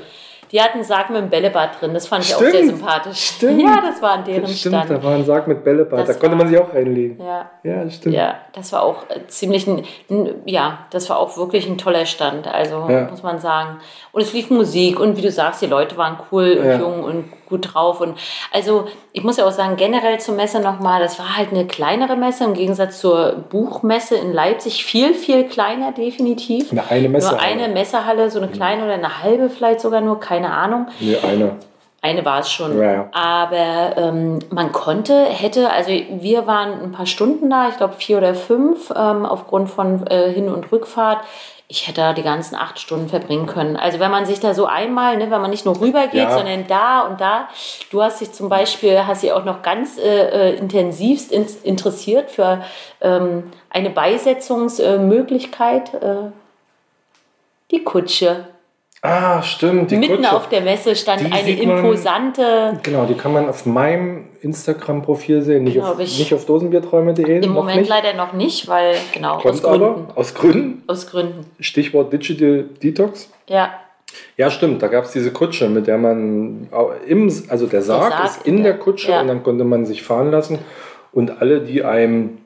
Die 0.53 0.61
hatten 0.61 0.75
einen 0.75 0.83
Sarg 0.83 1.09
mit 1.09 1.17
einem 1.17 1.31
Bällebad 1.31 1.81
drin. 1.81 1.95
Das 1.95 2.05
fand 2.05 2.23
ich 2.23 2.29
stimmt, 2.29 2.47
auch 2.47 2.51
sehr 2.51 2.65
sympathisch. 2.67 3.19
Stimmt. 3.37 3.59
Ja, 3.59 3.81
das 3.81 3.99
war 4.03 4.11
an 4.11 4.23
deren 4.23 4.45
stimmt, 4.45 4.75
Stand. 4.75 4.89
Da 4.91 5.03
war 5.03 5.15
ein 5.15 5.25
Sarg 5.25 5.47
mit 5.47 5.63
Bällebad. 5.63 6.01
Das 6.01 6.07
da 6.09 6.13
konnte 6.13 6.35
man 6.35 6.47
sich 6.47 6.59
auch 6.59 6.71
reinlegen. 6.71 7.17
Ja. 7.19 7.49
Ja, 7.63 7.89
stimmt. 7.89 8.13
Ja, 8.13 8.35
das 8.53 8.71
war 8.71 8.83
auch 8.83 9.09
äh, 9.09 9.25
ziemlich 9.27 9.65
ein, 9.65 9.83
ja, 10.45 10.85
das 10.91 11.09
war 11.09 11.17
auch 11.17 11.35
wirklich 11.37 11.67
ein 11.67 11.79
toller 11.79 12.05
Stand. 12.05 12.47
Also 12.47 12.85
ja. 12.87 13.09
muss 13.09 13.23
man 13.23 13.39
sagen. 13.39 13.79
Und 14.11 14.21
es 14.21 14.31
lief 14.31 14.51
Musik 14.51 14.99
und 14.99 15.17
wie 15.17 15.23
du 15.23 15.31
sagst, 15.31 15.63
die 15.63 15.65
Leute 15.65 15.97
waren 15.97 16.17
cool 16.31 16.57
und 16.59 16.67
ja. 16.67 16.77
jung 16.77 17.03
und 17.03 17.31
gut 17.53 17.73
drauf. 17.73 18.01
Und 18.01 18.17
also 18.51 18.85
ich 19.11 19.23
muss 19.23 19.37
ja 19.37 19.45
auch 19.45 19.51
sagen, 19.51 19.75
generell 19.75 20.19
zur 20.19 20.35
Messe 20.35 20.59
nochmal, 20.59 21.01
das 21.01 21.19
war 21.19 21.37
halt 21.37 21.51
eine 21.51 21.67
kleinere 21.67 22.15
Messe 22.15 22.43
im 22.45 22.55
Gegensatz 22.55 22.99
zur 22.99 23.33
Buchmesse 23.49 24.15
in 24.15 24.33
Leipzig. 24.33 24.83
Viel, 24.83 25.13
viel 25.13 25.43
kleiner, 25.45 25.91
definitiv. 25.91 26.71
Eine, 26.71 26.89
eine 26.89 27.09
Messehalle. 27.09 27.37
Nur 27.37 27.63
eine 27.63 27.73
Messehalle, 27.73 28.29
so 28.31 28.39
eine 28.39 28.49
kleine 28.49 28.83
oder 28.85 28.95
eine 28.95 29.21
halbe 29.23 29.49
vielleicht 29.49 29.81
sogar 29.81 30.01
nur, 30.01 30.19
keine 30.19 30.51
Ahnung. 30.51 30.87
Nee, 30.99 31.17
eine. 31.17 31.51
Eine 32.01 32.25
war 32.25 32.39
es 32.39 32.51
schon. 32.51 32.77
Ja. 32.81 33.07
Aber 33.13 33.95
ähm, 33.95 34.39
man 34.49 34.73
konnte, 34.73 35.23
hätte, 35.23 35.71
also 35.71 35.89
wir 35.89 36.45
waren 36.47 36.81
ein 36.81 36.91
paar 36.91 37.05
Stunden 37.05 37.49
da, 37.49 37.69
ich 37.69 37.77
glaube 37.77 37.93
vier 37.93 38.17
oder 38.17 38.35
fünf, 38.35 38.91
ähm, 38.91 39.25
aufgrund 39.25 39.69
von 39.69 40.05
äh, 40.07 40.29
Hin- 40.33 40.49
und 40.49 40.69
Rückfahrt 40.69 41.19
ich 41.67 41.87
hätte 41.87 42.01
da 42.01 42.13
die 42.13 42.23
ganzen 42.23 42.55
acht 42.55 42.79
Stunden 42.79 43.09
verbringen 43.09 43.47
können. 43.47 43.77
Also 43.77 43.99
wenn 43.99 44.11
man 44.11 44.25
sich 44.25 44.39
da 44.39 44.53
so 44.53 44.65
einmal, 44.65 45.17
ne, 45.17 45.31
wenn 45.31 45.41
man 45.41 45.49
nicht 45.49 45.65
nur 45.65 45.79
rüber 45.79 46.07
geht, 46.07 46.29
ja. 46.29 46.31
sondern 46.31 46.67
da 46.67 47.01
und 47.01 47.19
da. 47.19 47.47
Du 47.89 48.03
hast 48.03 48.21
dich 48.21 48.31
zum 48.31 48.49
Beispiel, 48.49 49.07
hast 49.07 49.23
dich 49.23 49.31
auch 49.31 49.45
noch 49.45 49.63
ganz 49.63 49.97
äh, 49.97 50.51
äh 50.51 50.55
intensivst 50.57 51.31
in, 51.31 51.47
interessiert 51.63 52.29
für 52.29 52.63
ähm, 53.01 53.51
eine 53.69 53.89
Beisetzungsmöglichkeit. 53.89 55.93
Äh, 55.95 56.31
die 57.71 57.83
Kutsche. 57.83 58.45
Ah, 59.05 59.41
stimmt. 59.41 59.91
Die 59.91 59.97
Mitten 59.97 60.15
Kutsche. 60.15 60.33
auf 60.33 60.47
der 60.47 60.61
Messe 60.61 60.95
stand 60.95 61.19
die 61.19 61.31
eine 61.31 61.61
imposante. 61.61 62.41
Man, 62.41 62.79
genau, 62.83 63.05
die 63.05 63.15
kann 63.15 63.33
man 63.33 63.49
auf 63.49 63.65
meinem 63.65 64.29
Instagram-Profil 64.41 65.41
sehen, 65.41 65.65
nicht, 65.65 65.81
auf, 65.81 65.97
nicht 65.97 66.33
auf 66.33 66.45
dosenbierträume.de. 66.45 67.43
Im 67.43 67.51
Moment 67.51 67.81
nicht. 67.81 67.89
leider 67.89 68.13
noch 68.13 68.31
nicht, 68.31 68.69
weil, 68.69 68.95
genau, 69.13 69.39
Kommt 69.39 69.55
aus 69.55 69.61
Gründen. 69.61 69.83
Aber, 69.83 70.17
aus 70.17 70.33
Gründen? 70.33 70.83
Aus 70.87 71.07
Gründen. 71.07 71.45
Stichwort 71.59 72.13
Digital 72.13 72.63
Detox. 72.81 73.29
Ja. 73.49 73.73
Ja, 74.37 74.49
stimmt. 74.49 74.81
Da 74.81 74.87
gab 74.87 75.03
es 75.03 75.11
diese 75.11 75.31
Kutsche, 75.31 75.67
mit 75.67 75.87
der 75.87 75.97
man 75.97 76.69
im, 77.05 77.29
also 77.49 77.67
der 77.67 77.81
Sarg, 77.81 78.09
der 78.09 78.17
Sarg 78.17 78.25
ist 78.25 78.47
in 78.47 78.63
der, 78.63 78.71
der 78.71 78.79
Kutsche 78.79 79.11
ja. 79.11 79.19
und 79.19 79.27
dann 79.27 79.43
konnte 79.43 79.65
man 79.65 79.85
sich 79.85 80.01
fahren 80.01 80.31
lassen 80.31 80.59
und 81.11 81.41
alle, 81.41 81.59
die 81.59 81.83
einem 81.83 82.37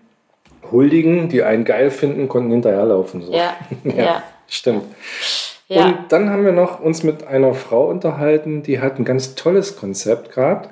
huldigen, 0.71 1.29
die 1.29 1.43
einen 1.43 1.65
geil 1.65 1.91
finden, 1.91 2.27
konnten 2.27 2.49
hinterherlaufen. 2.49 3.21
So. 3.21 3.31
Ja, 3.31 3.55
ja. 3.83 3.93
ja. 3.95 4.23
Stimmt. 4.47 4.85
Ja. 5.68 5.88
Und 5.88 5.97
dann 6.09 6.30
haben 6.30 6.45
wir 6.45 6.53
noch 6.53 6.80
uns 6.80 7.03
mit 7.03 7.28
einer 7.28 7.53
Frau 7.53 7.89
unterhalten, 7.89 8.63
die 8.63 8.80
hat 8.80 8.99
ein 8.99 9.05
ganz 9.05 9.36
tolles 9.36 9.76
Konzept 9.76 10.34
gehabt. 10.34 10.70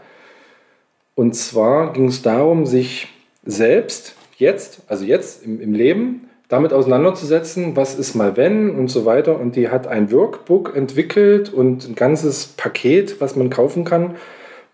Und 1.15 1.35
zwar 1.35 1.93
ging 1.93 2.07
es 2.07 2.21
darum, 2.21 2.65
sich 2.65 3.07
selbst 3.45 4.15
jetzt, 4.37 4.81
also 4.87 5.05
jetzt 5.05 5.43
im, 5.43 5.61
im 5.61 5.73
Leben, 5.73 6.29
damit 6.47 6.73
auseinanderzusetzen, 6.73 7.75
was 7.75 7.95
ist 7.95 8.15
mal 8.15 8.37
wenn 8.37 8.69
und 8.69 8.89
so 8.89 9.05
weiter. 9.05 9.39
Und 9.39 9.55
die 9.55 9.69
hat 9.69 9.87
ein 9.87 10.11
Workbook 10.11 10.75
entwickelt 10.75 11.51
und 11.51 11.87
ein 11.87 11.95
ganzes 11.95 12.47
Paket, 12.47 13.19
was 13.19 13.35
man 13.35 13.49
kaufen 13.49 13.83
kann, 13.83 14.15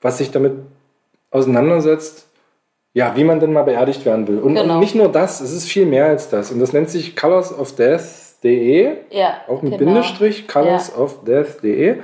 was 0.01 0.17
sich 0.17 0.31
damit 0.31 0.53
auseinandersetzt, 1.31 2.27
ja, 2.93 3.15
wie 3.15 3.23
man 3.23 3.39
denn 3.39 3.53
mal 3.53 3.63
beerdigt 3.63 4.05
werden 4.05 4.27
will. 4.27 4.39
Und, 4.39 4.55
genau. 4.55 4.75
und 4.75 4.79
nicht 4.81 4.95
nur 4.95 5.09
das, 5.09 5.39
es 5.39 5.53
ist 5.53 5.67
viel 5.67 5.85
mehr 5.85 6.07
als 6.07 6.29
das. 6.29 6.51
Und 6.51 6.59
das 6.59 6.73
nennt 6.73 6.89
sich 6.89 7.15
Colors 7.15 7.57
of 7.57 7.73
Death 7.75 8.30
death.de. 8.43 8.97
Ja, 9.11 9.41
auch 9.47 9.61
mit 9.61 9.77
genau. 9.77 9.93
Bindestrich, 9.93 10.47
colorsofdeath.de. 10.47 11.97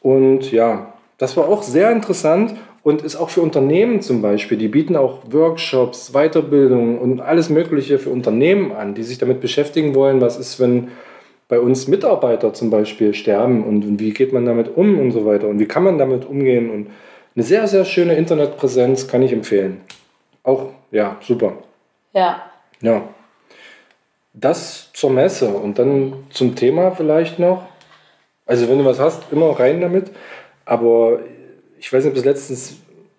Und 0.00 0.50
ja, 0.52 0.94
das 1.18 1.36
war 1.36 1.48
auch 1.48 1.62
sehr 1.62 1.90
interessant 1.90 2.54
und 2.82 3.02
ist 3.02 3.16
auch 3.16 3.30
für 3.30 3.42
Unternehmen 3.42 4.00
zum 4.00 4.22
Beispiel. 4.22 4.56
Die 4.56 4.68
bieten 4.68 4.96
auch 4.96 5.18
Workshops, 5.30 6.12
Weiterbildungen 6.12 6.98
und 6.98 7.20
alles 7.20 7.50
Mögliche 7.50 7.98
für 7.98 8.10
Unternehmen 8.10 8.72
an, 8.72 8.94
die 8.94 9.02
sich 9.02 9.18
damit 9.18 9.40
beschäftigen 9.40 9.94
wollen, 9.94 10.20
was 10.20 10.38
ist, 10.38 10.58
wenn 10.60 10.88
bei 11.48 11.60
uns 11.60 11.88
Mitarbeiter 11.88 12.54
zum 12.54 12.70
Beispiel 12.70 13.12
sterben 13.12 13.64
und 13.64 13.98
wie 13.98 14.12
geht 14.12 14.32
man 14.32 14.46
damit 14.46 14.76
um 14.76 14.98
und 14.98 15.10
so 15.10 15.26
weiter 15.26 15.48
und 15.48 15.58
wie 15.58 15.66
kann 15.66 15.82
man 15.82 15.98
damit 15.98 16.24
umgehen. 16.24 16.70
Und 16.70 16.86
eine 17.34 17.44
sehr, 17.44 17.66
sehr 17.66 17.84
schöne 17.84 18.14
Internetpräsenz 18.14 19.08
kann 19.08 19.22
ich 19.22 19.32
empfehlen. 19.32 19.80
Auch, 20.42 20.70
ja, 20.90 21.16
super. 21.20 21.54
Ja. 22.14 22.42
Ja. 22.80 23.02
Das 24.32 24.90
zur 24.92 25.10
Messe 25.10 25.48
und 25.48 25.78
dann 25.78 26.12
zum 26.30 26.54
Thema 26.54 26.92
vielleicht 26.92 27.38
noch. 27.38 27.66
Also 28.46 28.68
wenn 28.68 28.78
du 28.78 28.84
was 28.84 28.98
hast, 28.98 29.24
immer 29.32 29.58
rein 29.58 29.80
damit. 29.80 30.10
Aber 30.64 31.20
ich 31.78 31.92
weiß 31.92 32.04
nicht, 32.04 32.10
ob 32.10 32.14
du 32.14 32.20
es 32.20 32.26
letztens 32.26 32.76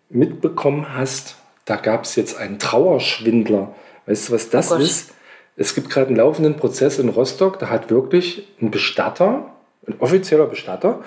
mitbekommen 0.09 0.95
hast, 0.95 1.35
da 1.65 1.75
gab 1.75 2.03
es 2.03 2.15
jetzt 2.15 2.37
einen 2.37 2.59
Trauerschwindler. 2.59 3.73
Weißt 4.05 4.29
du, 4.29 4.33
was 4.33 4.49
das 4.49 4.71
Oh 4.71 4.75
ist? 4.75 5.13
Es 5.57 5.75
gibt 5.75 5.89
gerade 5.89 6.07
einen 6.07 6.15
laufenden 6.15 6.55
Prozess 6.55 6.97
in 6.97 7.09
Rostock, 7.09 7.59
da 7.59 7.69
hat 7.69 7.89
wirklich 7.89 8.47
ein 8.61 8.71
Bestatter, 8.71 9.53
ein 9.87 9.95
offizieller 9.99 10.47
Bestatter, 10.47 11.01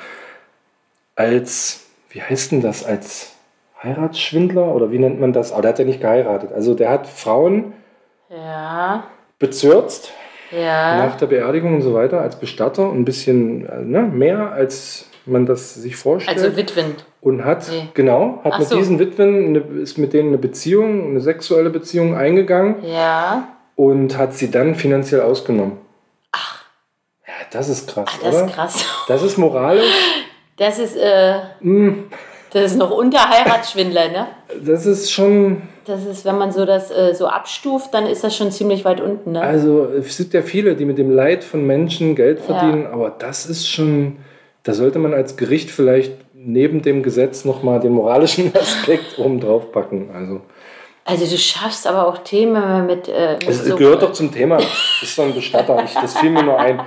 als, 1.17 1.87
wie 2.11 2.23
heißt 2.23 2.53
denn 2.53 2.61
das, 2.61 2.85
als 2.85 3.33
Heiratsschwindler 3.83 4.75
oder 4.75 4.91
wie 4.91 4.99
nennt 4.99 5.21
man 5.21 5.33
das? 5.33 5.53
Aber 5.53 5.63
der 5.63 5.71
hat 5.71 5.79
ja 5.79 5.85
nicht 5.85 6.01
geheiratet. 6.01 6.53
Also 6.53 6.75
der 6.75 6.91
hat 6.91 7.07
Frauen 7.07 7.73
Ja, 8.31 9.05
bezirzt 9.47 10.13
ja. 10.51 11.07
nach 11.07 11.17
der 11.17 11.27
Beerdigung 11.27 11.75
und 11.77 11.83
so 11.83 11.95
weiter 11.95 12.21
als 12.21 12.37
Bestatter 12.39 12.85
ein 12.91 13.05
bisschen 13.05 13.67
äh, 13.69 13.83
ne, 13.83 14.03
mehr 14.03 14.53
als 14.53 15.07
man 15.27 15.47
das 15.47 15.75
sich 15.75 15.97
vorstellt 15.97 16.37
Also 16.39 16.57
Witwen. 16.57 16.95
und 17.23 17.45
hat 17.45 17.67
Nee. 17.71 17.89
genau 17.95 18.41
hat 18.45 18.53
Ach 18.55 18.59
mit 18.59 18.69
so. 18.69 18.77
diesen 18.77 18.99
Witwen 18.99 19.47
eine, 19.49 19.59
ist 19.83 19.97
mit 19.99 20.13
denen 20.13 20.29
eine 20.29 20.39
Beziehung 20.39 21.11
eine 21.11 21.21
sexuelle 21.21 21.71
Beziehung 21.71 22.15
eingegangen 22.15 22.77
Ja. 22.85 23.49
und 23.77 24.17
hat 24.19 24.35
sie 24.35 24.51
dann 24.51 24.75
finanziell 24.75 25.23
ausgenommen 25.23 25.79
ach 26.33 26.65
ja 27.27 27.33
das 27.53 27.69
ist 27.71 27.89
krass 27.89 28.09
Ah, 28.13 28.19
das 28.25 28.35
oder 28.35 28.45
ist 28.47 28.55
krass. 28.55 28.85
das 29.09 29.23
ist 29.23 29.39
moralisch 29.39 29.85
Das 30.57 30.79
ist, 30.79 30.97
äh, 30.97 31.35
Mm, 31.61 32.05
das 32.53 32.63
ist 32.71 32.77
noch 32.79 32.93
unter 32.93 33.29
Heiratsschwindler, 33.29 34.09
ne? 34.11 34.27
das 34.65 34.87
ist 34.87 35.11
schon 35.11 35.63
Das 35.87 36.05
ist, 36.07 36.25
wenn 36.25 36.39
man 36.39 36.51
so 36.53 36.65
das 36.65 36.91
äh, 36.91 37.15
so 37.15 37.27
abstuft, 37.27 37.93
dann 37.93 38.07
ist 38.07 38.25
das 38.25 38.37
schon 38.37 38.51
ziemlich 38.51 38.85
weit 38.85 39.01
unten, 39.01 39.33
ne? 39.33 39.41
Also 39.43 39.85
es 39.85 40.17
gibt 40.17 40.33
ja 40.35 40.43
viele, 40.43 40.75
die 40.77 40.85
mit 40.85 40.99
dem 40.99 41.11
Leid 41.11 41.45
von 41.45 41.67
Menschen 41.67 42.15
Geld 42.15 42.41
verdienen, 42.41 42.87
aber 42.87 43.11
das 43.19 43.47
ist 43.47 43.69
schon, 43.69 44.17
da 44.63 44.73
sollte 44.73 44.99
man 44.99 45.13
als 45.15 45.37
Gericht 45.37 45.71
vielleicht 45.71 46.13
neben 46.35 46.83
dem 46.83 47.03
Gesetz 47.03 47.45
nochmal 47.45 47.81
den 47.81 47.93
moralischen 47.93 48.53
Aspekt 48.57 49.19
oben 49.19 49.41
drauf 49.41 49.73
packen. 49.73 50.11
Also 50.15 50.41
Also 51.05 51.25
du 51.27 51.37
schaffst 51.39 51.87
aber 51.87 52.07
auch 52.07 52.19
Themen 52.19 52.87
mit. 52.87 53.09
Äh, 53.09 53.35
mit 53.35 53.49
es 53.49 53.65
so- 53.65 53.77
gehört 53.77 54.03
doch 54.03 54.13
zum 54.13 54.33
Thema. 54.33 54.59
Ist 55.03 55.15
so 55.17 55.23
ein 55.23 55.35
Bestatter, 55.35 55.83
ich, 55.85 55.95
das 55.95 56.17
fiel 56.19 56.31
mir 56.31 56.43
nur 56.43 56.59
ein. 56.59 56.81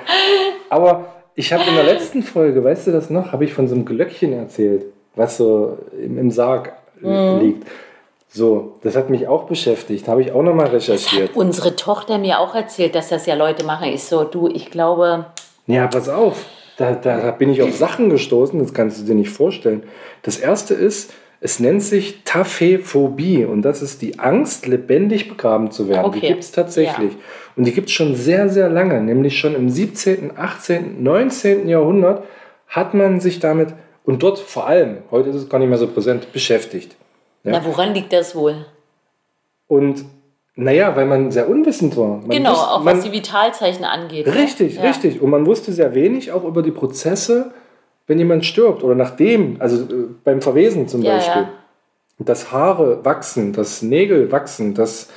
Aber 0.70 1.06
ich 1.36 1.54
habe 1.54 1.64
in 1.70 1.76
der 1.76 1.84
letzten 1.84 2.24
Folge, 2.24 2.64
weißt 2.64 2.88
du 2.88 2.91
das 2.91 3.10
noch, 3.10 3.32
habe 3.32 3.45
ich 3.45 3.54
von 3.54 3.68
so 3.68 3.76
einem 3.76 3.86
Glöckchen 3.86 4.34
erzählt, 4.34 4.86
was 5.16 5.38
so 5.38 5.78
im, 6.02 6.18
im 6.18 6.32
Sarg 6.32 6.74
äh, 7.04 7.39
liegt. 7.39 7.68
So, 8.30 8.78
das 8.84 8.96
hat 8.96 9.10
mich 9.10 9.28
auch 9.28 9.46
beschäftigt, 9.46 10.08
habe 10.08 10.22
ich 10.22 10.32
auch 10.32 10.44
nochmal 10.44 10.68
recherchiert. 10.68 11.36
Unsere 11.36 11.76
Tochter 11.76 12.18
mir 12.18 12.40
auch 12.40 12.54
erzählt, 12.56 12.94
dass 12.94 13.10
das 13.10 13.26
ja 13.26 13.36
Leute 13.36 13.64
machen. 13.64 13.90
Ich 13.90 14.04
so, 14.04 14.24
du, 14.24 14.48
ich 14.48 14.70
glaube, 14.70 15.26
Ja, 15.66 15.88
pass 15.88 16.10
auf. 16.10 16.46
Da, 16.78 16.94
da, 16.94 17.32
bin 17.32 17.50
ich 17.50 17.64
auf 17.64 17.76
Sachen 17.76 18.10
gestoßen, 18.12 18.60
das 18.60 18.74
kannst 18.74 19.02
du 19.02 19.06
dir 19.06 19.16
nicht 19.16 19.32
vorstellen. 19.32 19.84
Das 20.22 20.38
erste 20.38 20.76
ist, 20.76 21.12
es 21.40 21.60
nennt 21.60 21.82
sich 21.82 22.24
Taphephobie 22.24 23.46
und 23.46 23.64
das 23.64 23.82
ist 23.82 24.02
die 24.02 24.20
Angst, 24.20 24.68
lebendig 24.68 25.28
begraben 25.30 25.72
zu 25.72 25.88
werden. 25.88 26.12
Die 26.12 26.18
Okay. 26.20 26.28
gibt 26.28 26.44
es 26.44 26.52
tatsächlich. 26.52 27.14
Und 27.56 27.66
die 27.66 27.72
gibt 27.72 27.90
es 27.90 27.94
schon 27.94 28.16
sehr, 28.16 28.50
sehr 28.50 28.70
lange, 28.70 29.02
nämlich 29.02 29.40
schon 29.40 29.56
im 29.56 29.70
17., 29.70 30.38
18., 30.38 31.02
19. 31.02 31.68
Jahrhundert 31.68 32.24
hat 32.68 32.94
man 32.94 33.20
sich 33.20 33.40
damit 33.40 33.70
und 34.04 34.22
dort 34.22 34.38
vor 34.40 34.68
allem, 34.68 35.00
heute 35.10 35.30
ist 35.30 35.36
es 35.36 35.50
gar 35.50 35.58
nicht 35.60 35.70
mehr 35.70 35.78
so 35.78 35.88
präsent, 35.88 36.32
beschäftigt. 36.34 36.96
Ja. 37.44 37.52
na, 37.54 37.66
woran 37.66 37.94
liegt 37.94 38.12
das 38.14 38.36
wohl? 38.36 38.66
Und 39.68 40.06
naja, 40.56 40.96
weil 40.96 41.06
man 41.06 41.32
sehr 41.32 41.48
unwissend 41.50 41.96
war. 41.98 42.18
Man 42.18 42.30
genau, 42.30 42.52
wusste- 42.52 42.72
auch 42.72 42.84
man, 42.84 42.98
was 42.98 43.04
die 43.04 43.12
Vitalzeichen 43.12 43.86
angeht. 43.86 44.26
ne? 44.26 44.36
Richtig, 44.36 44.76
Ja. 44.76 44.82
richtig. 44.84 45.22
Und 45.22 45.30
man 45.30 45.46
wusste 45.46 45.72
sehr 45.72 45.94
wenig 45.94 46.32
auch 46.32 46.44
über 46.44 46.64
die 46.64 46.72
Prozesse, 46.72 47.52
wenn 48.08 48.18
jemand 48.18 48.46
stirbt 48.46 48.84
oder 48.84 48.96
nachdem, 48.96 49.58
also 49.60 49.84
äh, 49.84 50.08
beim 50.24 50.42
Verwesen 50.42 50.88
zum 50.88 51.04
Ja, 51.04 51.16
Beispiel. 51.16 51.42
ja. 51.44 51.50
Dass 52.20 52.52
Haare 52.52 53.06
wachsen, 53.06 53.54
dass 53.54 53.82
Nägel 53.84 54.32
wachsen, 54.32 54.74
dass 54.74 55.10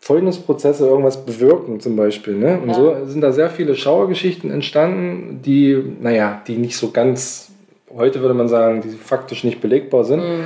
Fäulnisprozesse 0.00 0.86
irgendwas 0.86 1.24
bewirken 1.24 1.80
zum 1.80 1.96
Beispiel. 1.96 2.34
Ne? 2.34 2.58
Und 2.60 2.68
Ja. 2.68 2.74
so 2.74 3.06
sind 3.06 3.22
da 3.22 3.32
sehr 3.32 3.48
viele 3.48 3.74
Schauergeschichten 3.74 4.50
entstanden, 4.50 5.40
die, 5.42 5.82
naja, 6.00 6.42
die 6.46 6.56
nicht 6.58 6.76
so 6.76 6.90
ganz, 6.90 7.48
heute 7.96 8.20
würde 8.20 8.34
man 8.34 8.48
sagen, 8.48 8.82
die 8.82 8.90
faktisch 8.90 9.44
nicht 9.44 9.62
belegbar 9.62 10.04
sind. 10.04 10.20
Mhm. 10.20 10.44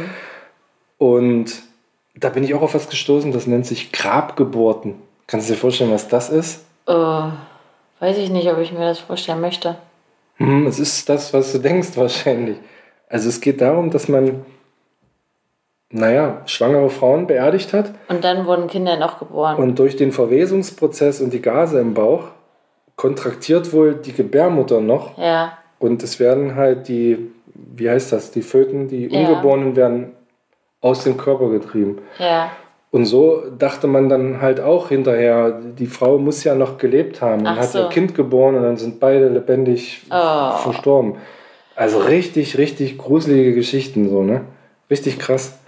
Und 0.98 1.62
da 2.16 2.28
bin 2.28 2.44
ich 2.44 2.54
auch 2.54 2.62
auf 2.62 2.74
was 2.74 2.88
gestoßen, 2.88 3.32
das 3.32 3.46
nennt 3.46 3.66
sich 3.66 3.92
Grabgeburten. 3.92 4.94
Kannst 5.26 5.48
du 5.48 5.54
dir 5.54 5.58
vorstellen, 5.58 5.92
was 5.92 6.08
das 6.08 6.28
ist? 6.30 6.64
Äh, 6.86 6.92
weiß 6.92 8.18
ich 8.18 8.30
nicht, 8.30 8.50
ob 8.50 8.58
ich 8.58 8.72
mir 8.72 8.80
das 8.80 8.98
vorstellen 8.98 9.40
möchte. 9.40 9.76
Hm, 10.36 10.66
es 10.66 10.78
ist 10.78 11.08
das, 11.08 11.32
was 11.32 11.52
du 11.52 11.58
denkst 11.58 11.96
wahrscheinlich. 11.96 12.58
Also 13.08 13.28
es 13.28 13.40
geht 13.40 13.60
darum, 13.60 13.90
dass 13.90 14.08
man, 14.08 14.44
naja, 15.90 16.42
schwangere 16.46 16.90
Frauen 16.90 17.26
beerdigt 17.26 17.72
hat 17.72 17.92
Und 18.08 18.22
dann 18.24 18.46
wurden 18.46 18.66
Kinder 18.66 18.96
noch 18.98 19.18
geboren. 19.18 19.56
und 19.56 19.78
durch 19.78 19.96
den 19.96 20.12
Verwesungsprozess 20.12 21.20
und 21.20 21.32
die 21.32 21.40
Gase 21.42 21.80
im 21.80 21.94
Bauch 21.94 22.24
kontraktiert 22.96 23.72
wohl 23.72 23.94
die 23.94 24.12
Gebärmutter 24.12 24.80
noch 24.80 25.16
ja, 25.18 25.56
und 25.78 26.02
es 26.02 26.18
werden 26.20 26.56
halt 26.56 26.88
die, 26.88 27.30
wie 27.54 27.88
heißt 27.88 28.12
das, 28.12 28.30
die 28.32 28.42
Föten, 28.42 28.88
die 28.88 29.06
Ja. 29.06 29.20
Ungeborenen 29.20 29.76
werden 29.76 30.12
aus 30.80 31.04
dem 31.04 31.16
Körper 31.16 31.48
getrieben. 31.50 31.98
ja. 32.18 32.50
Und 32.90 33.04
so 33.04 33.42
dachte 33.58 33.86
man 33.86 34.08
dann 34.08 34.40
halt 34.40 34.60
auch 34.60 34.88
hinterher, 34.88 35.60
die 35.78 35.84
Frau 35.84 36.16
muss 36.16 36.42
ja 36.44 36.54
noch 36.54 36.78
gelebt 36.78 37.20
haben 37.20 37.42
und 37.42 37.46
Ach 37.48 37.58
hat 37.58 37.68
so. 37.72 37.80
ihr 37.80 37.88
Kind 37.90 38.14
geboren 38.14 38.54
und 38.54 38.62
dann 38.62 38.78
sind 38.78 38.98
beide 38.98 39.28
lebendig 39.28 40.06
Oh. 40.10 40.56
verstorben. 40.56 41.16
Also 41.76 41.98
richtig, 41.98 42.56
richtig 42.56 42.96
gruselige 42.96 43.52
Geschichten 43.54 44.08
so, 44.08 44.22
ne? 44.22 44.40
Richtig 44.90 45.18
krass. 45.18 45.58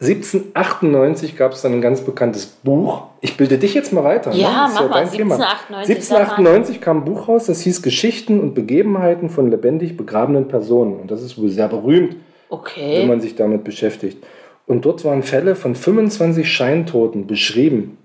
1798 0.00 1.36
gab 1.36 1.52
es 1.52 1.62
dann 1.62 1.72
ein 1.72 1.80
ganz 1.80 2.02
bekanntes 2.02 2.46
Buch. 2.46 3.02
Ich 3.20 3.36
bilde 3.36 3.58
dich 3.58 3.74
jetzt 3.74 3.92
mal 3.92 4.04
weiter. 4.04 4.32
Ja, 4.32 4.48
ne? 4.48 4.54
Das 4.54 4.70
ist 4.70 4.74
mach 4.80 4.88
mal. 4.90 4.94
dein 5.00 5.10
Thema. 5.10 5.34
1798, 5.34 5.38
sag 5.38 5.70
mal. 5.70 5.78
1798 5.80 6.80
kam 6.80 6.96
ein 6.98 7.04
Buch 7.04 7.28
raus, 7.28 7.46
das 7.46 7.60
hieß 7.62 7.82
Geschichten 7.82 8.40
und 8.40 8.54
Begebenheiten 8.54 9.28
von 9.28 9.50
lebendig 9.50 9.96
begrabenen 9.96 10.46
Personen. 10.48 11.00
Und 11.00 11.10
das 11.10 11.22
ist 11.22 11.36
wohl 11.40 11.48
sehr 11.48 11.68
berühmt 11.68 12.16
wenn 12.50 12.58
Okay. 12.60 13.06
man 13.06 13.20
sich 13.20 13.34
damit 13.34 13.64
beschäftigt. 13.64 14.24
Und 14.66 14.84
dort 14.84 15.04
waren 15.04 15.22
Fälle 15.22 15.56
von 15.56 15.74
25 15.74 16.50
Scheintoten 16.50 17.26
beschrieben. 17.26 17.98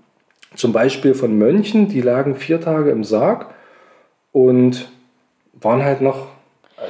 Zum 0.56 0.72
Beispiel 0.72 1.14
von 1.14 1.38
Mönchen, 1.38 1.88
die 1.88 2.00
lagen 2.00 2.36
vier 2.36 2.60
Tage 2.60 2.90
im 2.90 3.04
Sarg 3.04 3.46
und 4.32 4.88
waren 5.54 5.84
halt 5.84 6.00
noch, 6.00 6.26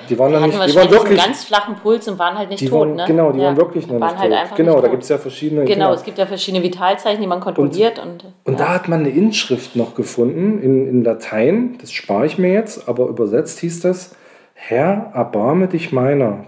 die 0.08 0.18
waren 0.18 0.32
dann 0.32 0.42
Hatten 0.42 0.58
nicht, 0.58 0.70
die 0.70 0.76
waren 0.76 0.90
wirklich, 0.90 1.18
einen 1.20 1.28
ganz 1.28 1.44
flachen 1.44 1.74
Puls 1.76 2.08
und 2.08 2.18
waren 2.18 2.38
halt 2.38 2.48
nicht 2.48 2.60
die 2.62 2.68
tot, 2.68 2.80
waren, 2.80 2.94
ne? 2.96 3.04
genau, 3.06 3.32
die 3.32 3.38
Ja. 3.40 3.46
waren 3.46 3.56
wirklich 3.58 3.86
noch 3.86 4.00
waren 4.00 4.12
nicht 4.12 4.18
halt 4.18 4.30
tot. 4.32 4.40
einfach 4.40 4.56
Genau, 4.56 4.72
nicht 4.74 4.84
da 4.84 4.88
gibt 4.88 5.02
es 5.02 5.08
ja 5.08 5.18
verschiedene. 5.18 5.64
Genau, 5.64 5.92
es 5.92 6.02
gibt 6.02 6.18
ja 6.18 6.26
verschiedene 6.26 6.62
Vitalzeichen, 6.62 7.20
die 7.20 7.26
man 7.26 7.40
kontrolliert 7.40 7.98
und, 7.98 8.24
Und 8.44 8.58
da 8.60 8.72
hat 8.74 8.88
man 8.88 9.00
eine 9.00 9.10
Inschrift 9.10 9.76
noch 9.76 9.94
gefunden 9.94 10.60
in, 10.62 10.88
in 10.88 11.04
Latein, 11.04 11.76
das 11.80 11.92
spare 11.92 12.26
ich 12.26 12.38
mir 12.38 12.52
jetzt, 12.52 12.88
aber 12.88 13.06
übersetzt 13.08 13.58
hieß 13.60 13.80
das, 13.80 14.14
Herr, 14.54 15.10
erbarme 15.14 15.68
dich 15.68 15.92
meiner. 15.92 16.44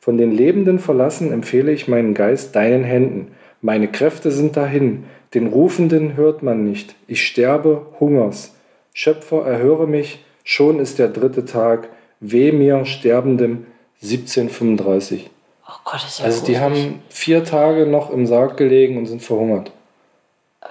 Von 0.00 0.16
den 0.16 0.32
Lebenden 0.32 0.78
verlassen 0.78 1.32
empfehle 1.32 1.72
ich 1.72 1.86
meinen 1.88 2.14
Geist 2.14 2.56
deinen 2.56 2.84
Händen. 2.84 3.32
Meine 3.60 3.88
Kräfte 3.88 4.30
sind 4.30 4.56
dahin, 4.56 5.04
den 5.34 5.46
Rufenden 5.48 6.16
hört 6.16 6.42
man 6.42 6.64
nicht. 6.64 6.94
Ich 7.06 7.26
sterbe 7.26 7.86
Hungers. 8.00 8.54
Schöpfer, 8.94 9.44
erhöre 9.46 9.86
mich, 9.86 10.24
schon 10.42 10.80
ist 10.80 10.98
der 10.98 11.08
dritte 11.08 11.44
Tag, 11.44 11.88
weh 12.20 12.50
mir, 12.50 12.84
Sterbendem, 12.86 13.66
1735. 14.02 15.30
oh 15.68 15.72
Gott, 15.84 16.02
ist 16.04 16.18
ja 16.18 16.24
Also 16.24 16.44
die 16.46 16.54
gruselig. 16.54 16.60
haben 16.86 17.02
vier 17.10 17.44
Tage 17.44 17.86
noch 17.86 18.10
im 18.10 18.26
Sarg 18.26 18.56
gelegen 18.56 18.96
und 18.96 19.06
sind 19.06 19.22
verhungert. 19.22 19.70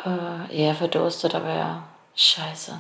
äh, 0.04 0.56
eher 0.64 0.74
verdurstet, 0.74 1.36
aber 1.36 1.50
ja, 1.54 1.84
scheiße. 2.16 2.74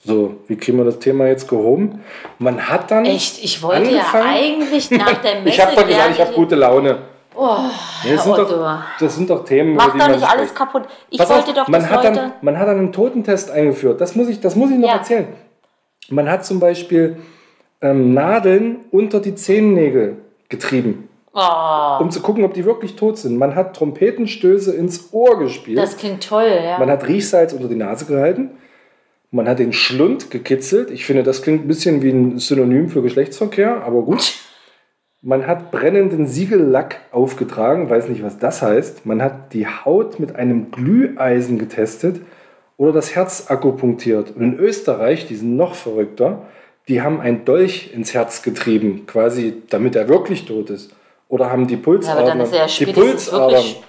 So, 0.00 0.36
wie 0.46 0.56
kriegen 0.56 0.78
wir 0.78 0.84
das 0.84 0.98
Thema 1.00 1.26
jetzt 1.26 1.48
gehoben? 1.48 2.02
Man 2.38 2.68
hat 2.68 2.90
dann. 2.90 3.04
Echt, 3.04 3.42
ich 3.42 3.62
wollte 3.62 3.88
angefangen- 3.88 4.24
ja 4.26 4.32
eigentlich 4.32 4.90
nach 4.92 5.18
der 5.20 5.34
Messe... 5.42 5.48
Ich 5.48 5.60
habe 5.60 5.74
doch 5.76 5.86
gesagt, 5.86 6.10
ich 6.12 6.20
habe 6.20 6.32
gute 6.34 6.54
Laune. 6.54 6.98
Oh, 7.34 7.56
Ja, 8.04 8.14
das, 8.14 8.24
sind 8.24 8.36
doch, 8.38 8.80
das 8.98 9.14
sind 9.16 9.30
doch 9.30 9.44
Themen, 9.44 9.74
Mach 9.74 9.84
über 9.86 9.92
die 9.94 9.98
doch 10.00 10.06
man 10.08 10.16
nicht 10.16 10.28
alles 10.28 10.48
spricht. 10.50 10.54
kaputt. 10.56 10.82
Ich 11.10 11.18
Pass 11.18 11.28
wollte 11.30 11.50
auf, 11.50 11.54
doch, 11.54 11.68
man 11.68 11.88
hat, 11.88 12.04
Leute... 12.04 12.16
dann, 12.16 12.32
man 12.42 12.58
hat 12.58 12.66
dann 12.68 12.78
einen 12.78 12.92
Totentest 12.92 13.50
eingeführt. 13.50 14.00
Das 14.00 14.16
muss 14.16 14.28
ich, 14.28 14.40
das 14.40 14.56
muss 14.56 14.70
ich 14.70 14.78
noch 14.78 14.88
Ja. 14.88 14.94
erzählen. 14.96 15.28
Man 16.10 16.28
hat 16.30 16.44
zum 16.44 16.58
Beispiel 16.58 17.16
ähm, 17.80 18.12
Nadeln 18.14 18.80
unter 18.90 19.20
die 19.20 19.34
Zehennägel 19.36 20.16
getrieben, 20.48 21.08
oh, 21.32 21.98
um 22.00 22.10
zu 22.10 22.20
gucken, 22.22 22.44
ob 22.44 22.54
die 22.54 22.64
wirklich 22.64 22.96
tot 22.96 23.18
sind. 23.18 23.36
Man 23.36 23.54
hat 23.54 23.76
Trompetenstöße 23.76 24.74
ins 24.74 25.12
Ohr 25.12 25.38
gespielt. 25.38 25.78
das 25.78 25.96
klingt 25.96 26.26
toll, 26.26 26.48
ja. 26.64 26.78
Man 26.78 26.90
hat 26.90 27.06
Riechsalz 27.06 27.52
unter 27.52 27.68
die 27.68 27.76
Nase 27.76 28.04
gehalten. 28.06 28.50
Man 29.30 29.48
hat 29.48 29.58
den 29.58 29.72
Schlund 29.72 30.30
gekitzelt. 30.30 30.90
Ich 30.90 31.04
finde, 31.04 31.22
das 31.22 31.42
klingt 31.42 31.64
ein 31.64 31.68
bisschen 31.68 32.02
wie 32.02 32.10
ein 32.10 32.38
Synonym 32.38 32.88
für 32.88 33.02
Geschlechtsverkehr, 33.02 33.82
aber 33.84 34.02
gut. 34.02 34.34
Man 35.20 35.46
hat 35.46 35.70
brennenden 35.72 36.26
Siegellack 36.26 37.00
aufgetragen, 37.10 37.90
weiß 37.90 38.08
nicht, 38.08 38.22
was 38.22 38.38
das 38.38 38.62
heißt. 38.62 39.04
Man 39.04 39.20
hat 39.20 39.52
die 39.52 39.66
Haut 39.66 40.20
mit 40.20 40.36
einem 40.36 40.70
Glüheisen 40.70 41.58
getestet 41.58 42.20
oder 42.76 42.92
das 42.92 43.14
Herz 43.16 43.46
akupunktiert. 43.50 44.34
Und 44.36 44.42
in 44.42 44.58
Österreich, 44.58 45.26
die 45.26 45.34
sind 45.34 45.56
noch 45.56 45.74
verrückter, 45.74 46.42
die 46.86 47.02
haben 47.02 47.20
ein 47.20 47.44
Dolch 47.44 47.92
ins 47.92 48.14
Herz 48.14 48.42
getrieben, 48.42 49.06
quasi 49.06 49.54
damit 49.68 49.94
er 49.96 50.08
wirklich 50.08 50.46
tot 50.46 50.70
ist. 50.70 50.94
oder 51.30 51.50
haben 51.52 51.66
die 51.66 51.74
Ja, 51.74 51.80
aber 51.80 51.84
Pulsadern. 51.84 52.26
dann 52.26 52.40
ist 52.40 52.52
er 52.54 52.66
ja 52.66 52.86
die 52.86 52.92
Pulsadern. 52.92 53.50
wirklich- 53.50 53.82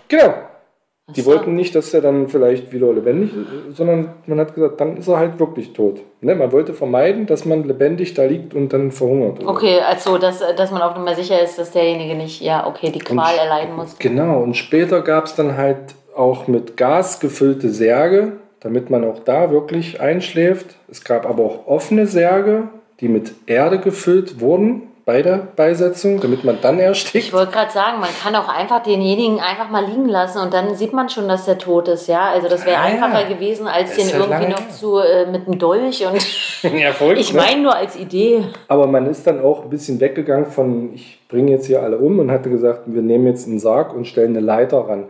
Die 1.15 1.21
so. 1.21 1.31
wollten 1.31 1.55
nicht, 1.55 1.75
dass 1.75 1.93
er 1.93 2.01
dann 2.01 2.27
vielleicht 2.27 2.71
wieder 2.71 2.93
lebendig 2.93 3.31
ist, 3.69 3.77
sondern 3.77 4.13
man 4.25 4.39
hat 4.39 4.53
gesagt, 4.53 4.79
dann 4.79 4.97
ist 4.97 5.07
er 5.07 5.17
halt 5.17 5.39
wirklich 5.39 5.73
tot. 5.73 6.01
Ne? 6.21 6.35
Man 6.35 6.51
wollte 6.51 6.73
vermeiden, 6.73 7.25
dass 7.25 7.45
man 7.45 7.63
lebendig 7.63 8.13
da 8.13 8.25
liegt 8.25 8.53
und 8.53 8.73
dann 8.73 8.91
verhungert. 8.91 9.45
Okay, 9.45 9.79
also 9.79 10.17
dass, 10.17 10.43
dass 10.55 10.71
man 10.71 10.81
auch 10.81 10.95
immer 10.95 11.15
sicher 11.15 11.41
ist, 11.41 11.57
dass 11.57 11.71
derjenige 11.71 12.15
nicht, 12.15 12.41
ja, 12.41 12.67
okay, 12.67 12.91
die 12.91 12.99
Qual 12.99 13.35
erleiden 13.37 13.75
muss. 13.75 13.97
Genau, 13.99 14.41
und 14.41 14.55
später 14.55 15.01
gab 15.01 15.25
es 15.25 15.35
dann 15.35 15.57
halt 15.57 15.95
auch 16.15 16.47
mit 16.47 16.77
Gas 16.77 17.19
gefüllte 17.19 17.69
Särge, 17.69 18.33
damit 18.59 18.89
man 18.89 19.05
auch 19.05 19.19
da 19.19 19.51
wirklich 19.51 20.01
einschläft. 20.01 20.75
Es 20.89 21.03
gab 21.03 21.25
aber 21.25 21.43
auch 21.43 21.67
offene 21.67 22.07
Särge, 22.07 22.69
die 22.99 23.07
mit 23.07 23.33
Erde 23.47 23.79
gefüllt 23.79 24.41
wurden 24.41 24.88
bei 25.09 25.23
der 25.23 25.47
Beisetzung, 25.55 26.19
damit 26.21 26.43
man 26.43 26.59
dann 26.61 26.77
Ich 26.77 26.85
erstickt. 26.85 27.33
wollte 27.33 27.51
gerade 27.51 27.71
sagen, 27.71 27.99
man 27.99 28.09
kann 28.21 28.35
auch 28.35 28.47
einfach 28.47 28.83
denjenigen 28.83 29.39
einfach 29.39 29.67
mal 29.71 29.83
liegen 29.83 30.07
lassen 30.07 30.37
und 30.37 30.53
dann 30.53 30.75
sieht 30.75 30.93
man 30.93 31.09
schon, 31.09 31.27
dass 31.27 31.45
der 31.45 31.57
tot 31.57 31.87
ist, 31.87 32.05
ja. 32.07 32.29
Also 32.29 32.47
das 32.47 32.63
wäre 32.63 32.77
Ah, 32.77 32.83
einfacher 32.83 33.23
gewesen, 33.25 33.67
als 33.67 33.95
den 33.95 34.05
halt 34.05 34.15
irgendwie 34.29 34.51
noch 34.51 34.59
her. 34.59 34.69
zu 34.69 34.99
äh, 34.99 35.25
mit 35.25 35.47
einem 35.47 35.57
Dolch 35.57 36.05
und 36.05 36.21
verrückt, 36.93 37.19
ich 37.19 37.33
ne? 37.33 37.41
meine 37.41 37.61
nur 37.63 37.75
als 37.75 37.95
Idee. 37.95 38.43
Aber 38.67 38.85
man 38.85 39.07
ist 39.07 39.25
dann 39.25 39.41
auch 39.41 39.63
ein 39.63 39.71
bisschen 39.71 39.99
weggegangen 39.99 40.45
von, 40.45 40.93
ich 40.93 41.19
bringe 41.27 41.49
jetzt 41.53 41.65
hier 41.65 41.81
alle 41.81 41.97
um 41.97 42.19
und 42.19 42.29
hatte 42.29 42.51
gesagt, 42.51 42.81
wir 42.85 43.01
nehmen 43.01 43.25
jetzt 43.25 43.47
einen 43.47 43.57
Sarg 43.57 43.95
und 43.95 44.05
stellen 44.05 44.37
eine 44.37 44.45
Leiter 44.45 44.77
ran. 44.87 45.05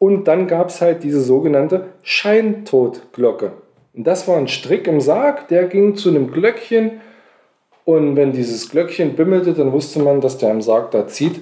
Und 0.00 0.26
dann 0.26 0.48
gab 0.48 0.70
es 0.70 0.80
halt 0.80 1.04
diese 1.04 1.20
sogenannte 1.20 1.84
Scheintodglocke. 2.02 3.52
Und 3.94 4.06
das 4.08 4.26
war 4.26 4.36
ein 4.38 4.48
Strick 4.48 4.88
im 4.88 5.00
Sarg, 5.00 5.46
der 5.48 5.64
ging 5.66 5.94
zu 5.94 6.08
einem 6.08 6.32
Glöckchen. 6.32 7.00
Und 7.86 8.16
wenn 8.16 8.32
dieses 8.32 8.68
Glöckchen 8.68 9.14
bimmelte, 9.14 9.54
dann 9.54 9.70
wusste 9.70 10.00
man, 10.00 10.20
dass 10.20 10.36
der 10.38 10.50
im 10.50 10.60
Sarg 10.60 10.90
da 10.90 11.06
zieht. 11.06 11.40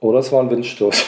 Oder 0.00 0.20
es 0.20 0.32
war 0.32 0.42
ein 0.42 0.50
Windstoß. 0.50 1.04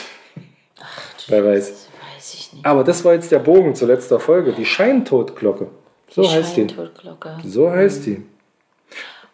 Wer 1.29 1.45
weiß. 1.45 1.89
Weiß 2.15 2.35
ich 2.35 2.53
nicht. 2.53 2.67
Aber 2.67 2.85
das 2.85 3.03
war 3.03 3.15
jetzt 3.15 3.33
der 3.33 3.39
Bogen 3.39 3.75
zur 3.75 3.89
letzter 3.89 4.21
Folge. 4.21 4.53
Die 4.53 4.67
Scheintodglocke. 4.67 5.69
So 6.11 6.31
heißt 6.31 6.59
die. 6.59 6.69
Scheintodglocke. 6.69 7.39
So 7.43 7.71
heißt 7.71 8.05
die. 8.05 8.23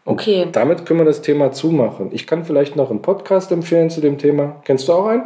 Okay. 0.05 0.47
Damit 0.53 0.87
können 0.87 1.01
wir 1.01 1.05
das 1.05 1.21
Thema 1.21 1.51
zumachen. 1.51 2.11
Ich 2.12 2.25
kann 2.29 2.45
vielleicht 2.45 2.77
noch 2.77 2.91
einen 2.91 3.03
Podcast 3.03 3.51
empfehlen 3.51 3.91
zu 3.91 4.01
dem 4.01 4.19
Thema. 4.19 4.62
Kennst 4.64 4.87
du 4.87 4.93
auch 4.93 5.07
einen? 5.07 5.25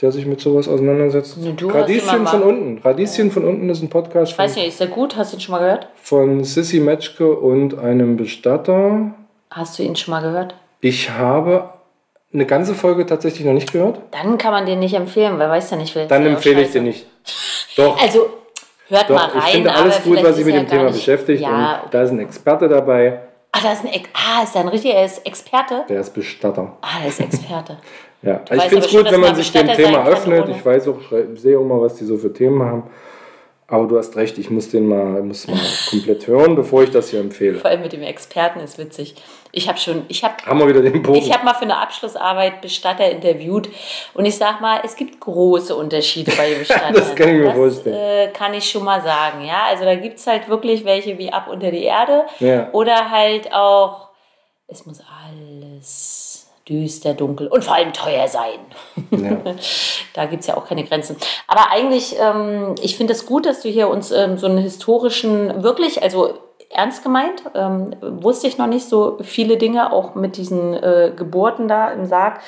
Der 0.00 0.12
sich 0.12 0.26
mit 0.26 0.40
sowas 0.40 0.68
auseinandersetzt? 0.68 1.36
Du 1.56 1.68
Radieschen 1.70 2.08
von 2.08 2.40
mal- 2.40 2.42
unten. 2.42 2.78
Radieschen 2.78 3.30
von 3.32 3.44
unten 3.44 3.68
ist 3.68 3.82
ein 3.82 3.88
Podcast 3.88 4.32
von, 4.32 4.44
weiß 4.44 4.54
nicht, 4.56 4.68
ist 4.68 4.78
der 4.80 4.86
gut? 4.86 5.16
Hast 5.16 5.32
du 5.32 5.36
ihn 5.36 5.40
schon 5.40 5.52
mal 5.52 5.58
gehört? 5.58 5.88
von 6.02 6.44
Sissy 6.44 6.78
Metschke 6.80 7.32
und 7.34 7.76
einem 7.78 8.16
Bestatter. 8.16 9.12
Hast 9.50 9.78
du 9.78 9.82
ihn 9.82 9.96
schon 9.96 10.12
mal 10.12 10.20
gehört? 10.22 10.54
Ich 10.80 11.10
habe 11.10 11.70
eine 12.32 12.46
ganze 12.46 12.74
Folge 12.76 13.06
tatsächlich 13.06 13.44
noch 13.44 13.54
nicht 13.54 13.72
gehört. 13.72 13.98
Dann 14.12 14.38
kann 14.38 14.52
man 14.52 14.66
den 14.66 14.78
nicht 14.78 14.94
empfehlen, 14.94 15.38
weil 15.38 15.48
weiß 15.50 15.70
ja 15.72 15.76
nicht, 15.76 15.94
wer 15.96 16.06
Dann 16.06 16.26
empfehle 16.26 16.62
ich 16.62 16.70
den 16.70 16.84
nicht. 16.84 17.06
Doch, 17.76 17.98
Also, 18.00 18.28
hört 18.88 19.10
mal 19.10 19.26
doch. 19.26 19.34
rein. 19.34 19.42
Ich 19.46 19.52
finde 19.54 19.74
alles 19.74 20.02
gut, 20.04 20.22
was 20.22 20.36
sich 20.36 20.44
mit 20.44 20.54
dem 20.54 20.68
Thema 20.68 20.84
nicht- 20.84 20.94
beschäftigt. 20.94 21.42
Ja, 21.42 21.80
Und 21.84 21.92
da 21.92 22.02
ist 22.02 22.10
ein 22.10 22.20
Experte 22.20 22.68
dabei. 22.68 23.18
ah, 23.50 23.58
da 23.62 23.72
ist 23.72 23.84
ein, 23.84 23.90
ah, 24.14 24.42
ist 24.44 24.56
ein 24.56 24.68
richtiger 24.68 24.94
er 24.94 25.06
ist 25.06 25.26
Experte? 25.26 25.84
Der 25.88 26.00
ist 26.00 26.10
Bestatter. 26.14 26.76
Ah, 26.82 27.00
der 27.00 27.08
ist 27.08 27.18
Experte. 27.20 27.78
Ja, 28.22 28.40
also 28.48 28.64
ich 28.64 28.68
finde 28.68 28.86
es 28.86 28.90
gut, 28.92 29.10
wenn 29.12 29.20
man 29.20 29.34
sich 29.34 29.52
dem 29.52 29.68
Thema 29.68 30.06
öffnet. 30.06 30.48
Ich 30.48 30.64
weiß 30.64 30.88
auch, 30.88 30.98
sehe 31.34 31.58
auch 31.58 31.64
mal, 31.64 31.80
was 31.80 31.94
die 31.96 32.04
so 32.04 32.16
für 32.16 32.32
Themen 32.32 32.62
haben. 32.62 32.84
Aber 33.70 33.86
du 33.86 33.98
hast 33.98 34.16
recht, 34.16 34.38
ich 34.38 34.48
muss 34.48 34.70
den 34.70 34.88
mal, 34.88 35.22
muss 35.22 35.46
mal 35.46 35.60
komplett 35.90 36.26
hören, 36.26 36.54
bevor 36.56 36.84
ich 36.84 36.90
das 36.90 37.10
hier 37.10 37.20
empfehle. 37.20 37.58
Vor 37.58 37.68
allem 37.68 37.82
mit 37.82 37.92
dem 37.92 38.02
Experten 38.02 38.60
ist 38.60 38.78
witzig. 38.78 39.14
Ich 39.52 39.68
habe 39.68 39.78
schon, 39.78 40.06
ich 40.08 40.24
habe 40.24 40.36
Haben 40.46 40.58
wir 40.60 40.68
wieder 40.68 40.80
den 40.80 41.02
Bogen. 41.02 41.18
Ich 41.18 41.30
habe 41.30 41.44
mal 41.44 41.52
für 41.52 41.64
eine 41.64 41.76
Abschlussarbeit 41.76 42.62
Bestatter 42.62 43.10
interviewt 43.10 43.68
und 44.14 44.24
ich 44.24 44.38
sag 44.38 44.62
mal, 44.62 44.80
es 44.84 44.96
gibt 44.96 45.20
große 45.20 45.76
Unterschiede 45.76 46.32
bei 46.34 46.54
Bestattern. 46.54 46.94
Das 46.94 47.14
kann 47.14 47.28
ich 47.28 47.34
mir 47.34 47.44
das, 47.44 47.54
vorstellen. 47.54 48.28
Äh, 48.28 48.32
kann 48.32 48.54
ich 48.54 48.70
schon 48.70 48.84
mal 48.84 49.02
sagen, 49.02 49.44
ja. 49.44 49.66
Also 49.68 49.84
da 49.84 49.96
gibt 49.96 50.18
es 50.18 50.26
halt 50.26 50.48
wirklich 50.48 50.86
welche 50.86 51.18
wie 51.18 51.30
ab 51.30 51.48
unter 51.52 51.70
die 51.70 51.84
Erde 51.84 52.24
Ja. 52.38 52.70
oder 52.72 53.10
halt 53.10 53.52
auch, 53.52 54.08
es 54.66 54.86
muss 54.86 55.02
alles 55.02 56.27
düster, 56.68 57.14
dunkel 57.14 57.48
und 57.48 57.64
vor 57.64 57.74
allem 57.74 57.92
teuer 57.92 58.28
sein. 58.28 58.60
ja. 59.10 59.38
Da 60.14 60.24
gibt 60.24 60.40
es 60.40 60.48
ja 60.48 60.56
auch 60.56 60.66
keine 60.66 60.82
Grenzen. 60.82 61.16
Aber 61.46 61.70
eigentlich, 61.70 62.16
ähm, 62.18 62.74
ich 62.82 62.96
finde 62.96 63.12
es 63.12 63.24
gut, 63.24 63.46
dass 63.46 63.62
du 63.62 63.68
hier 63.68 63.88
uns 63.88 64.10
ähm, 64.10 64.36
so 64.36 64.46
einen 64.46 64.58
historischen, 64.58 65.62
wirklich, 65.62 66.02
also 66.02 66.34
ernst 66.70 67.02
gemeint, 67.02 67.42
ähm, 67.54 67.94
wusste 68.00 68.46
ich 68.48 68.58
noch 68.58 68.66
nicht 68.66 68.88
so 68.88 69.18
viele 69.22 69.56
Dinge, 69.56 69.92
auch 69.92 70.14
mit 70.14 70.36
diesen 70.36 70.74
äh, 70.74 71.12
Geburten 71.14 71.68
da 71.68 71.90
im 71.92 72.04
Sarg. 72.04 72.40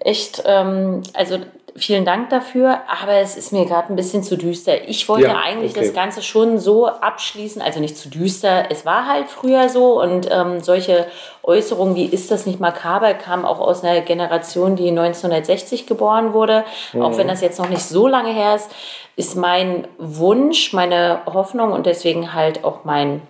Echt, 0.00 0.42
ähm, 0.46 1.02
also 1.12 1.38
vielen 1.76 2.04
Dank 2.04 2.30
dafür, 2.30 2.80
aber 2.88 3.14
es 3.14 3.36
ist 3.36 3.52
mir 3.52 3.64
gerade 3.64 3.92
ein 3.92 3.96
bisschen 3.96 4.22
zu 4.22 4.36
düster. 4.36 4.88
Ich 4.88 5.08
wollte 5.08 5.28
Ja, 5.28 5.38
eigentlich 5.38 5.72
okay. 5.72 5.80
das 5.80 5.94
Ganze 5.94 6.22
schon 6.22 6.58
so 6.58 6.86
abschließen, 6.86 7.60
also 7.62 7.80
nicht 7.80 7.96
zu 7.96 8.08
düster, 8.08 8.70
es 8.70 8.84
war 8.86 9.06
halt 9.06 9.28
früher 9.28 9.68
so 9.68 10.00
und 10.00 10.28
ähm, 10.30 10.60
solche 10.60 11.06
Äußerungen 11.42 11.94
wie 11.94 12.06
ist 12.06 12.30
das 12.30 12.46
nicht 12.46 12.60
makaber, 12.60 13.14
kamen 13.14 13.44
auch 13.44 13.60
aus 13.60 13.84
einer 13.84 14.00
Generation, 14.00 14.76
die 14.76 14.88
1960 14.88 15.86
geboren 15.86 16.32
wurde, 16.32 16.64
auch 17.00 17.16
wenn 17.16 17.28
das 17.28 17.40
jetzt 17.40 17.58
noch 17.58 17.68
nicht 17.68 17.82
so 17.82 18.08
lange 18.08 18.32
her 18.32 18.56
ist, 18.56 18.70
ist 19.16 19.36
mein 19.36 19.86
Wunsch, 19.98 20.72
meine 20.72 21.20
Hoffnung 21.26 21.72
und 21.72 21.86
deswegen 21.86 22.32
halt 22.34 22.64
auch 22.64 22.84
mein 22.84 23.22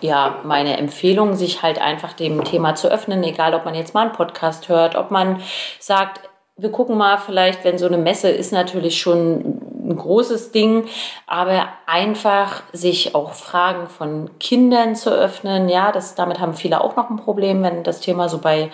ja, 0.00 0.38
meine 0.44 0.78
Empfehlung, 0.78 1.34
sich 1.34 1.62
halt 1.62 1.78
einfach 1.78 2.14
dem 2.14 2.42
Thema 2.44 2.74
zu 2.74 2.90
öffnen, 2.90 3.22
egal 3.22 3.54
ob 3.54 3.66
man 3.66 3.74
jetzt 3.74 3.92
mal 3.92 4.06
einen 4.06 4.12
Podcast 4.12 4.68
hört, 4.70 4.96
ob 4.96 5.10
man 5.10 5.42
sagt, 5.78 6.20
wir 6.56 6.70
gucken 6.70 6.96
mal, 6.96 7.18
vielleicht, 7.18 7.64
wenn 7.64 7.78
so 7.78 7.86
eine 7.86 7.98
Messe 7.98 8.28
ist 8.28 8.52
natürlich 8.52 9.00
schon 9.00 9.60
ein 9.84 9.96
großes 9.96 10.52
Ding, 10.52 10.86
aber 11.26 11.68
einfach 11.86 12.62
sich 12.72 13.14
auch 13.14 13.32
Fragen 13.32 13.88
von 13.88 14.30
Kindern 14.38 14.94
zu 14.94 15.10
öffnen, 15.10 15.68
ja, 15.68 15.90
das, 15.90 16.14
damit 16.14 16.38
haben 16.38 16.54
viele 16.54 16.80
auch 16.80 16.94
noch 16.96 17.10
ein 17.10 17.16
Problem, 17.16 17.62
wenn 17.62 17.82
das 17.82 18.00
Thema 18.00 18.28
so 18.28 18.38
bei 18.38 18.70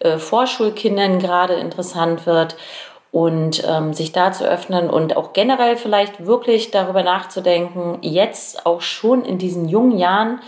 äh, 0.00 0.18
Vorschulkindern 0.18 1.18
gerade 1.18 1.54
interessant 1.54 2.26
wird. 2.26 2.56
Und 3.10 3.62
ähm, 3.68 3.92
sich 3.92 4.12
da 4.12 4.32
zu 4.32 4.48
öffnen 4.48 4.88
und 4.88 5.18
auch 5.18 5.34
generell 5.34 5.76
vielleicht 5.76 6.24
wirklich 6.24 6.70
darüber 6.70 7.02
nachzudenken, 7.02 7.98
jetzt 8.00 8.64
auch 8.64 8.80
schon 8.80 9.26
in 9.26 9.36
diesen 9.36 9.68
jungen 9.68 9.98
Jahren, 9.98 10.40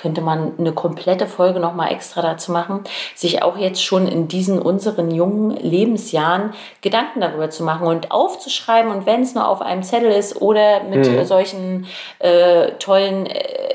könnte 0.00 0.20
man 0.20 0.52
eine 0.58 0.72
komplette 0.72 1.26
Folge 1.26 1.60
nochmal 1.60 1.92
extra 1.92 2.22
dazu 2.22 2.52
machen, 2.52 2.84
sich 3.14 3.42
auch 3.42 3.56
jetzt 3.56 3.84
schon 3.84 4.06
in 4.06 4.28
diesen 4.28 4.58
unseren 4.58 5.10
jungen 5.10 5.56
Lebensjahren 5.56 6.54
Gedanken 6.80 7.20
darüber 7.20 7.50
zu 7.50 7.62
machen 7.64 7.86
und 7.86 8.10
aufzuschreiben 8.10 8.90
und 8.90 9.06
wenn 9.06 9.22
es 9.22 9.34
nur 9.34 9.48
auf 9.48 9.60
einem 9.62 9.82
Zettel 9.82 10.10
ist 10.10 10.40
oder 10.40 10.84
mit 10.84 11.06
äh, 11.06 11.24
solchen 11.24 11.86
äh, 12.18 12.72
tollen 12.78 13.26
äh, 13.26 13.74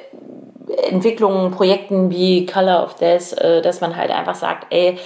Entwicklungen, 0.90 1.52
Projekten 1.52 2.10
wie 2.10 2.46
Color 2.46 2.84
of 2.84 2.96
Death, 2.96 3.34
äh, 3.38 3.62
dass 3.62 3.82
man 3.82 3.96
halt 3.96 4.12
einfach 4.12 4.36
sagt, 4.36 4.68
ey, 4.72 4.98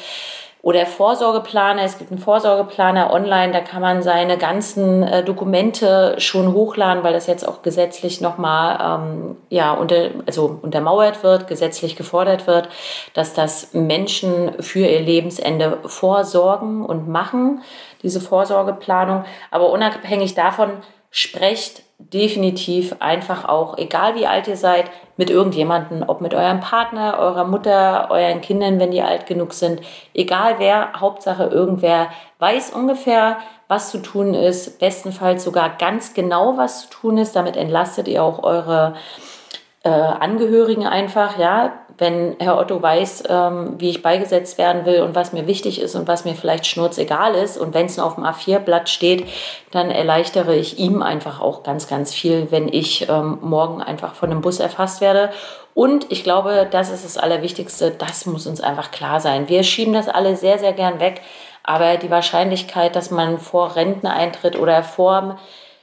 oder 0.62 0.86
Vorsorgeplaner, 0.86 1.84
es 1.84 1.98
gibt 1.98 2.12
einen 2.12 2.20
Vorsorgeplaner 2.20 3.14
online, 3.14 3.54
da 3.54 3.62
kann 3.62 3.82
man 3.82 4.02
seine 4.04 4.38
ganzen 4.38 5.04
äh, 5.04 5.24
Dokumente 5.24 6.16
schon 6.18 6.54
hochladen, 6.54 7.04
weil 7.04 7.14
das 7.14 7.28
jetzt 7.28 7.48
auch 7.48 7.62
gesetzlich 7.62 8.20
nochmal 8.20 9.00
ähm, 9.00 9.38
ja, 9.50 9.72
unter, 9.72 10.10
also 10.26 10.60
untermauert 10.62 11.24
wird, 11.24 11.48
gesetzlich 11.48 11.96
gefordert 11.96 12.46
wird, 12.46 12.68
dass 13.14 13.34
das 13.34 13.74
Menschen 13.74 14.62
für 14.62 14.80
ihr 14.80 15.00
Lebensende 15.00 15.78
vorsorgen 15.86 16.86
und 16.86 17.08
machen, 17.08 17.62
diese 18.04 18.20
Vorsorgeplanung. 18.20 19.24
Aber 19.52 19.70
unabhängig 19.70 20.36
davon, 20.36 20.72
sprecht 21.10 21.84
definitiv 22.00 22.96
einfach 23.00 23.48
auch, 23.48 23.78
egal 23.78 24.16
wie 24.16 24.26
alt 24.26 24.48
ihr 24.48 24.56
seid, 24.56 24.90
mit 25.18 25.30
irgendjemandem, 25.30 26.04
ob 26.08 26.22
mit 26.22 26.34
eurem 26.34 26.62
Partner, 26.62 27.20
eurer 27.20 27.44
Mutter, 27.44 28.08
euren 28.10 28.40
Kindern, 28.40 28.80
wenn 28.80 28.92
die 28.92 29.02
alt 29.02 29.28
genug 29.28 29.54
sind, 29.54 29.82
egal 30.14 30.56
wer, 30.60 30.94
Hauptsache 31.00 31.44
irgendwer 31.44 32.08
weiß 32.40 32.72
ungefähr, 32.72 33.38
was 33.68 33.92
zu 33.92 34.02
tun 34.02 34.34
ist, 34.34 34.80
bestenfalls 34.80 35.44
sogar 35.44 35.78
ganz 35.78 36.14
genau, 36.14 36.58
was 36.58 36.84
zu 36.84 36.90
tun 36.90 37.18
ist, 37.18 37.36
damit 37.36 37.58
entlastet 37.58 38.08
ihr 38.08 38.24
auch 38.24 38.44
eure 38.44 38.96
äh, 39.84 39.90
Angehörigen 39.90 40.88
einfach, 40.88 41.38
ja, 41.38 41.74
wenn 42.00 42.36
Herr 42.40 42.58
Otto 42.58 42.82
weiß, 42.82 43.24
ähm, 43.30 43.76
wie 43.78 43.90
ich 43.90 44.02
beigesetzt 44.02 44.58
werden 44.58 44.86
will 44.86 45.02
und 45.02 45.16
was 45.16 45.34
mir 45.34 45.48
wichtig 45.48 45.82
ist 45.82 45.96
und 45.96 46.08
was 46.08 46.26
mir 46.26 46.34
vielleicht 46.34 46.66
schnurzegal 46.66 47.36
ist 47.36 47.58
und 47.58 47.74
wenn 47.74 47.86
es 47.86 47.98
nur 47.98 48.06
auf 48.06 48.16
dem 48.16 48.24
A4-Blatt 48.24 48.90
steht, 48.90 49.28
dann 49.72 49.92
erleichtere 49.92 50.56
ich 50.56 50.80
ihm 50.80 51.02
einfach 51.02 51.42
auch 51.42 51.64
ganz, 51.64 51.88
ganz 51.88 52.14
viel, 52.14 52.48
wenn 52.52 52.68
ich 52.68 53.08
ähm, 53.10 53.40
morgen 53.42 53.82
einfach 53.82 54.16
von 54.16 54.32
einem 54.32 54.42
Bus 54.42 54.60
erfasst 54.60 55.02
werde. 55.02 55.30
Und 55.74 56.12
ich 56.12 56.24
glaube, 56.24 56.68
das 56.70 56.90
ist 56.90 57.06
das 57.06 57.18
Allerwichtigste, 57.18 57.92
das 57.92 58.26
muss 58.26 58.48
uns 58.48 58.62
einfach 58.62 58.92
klar 58.92 59.20
sein. 59.20 59.50
Wir 59.50 59.64
schieben 59.64 59.94
das 59.94 60.08
alle 60.08 60.36
sehr, 60.36 60.58
sehr 60.58 60.74
gern 60.74 61.00
weg, 61.00 61.22
aber 61.64 61.98
die 61.98 62.10
Wahrscheinlichkeit, 62.10 62.96
dass 62.96 63.12
man 63.12 63.38
vor 63.38 63.76
Renteneintritt 63.76 64.58
oder 64.58 64.84
vor 64.84 65.38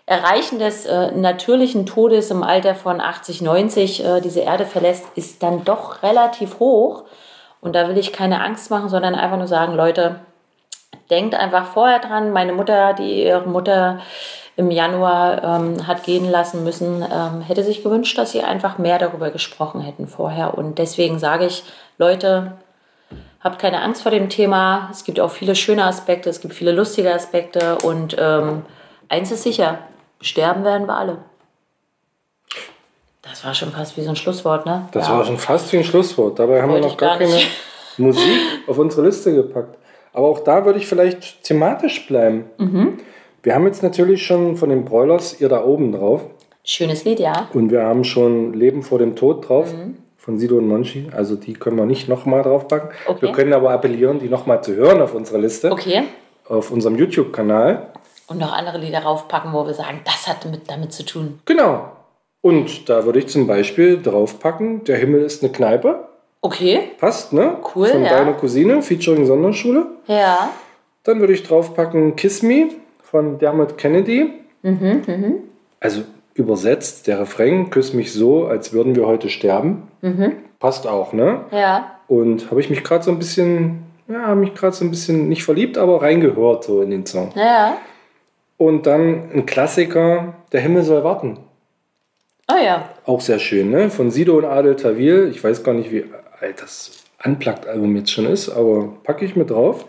Erreichen 0.07 0.61
des 0.61 0.87
äh, 0.87 1.11
natürlichen 1.11 1.85
Todes 1.85 2.31
im 2.31 2.45
Alter 2.45 2.77
von 2.77 3.01
80, 3.01 3.43
90 3.43 4.05
äh, 4.05 4.21
diese 4.21 4.41
Erde 4.41 4.65
verlässt, 4.65 5.05
ist 5.17 5.43
dann 5.43 5.65
doch 5.65 6.05
relativ 6.05 6.61
hoch. 6.61 7.05
Und 7.61 7.75
da 7.75 7.89
will 7.89 7.99
ich 7.99 8.13
keine 8.13 8.43
Angst 8.43 8.71
machen, 8.71 8.89
sondern 8.89 9.17
einfach 9.17 9.37
nur 9.37 9.49
sagen, 9.49 9.75
Leute, 9.75 10.21
denkt 11.11 11.35
einfach 11.35 11.67
vorher 11.67 11.99
dran. 11.99 12.33
Meine 12.33 12.53
Mutter, 12.53 12.95
die 12.95 13.25
ihre 13.25 13.49
Mutter 13.49 14.01
im 14.57 14.71
Januar 14.71 15.43
ähm, 15.43 15.87
hat 15.87 16.05
gehen 16.05 16.31
lassen 16.31 16.63
müssen, 16.63 17.03
ähm, 17.03 17.41
hätte 17.41 17.65
sich 17.65 17.83
gewünscht, 17.83 18.17
dass 18.17 18.33
sie 18.33 18.43
einfach 18.43 18.79
mehr 18.79 18.99
darüber 18.99 19.31
gesprochen 19.31 19.81
hätten 19.81 20.07
vorher. 20.07 20.57
Und 20.57 20.79
deswegen 20.79 21.19
sage 21.19 21.47
ich, 21.47 21.65
Leute, 21.99 22.53
habt 23.41 23.59
keine 23.59 23.83
Angst 23.83 24.03
vor 24.03 24.13
dem 24.13 24.29
Thema. 24.29 24.89
Es 24.91 25.05
gibt 25.05 25.19
auch 25.19 25.31
viele 25.31 25.57
schöne 25.57 25.85
Aspekte, 25.85 26.31
es 26.31 26.41
gibt 26.41 26.55
viele 26.55 26.73
lustige 26.73 27.13
Aspekte 27.13 27.77
und 27.79 28.17
ähm, 28.19 28.65
eins 29.09 29.31
ist 29.31 29.43
sicher, 29.43 29.79
sterben 30.21 30.65
werden 30.65 30.87
wir 30.87 30.97
alle. 30.97 31.19
Das 33.23 33.45
war 33.45 33.55
schon 33.55 33.71
fast 33.71 33.97
wie 33.97 34.03
so 34.03 34.11
ein 34.11 34.17
Schlusswort, 34.17 34.67
ne? 34.67 34.89
Das 34.93 35.09
ja. 35.09 35.15
war 35.15 35.25
schon 35.25 35.39
fast 35.39 35.73
wie 35.73 35.79
ein 35.79 35.85
Schlusswort. 35.85 36.39
Dabei 36.39 36.63
haben 36.63 36.71
Wollte 36.71 36.85
wir 36.85 36.91
noch 36.91 36.97
gar, 36.97 37.19
gar 37.19 37.29
keine 37.29 37.41
Musik 37.99 38.41
auf 38.67 38.79
unsere 38.79 39.07
Liste 39.07 39.35
gepackt. 39.35 39.77
Aber 40.13 40.29
auch 40.29 40.41
da 40.41 40.65
würde 40.65 40.79
ich 40.79 40.87
vielleicht 40.87 41.43
thematisch 41.43 42.07
bleiben. 42.07 42.47
Mhm. 42.59 42.99
Wir 43.43 43.55
haben 43.55 43.67
jetzt 43.67 43.83
natürlich 43.83 44.25
schon 44.25 44.57
von 44.57 44.71
den 44.71 44.85
Broilers 44.85 45.41
ihr 45.41 45.49
da 45.49 45.65
oben 45.65 45.93
drauf. 45.93 46.23
Schönes 46.65 47.05
Lied, 47.05 47.21
ja. 47.21 47.49
Und 47.53 47.71
wir 47.71 47.83
haben 47.83 48.03
schon 48.03 48.55
Leben 48.55 48.83
vor 48.83 48.99
dem 48.99 49.15
Tod 49.15 49.49
drauf. 49.49 49.73
Mhm. 49.73 49.99
Von 50.17 50.39
Sido 50.39 50.57
und 50.57 50.67
Monchi. 50.67 51.07
Also 51.15 51.37
die 51.37 51.53
können 51.53 51.77
wir 51.77 51.87
nicht 51.87 52.09
nochmal 52.09 52.43
draufpacken. 52.43 52.91
Okay. 53.07 53.23
Wir 53.23 53.33
können 53.33 53.53
aber 53.53 53.71
appellieren, 53.71 54.19
die 54.19 54.29
nochmal 54.29 54.65
zu 54.65 54.75
hören 54.75 55.01
auf 55.01 55.15
unserer 55.15 55.39
Liste. 55.39 55.71
Okay. 55.71 56.05
Auf 56.49 56.73
unserem 56.73 56.97
YouTube-Kanal. 56.97 57.91
Und 58.29 58.39
noch 58.39 58.53
andere 58.53 58.79
Lieder 58.79 59.01
draufpacken, 59.01 59.53
wo 59.53 59.67
wir 59.67 59.75
sagen, 59.75 60.01
das 60.05 60.27
hat 60.27 60.45
mit, 60.51 60.69
damit 60.69 60.93
zu 60.93 61.05
tun. 61.05 61.41
Genau. 61.45 61.93
Und 62.41 62.89
da 62.89 63.05
würde 63.05 63.19
ich 63.19 63.29
zum 63.29 63.47
Beispiel 63.47 64.01
draufpacken, 64.01 64.85
Der 64.85 64.99
Himmel 64.99 65.23
ist 65.23 65.43
eine 65.43 65.53
Kneipe. 65.53 66.09
Okay. 66.41 66.91
Passt, 66.99 67.33
ne? 67.33 67.57
Cool. 67.75 67.89
Von 67.89 68.05
ja. 68.05 68.11
deiner 68.11 68.33
Cousine, 68.35 68.83
featuring 68.83 69.27
Sonderschule. 69.27 69.87
Ja. 70.07 70.51
Dann 71.03 71.21
würde 71.21 71.33
ich 71.33 71.43
draufpacken 71.43 72.17
Kiss 72.17 72.43
Me 72.43 72.69
von 73.03 73.39
Dermot 73.39 73.79
Kennedy. 73.79 74.33
Mhm, 74.63 75.03
mhm. 75.07 75.35
Also 75.81 76.03
übersetzt 76.35 77.07
der 77.07 77.21
Refrain, 77.21 77.71
küss 77.71 77.95
mich 77.95 78.13
so, 78.13 78.47
als 78.47 78.73
würden 78.73 78.95
wir 78.95 79.07
heute 79.07 79.29
sterben. 79.29 79.89
Mhm. 80.03 80.33
Passt 80.59 80.87
auch, 80.87 81.13
ne? 81.13 81.41
Ja. 81.51 81.97
Und 82.09 82.51
habe 82.51 82.61
ich 82.61 82.71
mich 82.71 82.85
gerade 82.85 83.03
so 83.03 83.11
ein 83.11 83.19
bisschen, 83.19 83.85
ja, 84.09 84.27
habe 84.27 84.41
mich 84.41 84.55
gerade 84.55 84.75
so 84.75 84.85
ein 84.85 84.91
bisschen 84.91 85.29
nicht 85.29 85.45
verliebt, 85.45 85.79
aber 85.79 86.03
reingehört 86.03 86.65
so 86.65 86.83
in 86.83 86.91
den 86.91 87.07
Song. 87.07 87.33
Ja. 87.35 87.77
Und 88.59 88.87
dann 88.87 89.31
ein 89.33 89.47
Klassiker, 89.47 90.35
Der 90.53 90.61
Himmel 90.61 90.83
soll 90.83 91.05
warten. 91.05 91.39
Oh 92.51 92.63
ja. 92.63 92.89
Auch 93.05 93.21
sehr 93.21 93.39
schön, 93.39 93.71
ne? 93.71 93.91
Von 93.91 94.11
Sido 94.11 94.39
und 94.39 94.45
Adel 94.45 94.77
Tawil. 94.77 95.29
Ich 95.31 95.43
weiß 95.43 95.63
gar 95.65 95.75
nicht, 95.75 95.91
wie 95.91 96.05
alt 96.41 96.63
das 96.63 97.05
Unplugged-Album 97.25 97.97
jetzt 97.97 98.13
schon 98.13 98.27
ist, 98.27 98.49
aber 98.49 98.93
packe 99.03 99.25
ich 99.25 99.37
mit 99.37 99.51
drauf. 99.51 99.85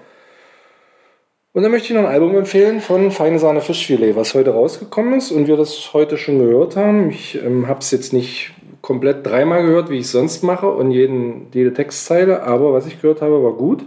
Und 1.54 1.64
dann 1.64 1.72
möchte 1.72 1.88
ich 1.88 1.94
noch 1.94 2.08
ein 2.08 2.14
Album 2.14 2.36
empfehlen 2.36 2.82
von 2.82 3.12
Feine 3.12 3.40
Sahne 3.40 3.62
Fischfilet, 3.62 4.16
was 4.16 4.36
heute 4.36 4.52
rausgekommen 4.52 5.14
ist 5.18 5.32
und 5.32 5.48
wir 5.48 5.58
das 5.58 5.92
heute 5.94 6.18
schon 6.18 6.40
gehört 6.40 6.76
haben. 6.76 7.10
Ich 7.10 7.42
ähm, 7.44 7.68
habe 7.68 7.80
es 7.80 7.92
jetzt 7.92 8.14
nicht 8.14 8.54
komplett 8.82 9.26
dreimal 9.26 9.64
gehört, 9.64 9.90
wie 9.90 9.98
ich 9.98 10.06
es 10.06 10.12
sonst 10.12 10.44
mache 10.44 10.68
und 10.68 10.92
jeden, 10.92 11.48
jede 11.54 11.74
Textzeile, 11.74 12.44
aber 12.44 12.74
was 12.74 12.86
ich 12.86 13.02
gehört 13.02 13.22
habe, 13.22 13.44
war 13.44 13.54
gut. 13.54 13.84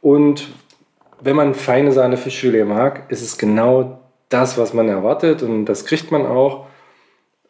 Und 0.00 0.48
wenn 1.20 1.36
man 1.36 1.54
feine 1.54 1.92
Sahne 1.92 2.16
Fischfilet 2.16 2.64
mag, 2.64 3.04
ist 3.10 3.22
es 3.22 3.38
genau 3.38 4.00
das, 4.34 4.58
was 4.58 4.74
man 4.74 4.88
erwartet 4.88 5.42
und 5.42 5.64
das 5.64 5.84
kriegt 5.84 6.10
man 6.12 6.26
auch 6.26 6.66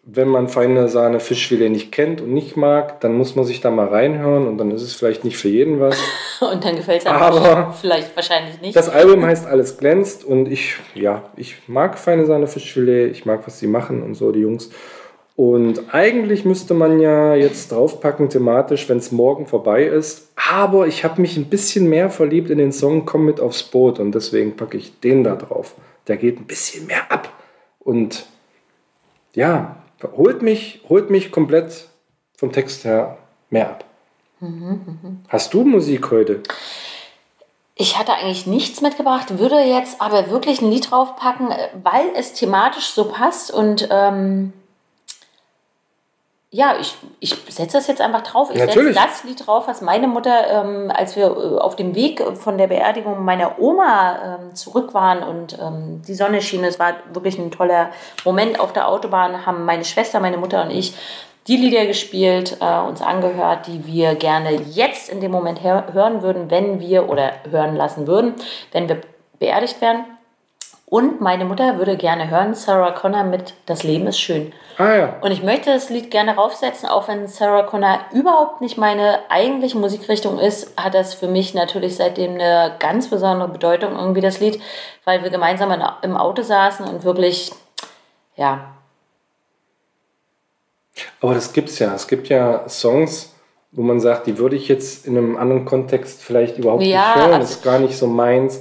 wenn 0.06 0.28
man 0.28 0.48
feine 0.48 0.88
Sahne 0.88 1.18
Fischfilet 1.18 1.70
nicht 1.70 1.90
kennt 1.90 2.20
und 2.20 2.32
nicht 2.32 2.56
mag, 2.56 3.00
dann 3.00 3.14
muss 3.14 3.36
man 3.36 3.44
sich 3.44 3.60
da 3.60 3.70
mal 3.70 3.86
reinhören 3.86 4.46
und 4.46 4.58
dann 4.58 4.70
ist 4.70 4.82
es 4.82 4.94
vielleicht 4.94 5.24
nicht 5.24 5.38
für 5.38 5.48
jeden 5.48 5.80
was. 5.80 5.98
und 6.40 6.64
dann 6.64 6.76
gefällt 6.76 7.00
es 7.00 7.06
einem 7.06 7.72
vielleicht 7.72 8.14
wahrscheinlich 8.14 8.60
nicht. 8.60 8.76
Das 8.76 8.90
Album 8.90 9.24
heißt 9.24 9.46
Alles 9.46 9.78
glänzt 9.78 10.24
und 10.24 10.50
ich, 10.50 10.76
ja, 10.94 11.22
ich 11.36 11.56
mag 11.68 11.98
feine 11.98 12.26
Sahne 12.26 12.46
Fischfilet, 12.46 13.10
ich 13.10 13.24
mag, 13.24 13.46
was 13.46 13.58
sie 13.58 13.66
machen 13.66 14.02
und 14.02 14.14
so, 14.14 14.30
die 14.30 14.40
Jungs. 14.40 14.70
Und 15.36 15.82
eigentlich 15.92 16.44
müsste 16.44 16.74
man 16.74 17.00
ja 17.00 17.34
jetzt 17.34 17.72
draufpacken 17.72 18.28
thematisch, 18.28 18.88
wenn 18.88 18.98
es 18.98 19.10
morgen 19.10 19.46
vorbei 19.46 19.84
ist. 19.84 20.30
Aber 20.52 20.86
ich 20.86 21.02
habe 21.02 21.20
mich 21.20 21.36
ein 21.36 21.46
bisschen 21.46 21.88
mehr 21.88 22.08
verliebt 22.08 22.50
in 22.50 22.58
den 22.58 22.70
Song 22.70 23.04
Komm 23.04 23.24
mit 23.24 23.40
aufs 23.40 23.64
Boot 23.64 23.98
und 23.98 24.14
deswegen 24.14 24.54
packe 24.54 24.76
ich 24.76 25.00
den 25.00 25.24
da 25.24 25.34
drauf. 25.34 25.74
Der 26.06 26.16
geht 26.16 26.38
ein 26.38 26.46
bisschen 26.46 26.86
mehr 26.86 27.10
ab. 27.10 27.32
Und 27.80 28.26
ja, 29.32 29.76
holt 30.16 30.42
mich, 30.42 30.82
holt 30.88 31.10
mich 31.10 31.32
komplett 31.32 31.88
vom 32.36 32.52
Text 32.52 32.84
her 32.84 33.18
mehr 33.50 33.70
ab. 33.70 33.84
Hast 35.28 35.54
du 35.54 35.64
Musik 35.64 36.10
heute? 36.10 36.42
Ich 37.76 37.98
hatte 37.98 38.12
eigentlich 38.12 38.46
nichts 38.46 38.80
mitgebracht, 38.82 39.38
würde 39.38 39.58
jetzt 39.60 40.00
aber 40.00 40.30
wirklich 40.30 40.60
ein 40.60 40.70
Lied 40.70 40.90
draufpacken, 40.90 41.48
weil 41.82 42.06
es 42.14 42.34
thematisch 42.34 42.90
so 42.90 43.06
passt 43.06 43.50
und 43.50 43.88
ähm, 43.90 44.52
ja, 46.54 46.76
ich, 46.80 46.94
ich 47.18 47.34
setze 47.48 47.78
das 47.78 47.88
jetzt 47.88 48.00
einfach 48.00 48.22
drauf. 48.22 48.48
Ich 48.52 48.60
setze 48.60 48.92
das 48.92 49.24
Lied 49.24 49.44
drauf, 49.44 49.66
was 49.66 49.80
meine 49.80 50.06
Mutter, 50.06 50.46
ähm, 50.48 50.88
als 50.94 51.16
wir 51.16 51.24
äh, 51.24 51.58
auf 51.58 51.74
dem 51.74 51.96
Weg 51.96 52.22
von 52.36 52.58
der 52.58 52.68
Beerdigung 52.68 53.24
meiner 53.24 53.58
Oma 53.58 54.38
ähm, 54.38 54.54
zurück 54.54 54.94
waren 54.94 55.24
und 55.24 55.58
ähm, 55.60 56.02
die 56.06 56.14
Sonne 56.14 56.40
schien, 56.40 56.62
es 56.62 56.78
war 56.78 56.94
wirklich 57.12 57.38
ein 57.38 57.50
toller 57.50 57.90
Moment 58.24 58.60
auf 58.60 58.72
der 58.72 58.86
Autobahn, 58.86 59.44
haben 59.44 59.64
meine 59.64 59.84
Schwester, 59.84 60.20
meine 60.20 60.36
Mutter 60.36 60.62
und 60.62 60.70
ich 60.70 60.94
die 61.48 61.56
Lieder 61.56 61.86
gespielt, 61.86 62.58
äh, 62.60 62.78
uns 62.86 63.02
angehört, 63.02 63.66
die 63.66 63.84
wir 63.84 64.14
gerne 64.14 64.52
jetzt 64.52 65.08
in 65.08 65.18
dem 65.18 65.32
Moment 65.32 65.60
hören 65.60 66.22
würden, 66.22 66.52
wenn 66.52 66.78
wir 66.78 67.08
oder 67.08 67.32
hören 67.50 67.74
lassen 67.74 68.06
würden, 68.06 68.34
wenn 68.70 68.88
wir 68.88 69.00
beerdigt 69.40 69.80
werden. 69.80 70.04
Und 70.86 71.20
meine 71.20 71.44
Mutter 71.44 71.78
würde 71.78 71.96
gerne 71.96 72.28
hören 72.28 72.54
Sarah 72.54 72.92
Connor 72.92 73.24
mit 73.24 73.54
Das 73.66 73.82
Leben 73.82 74.06
ist 74.06 74.20
schön. 74.20 74.52
Ah, 74.76 74.94
ja. 74.94 75.16
Und 75.22 75.30
ich 75.30 75.42
möchte 75.42 75.72
das 75.72 75.88
Lied 75.88 76.10
gerne 76.10 76.34
raufsetzen, 76.34 76.88
auch 76.88 77.08
wenn 77.08 77.26
Sarah 77.26 77.62
Connor 77.62 78.00
überhaupt 78.12 78.60
nicht 78.60 78.76
meine 78.76 79.20
eigentliche 79.30 79.78
Musikrichtung 79.78 80.38
ist, 80.38 80.78
hat 80.78 80.94
das 80.94 81.14
für 81.14 81.26
mich 81.26 81.54
natürlich 81.54 81.96
seitdem 81.96 82.34
eine 82.34 82.76
ganz 82.78 83.08
besondere 83.08 83.48
Bedeutung, 83.48 83.96
irgendwie 83.96 84.20
das 84.20 84.40
Lied, 84.40 84.60
weil 85.04 85.22
wir 85.22 85.30
gemeinsam 85.30 85.72
im 86.02 86.16
Auto 86.16 86.42
saßen 86.42 86.86
und 86.86 87.04
wirklich, 87.04 87.52
ja. 88.36 88.74
Aber 91.20 91.34
das 91.34 91.52
gibt's 91.52 91.78
ja. 91.78 91.94
Es 91.94 92.06
gibt 92.06 92.28
ja 92.28 92.68
Songs, 92.68 93.34
wo 93.72 93.82
man 93.82 94.00
sagt, 94.00 94.26
die 94.26 94.38
würde 94.38 94.56
ich 94.56 94.68
jetzt 94.68 95.06
in 95.06 95.16
einem 95.16 95.36
anderen 95.36 95.64
Kontext 95.64 96.22
vielleicht 96.22 96.58
überhaupt 96.58 96.82
ja, 96.82 97.06
nicht 97.06 97.16
hören. 97.16 97.40
Das 97.40 97.50
ist 97.50 97.64
gar 97.64 97.78
nicht 97.78 97.96
so 97.96 98.06
meins. 98.06 98.60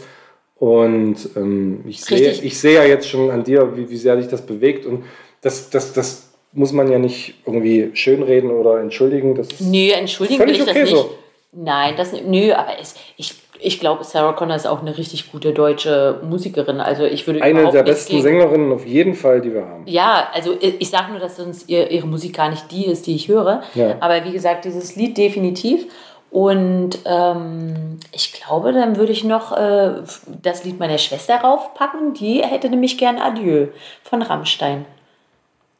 Und 0.63 1.17
ähm, 1.35 1.83
ich, 1.85 1.99
sehe, 1.99 2.31
ich 2.31 2.57
sehe 2.57 2.75
ja 2.75 2.85
jetzt 2.85 3.09
schon 3.09 3.29
an 3.29 3.43
dir, 3.43 3.75
wie, 3.75 3.89
wie 3.89 3.97
sehr 3.97 4.15
dich 4.15 4.29
das 4.29 4.45
bewegt. 4.45 4.85
Und 4.85 5.03
das, 5.41 5.69
das, 5.69 5.91
das 5.91 6.29
muss 6.53 6.71
man 6.71 6.89
ja 6.89 6.99
nicht 6.99 7.33
irgendwie 7.45 7.89
schönreden 7.95 8.49
oder 8.49 8.79
entschuldigen. 8.79 9.35
Das 9.35 9.59
nö, 9.59 9.89
entschuldigen 9.89 10.39
will 10.39 10.55
ich 10.55 10.61
okay 10.61 10.73
das 10.73 10.83
nicht. 10.83 10.95
So. 10.95 11.09
Nein, 11.51 11.95
das 11.97 12.13
nö, 12.13 12.53
aber 12.53 12.79
es, 12.79 12.95
ich, 13.17 13.33
ich 13.59 13.81
glaube, 13.81 14.05
Sarah 14.05 14.31
Connor 14.31 14.55
ist 14.55 14.65
auch 14.65 14.79
eine 14.79 14.97
richtig 14.97 15.33
gute 15.33 15.51
deutsche 15.51 16.21
Musikerin. 16.23 16.79
Also 16.79 17.03
ich 17.03 17.27
würde 17.27 17.41
eine 17.41 17.69
der 17.69 17.83
besten 17.83 18.13
gegen... 18.13 18.23
Sängerinnen 18.23 18.71
auf 18.71 18.85
jeden 18.85 19.15
Fall, 19.15 19.41
die 19.41 19.53
wir 19.53 19.65
haben. 19.65 19.83
Ja, 19.85 20.29
also 20.33 20.55
ich 20.61 20.89
sage 20.89 21.11
nur, 21.11 21.19
dass 21.19 21.35
sonst 21.35 21.67
ihr, 21.67 21.91
ihre 21.91 22.07
Musik 22.07 22.37
gar 22.37 22.49
nicht 22.49 22.71
die 22.71 22.85
ist, 22.85 23.05
die 23.05 23.15
ich 23.15 23.27
höre. 23.27 23.63
Ja. 23.75 23.97
Aber 23.99 24.23
wie 24.23 24.31
gesagt, 24.31 24.63
dieses 24.63 24.95
Lied 24.95 25.17
definitiv. 25.17 25.87
Und 26.33 26.97
ähm, 27.05 27.99
ich 28.11 28.33
glaube, 28.33 28.73
dann 28.73 28.97
würde 28.97 29.11
ich 29.11 29.23
noch 29.23 29.55
äh, 29.55 30.01
das 30.41 30.63
Lied 30.63 30.79
meiner 30.79 30.97
Schwester 30.97 31.35
raufpacken. 31.35 32.15
Die 32.15 32.41
hätte 32.41 32.71
nämlich 32.71 32.97
gern 32.97 33.19
Adieu 33.19 33.67
von 34.01 34.23
Rammstein. 34.23 34.85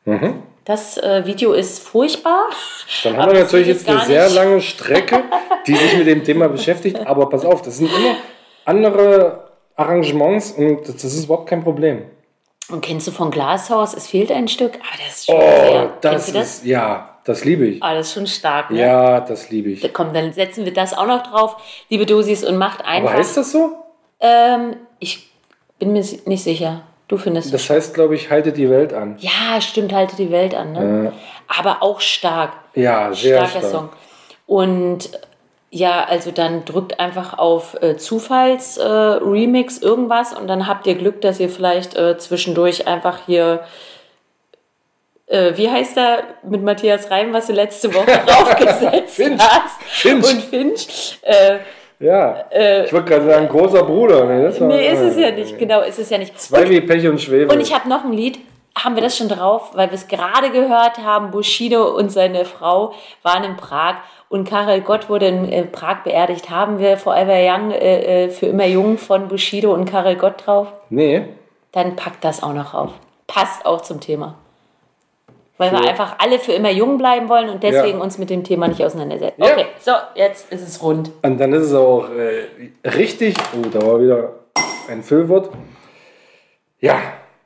Mhm. 0.05 0.43
Das 0.63 0.99
äh, 0.99 1.25
Video 1.25 1.53
ist 1.53 1.79
furchtbar. 1.79 2.43
Dann 3.03 3.17
haben 3.17 3.31
wir 3.31 3.39
natürlich 3.39 3.67
jetzt 3.67 3.89
eine 3.89 4.01
sehr 4.01 4.29
lange 4.29 4.61
Strecke, 4.61 5.23
die 5.65 5.73
sich 5.73 5.97
mit 5.97 6.05
dem 6.05 6.23
Thema 6.23 6.47
beschäftigt. 6.49 6.99
Aber 7.03 7.29
pass 7.29 7.43
auf, 7.45 7.63
das 7.63 7.77
sind 7.77 7.89
immer 7.91 8.15
andere 8.63 9.49
Arrangements 9.75 10.51
und 10.51 10.87
das 10.87 11.03
ist 11.03 11.25
überhaupt 11.25 11.49
kein 11.49 11.63
Problem. 11.63 12.03
Und 12.69 12.81
kennst 12.81 13.07
du 13.07 13.11
von 13.11 13.31
Glashaus, 13.31 13.95
es 13.95 14.05
fehlt 14.05 14.31
ein 14.31 14.47
Stück? 14.47 14.73
Ah, 14.83 14.97
das 15.03 15.17
ist 15.17 15.25
schon 15.25 15.35
oh, 15.35 15.39
sehr. 15.39 15.93
Das, 16.01 16.31
das 16.31 16.57
ist, 16.57 16.65
ja, 16.65 17.12
das 17.25 17.45
liebe 17.45 17.65
ich. 17.65 17.83
Ah, 17.83 17.95
das 17.95 18.07
ist 18.07 18.13
schon 18.13 18.27
stark, 18.27 18.71
ne? 18.71 18.79
Ja, 18.81 19.19
das 19.21 19.49
liebe 19.49 19.69
ich. 19.69 19.81
Da, 19.81 19.87
komm, 19.87 20.13
dann 20.13 20.33
setzen 20.33 20.65
wir 20.65 20.73
das 20.73 20.93
auch 20.97 21.07
noch 21.07 21.23
drauf, 21.23 21.55
liebe 21.89 22.05
Dosis, 22.05 22.43
und 22.43 22.57
macht 22.57 22.83
einfach. 22.85 23.11
Aber 23.11 23.19
heißt 23.19 23.37
das 23.37 23.51
so? 23.51 23.77
Ähm, 24.19 24.75
ich 24.99 25.29
bin 25.79 25.93
mir 25.93 26.03
nicht 26.25 26.43
sicher. 26.43 26.83
Du 27.07 27.17
findest 27.17 27.53
Das 27.53 27.69
heißt, 27.69 27.93
glaube 27.93 28.15
ich, 28.15 28.31
halte 28.31 28.51
die 28.51 28.69
Welt 28.69 28.93
an. 28.93 29.17
Ja, 29.19 29.59
stimmt, 29.61 29.93
halte 29.93 30.15
die 30.15 30.31
Welt 30.31 30.55
an. 30.55 30.71
Ne? 30.71 31.11
Äh. 31.13 31.59
Aber 31.59 31.83
auch 31.83 31.99
stark. 31.99 32.53
Ja, 32.73 33.13
sehr 33.13 33.45
Starker 33.45 33.67
stark. 33.67 33.71
Song. 33.71 33.89
Und 34.47 35.09
ja, 35.69 36.03
also 36.05 36.31
dann 36.31 36.65
drückt 36.65 36.99
einfach 36.99 37.37
auf 37.37 37.75
äh, 37.81 37.97
Zufalls-Remix 37.97 39.79
äh, 39.79 39.85
irgendwas 39.85 40.33
und 40.33 40.47
dann 40.47 40.67
habt 40.67 40.87
ihr 40.87 40.95
Glück, 40.95 41.21
dass 41.21 41.39
ihr 41.39 41.49
vielleicht 41.49 41.95
äh, 41.95 42.17
zwischendurch 42.17 42.87
einfach 42.87 43.19
hier 43.25 43.61
äh, 45.27 45.53
wie 45.55 45.69
heißt 45.69 45.97
er 45.97 46.23
mit 46.43 46.61
Matthias 46.63 47.09
Reim, 47.11 47.33
was 47.33 47.47
du 47.47 47.53
letzte 47.53 47.93
Woche 47.93 48.05
draufgesetzt 48.25 49.15
Finch. 49.15 49.41
hast? 49.41 49.81
Finch. 49.83 50.25
Und 50.33 50.41
Finch. 50.41 51.19
Äh, 51.23 51.57
Ja. 51.99 52.43
Äh, 52.51 52.85
ich 52.85 52.93
wollte 52.93 53.09
gerade 53.13 53.25
sagen, 53.25 53.47
großer 53.47 53.83
Bruder. 53.83 54.25
Nee, 54.25 54.43
das 54.43 54.59
war- 54.59 54.67
nee, 54.67 54.89
ist 54.89 54.99
es 54.99 55.17
ja 55.17 55.31
nicht. 55.31 55.57
Genau, 55.57 55.81
ist 55.81 55.99
es 55.99 56.09
ja 56.09 56.17
nicht. 56.17 56.37
Zwei 56.39 56.69
wie 56.69 56.81
Pech 56.81 57.07
und 57.07 57.21
Schwefel. 57.21 57.51
Und 57.55 57.61
ich 57.61 57.73
habe 57.73 57.87
noch 57.87 58.03
ein 58.03 58.11
Lied. 58.13 58.39
Haben 58.75 58.95
wir 58.95 59.03
das 59.03 59.15
schon 59.15 59.29
drauf, 59.29 59.69
weil 59.75 59.89
wir 59.91 59.93
es 59.95 60.07
gerade 60.07 60.49
gehört 60.49 60.97
haben. 60.97 61.29
Bushido 61.29 61.95
und 61.95 62.11
seine 62.11 62.43
Frau 62.43 62.93
waren 63.21 63.43
in 63.43 63.55
Prag 63.55 63.97
und 64.29 64.49
Karel 64.49 64.81
Gott 64.81 65.09
wurde 65.09 65.27
in 65.27 65.71
Prag 65.71 65.97
beerdigt. 66.03 66.49
Haben 66.49 66.79
wir 66.79 66.97
Forever 66.97 67.35
Young, 67.39 67.69
äh, 67.71 68.25
äh, 68.25 68.29
für 68.29 68.47
immer 68.47 68.65
jung 68.65 68.97
von 68.97 69.27
Bushido 69.27 69.71
und 69.73 69.85
Karel 69.85 70.15
Gott 70.15 70.45
drauf? 70.47 70.67
nee. 70.89 71.25
Dann 71.71 71.95
packt 71.95 72.23
das 72.23 72.41
auch 72.43 72.53
noch 72.53 72.73
auf. 72.73 72.91
Passt 73.27 73.65
auch 73.65 73.81
zum 73.81 73.99
Thema. 73.99 74.35
Weil 75.57 75.71
wir 75.71 75.79
Für- 75.79 75.87
einfach 75.89 76.15
alle 76.17 76.39
für 76.39 76.51
immer 76.53 76.71
jung 76.71 76.97
bleiben 76.97 77.29
wollen 77.29 77.49
und 77.49 77.61
deswegen 77.61 77.97
Ja. 77.99 78.03
uns 78.03 78.17
mit 78.17 78.29
dem 78.31 78.43
Thema 78.43 78.67
nicht 78.67 78.83
auseinandersetzen. 78.83 79.41
Ja. 79.43 79.51
Okay, 79.53 79.65
so, 79.79 79.91
jetzt 80.15 80.51
ist 80.51 80.67
es 80.67 80.81
rund. 80.81 81.11
Und 81.21 81.39
dann 81.39 81.53
ist 81.53 81.63
es 81.67 81.73
auch 81.75 82.07
äh, 82.09 82.89
richtig. 82.89 83.35
Oh, 83.55 83.67
da 83.71 83.85
war 83.85 84.01
wieder 84.01 84.29
ein 84.89 85.03
Füllwort. 85.03 85.49
Ja, 86.79 86.99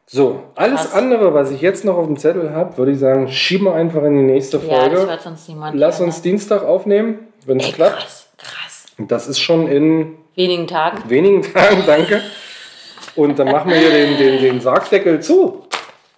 so. 0.05 0.43
Alles 0.55 0.81
Krass. 0.83 0.93
andere, 0.93 1.33
was 1.33 1.51
ich 1.51 1.61
jetzt 1.61 1.83
noch 1.85 1.97
auf 1.97 2.05
dem 2.05 2.17
Zettel 2.17 2.51
habe, 2.53 2.77
würde 2.77 2.93
ich 2.93 2.99
sagen, 2.99 3.27
schieben 3.27 3.65
wir 3.67 3.73
einfach 3.75 4.01
in 4.03 4.13
die 4.15 4.23
nächste 4.33 4.57
Ja, 4.57 4.87
das 4.87 4.93
Folge. 4.99 5.11
hört 5.11 5.21
sonst 5.21 5.49
niemand. 5.49 5.77
Lass 5.77 5.99
uns 6.01 6.17
ne? 6.17 6.23
Dienstag 6.23 6.63
aufnehmen, 6.63 7.27
wenn 7.45 7.59
es 7.59 7.71
klappt. 7.73 7.97
krass, 7.97 8.29
krass. 8.37 8.85
Und 8.97 9.11
das 9.11 9.27
ist 9.27 9.39
schon 9.39 9.67
in 9.67 10.15
Wenigen 10.35 10.65
Tagen. 10.67 11.09
wenigen 11.09 11.41
Tagen, 11.41 11.83
danke. 11.85 12.21
Und 13.15 13.37
dann 13.37 13.51
machen 13.51 13.69
wir 13.71 13.77
hier 13.77 13.89
den, 13.91 14.17
den, 14.17 14.41
den 14.41 14.61
Sargdeckel 14.61 15.19
zu. 15.19 15.63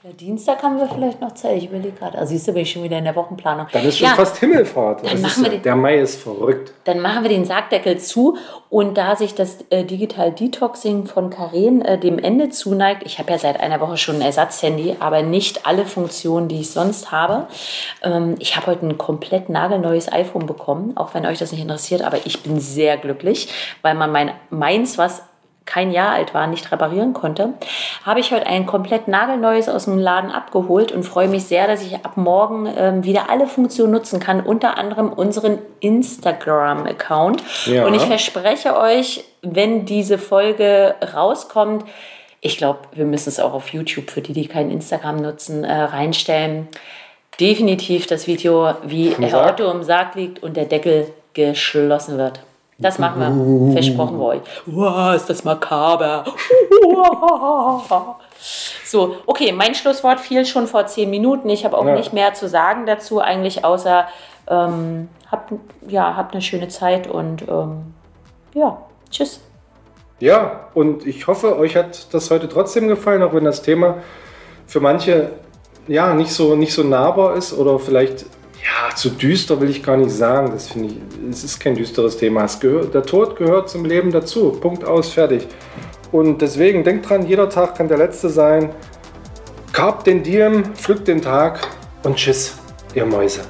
Ja, 0.02 0.12
Dienstag 0.14 0.64
haben 0.64 0.78
wir 0.80 0.88
vielleicht 0.88 1.20
noch 1.20 1.34
Zeit. 1.34 1.58
Ich 1.58 1.66
überlege 1.66 1.92
gerade. 1.92 2.18
Also 2.18 2.30
siehst 2.32 2.48
du, 2.48 2.54
bin 2.54 2.62
ich 2.62 2.72
schon 2.72 2.84
wieder 2.84 2.98
in 2.98 3.04
der 3.04 3.18
Wochenplanung. 3.18 3.68
Dann 3.74 3.84
ist 3.84 3.98
schon 3.98 4.08
ja, 4.08 4.16
fast 4.16 4.38
Himmelfahrt. 4.38 5.04
Das 5.04 5.20
machen 5.20 5.44
wir 5.44 5.50
den- 5.52 5.62
der 5.62 5.76
Mai 5.76 5.98
ist 6.00 6.22
verrückt. 6.22 6.72
Dann 6.86 7.02
machen 7.02 7.24
wir 7.24 7.30
den 7.30 7.44
Sargdeckel 7.44 7.98
zu. 7.98 8.38
Und 8.70 8.98
da 8.98 9.18
sich 9.18 9.36
das 9.36 9.58
äh, 9.72 9.84
Digital 9.84 10.32
Detoxing 10.32 11.06
von 11.06 11.30
Karen 11.30 11.82
äh, 11.82 12.00
dem 12.00 12.18
Ende 12.18 12.48
zuneigt, 12.48 13.04
ich 13.06 13.20
habe 13.20 13.30
ja 13.32 13.38
seit 13.40 13.60
einer 13.60 13.82
Woche 13.82 13.98
schon 13.98 14.16
ein 14.16 14.22
Ersatzhandy, 14.22 14.96
aber 15.02 15.22
nicht 15.22 15.66
alle 15.68 15.86
Funktionen, 15.86 16.48
die 16.48 16.62
ich 16.62 16.70
sonst 16.72 17.12
habe. 17.12 17.48
Ähm, 18.02 18.36
ich 18.40 18.56
habe 18.56 18.68
heute 18.68 18.86
ein 18.88 18.98
komplett 18.98 19.50
nagelneues 19.50 20.10
iPhone 20.10 20.46
bekommen, 20.46 20.96
auch 20.96 21.14
wenn 21.14 21.26
euch 21.26 21.40
das 21.40 21.52
nicht 21.52 21.62
interessiert, 21.62 22.04
aber 22.04 22.26
ich 22.26 22.42
bin 22.42 22.62
sehr 22.62 22.96
glücklich, 22.96 23.50
weil 23.82 23.96
man 23.96 24.14
mein 24.14 24.32
meins, 24.50 24.98
was 24.98 25.24
kein 25.70 25.92
Jahr 25.92 26.14
alt 26.14 26.34
war, 26.34 26.48
nicht 26.48 26.72
reparieren 26.72 27.14
konnte, 27.14 27.54
habe 28.04 28.20
ich 28.20 28.32
heute 28.32 28.48
ein 28.48 28.66
komplett 28.66 29.08
nagelneues 29.08 29.70
aus 29.70 29.86
dem 29.86 30.00
Laden 30.00 30.32
abgeholt 30.32 30.92
und 30.92 31.04
freue 31.04 31.28
mich 31.28 31.44
sehr, 31.44 31.68
dass 31.68 31.84
ich 31.84 31.94
ab 31.94 32.18
morgen 32.18 32.68
ähm, 32.76 33.04
wieder 33.04 33.30
alle 33.30 33.46
Funktionen 33.46 33.92
nutzen 33.92 34.20
kann, 34.20 34.42
unter 34.42 34.80
anderem 34.80 35.14
unseren 35.14 35.60
Instagram-Account. 35.80 37.44
Ja. 37.68 37.86
Und 37.86 37.94
ich 37.94 38.02
verspreche 38.02 38.76
euch, 38.76 39.24
wenn 39.44 39.86
diese 39.86 40.18
Folge 40.18 40.96
rauskommt, 41.14 41.86
ich 42.42 42.58
glaube, 42.58 42.80
wir 42.94 43.06
müssen 43.06 43.30
es 43.30 43.40
auch 43.40 43.54
auf 43.54 43.70
YouTube 43.70 44.10
für 44.10 44.22
die, 44.22 44.34
die 44.34 44.48
kein 44.48 44.72
Instagram 44.72 45.18
nutzen, 45.18 45.64
äh, 45.64 45.72
reinstellen. 45.72 46.68
Definitiv 47.40 48.08
das 48.08 48.26
Video, 48.26 48.74
wie 48.84 49.12
Herr? 49.12 49.46
Otto 49.46 49.70
im 49.70 49.84
Sarg 49.84 50.16
liegt 50.16 50.42
und 50.42 50.58
der 50.58 50.66
Deckel 50.66 51.14
geschlossen 51.34 52.18
wird. 52.18 52.40
Das 52.80 52.98
machen 52.98 53.68
wir. 53.68 53.74
Versprochen 53.74 54.18
wir 54.20 54.26
euch. 54.26 54.42
Wow, 54.66 55.14
ist 55.14 55.30
das 55.30 55.44
makaber. 55.44 56.24
So, 58.86 59.16
okay, 59.26 59.52
mein 59.52 59.76
Schlusswort 59.76 60.20
fiel 60.20 60.46
schon 60.46 60.66
vor 60.66 60.88
zehn 60.88 61.10
Minuten. 61.10 61.50
Ich 61.50 61.66
habe 61.66 61.78
auch 61.78 61.86
Ja. 61.86 61.96
nicht 61.96 62.14
mehr 62.14 62.34
zu 62.34 62.48
sagen 62.48 62.86
dazu, 62.86 63.20
eigentlich 63.20 63.66
außer 63.66 64.08
ähm, 64.48 65.10
habt, 65.30 65.54
ja, 65.88 66.16
habt 66.16 66.34
eine 66.34 66.42
schöne 66.42 66.70
Zeit 66.70 67.08
und 67.08 67.44
ähm, 67.48 67.94
ja, 68.56 68.78
tschüss. 69.12 69.42
Ja, 70.20 70.68
und 70.74 71.06
ich 71.06 71.28
hoffe, 71.28 71.58
euch 71.58 71.76
hat 71.76 72.14
das 72.14 72.32
heute 72.32 72.50
trotzdem 72.50 72.88
gefallen, 72.88 73.22
auch 73.24 73.34
wenn 73.34 73.46
das 73.46 73.62
Thema 73.62 73.98
für 74.66 74.80
manche 74.80 75.32
ja 75.88 76.14
nicht 76.14 76.32
so, 76.32 76.56
nicht 76.56 76.74
so 76.74 76.84
nahbar 76.84 77.36
ist 77.36 77.54
oder 77.54 77.78
vielleicht 77.80 78.26
ja 78.64 78.96
zu 78.96 79.10
düster 79.10 79.60
will 79.62 79.70
ich 79.70 79.84
gar 79.84 79.98
nicht 79.98 80.12
sagen. 80.12 80.52
Das 80.52 80.70
finde 80.70 80.90
ich, 80.90 80.96
es 81.30 81.44
ist 81.44 81.60
kein 81.60 81.76
düsteres 81.76 82.18
Thema. 82.18 82.48
Gehört, 82.60 82.94
der 82.94 83.04
Tod 83.04 83.36
gehört 83.36 83.70
zum 83.70 83.86
Leben 83.86 84.12
dazu. 84.12 84.52
Punkt 84.52 84.84
aus, 84.84 85.10
fertig. 85.10 85.48
Und 86.12 86.42
deswegen 86.42 86.84
denkt 86.84 87.10
dran, 87.10 87.28
jeder 87.28 87.50
Tag 87.50 87.76
kann 87.76 87.88
der 87.88 87.98
letzte 87.98 88.30
sein. 88.30 88.72
Carp 89.72 90.04
den 90.04 90.24
Diem, 90.24 90.76
pflückt 90.76 91.08
den 91.08 91.22
Tag 91.22 91.68
und 92.04 92.16
tschüss, 92.16 92.56
ihr 92.96 93.06
Mäuse. 93.06 93.42